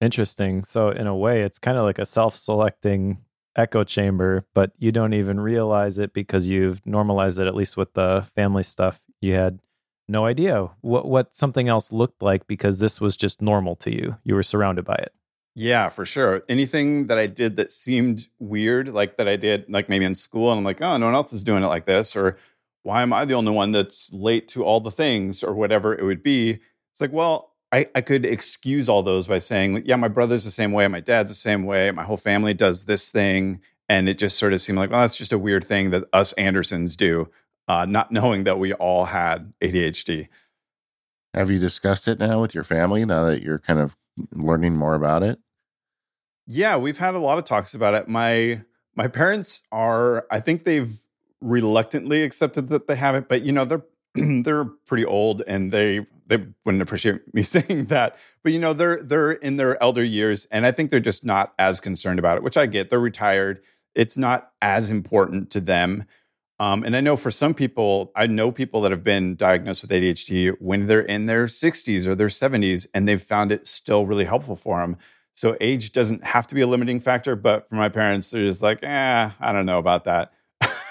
Interesting. 0.00 0.64
So, 0.64 0.88
in 0.88 1.06
a 1.06 1.16
way, 1.16 1.42
it's 1.42 1.58
kind 1.58 1.78
of 1.78 1.84
like 1.84 1.98
a 1.98 2.06
self 2.06 2.34
selecting 2.36 3.18
echo 3.54 3.84
chamber, 3.84 4.46
but 4.54 4.72
you 4.78 4.92
don't 4.92 5.14
even 5.14 5.40
realize 5.40 5.98
it 5.98 6.12
because 6.12 6.48
you've 6.48 6.84
normalized 6.84 7.38
it, 7.38 7.46
at 7.46 7.54
least 7.54 7.76
with 7.76 7.94
the 7.94 8.26
family 8.34 8.62
stuff. 8.62 9.00
You 9.20 9.34
had 9.34 9.60
no 10.08 10.26
idea 10.26 10.68
what, 10.82 11.06
what 11.06 11.34
something 11.34 11.68
else 11.68 11.92
looked 11.92 12.22
like 12.22 12.46
because 12.46 12.78
this 12.78 13.00
was 13.00 13.16
just 13.16 13.40
normal 13.40 13.76
to 13.76 13.94
you. 13.94 14.16
You 14.24 14.34
were 14.34 14.42
surrounded 14.42 14.84
by 14.84 14.96
it. 14.96 15.12
Yeah, 15.54 15.88
for 15.88 16.04
sure. 16.04 16.42
Anything 16.50 17.06
that 17.06 17.16
I 17.16 17.26
did 17.26 17.56
that 17.56 17.72
seemed 17.72 18.28
weird, 18.38 18.88
like 18.88 19.16
that 19.16 19.26
I 19.26 19.36
did, 19.36 19.64
like 19.70 19.88
maybe 19.88 20.04
in 20.04 20.14
school, 20.14 20.50
and 20.52 20.58
I'm 20.58 20.64
like, 20.64 20.82
oh, 20.82 20.98
no 20.98 21.06
one 21.06 21.14
else 21.14 21.32
is 21.32 21.42
doing 21.42 21.62
it 21.62 21.68
like 21.68 21.86
this, 21.86 22.14
or 22.14 22.36
why 22.86 23.02
am 23.02 23.12
I 23.12 23.24
the 23.24 23.34
only 23.34 23.50
one 23.50 23.72
that's 23.72 24.12
late 24.12 24.46
to 24.48 24.64
all 24.64 24.78
the 24.78 24.92
things, 24.92 25.42
or 25.42 25.52
whatever 25.54 25.92
it 25.92 26.04
would 26.04 26.22
be. 26.22 26.60
It's 26.92 27.00
like, 27.00 27.12
well, 27.12 27.52
I, 27.72 27.88
I 27.96 28.00
could 28.00 28.24
excuse 28.24 28.88
all 28.88 29.02
those 29.02 29.26
by 29.26 29.40
saying, 29.40 29.82
yeah, 29.84 29.96
my 29.96 30.06
brother's 30.06 30.44
the 30.44 30.52
same 30.52 30.70
way, 30.70 30.86
my 30.86 31.00
dad's 31.00 31.32
the 31.32 31.34
same 31.34 31.64
way, 31.64 31.90
my 31.90 32.04
whole 32.04 32.16
family 32.16 32.54
does 32.54 32.84
this 32.84 33.10
thing. 33.10 33.60
And 33.88 34.08
it 34.08 34.18
just 34.18 34.38
sort 34.38 34.52
of 34.52 34.60
seemed 34.60 34.78
like, 34.78 34.90
well, 34.90 35.00
that's 35.00 35.16
just 35.16 35.32
a 35.32 35.38
weird 35.38 35.64
thing 35.64 35.90
that 35.90 36.04
us 36.12 36.32
Andersons 36.34 36.94
do, 36.94 37.28
uh, 37.66 37.86
not 37.86 38.12
knowing 38.12 38.44
that 38.44 38.60
we 38.60 38.72
all 38.74 39.06
had 39.06 39.52
ADHD. 39.60 40.28
Have 41.34 41.50
you 41.50 41.58
discussed 41.58 42.06
it 42.06 42.20
now 42.20 42.40
with 42.40 42.54
your 42.54 42.64
family 42.64 43.04
now 43.04 43.26
that 43.26 43.42
you're 43.42 43.58
kind 43.58 43.80
of 43.80 43.96
learning 44.32 44.76
more 44.76 44.94
about 44.94 45.24
it? 45.24 45.40
Yeah, 46.46 46.76
we've 46.76 46.98
had 46.98 47.16
a 47.16 47.18
lot 47.18 47.38
of 47.38 47.44
talks 47.44 47.74
about 47.74 47.94
it. 47.94 48.06
My 48.06 48.62
my 48.94 49.08
parents 49.08 49.62
are, 49.72 50.24
I 50.30 50.40
think 50.40 50.64
they've 50.64 50.98
reluctantly 51.40 52.22
accepted 52.22 52.68
that 52.68 52.86
they 52.86 52.96
have 52.96 53.14
it, 53.14 53.28
but 53.28 53.42
you 53.42 53.52
know, 53.52 53.64
they're 53.64 53.82
they're 54.14 54.64
pretty 54.64 55.04
old 55.04 55.42
and 55.46 55.72
they 55.72 56.06
they 56.26 56.38
wouldn't 56.64 56.82
appreciate 56.82 57.22
me 57.34 57.42
saying 57.44 57.86
that 57.86 58.16
but 58.42 58.52
you 58.52 58.58
know 58.58 58.72
they're 58.72 59.02
they're 59.02 59.32
in 59.32 59.56
their 59.58 59.80
elder 59.82 60.02
years 60.02 60.46
and 60.50 60.64
i 60.64 60.72
think 60.72 60.90
they're 60.90 61.00
just 61.00 61.22
not 61.24 61.52
as 61.58 61.80
concerned 61.80 62.18
about 62.18 62.38
it 62.38 62.42
which 62.42 62.56
i 62.56 62.64
get 62.64 62.88
they're 62.88 62.98
retired 62.98 63.60
it's 63.94 64.16
not 64.16 64.52
as 64.62 64.90
important 64.90 65.50
to 65.50 65.60
them 65.60 66.04
Um, 66.58 66.84
and 66.84 66.96
I 66.96 67.00
know 67.02 67.16
for 67.16 67.30
some 67.30 67.52
people, 67.52 68.12
I 68.16 68.26
know 68.26 68.50
people 68.50 68.80
that 68.82 68.90
have 68.90 69.04
been 69.04 69.36
diagnosed 69.36 69.82
with 69.82 69.90
ADHD 69.90 70.56
when 70.58 70.86
they're 70.86 71.02
in 71.02 71.26
their 71.26 71.48
60s 71.48 72.06
or 72.06 72.14
their 72.14 72.30
70s, 72.30 72.86
and 72.94 73.06
they've 73.06 73.22
found 73.22 73.52
it 73.52 73.66
still 73.66 74.06
really 74.06 74.24
helpful 74.24 74.56
for 74.56 74.80
them. 74.80 74.96
So 75.34 75.56
age 75.60 75.92
doesn't 75.92 76.24
have 76.24 76.46
to 76.46 76.54
be 76.54 76.62
a 76.62 76.66
limiting 76.66 76.98
factor, 76.98 77.36
but 77.36 77.68
for 77.68 77.74
my 77.74 77.90
parents, 77.90 78.30
they're 78.30 78.46
just 78.46 78.62
like, 78.62 78.82
eh, 78.82 79.30
I 79.38 79.52
don't 79.52 79.66
know 79.66 79.78
about 79.78 80.04
that. 80.04 80.32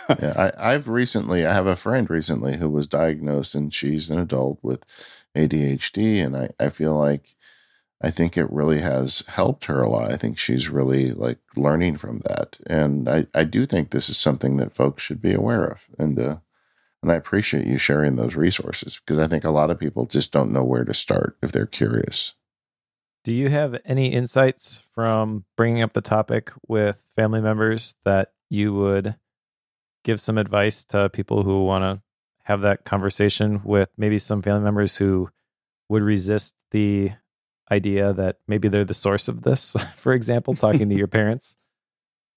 Yeah, 0.10 0.52
I, 0.58 0.74
I've 0.74 0.88
recently, 0.88 1.46
I 1.46 1.54
have 1.54 1.68
a 1.68 1.76
friend 1.76 2.10
recently 2.10 2.58
who 2.58 2.70
was 2.70 2.88
diagnosed, 2.88 3.56
and 3.56 3.74
she's 3.74 4.10
an 4.10 4.20
adult 4.20 4.60
with 4.62 4.84
ADHD, 5.36 6.26
and 6.26 6.36
I, 6.36 6.50
I 6.60 6.70
feel 6.70 6.98
like 6.98 7.36
I 8.02 8.12
think 8.12 8.38
it 8.38 8.52
really 8.52 8.80
has 8.80 9.24
helped 9.28 9.66
her 9.66 9.82
a 9.82 9.90
lot. 9.90 10.12
I 10.12 10.18
think 10.18 10.38
she's 10.38 10.70
really 10.70 11.12
like 11.12 11.40
learning 11.56 11.98
from 11.98 12.22
that, 12.26 12.60
and 12.68 13.10
I, 13.10 13.28
I 13.34 13.44
do 13.44 13.66
think 13.66 13.90
this 13.90 14.10
is 14.10 14.18
something 14.18 14.58
that 14.58 14.74
folks 14.74 15.04
should 15.04 15.22
be 15.22 15.34
aware 15.34 15.66
of, 15.66 15.86
and 15.98 16.20
uh, 16.20 16.38
and 17.02 17.12
I 17.12 17.16
appreciate 17.16 17.68
you 17.68 17.78
sharing 17.78 18.16
those 18.16 18.36
resources 18.36 19.00
because 19.00 19.20
I 19.20 19.28
think 19.28 19.44
a 19.44 19.52
lot 19.52 19.70
of 19.70 19.80
people 19.80 20.06
just 20.06 20.32
don't 20.32 20.52
know 20.52 20.64
where 20.64 20.84
to 20.84 20.94
start 20.94 21.38
if 21.44 21.52
they're 21.52 21.68
curious. 21.68 22.34
Do 23.24 23.32
you 23.32 23.50
have 23.50 23.78
any 23.86 24.12
insights 24.12 24.82
from 24.94 25.46
bringing 25.56 25.82
up 25.82 25.94
the 25.94 26.02
topic 26.02 26.52
with 26.68 27.02
family 27.16 27.42
members 27.42 27.96
that 28.06 28.34
you 28.50 28.74
would 28.74 29.16
give 30.06 30.22
some 30.22 30.38
advice 30.38 30.86
to 30.86 31.10
people 31.10 31.44
who 31.44 31.66
want 31.66 31.84
to 31.84 32.02
have 32.44 32.62
that 32.62 32.86
conversation 32.86 33.60
with 33.66 33.90
maybe 33.98 34.20
some 34.20 34.42
family 34.42 34.62
members 34.62 34.96
who 34.96 35.30
would 35.90 36.04
resist 36.04 36.54
the 36.72 37.12
idea 37.72 38.14
that 38.14 38.38
maybe 38.48 38.68
they're 38.68 38.86
the 38.86 38.94
source 38.94 39.28
of 39.28 39.42
this, 39.42 39.74
for 39.96 40.14
example, 40.14 40.54
talking 40.54 40.88
to 40.88 40.96
your 40.96 41.08
parents? 41.20 41.58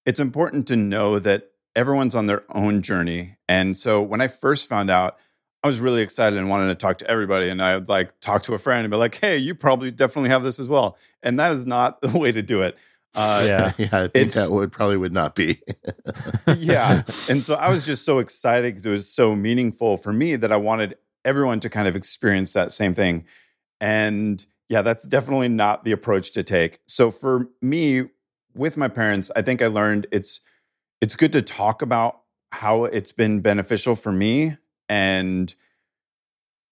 It's 0.05 0.19
important 0.19 0.67
to 0.69 0.75
know 0.75 1.19
that 1.19 1.51
everyone's 1.75 2.15
on 2.15 2.25
their 2.25 2.43
own 2.53 2.81
journey. 2.81 3.37
And 3.47 3.77
so 3.77 4.01
when 4.01 4.19
I 4.19 4.27
first 4.27 4.67
found 4.67 4.89
out, 4.89 5.17
I 5.63 5.67
was 5.67 5.79
really 5.79 6.01
excited 6.01 6.39
and 6.39 6.49
wanted 6.49 6.69
to 6.69 6.75
talk 6.75 6.97
to 6.99 7.09
everybody. 7.09 7.49
And 7.49 7.61
I 7.61 7.75
would 7.75 7.89
like 7.89 8.19
talk 8.21 8.43
to 8.43 8.53
a 8.55 8.59
friend 8.59 8.83
and 8.85 8.91
be 8.91 8.97
like, 8.97 9.15
hey, 9.15 9.37
you 9.37 9.53
probably 9.53 9.91
definitely 9.91 10.29
have 10.29 10.41
this 10.41 10.59
as 10.59 10.67
well. 10.67 10.97
And 11.21 11.37
that 11.39 11.51
is 11.51 11.65
not 11.65 12.01
the 12.01 12.17
way 12.17 12.31
to 12.31 12.41
do 12.41 12.63
it. 12.63 12.77
Uh, 13.15 13.43
yeah, 13.45 13.71
yeah, 13.77 13.89
I 13.91 14.07
think 14.07 14.33
that 14.33 14.51
would 14.51 14.71
probably 14.71 14.97
would 14.97 15.13
not 15.13 15.35
be. 15.35 15.61
yeah, 16.57 17.03
and 17.29 17.43
so 17.43 17.55
I 17.55 17.69
was 17.69 17.83
just 17.83 18.05
so 18.05 18.19
excited 18.19 18.73
because 18.73 18.85
it 18.85 18.91
was 18.91 19.11
so 19.11 19.35
meaningful 19.35 19.97
for 19.97 20.13
me 20.13 20.35
that 20.35 20.51
I 20.51 20.57
wanted 20.57 20.97
everyone 21.25 21.59
to 21.61 21.69
kind 21.69 21.87
of 21.87 21.95
experience 21.95 22.53
that 22.53 22.71
same 22.71 22.93
thing. 22.93 23.25
And 23.81 24.45
yeah, 24.69 24.81
that's 24.81 25.05
definitely 25.05 25.49
not 25.49 25.83
the 25.83 25.91
approach 25.91 26.31
to 26.31 26.43
take. 26.43 26.79
So 26.87 27.11
for 27.11 27.47
me, 27.61 28.05
with 28.53 28.77
my 28.77 28.87
parents, 28.87 29.31
I 29.35 29.41
think 29.41 29.61
I 29.61 29.67
learned 29.67 30.07
it's 30.11 30.41
it's 31.01 31.15
good 31.15 31.33
to 31.33 31.41
talk 31.41 31.81
about 31.81 32.21
how 32.51 32.85
it's 32.85 33.11
been 33.11 33.41
beneficial 33.41 33.95
for 33.95 34.11
me 34.11 34.57
and 34.87 35.53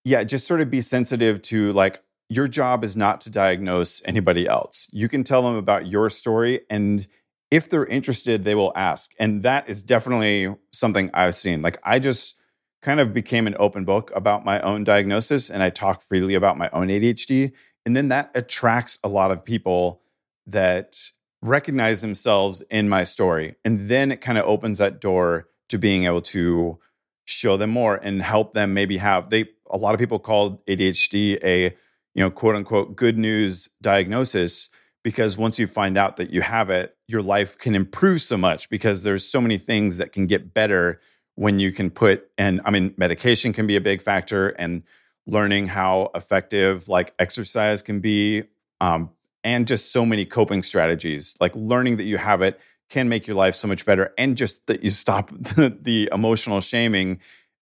yeah, 0.04 0.24
just 0.24 0.48
sort 0.48 0.62
of 0.62 0.70
be 0.70 0.82
sensitive 0.82 1.42
to 1.44 1.74
like 1.74 2.02
your 2.30 2.48
job 2.48 2.84
is 2.84 2.96
not 2.96 3.22
to 3.22 3.30
diagnose 3.30 4.02
anybody 4.06 4.48
else. 4.48 4.90
You 4.92 5.08
can 5.08 5.24
tell 5.24 5.42
them 5.44 5.56
about 5.56 5.88
your 5.88 6.10
story 6.10 6.62
and 6.70 7.08
if 7.50 7.70
they're 7.70 7.86
interested, 7.86 8.44
they 8.44 8.56
will 8.56 8.74
ask. 8.76 9.12
And 9.18 9.44
that 9.44 9.70
is 9.70 9.82
definitely 9.82 10.54
something 10.74 11.10
I've 11.14 11.36
seen. 11.36 11.62
Like 11.62 11.78
I 11.82 12.00
just 12.00 12.36
kind 12.82 13.00
of 13.00 13.14
became 13.14 13.48
an 13.48 13.56
open 13.58 13.86
book 13.86 14.12
about 14.14 14.44
my 14.44 14.60
own 14.62 14.84
diagnosis 14.84 15.50
and 15.50 15.64
I 15.64 15.70
talk 15.70 16.02
freely 16.02 16.36
about 16.36 16.58
my 16.58 16.70
own 16.72 16.88
ADHD 16.90 17.54
and 17.86 17.96
then 17.96 18.10
that 18.10 18.32
attracts 18.36 19.00
a 19.02 19.08
lot 19.08 19.32
of 19.32 19.46
people 19.46 20.02
that 20.46 20.98
recognize 21.42 22.02
themselves 22.02 22.62
in 22.70 22.90
my 22.90 23.06
story. 23.06 23.56
And 23.64 23.88
then 23.88 24.12
it 24.12 24.20
kind 24.20 24.38
of 24.38 24.46
opens 24.46 24.80
that 24.80 25.00
door 25.00 25.48
to 25.70 25.78
being 25.78 26.04
able 26.04 26.22
to 26.24 26.80
show 27.24 27.56
them 27.56 27.70
more 27.70 27.96
and 27.96 28.22
help 28.22 28.54
them 28.54 28.74
maybe 28.74 28.98
have 28.98 29.30
they 29.30 29.50
a 29.70 29.78
lot 29.78 29.94
of 29.94 30.00
people 30.00 30.20
call 30.20 30.64
ADHD 30.68 31.44
a 31.44 31.76
you 32.18 32.24
know 32.24 32.30
quote 32.30 32.56
unquote 32.56 32.98
good 32.98 33.18
news 33.18 33.70
diagnosis 33.82 34.70
because 35.04 35.38
once 35.38 35.58
you 35.58 35.68
find 35.68 35.98
out 35.98 36.18
that 36.18 36.32
you 36.32 36.42
have 36.42 36.70
it 36.70 36.98
your 37.08 37.22
life 37.22 37.58
can 37.58 37.76
improve 37.76 38.22
so 38.22 38.36
much 38.36 38.70
because 38.70 39.04
there's 39.04 39.26
so 39.26 39.40
many 39.40 39.58
things 39.58 39.96
that 39.96 40.12
can 40.12 40.28
get 40.28 40.54
better 40.54 41.00
when 41.36 41.60
you 41.60 41.72
can 41.72 41.90
put 41.90 42.30
and 42.38 42.60
I 42.66 42.72
mean 42.72 42.94
medication 42.98 43.54
can 43.54 43.68
be 43.68 43.78
a 43.78 43.82
big 43.82 44.02
factor 44.02 44.50
and 44.50 44.84
learning 45.28 45.68
how 45.68 46.10
effective 46.16 46.90
like 46.90 47.14
exercise 47.20 47.82
can 47.82 48.00
be 48.00 48.44
um, 48.82 49.12
and 49.44 49.68
just 49.68 49.92
so 49.92 50.06
many 50.06 50.26
coping 50.26 50.64
strategies. 50.64 51.36
Like 51.40 51.56
learning 51.56 51.98
that 51.98 52.04
you 52.04 52.18
have 52.18 52.42
it 52.42 52.60
can 52.90 53.10
make 53.10 53.28
your 53.28 53.36
life 53.36 53.56
so 53.56 53.68
much 53.68 53.86
better 53.86 54.14
and 54.18 54.38
just 54.38 54.66
that 54.68 54.84
you 54.84 54.90
stop 54.90 55.30
the, 55.40 55.78
the 55.82 56.10
emotional 56.12 56.62
shaming 56.62 57.20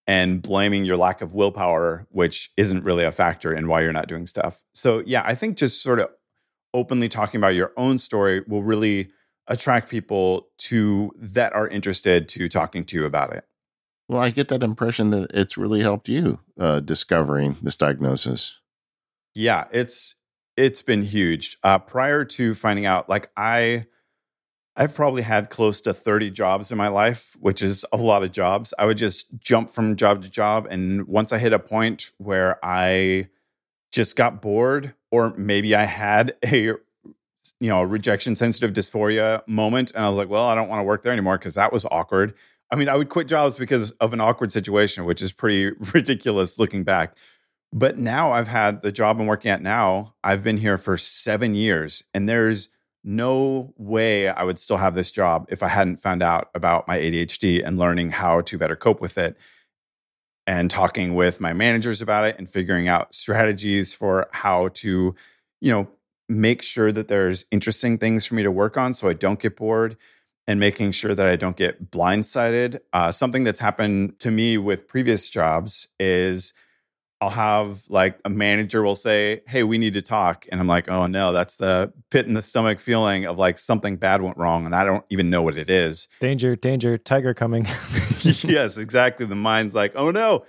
and 0.08 0.42
blaming 0.42 0.86
your 0.86 0.98
lack 0.98 1.22
of 1.22 1.34
willpower 1.34 2.06
which 2.10 2.52
isn't 2.58 2.84
really 2.84 3.04
a 3.04 3.12
factor 3.12 3.54
in 3.54 3.68
why 3.68 3.82
you're 3.82 3.94
not 3.94 4.08
doing 4.08 4.28
stuff 4.28 4.64
so 4.74 5.02
yeah 5.06 5.24
i 5.26 5.36
think 5.36 5.58
just 5.58 5.82
sort 5.82 6.00
of 6.00 6.10
openly 6.74 7.10
talking 7.10 7.40
about 7.40 7.56
your 7.56 7.72
own 7.78 7.98
story 7.98 8.44
will 8.48 8.64
really 8.64 9.10
attract 9.48 9.90
people 9.90 10.48
to 10.58 11.12
that 11.18 11.54
are 11.54 11.68
interested 11.68 12.28
to 12.28 12.50
talking 12.50 12.84
to 12.84 12.96
you 12.96 13.06
about 13.06 13.34
it 13.34 13.46
well, 14.08 14.22
I 14.22 14.30
get 14.30 14.50
that 14.50 14.64
impression 14.64 15.10
that 15.12 15.32
it's 15.34 15.58
really 15.58 15.82
helped 15.82 16.08
you 16.10 16.40
uh, 16.60 16.80
discovering 16.80 17.58
this 17.62 17.76
diagnosis. 17.76 18.60
Yeah, 19.34 19.66
it's 19.72 20.16
it's 20.56 20.82
been 20.82 21.04
huge. 21.04 21.58
Uh, 21.64 21.80
prior 21.80 22.24
to 22.24 22.54
finding 22.54 22.86
out, 22.86 23.10
like 23.10 23.30
I, 23.36 23.88
I've 24.78 24.94
probably 24.94 25.22
had 25.22 25.50
close 25.50 25.82
to 25.82 25.94
thirty 25.94 26.30
jobs 26.30 26.72
in 26.72 26.78
my 26.78 26.88
life, 26.88 27.36
which 27.40 27.62
is 27.62 27.86
a 27.92 27.98
lot 27.98 28.24
of 28.24 28.32
jobs. 28.32 28.74
I 28.78 28.86
would 28.86 28.98
just 28.98 29.28
jump 29.40 29.70
from 29.70 29.96
job 29.96 30.24
to 30.24 30.30
job, 30.30 30.68
and 30.70 31.08
once 31.08 31.32
I 31.32 31.38
hit 31.38 31.54
a 31.54 31.60
point 31.60 32.12
where 32.18 32.60
I 32.64 33.30
just 33.92 34.16
got 34.16 34.42
bored, 34.42 34.94
or 35.12 35.34
maybe 35.38 35.76
I 35.76 35.86
had 35.86 36.36
a 36.46 36.74
you 37.60 37.70
know 37.70 37.84
rejection 37.84 38.36
sensitive 38.36 38.74
dysphoria 38.74 39.48
moment, 39.48 39.92
and 39.96 40.04
I 40.04 40.10
was 40.10 40.18
like, 40.18 40.30
well, 40.30 40.48
I 40.48 40.56
don't 40.56 40.68
want 40.68 40.80
to 40.80 40.84
work 40.84 41.04
there 41.04 41.14
anymore 41.14 41.38
because 41.38 41.56
that 41.56 41.72
was 41.72 41.86
awkward 41.86 42.34
I 42.72 42.76
mean, 42.76 42.90
I 42.90 42.96
would 42.96 43.10
quit 43.10 43.28
jobs 43.28 43.58
because 43.58 43.92
of 44.02 44.14
an 44.14 44.20
awkward 44.20 44.52
situation, 44.52 45.06
which 45.06 45.22
is 45.22 45.32
pretty 45.32 45.72
ridiculous 45.94 46.58
looking 46.60 46.84
back. 46.84 47.16
But 47.72 47.98
now 47.98 48.32
I've 48.32 48.48
had 48.48 48.82
the 48.82 48.92
job 48.92 49.20
I'm 49.20 49.28
working 49.28 49.52
at 49.52 49.62
now, 49.62 50.14
I've 50.24 50.44
been 50.44 50.58
here 50.58 50.78
for 50.78 50.98
seven 50.98 51.56
years, 51.56 52.04
and 52.14 52.28
there's 52.28 52.70
no 53.06 53.74
way 53.78 54.28
I 54.28 54.44
would 54.44 54.58
still 54.58 54.78
have 54.78 54.96
this 54.96 55.12
job 55.12 55.46
if 55.50 55.62
I 55.62 55.68
hadn't 55.68 55.98
found 55.98 56.24
out 56.24 56.50
about 56.56 56.88
my 56.88 56.98
ADHD 56.98 57.66
and 57.66 57.78
learning 57.78 58.10
how 58.10 58.42
to 58.42 58.58
better 58.58 58.76
cope 58.76 59.00
with 59.00 59.18
it 59.18 59.38
and 60.48 60.70
talking 60.72 61.14
with 61.16 61.40
my 61.40 61.54
managers 61.54 62.02
about 62.02 62.26
it 62.26 62.36
and 62.38 62.50
figuring 62.50 62.88
out 62.88 63.14
strategies 63.14 63.94
for 63.94 64.28
how 64.32 64.70
to, 64.70 65.16
you 65.62 65.72
know, 65.72 65.88
make 66.28 66.64
sure 66.64 66.92
that 66.92 67.08
there's 67.08 67.46
interesting 67.52 68.00
things 68.00 68.26
for 68.26 68.34
me 68.34 68.42
to 68.42 68.52
work 68.52 68.76
on 68.76 68.94
so 68.96 69.08
I 69.08 69.14
don't 69.14 69.40
get 69.40 69.56
bored 69.56 69.96
and 70.48 70.60
making 70.60 70.92
sure 70.92 71.14
that 71.14 71.28
I 71.28 71.36
don't 71.36 71.58
get 71.58 71.92
blindsided. 71.92 72.80
Uh, 72.92 73.12
something 73.12 73.44
that's 73.44 73.60
happened 73.60 74.20
to 74.20 74.32
me 74.32 74.58
with 74.58 74.88
previous 74.88 75.30
jobs 75.30 75.88
is 76.00 76.54
I'll 77.22 77.30
have 77.30 77.84
like 77.88 78.20
a 78.26 78.30
manager 78.30 78.84
will 78.84 78.96
say, 78.96 79.42
Hey, 79.48 79.64
we 79.64 79.78
need 79.78 79.94
to 79.94 80.02
talk. 80.02 80.46
And 80.52 80.60
I'm 80.60 80.68
like, 80.68 80.90
Oh 80.90 81.08
no, 81.08 81.32
that's 81.32 81.56
the 81.56 81.94
pit 82.12 82.28
in 82.28 82.34
the 82.34 82.42
stomach 82.42 82.80
feeling 82.80 83.26
of 83.26 83.38
like 83.38 83.58
something 83.58 83.96
bad 83.96 84.22
went 84.22 84.38
wrong. 84.38 84.66
And 84.66 84.76
I 84.76 84.84
don't 84.84 85.06
even 85.10 85.30
know 85.30 85.42
what 85.42 85.58
it 85.58 85.70
is. 85.70 86.08
Danger, 86.20 86.56
danger, 86.56 86.98
tiger 86.98 87.34
coming. 87.34 87.66
yes, 88.20 88.78
exactly. 88.78 89.26
The 89.26 89.36
mind's 89.36 89.76
like, 89.76 89.94
Oh 89.96 90.12
no. 90.12 90.46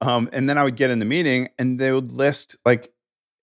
Um, 0.00 0.30
and 0.32 0.48
then 0.48 0.56
I 0.56 0.64
would 0.64 0.76
get 0.76 0.90
in 0.90 0.98
the 0.98 1.04
meeting 1.04 1.48
and 1.58 1.78
they 1.78 1.92
would 1.92 2.12
list 2.12 2.56
like, 2.64 2.92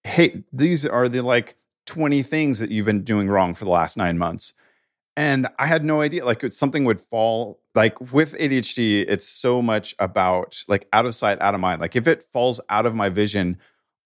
Hey, 0.03 0.43
these 0.51 0.85
are 0.85 1.07
the 1.07 1.21
like 1.21 1.57
20 1.85 2.23
things 2.23 2.59
that 2.59 2.71
you've 2.71 2.85
been 2.85 3.03
doing 3.03 3.27
wrong 3.27 3.53
for 3.53 3.65
the 3.65 3.71
last 3.71 3.95
nine 3.95 4.17
months 4.17 4.53
and 5.17 5.47
I 5.57 5.67
had 5.67 5.85
no 5.85 6.01
idea 6.01 6.25
like 6.25 6.51
something 6.51 6.83
would 6.85 6.99
fall 6.99 7.59
like 7.73 7.99
with 8.11 8.33
ADHD 8.33 9.05
it's 9.07 9.27
so 9.27 9.61
much 9.61 9.95
about 9.99 10.63
like 10.67 10.87
out 10.93 11.05
of 11.05 11.15
sight 11.15 11.41
out 11.41 11.53
of 11.53 11.59
mind 11.59 11.81
like 11.81 11.95
if 11.95 12.07
it 12.07 12.23
falls 12.23 12.59
out 12.69 12.85
of 12.85 12.95
my 12.95 13.09
vision 13.09 13.57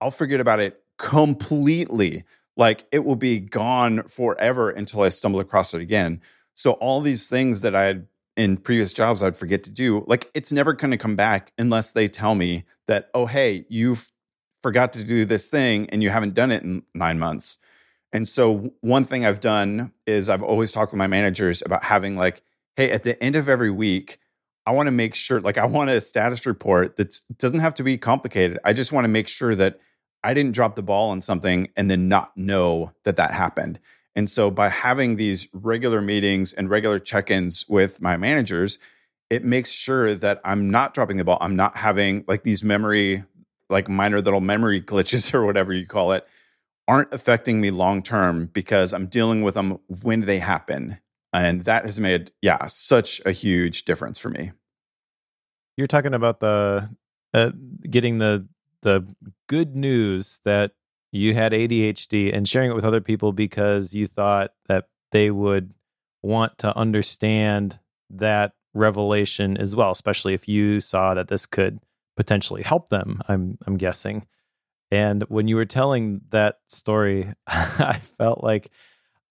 I'll 0.01 0.11
forget 0.11 0.39
about 0.39 0.59
it 0.59 0.81
completely 0.97 2.23
like 2.59 2.85
it 2.91 3.05
will 3.05 3.15
be 3.15 3.39
gone 3.39 4.03
forever 4.03 4.69
until 4.69 5.01
I 5.01 5.09
stumble 5.09 5.39
across 5.39 5.73
it 5.73 5.81
again. 5.81 6.21
So 6.55 6.73
all 6.73 6.99
these 6.99 7.29
things 7.29 7.61
that 7.61 7.73
I 7.73 7.85
had 7.85 8.07
in 8.35 8.57
previous 8.57 8.93
jobs 8.93 9.23
I'd 9.23 9.35
forget 9.35 9.63
to 9.63 9.71
do 9.71 10.03
like 10.07 10.29
it's 10.33 10.51
never 10.51 10.73
going 10.73 10.91
to 10.91 10.97
come 10.97 11.15
back 11.15 11.51
unless 11.57 11.91
they 11.91 12.07
tell 12.07 12.35
me 12.35 12.65
that 12.87 13.09
oh 13.13 13.25
hey 13.25 13.65
you 13.69 13.97
forgot 14.61 14.93
to 14.93 15.03
do 15.03 15.25
this 15.25 15.47
thing 15.47 15.89
and 15.89 16.03
you 16.03 16.09
haven't 16.09 16.33
done 16.33 16.51
it 16.51 16.63
in 16.63 16.83
9 16.93 17.19
months 17.19 17.57
and 18.11 18.27
so 18.27 18.71
one 18.81 19.05
thing 19.05 19.25
I've 19.25 19.39
done 19.39 19.91
is 20.07 20.29
I've 20.29 20.43
always 20.43 20.71
talked 20.71 20.91
with 20.91 20.97
my 20.97 21.07
managers 21.07 21.61
about 21.63 21.83
having 21.83 22.15
like, 22.15 22.41
hey, 22.75 22.91
at 22.91 23.03
the 23.03 23.21
end 23.21 23.35
of 23.35 23.47
every 23.47 23.71
week, 23.71 24.19
I 24.65 24.71
want 24.71 24.87
to 24.87 24.91
make 24.91 25.15
sure, 25.15 25.41
like, 25.41 25.57
I 25.57 25.65
want 25.65 25.89
a 25.89 26.01
status 26.01 26.45
report 26.45 26.97
that 26.97 27.19
doesn't 27.37 27.59
have 27.59 27.73
to 27.75 27.83
be 27.83 27.97
complicated. 27.97 28.59
I 28.63 28.73
just 28.73 28.91
want 28.91 29.05
to 29.05 29.09
make 29.09 29.27
sure 29.27 29.55
that 29.55 29.79
I 30.23 30.33
didn't 30.33 30.51
drop 30.53 30.75
the 30.75 30.81
ball 30.81 31.09
on 31.11 31.21
something 31.21 31.69
and 31.75 31.89
then 31.89 32.07
not 32.07 32.35
know 32.35 32.91
that 33.03 33.15
that 33.15 33.31
happened. 33.31 33.79
And 34.15 34.29
so 34.29 34.51
by 34.51 34.69
having 34.69 35.15
these 35.15 35.47
regular 35.53 36.01
meetings 36.01 36.53
and 36.53 36.69
regular 36.69 36.99
check 36.99 37.31
ins 37.31 37.65
with 37.69 38.01
my 38.01 38.17
managers, 38.17 38.79
it 39.29 39.43
makes 39.43 39.69
sure 39.69 40.15
that 40.15 40.41
I'm 40.43 40.69
not 40.69 40.93
dropping 40.93 41.17
the 41.17 41.23
ball. 41.23 41.37
I'm 41.39 41.55
not 41.55 41.77
having 41.77 42.25
like 42.27 42.43
these 42.43 42.63
memory, 42.63 43.23
like 43.69 43.87
minor 43.87 44.21
little 44.21 44.41
memory 44.41 44.81
glitches 44.83 45.33
or 45.33 45.45
whatever 45.45 45.73
you 45.73 45.87
call 45.87 46.11
it, 46.11 46.27
aren't 46.89 47.13
affecting 47.13 47.61
me 47.61 47.69
long 47.69 48.01
term 48.01 48.47
because 48.47 48.93
I'm 48.93 49.05
dealing 49.05 49.43
with 49.43 49.53
them 49.53 49.77
when 50.01 50.21
they 50.21 50.39
happen. 50.39 50.97
And 51.31 51.63
that 51.65 51.85
has 51.85 51.99
made, 51.99 52.31
yeah, 52.41 52.65
such 52.65 53.21
a 53.27 53.31
huge 53.31 53.85
difference 53.85 54.17
for 54.17 54.29
me. 54.29 54.51
You're 55.77 55.87
talking 55.87 56.15
about 56.15 56.39
the 56.39 56.89
uh, 57.33 57.51
getting 57.87 58.17
the 58.17 58.47
the 58.81 59.05
good 59.47 59.75
news 59.75 60.39
that 60.45 60.71
you 61.11 61.35
had 61.35 61.51
ADHD 61.51 62.35
and 62.35 62.47
sharing 62.47 62.71
it 62.71 62.75
with 62.75 62.85
other 62.85 63.01
people 63.01 63.33
because 63.33 63.93
you 63.93 64.07
thought 64.07 64.53
that 64.67 64.87
they 65.11 65.29
would 65.29 65.73
want 66.23 66.57
to 66.57 66.75
understand 66.75 67.79
that 68.09 68.53
revelation 68.73 69.57
as 69.57 69.75
well, 69.75 69.91
especially 69.91 70.33
if 70.33 70.47
you 70.47 70.79
saw 70.79 71.13
that 71.13 71.27
this 71.27 71.45
could 71.45 71.79
potentially 72.17 72.63
help 72.63 72.89
them. 72.89 73.21
I'm 73.27 73.59
I'm 73.67 73.77
guessing. 73.77 74.25
And 74.91 75.23
when 75.23 75.47
you 75.47 75.55
were 75.55 75.65
telling 75.65 76.21
that 76.29 76.59
story, 76.67 77.33
I 77.47 77.99
felt 78.17 78.43
like 78.43 78.71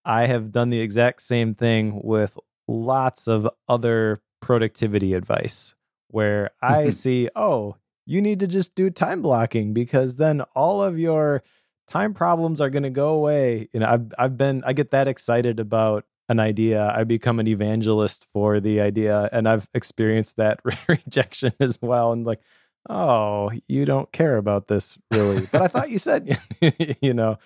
I 0.05 0.27
have 0.27 0.53
done 0.53 0.71
the 0.71 0.81
exact 0.81 1.23
same 1.23 1.55
thing 1.55 2.01
with 2.03 2.39
lots 2.67 3.27
of 3.27 3.49
other 3.69 4.23
productivity 4.41 5.15
advice 5.15 5.75
where 6.09 6.51
I 6.63 6.85
mm-hmm. 6.85 6.91
see, 6.91 7.29
oh, 7.35 7.77
you 8.07 8.23
need 8.23 8.41
to 8.41 8.47
just 8.47 8.75
do 8.75 8.89
time 8.89 9.21
blocking 9.21 9.75
because 9.75 10.17
then 10.17 10.41
all 10.55 10.83
of 10.83 10.99
your 10.99 11.43
time 11.87 12.15
problems 12.15 12.61
are 12.61 12.71
going 12.71 12.85
to 12.85 12.91
go 12.91 13.11
away. 13.11 13.69
You 13.73 13.81
know, 13.81 13.87
I've 13.87 14.13
I've 14.19 14.37
been 14.37 14.63
I 14.65 14.73
get 14.73 14.93
that 14.93 15.09
excited 15.09 15.61
about 15.61 16.05
an 16.29 16.39
idea, 16.39 16.93
I 16.95 17.05
become 17.05 17.41
an 17.41 17.47
evangelist 17.47 18.27
for 18.33 18.61
the 18.61 18.81
idea, 18.81 19.29
and 19.33 19.49
I've 19.49 19.69
experienced 19.75 20.37
that 20.37 20.61
rejection 20.89 21.53
as 21.59 21.79
well. 21.81 22.13
And 22.13 22.25
like, 22.27 22.41
oh, 22.89 23.51
you 23.67 23.85
don't 23.85 24.11
care 24.13 24.37
about 24.37 24.69
this 24.69 24.99
really, 25.11 25.47
but 25.53 25.63
I 25.63 25.69
thought 25.69 25.91
you 25.91 25.99
said, 25.99 26.39
you 27.01 27.15
know. 27.15 27.39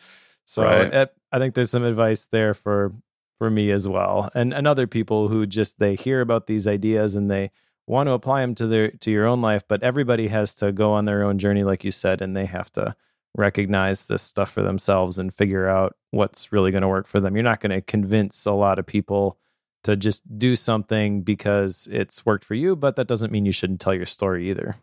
So 0.44 0.64
right. 0.64 0.92
it, 0.92 1.14
I 1.30 1.38
think 1.38 1.54
there's 1.54 1.70
some 1.70 1.84
advice 1.84 2.26
there 2.26 2.54
for 2.54 2.92
for 3.38 3.50
me 3.50 3.70
as 3.70 3.88
well, 3.88 4.30
and 4.34 4.52
and 4.52 4.66
other 4.66 4.86
people 4.86 5.28
who 5.28 5.46
just 5.46 5.78
they 5.78 5.94
hear 5.94 6.20
about 6.20 6.46
these 6.46 6.66
ideas 6.66 7.16
and 7.16 7.30
they 7.30 7.50
want 7.86 8.06
to 8.06 8.12
apply 8.12 8.40
them 8.40 8.54
to 8.56 8.66
their 8.66 8.90
to 8.90 9.10
your 9.10 9.26
own 9.26 9.40
life, 9.40 9.62
but 9.66 9.82
everybody 9.82 10.28
has 10.28 10.54
to 10.56 10.72
go 10.72 10.92
on 10.92 11.04
their 11.04 11.22
own 11.22 11.38
journey, 11.38 11.64
like 11.64 11.84
you 11.84 11.90
said, 11.90 12.20
and 12.20 12.36
they 12.36 12.46
have 12.46 12.72
to 12.72 12.94
recognize 13.34 14.06
this 14.06 14.22
stuff 14.22 14.50
for 14.50 14.62
themselves 14.62 15.18
and 15.18 15.32
figure 15.32 15.68
out 15.68 15.96
what's 16.10 16.52
really 16.52 16.70
going 16.70 16.82
to 16.82 16.88
work 16.88 17.06
for 17.06 17.18
them. 17.18 17.34
You're 17.34 17.42
not 17.42 17.60
going 17.60 17.70
to 17.70 17.80
convince 17.80 18.44
a 18.44 18.52
lot 18.52 18.78
of 18.78 18.86
people 18.86 19.38
to 19.84 19.96
just 19.96 20.38
do 20.38 20.54
something 20.54 21.22
because 21.22 21.88
it's 21.90 22.24
worked 22.24 22.44
for 22.44 22.54
you, 22.54 22.76
but 22.76 22.96
that 22.96 23.08
doesn't 23.08 23.32
mean 23.32 23.46
you 23.46 23.52
shouldn't 23.52 23.80
tell 23.80 23.94
your 23.94 24.06
story 24.06 24.48
either. 24.50 24.76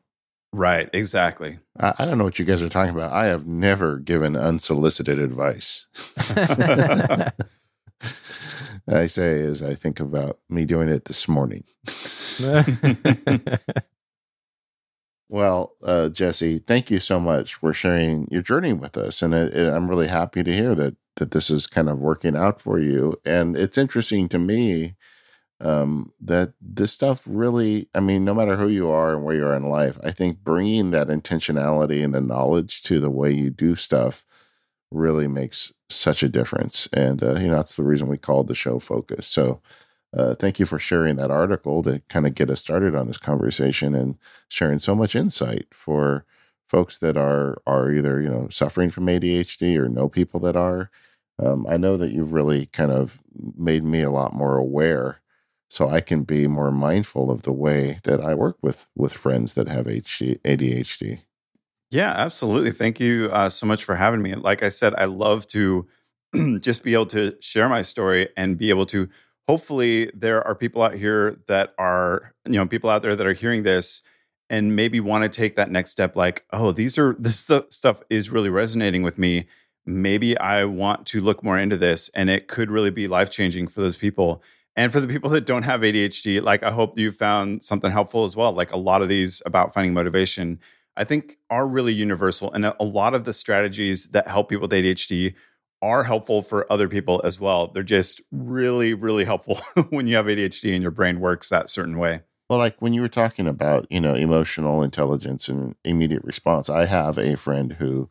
Right, 0.52 0.90
exactly. 0.94 1.60
I, 1.80 1.94
I 2.00 2.06
don't 2.06 2.18
know 2.18 2.24
what 2.24 2.40
you 2.40 2.46
guys 2.46 2.62
are 2.64 2.70
talking 2.70 2.94
about. 2.94 3.14
I 3.14 3.26
have 3.26 3.46
never 3.46 3.98
given 3.98 4.36
unsolicited 4.36 5.20
advice. 5.20 5.86
I 8.88 9.06
say 9.06 9.42
as 9.42 9.62
I 9.62 9.76
think 9.76 10.00
about 10.00 10.40
me 10.50 10.66
doing 10.66 10.90
it 10.90 11.06
this 11.06 11.28
morning. 11.28 11.64
Well, 15.30 15.76
uh, 15.84 16.10
Jesse, 16.10 16.60
thank 16.60 16.90
you 16.90 17.00
so 17.00 17.20
much 17.20 17.54
for 17.56 17.72
sharing 17.72 18.28
your 18.32 18.42
journey 18.42 18.74
with 18.74 18.98
us, 18.98 19.22
and 19.22 19.34
it, 19.34 19.54
it, 19.54 19.72
I'm 19.72 19.88
really 19.88 20.08
happy 20.08 20.44
to 20.44 20.56
hear 20.56 20.74
that 20.76 20.96
that 21.18 21.32
this 21.32 21.50
is 21.50 21.68
kind 21.68 21.90
of 21.90 22.00
working 22.00 22.36
out 22.36 22.62
for 22.62 22.80
you. 22.80 23.20
And 23.26 23.56
it's 23.58 23.78
interesting 23.78 24.30
to 24.30 24.40
me 24.40 24.96
um, 25.62 26.14
that 26.22 26.54
this 26.62 26.94
stuff 26.94 27.24
really, 27.28 27.90
I 27.94 28.00
mean, 28.00 28.24
no 28.24 28.34
matter 28.34 28.56
who 28.56 28.68
you 28.68 28.90
are 28.90 29.14
and 29.14 29.24
where 29.24 29.36
you 29.36 29.46
are 29.46 29.56
in 29.56 29.70
life, 29.70 29.98
I 30.04 30.12
think 30.12 30.44
bringing 30.44 30.92
that 30.92 31.08
intentionality 31.08 32.04
and 32.04 32.14
the 32.14 32.22
knowledge 32.22 32.82
to 32.84 33.00
the 33.00 33.10
way 33.10 33.32
you 33.32 33.50
do 33.50 33.76
stuff 33.76 34.26
really 34.92 35.28
makes 35.28 35.74
such 35.90 36.24
a 36.24 36.30
difference. 36.30 36.88
And 36.94 37.22
uh, 37.24 37.36
you 37.36 37.48
know, 37.48 37.58
that's 37.58 37.76
the 37.76 37.84
reason 37.84 38.08
we 38.08 38.18
called 38.18 38.48
the 38.48 38.56
show 38.56 38.80
Focused. 38.80 39.32
So 39.32 39.62
uh, 40.16 40.36
thank 40.36 40.60
you 40.60 40.66
for 40.66 40.80
sharing 40.80 41.18
that 41.18 41.32
article 41.32 41.84
to 41.84 42.02
kind 42.10 42.26
of 42.26 42.34
get 42.34 42.50
us 42.50 42.60
started 42.60 42.96
on 42.96 43.08
this 43.08 43.18
conversation 43.18 43.94
and 43.94 44.18
sharing 44.48 44.80
so 44.80 44.96
much 44.96 45.16
insight 45.16 45.68
for 45.72 46.26
folks 46.68 46.98
that 47.00 47.18
are 47.18 47.62
are 47.68 47.92
either 47.92 48.22
you 48.22 48.30
know 48.30 48.48
suffering 48.50 48.90
from 48.90 49.08
ADHD 49.08 49.78
or 49.78 49.90
know 49.90 50.08
people 50.10 50.40
that 50.42 50.56
are. 50.56 50.90
Um, 51.38 51.66
I 51.70 51.78
know 51.78 51.96
that 51.98 52.12
you've 52.12 52.34
really 52.34 52.66
kind 52.68 52.92
of 52.92 53.20
made 53.58 53.84
me 53.84 54.02
a 54.02 54.12
lot 54.12 54.34
more 54.34 54.58
aware, 54.58 55.22
so 55.70 55.90
I 55.90 56.02
can 56.02 56.24
be 56.24 56.48
more 56.48 56.72
mindful 56.72 57.32
of 57.32 57.44
the 57.44 57.52
way 57.52 58.00
that 58.04 58.20
I 58.22 58.34
work 58.34 58.58
with 58.62 58.88
with 58.96 59.14
friends 59.14 59.54
that 59.54 59.68
have 59.68 59.86
ADHD. 59.86 61.22
Yeah, 61.92 62.12
absolutely. 62.12 62.72
Thank 62.72 63.00
you 63.00 63.30
uh, 63.32 63.50
so 63.50 63.66
much 63.66 63.84
for 63.84 63.96
having 63.96 64.22
me. 64.22 64.36
Like 64.36 64.62
I 64.62 64.70
said, 64.70 64.94
I 64.98 65.06
love 65.06 65.48
to 65.48 65.88
just 66.60 66.84
be 66.84 66.94
able 66.94 67.08
to 67.08 67.36
share 67.40 67.70
my 67.70 67.82
story 67.82 68.30
and 68.38 68.58
be 68.58 68.70
able 68.70 68.86
to 68.88 69.10
hopefully 69.48 70.12
there 70.14 70.46
are 70.46 70.54
people 70.54 70.84
out 70.84 70.94
here 70.94 71.40
that 71.48 71.74
are 71.80 72.36
you 72.46 72.54
know 72.54 72.68
people 72.68 72.88
out 72.88 73.02
there 73.02 73.16
that 73.16 73.26
are 73.26 73.34
hearing 73.34 73.64
this 73.64 74.04
and 74.48 74.76
maybe 74.76 75.00
want 75.00 75.24
to 75.24 75.30
take 75.30 75.56
that 75.56 75.72
next 75.72 75.90
step 75.90 76.16
like 76.16 76.46
oh 76.54 76.72
these 76.72 77.00
are 77.00 77.16
this 77.18 77.40
stuff 77.70 78.04
is 78.12 78.30
really 78.30 78.50
resonating 78.50 79.02
with 79.02 79.18
me 79.18 79.48
maybe 79.88 80.38
i 80.38 80.64
want 80.64 81.04
to 81.08 81.20
look 81.20 81.44
more 81.44 81.58
into 81.58 81.76
this 81.76 82.10
and 82.14 82.30
it 82.30 82.48
could 82.48 82.70
really 82.70 82.92
be 82.92 83.08
life 83.08 83.32
changing 83.32 83.68
for 83.68 83.82
those 83.82 83.98
people 83.98 84.44
and 84.80 84.92
for 84.92 85.00
the 85.02 85.08
people 85.08 85.30
that 85.30 85.46
don't 85.46 85.64
have 85.64 85.82
adhd 85.82 86.42
like 86.42 86.64
i 86.64 86.72
hope 86.72 86.98
you 86.98 87.12
found 87.12 87.64
something 87.64 87.92
helpful 87.92 88.24
as 88.24 88.36
well 88.36 88.52
like 88.52 88.72
a 88.72 88.78
lot 88.78 89.02
of 89.02 89.10
these 89.10 89.42
about 89.46 89.74
finding 89.74 89.94
motivation 89.94 90.60
i 90.98 91.04
think 91.04 91.38
are 91.50 91.68
really 91.68 91.94
universal 91.94 92.52
and 92.54 92.66
a 92.66 92.76
lot 92.80 93.14
of 93.14 93.26
the 93.26 93.34
strategies 93.34 94.08
that 94.08 94.28
help 94.28 94.50
people 94.50 94.62
with 94.62 94.72
adhd 94.72 95.34
are 95.82 96.04
helpful 96.04 96.42
for 96.42 96.72
other 96.72 96.88
people 96.88 97.22
as 97.24 97.40
well. 97.40 97.68
They're 97.68 97.84
just 97.84 98.22
really, 98.32 98.94
really 98.94 99.26
helpful 99.26 99.62
when 99.90 100.08
you 100.08 100.16
have 100.16 100.26
ADHD 100.26 100.74
and 100.74 100.82
your 100.82 100.92
brain 100.92 101.20
works 101.20 101.50
that 101.50 101.70
certain 101.70 101.98
way. 101.98 102.22
Well, 102.50 102.60
like 102.60 102.82
when 102.82 102.94
you 102.94 103.02
were 103.02 103.08
talking 103.08 103.48
about, 103.48 103.88
you 103.90 104.02
know, 104.02 104.16
emotional 104.16 104.82
intelligence 104.82 105.48
and 105.48 105.76
immediate 105.86 106.24
response, 106.24 106.70
I 106.70 106.86
have 106.86 107.18
a 107.18 107.38
friend 107.38 107.74
who 107.74 108.10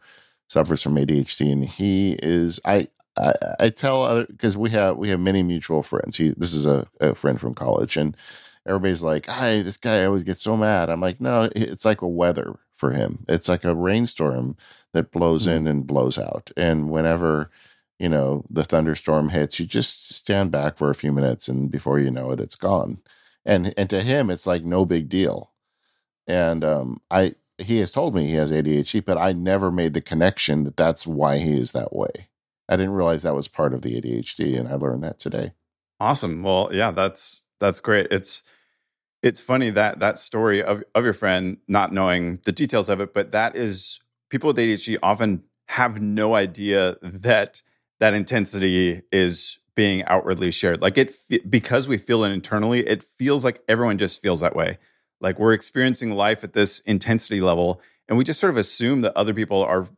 suffers 0.49 0.83
from 0.83 0.95
ADHD, 0.95 1.53
and 1.53 1.65
he 1.65 2.13
is 2.23 2.61
I 2.65 2.89
I, 3.19 3.35
I 3.61 3.71
tell 3.71 4.03
other 4.05 4.27
because 4.27 4.57
we 4.57 4.71
have 4.71 4.97
we 4.97 5.09
have 5.11 5.21
many 5.21 5.43
mutual 5.43 5.83
friends. 5.83 6.17
He 6.17 6.31
this 6.31 6.55
is 6.55 6.67
a, 6.67 6.87
a 7.01 7.15
friend 7.15 7.41
from 7.41 7.55
college, 7.55 7.97
and 7.97 8.17
everybody's 8.67 9.03
like, 9.03 9.27
"Hi, 9.27 9.63
this 9.63 9.77
guy 9.77 10.05
always 10.05 10.25
gets 10.25 10.43
so 10.43 10.57
mad." 10.57 10.91
I'm 10.91 11.01
like, 11.01 11.21
"No, 11.21 11.51
it's 11.55 11.85
like 11.85 12.03
a 12.03 12.09
weather 12.09 12.59
for 12.79 12.93
him. 12.93 13.25
It's 13.29 13.49
like 13.49 13.65
a 13.65 13.75
rainstorm 13.75 14.57
that 14.93 15.11
blows 15.13 15.47
mm-hmm. 15.47 15.57
in 15.57 15.67
and 15.67 15.87
blows 15.87 16.19
out. 16.19 16.51
And 16.57 16.91
whenever, 16.91 17.51
you 17.99 18.09
know, 18.09 18.45
the 18.49 18.65
thunderstorm 18.65 19.31
hits, 19.31 19.59
you 19.61 19.67
just 19.67 20.15
stand 20.15 20.51
back 20.51 20.79
for 20.79 20.91
a 20.91 20.95
few 20.95 21.13
minutes 21.13 21.49
and 21.49 21.71
before 21.71 21.99
you 21.99 22.11
know 22.11 22.31
it, 22.31 22.41
it's 22.41 22.57
gone. 22.57 22.99
And 23.45 23.75
and 23.77 23.91
to 23.91 24.03
him, 24.03 24.31
it's 24.31 24.47
like 24.47 24.65
no 24.65 24.85
big 24.85 25.09
deal. 25.09 25.53
And 26.27 26.65
um, 26.65 27.01
I 27.11 27.35
he 27.59 27.79
has 27.79 27.91
told 27.91 28.15
me 28.15 28.27
he 28.27 28.35
has 28.35 28.53
ADHD, 28.53 29.05
but 29.05 29.19
I 29.19 29.33
never 29.33 29.71
made 29.71 29.95
the 29.95 30.01
connection 30.01 30.65
that 30.65 30.77
that's 30.77 31.07
why 31.07 31.39
he 31.39 31.53
is 31.55 31.73
that 31.73 31.95
way. 31.95 32.28
I 32.69 32.77
didn't 32.77 32.93
realize 32.93 33.23
that 33.23 33.35
was 33.35 33.49
part 33.49 33.73
of 33.73 33.83
the 33.83 34.01
ADHD, 34.01 34.59
and 34.59 34.69
I 34.69 34.75
learned 34.75 35.03
that 35.05 35.19
today. 35.19 35.53
Awesome. 36.01 36.43
Well, 36.43 36.69
yeah, 36.73 36.91
that's 36.91 37.43
that's 37.61 37.81
great. 37.81 38.09
It's 38.11 38.43
it's 39.23 39.41
funny 39.41 39.71
that 39.71 39.99
that 40.01 40.19
story 40.19 40.63
of 40.63 40.85
of 40.95 41.05
your 41.05 41.13
friend 41.13 41.59
not 41.67 41.93
knowing 41.93 42.41
the 42.45 42.53
details 42.53 42.89
of 42.89 43.01
it, 43.01 43.15
but 43.15 43.33
that 43.33 43.57
is 43.57 44.01
people 44.31 44.49
with 44.49 44.57
ADHD 44.59 44.99
often 45.03 45.45
have 45.69 46.01
no 46.01 46.35
idea 46.35 46.97
that 47.03 47.63
that 48.01 48.15
intensity 48.15 49.03
is 49.11 49.59
being 49.75 50.05
outwardly 50.05 50.51
shared. 50.51 50.81
Like 50.81 50.99
it, 50.99 51.51
because 51.51 51.89
we 51.89 51.99
feel 51.99 52.25
it 52.25 52.31
internally, 52.31 52.87
it 52.87 53.03
feels 53.03 53.45
like 53.45 53.63
everyone 53.69 53.99
just 53.99 54.21
feels 54.21 54.41
that 54.41 54.57
way. 54.57 54.79
Like 55.21 55.39
we're 55.39 55.53
experiencing 55.53 56.13
life 56.13 56.43
at 56.45 56.53
this 56.53 56.81
intensity 56.81 57.41
level, 57.41 57.81
and 58.09 58.17
we 58.17 58.25
just 58.25 58.41
sort 58.41 58.51
of 58.51 58.57
assume 58.57 59.03
that 59.03 59.17
other 59.17 59.35
people 59.35 59.63
are 59.63 59.89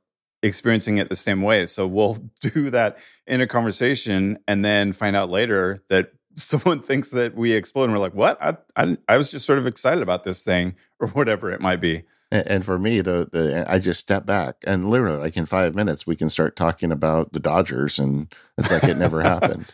experiencing 0.42 0.98
it 0.98 1.08
the 1.08 1.16
same 1.16 1.42
way. 1.42 1.66
So 1.66 1.86
we'll 1.86 2.18
do 2.40 2.70
that 2.70 2.98
in 3.26 3.40
a 3.40 3.46
conversation 3.46 4.38
and 4.46 4.64
then 4.64 4.92
find 4.92 5.16
out 5.16 5.30
later 5.30 5.82
that 5.88 6.12
someone 6.36 6.80
thinks 6.80 7.10
that 7.10 7.34
we 7.34 7.52
explode 7.52 7.84
and 7.84 7.92
we're 7.92 7.98
like, 7.98 8.14
what? 8.14 8.40
I, 8.42 8.56
I, 8.76 8.96
I 9.08 9.16
was 9.16 9.28
just 9.28 9.46
sort 9.46 9.58
of 9.58 9.66
excited 9.66 10.02
about 10.02 10.24
this 10.24 10.42
thing 10.42 10.76
or 11.00 11.08
whatever 11.08 11.50
it 11.50 11.60
might 11.60 11.80
be. 11.80 12.04
And, 12.30 12.46
and 12.46 12.64
for 12.64 12.78
me, 12.78 13.00
the 13.00 13.28
the 13.32 13.64
I 13.68 13.78
just 13.80 14.00
step 14.00 14.24
back 14.24 14.56
and 14.64 14.88
literally, 14.88 15.18
like 15.18 15.36
in 15.36 15.46
five 15.46 15.74
minutes, 15.74 16.06
we 16.06 16.14
can 16.14 16.28
start 16.28 16.54
talking 16.54 16.92
about 16.92 17.32
the 17.32 17.40
Dodgers, 17.40 17.98
and 17.98 18.32
it's 18.56 18.70
like 18.70 18.84
it 18.84 18.96
never 18.96 19.20
happened. 19.20 19.66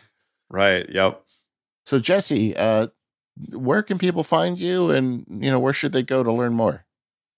Right. 0.49 0.89
Yep. 0.89 1.23
So 1.85 1.99
Jesse, 1.99 2.55
uh, 2.57 2.87
where 3.51 3.83
can 3.83 3.99
people 3.99 4.23
find 4.23 4.57
you, 4.57 4.89
and 4.89 5.25
you 5.29 5.51
know 5.51 5.59
where 5.59 5.73
should 5.73 5.91
they 5.91 6.01
go 6.01 6.23
to 6.23 6.31
learn 6.31 6.53
more? 6.53 6.86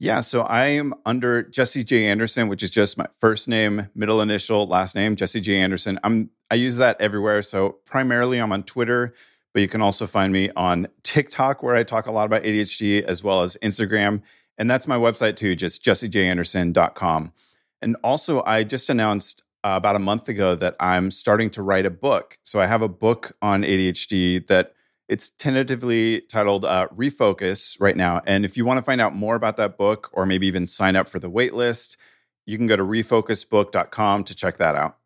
Yeah, 0.02 0.22
so 0.22 0.44
I 0.44 0.68
am 0.68 0.94
under 1.06 1.44
Jesse 1.44 1.84
J 1.84 2.06
Anderson, 2.06 2.48
which 2.48 2.64
is 2.64 2.72
just 2.72 2.98
my 2.98 3.08
first 3.20 3.50
name, 3.50 3.90
middle 3.94 4.22
initial, 4.22 4.66
last 4.66 4.96
name, 4.96 5.18
Jesse 5.18 5.42
J 5.42 5.58
Anderson. 5.58 6.00
I'm 6.04 6.30
I 6.50 6.56
use 6.56 6.78
that 6.78 7.00
everywhere. 7.02 7.44
So 7.44 7.78
primarily 7.86 8.40
I'm 8.40 8.52
on 8.52 8.64
Twitter, 8.64 9.14
But 9.54 9.62
you 9.62 9.68
can 9.68 9.82
also 9.82 10.08
find 10.08 10.32
me 10.32 10.52
on 10.56 10.88
TikTok, 11.04 11.62
where 11.62 11.76
I 11.76 11.84
talk 11.84 12.08
a 12.08 12.12
lot 12.12 12.26
about 12.26 12.44
ADHD, 12.44 13.04
as 13.04 13.24
well 13.24 13.44
as 13.44 13.58
Instagram. 13.62 14.22
And 14.58 14.72
that's 14.72 14.88
my 14.88 14.96
website 14.96 15.36
too, 15.36 15.56
just 15.56 15.84
jessejanderson.com. 15.84 17.34
And 17.82 17.96
also, 18.04 18.44
I 18.46 18.64
just 18.64 18.90
announced 18.90 19.44
uh, 19.66 19.74
about 19.76 19.96
a 19.96 20.00
month 20.00 20.30
ago 20.30 20.56
that 20.56 20.76
I'm 20.80 21.12
starting 21.12 21.50
to 21.52 21.62
write 21.62 21.86
a 21.86 21.90
book. 21.90 22.40
So 22.44 22.60
I 22.60 22.68
have 22.68 22.82
a 22.82 22.88
book 22.88 23.36
on 23.42 23.64
ADHD 23.64 24.48
that 24.48 24.74
it's 25.10 25.32
tentatively 25.32 26.22
titled 26.22 26.64
uh, 26.64 26.88
Refocus 26.96 27.76
right 27.82 27.98
now. 27.98 28.22
And 28.26 28.46
if 28.46 28.56
you 28.56 28.64
want 28.64 28.78
to 28.78 28.84
find 28.84 29.02
out 29.02 29.16
more 29.16 29.36
about 29.36 29.58
that 29.58 29.76
book 29.76 30.10
or 30.14 30.26
maybe 30.26 30.46
even 30.46 30.68
sign 30.68 30.96
up 30.96 31.10
for 31.10 31.18
the 31.18 31.32
waitlist, 31.32 31.98
you 32.46 32.58
can 32.58 32.68
go 32.68 32.76
to 32.76 32.84
refocusbook.com 32.84 34.24
to 34.24 34.36
check 34.36 34.58
that 34.58 34.76
out. 34.76 34.98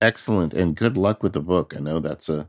Excellent. 0.00 0.54
And 0.54 0.74
good 0.74 0.96
luck 0.96 1.22
with 1.22 1.34
the 1.34 1.40
book. 1.40 1.74
I 1.76 1.80
know 1.80 2.00
that's 2.00 2.28
a 2.28 2.48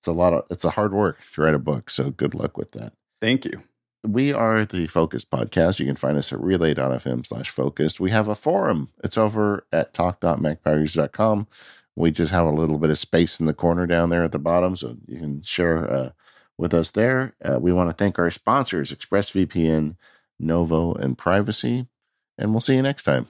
it's 0.00 0.06
a 0.06 0.12
lot 0.12 0.32
of 0.32 0.44
it's 0.50 0.64
a 0.64 0.70
hard 0.70 0.92
work 0.92 1.18
to 1.32 1.42
write 1.42 1.54
a 1.54 1.58
book. 1.58 1.90
So 1.90 2.10
good 2.10 2.34
luck 2.34 2.56
with 2.56 2.72
that. 2.72 2.92
Thank 3.20 3.44
you. 3.44 3.62
We 4.06 4.32
are 4.32 4.64
the 4.64 4.86
Focused 4.86 5.30
Podcast. 5.30 5.80
You 5.80 5.86
can 5.86 5.96
find 5.96 6.16
us 6.16 6.32
at 6.32 6.40
relay.fm 6.40 7.26
slash 7.26 7.50
focused. 7.50 7.98
We 7.98 8.10
have 8.12 8.28
a 8.28 8.36
forum. 8.36 8.90
It's 9.02 9.18
over 9.18 9.66
at 9.72 9.92
talk.macpowerusers.com. 9.92 11.48
We 11.98 12.12
just 12.12 12.32
have 12.32 12.46
a 12.46 12.52
little 12.52 12.78
bit 12.78 12.90
of 12.90 12.98
space 12.98 13.40
in 13.40 13.46
the 13.46 13.54
corner 13.54 13.84
down 13.84 14.10
there 14.10 14.22
at 14.22 14.30
the 14.30 14.38
bottom, 14.38 14.76
so 14.76 14.96
you 15.06 15.18
can 15.18 15.42
share 15.42 15.92
uh, 15.92 16.10
with 16.56 16.72
us 16.72 16.92
there. 16.92 17.34
Uh, 17.44 17.58
we 17.58 17.72
want 17.72 17.90
to 17.90 17.94
thank 17.94 18.18
our 18.18 18.30
sponsors, 18.30 18.92
ExpressVPN, 18.92 19.96
Novo, 20.38 20.94
and 20.94 21.18
Privacy. 21.18 21.88
And 22.38 22.52
we'll 22.52 22.60
see 22.60 22.76
you 22.76 22.82
next 22.82 23.02
time. 23.02 23.28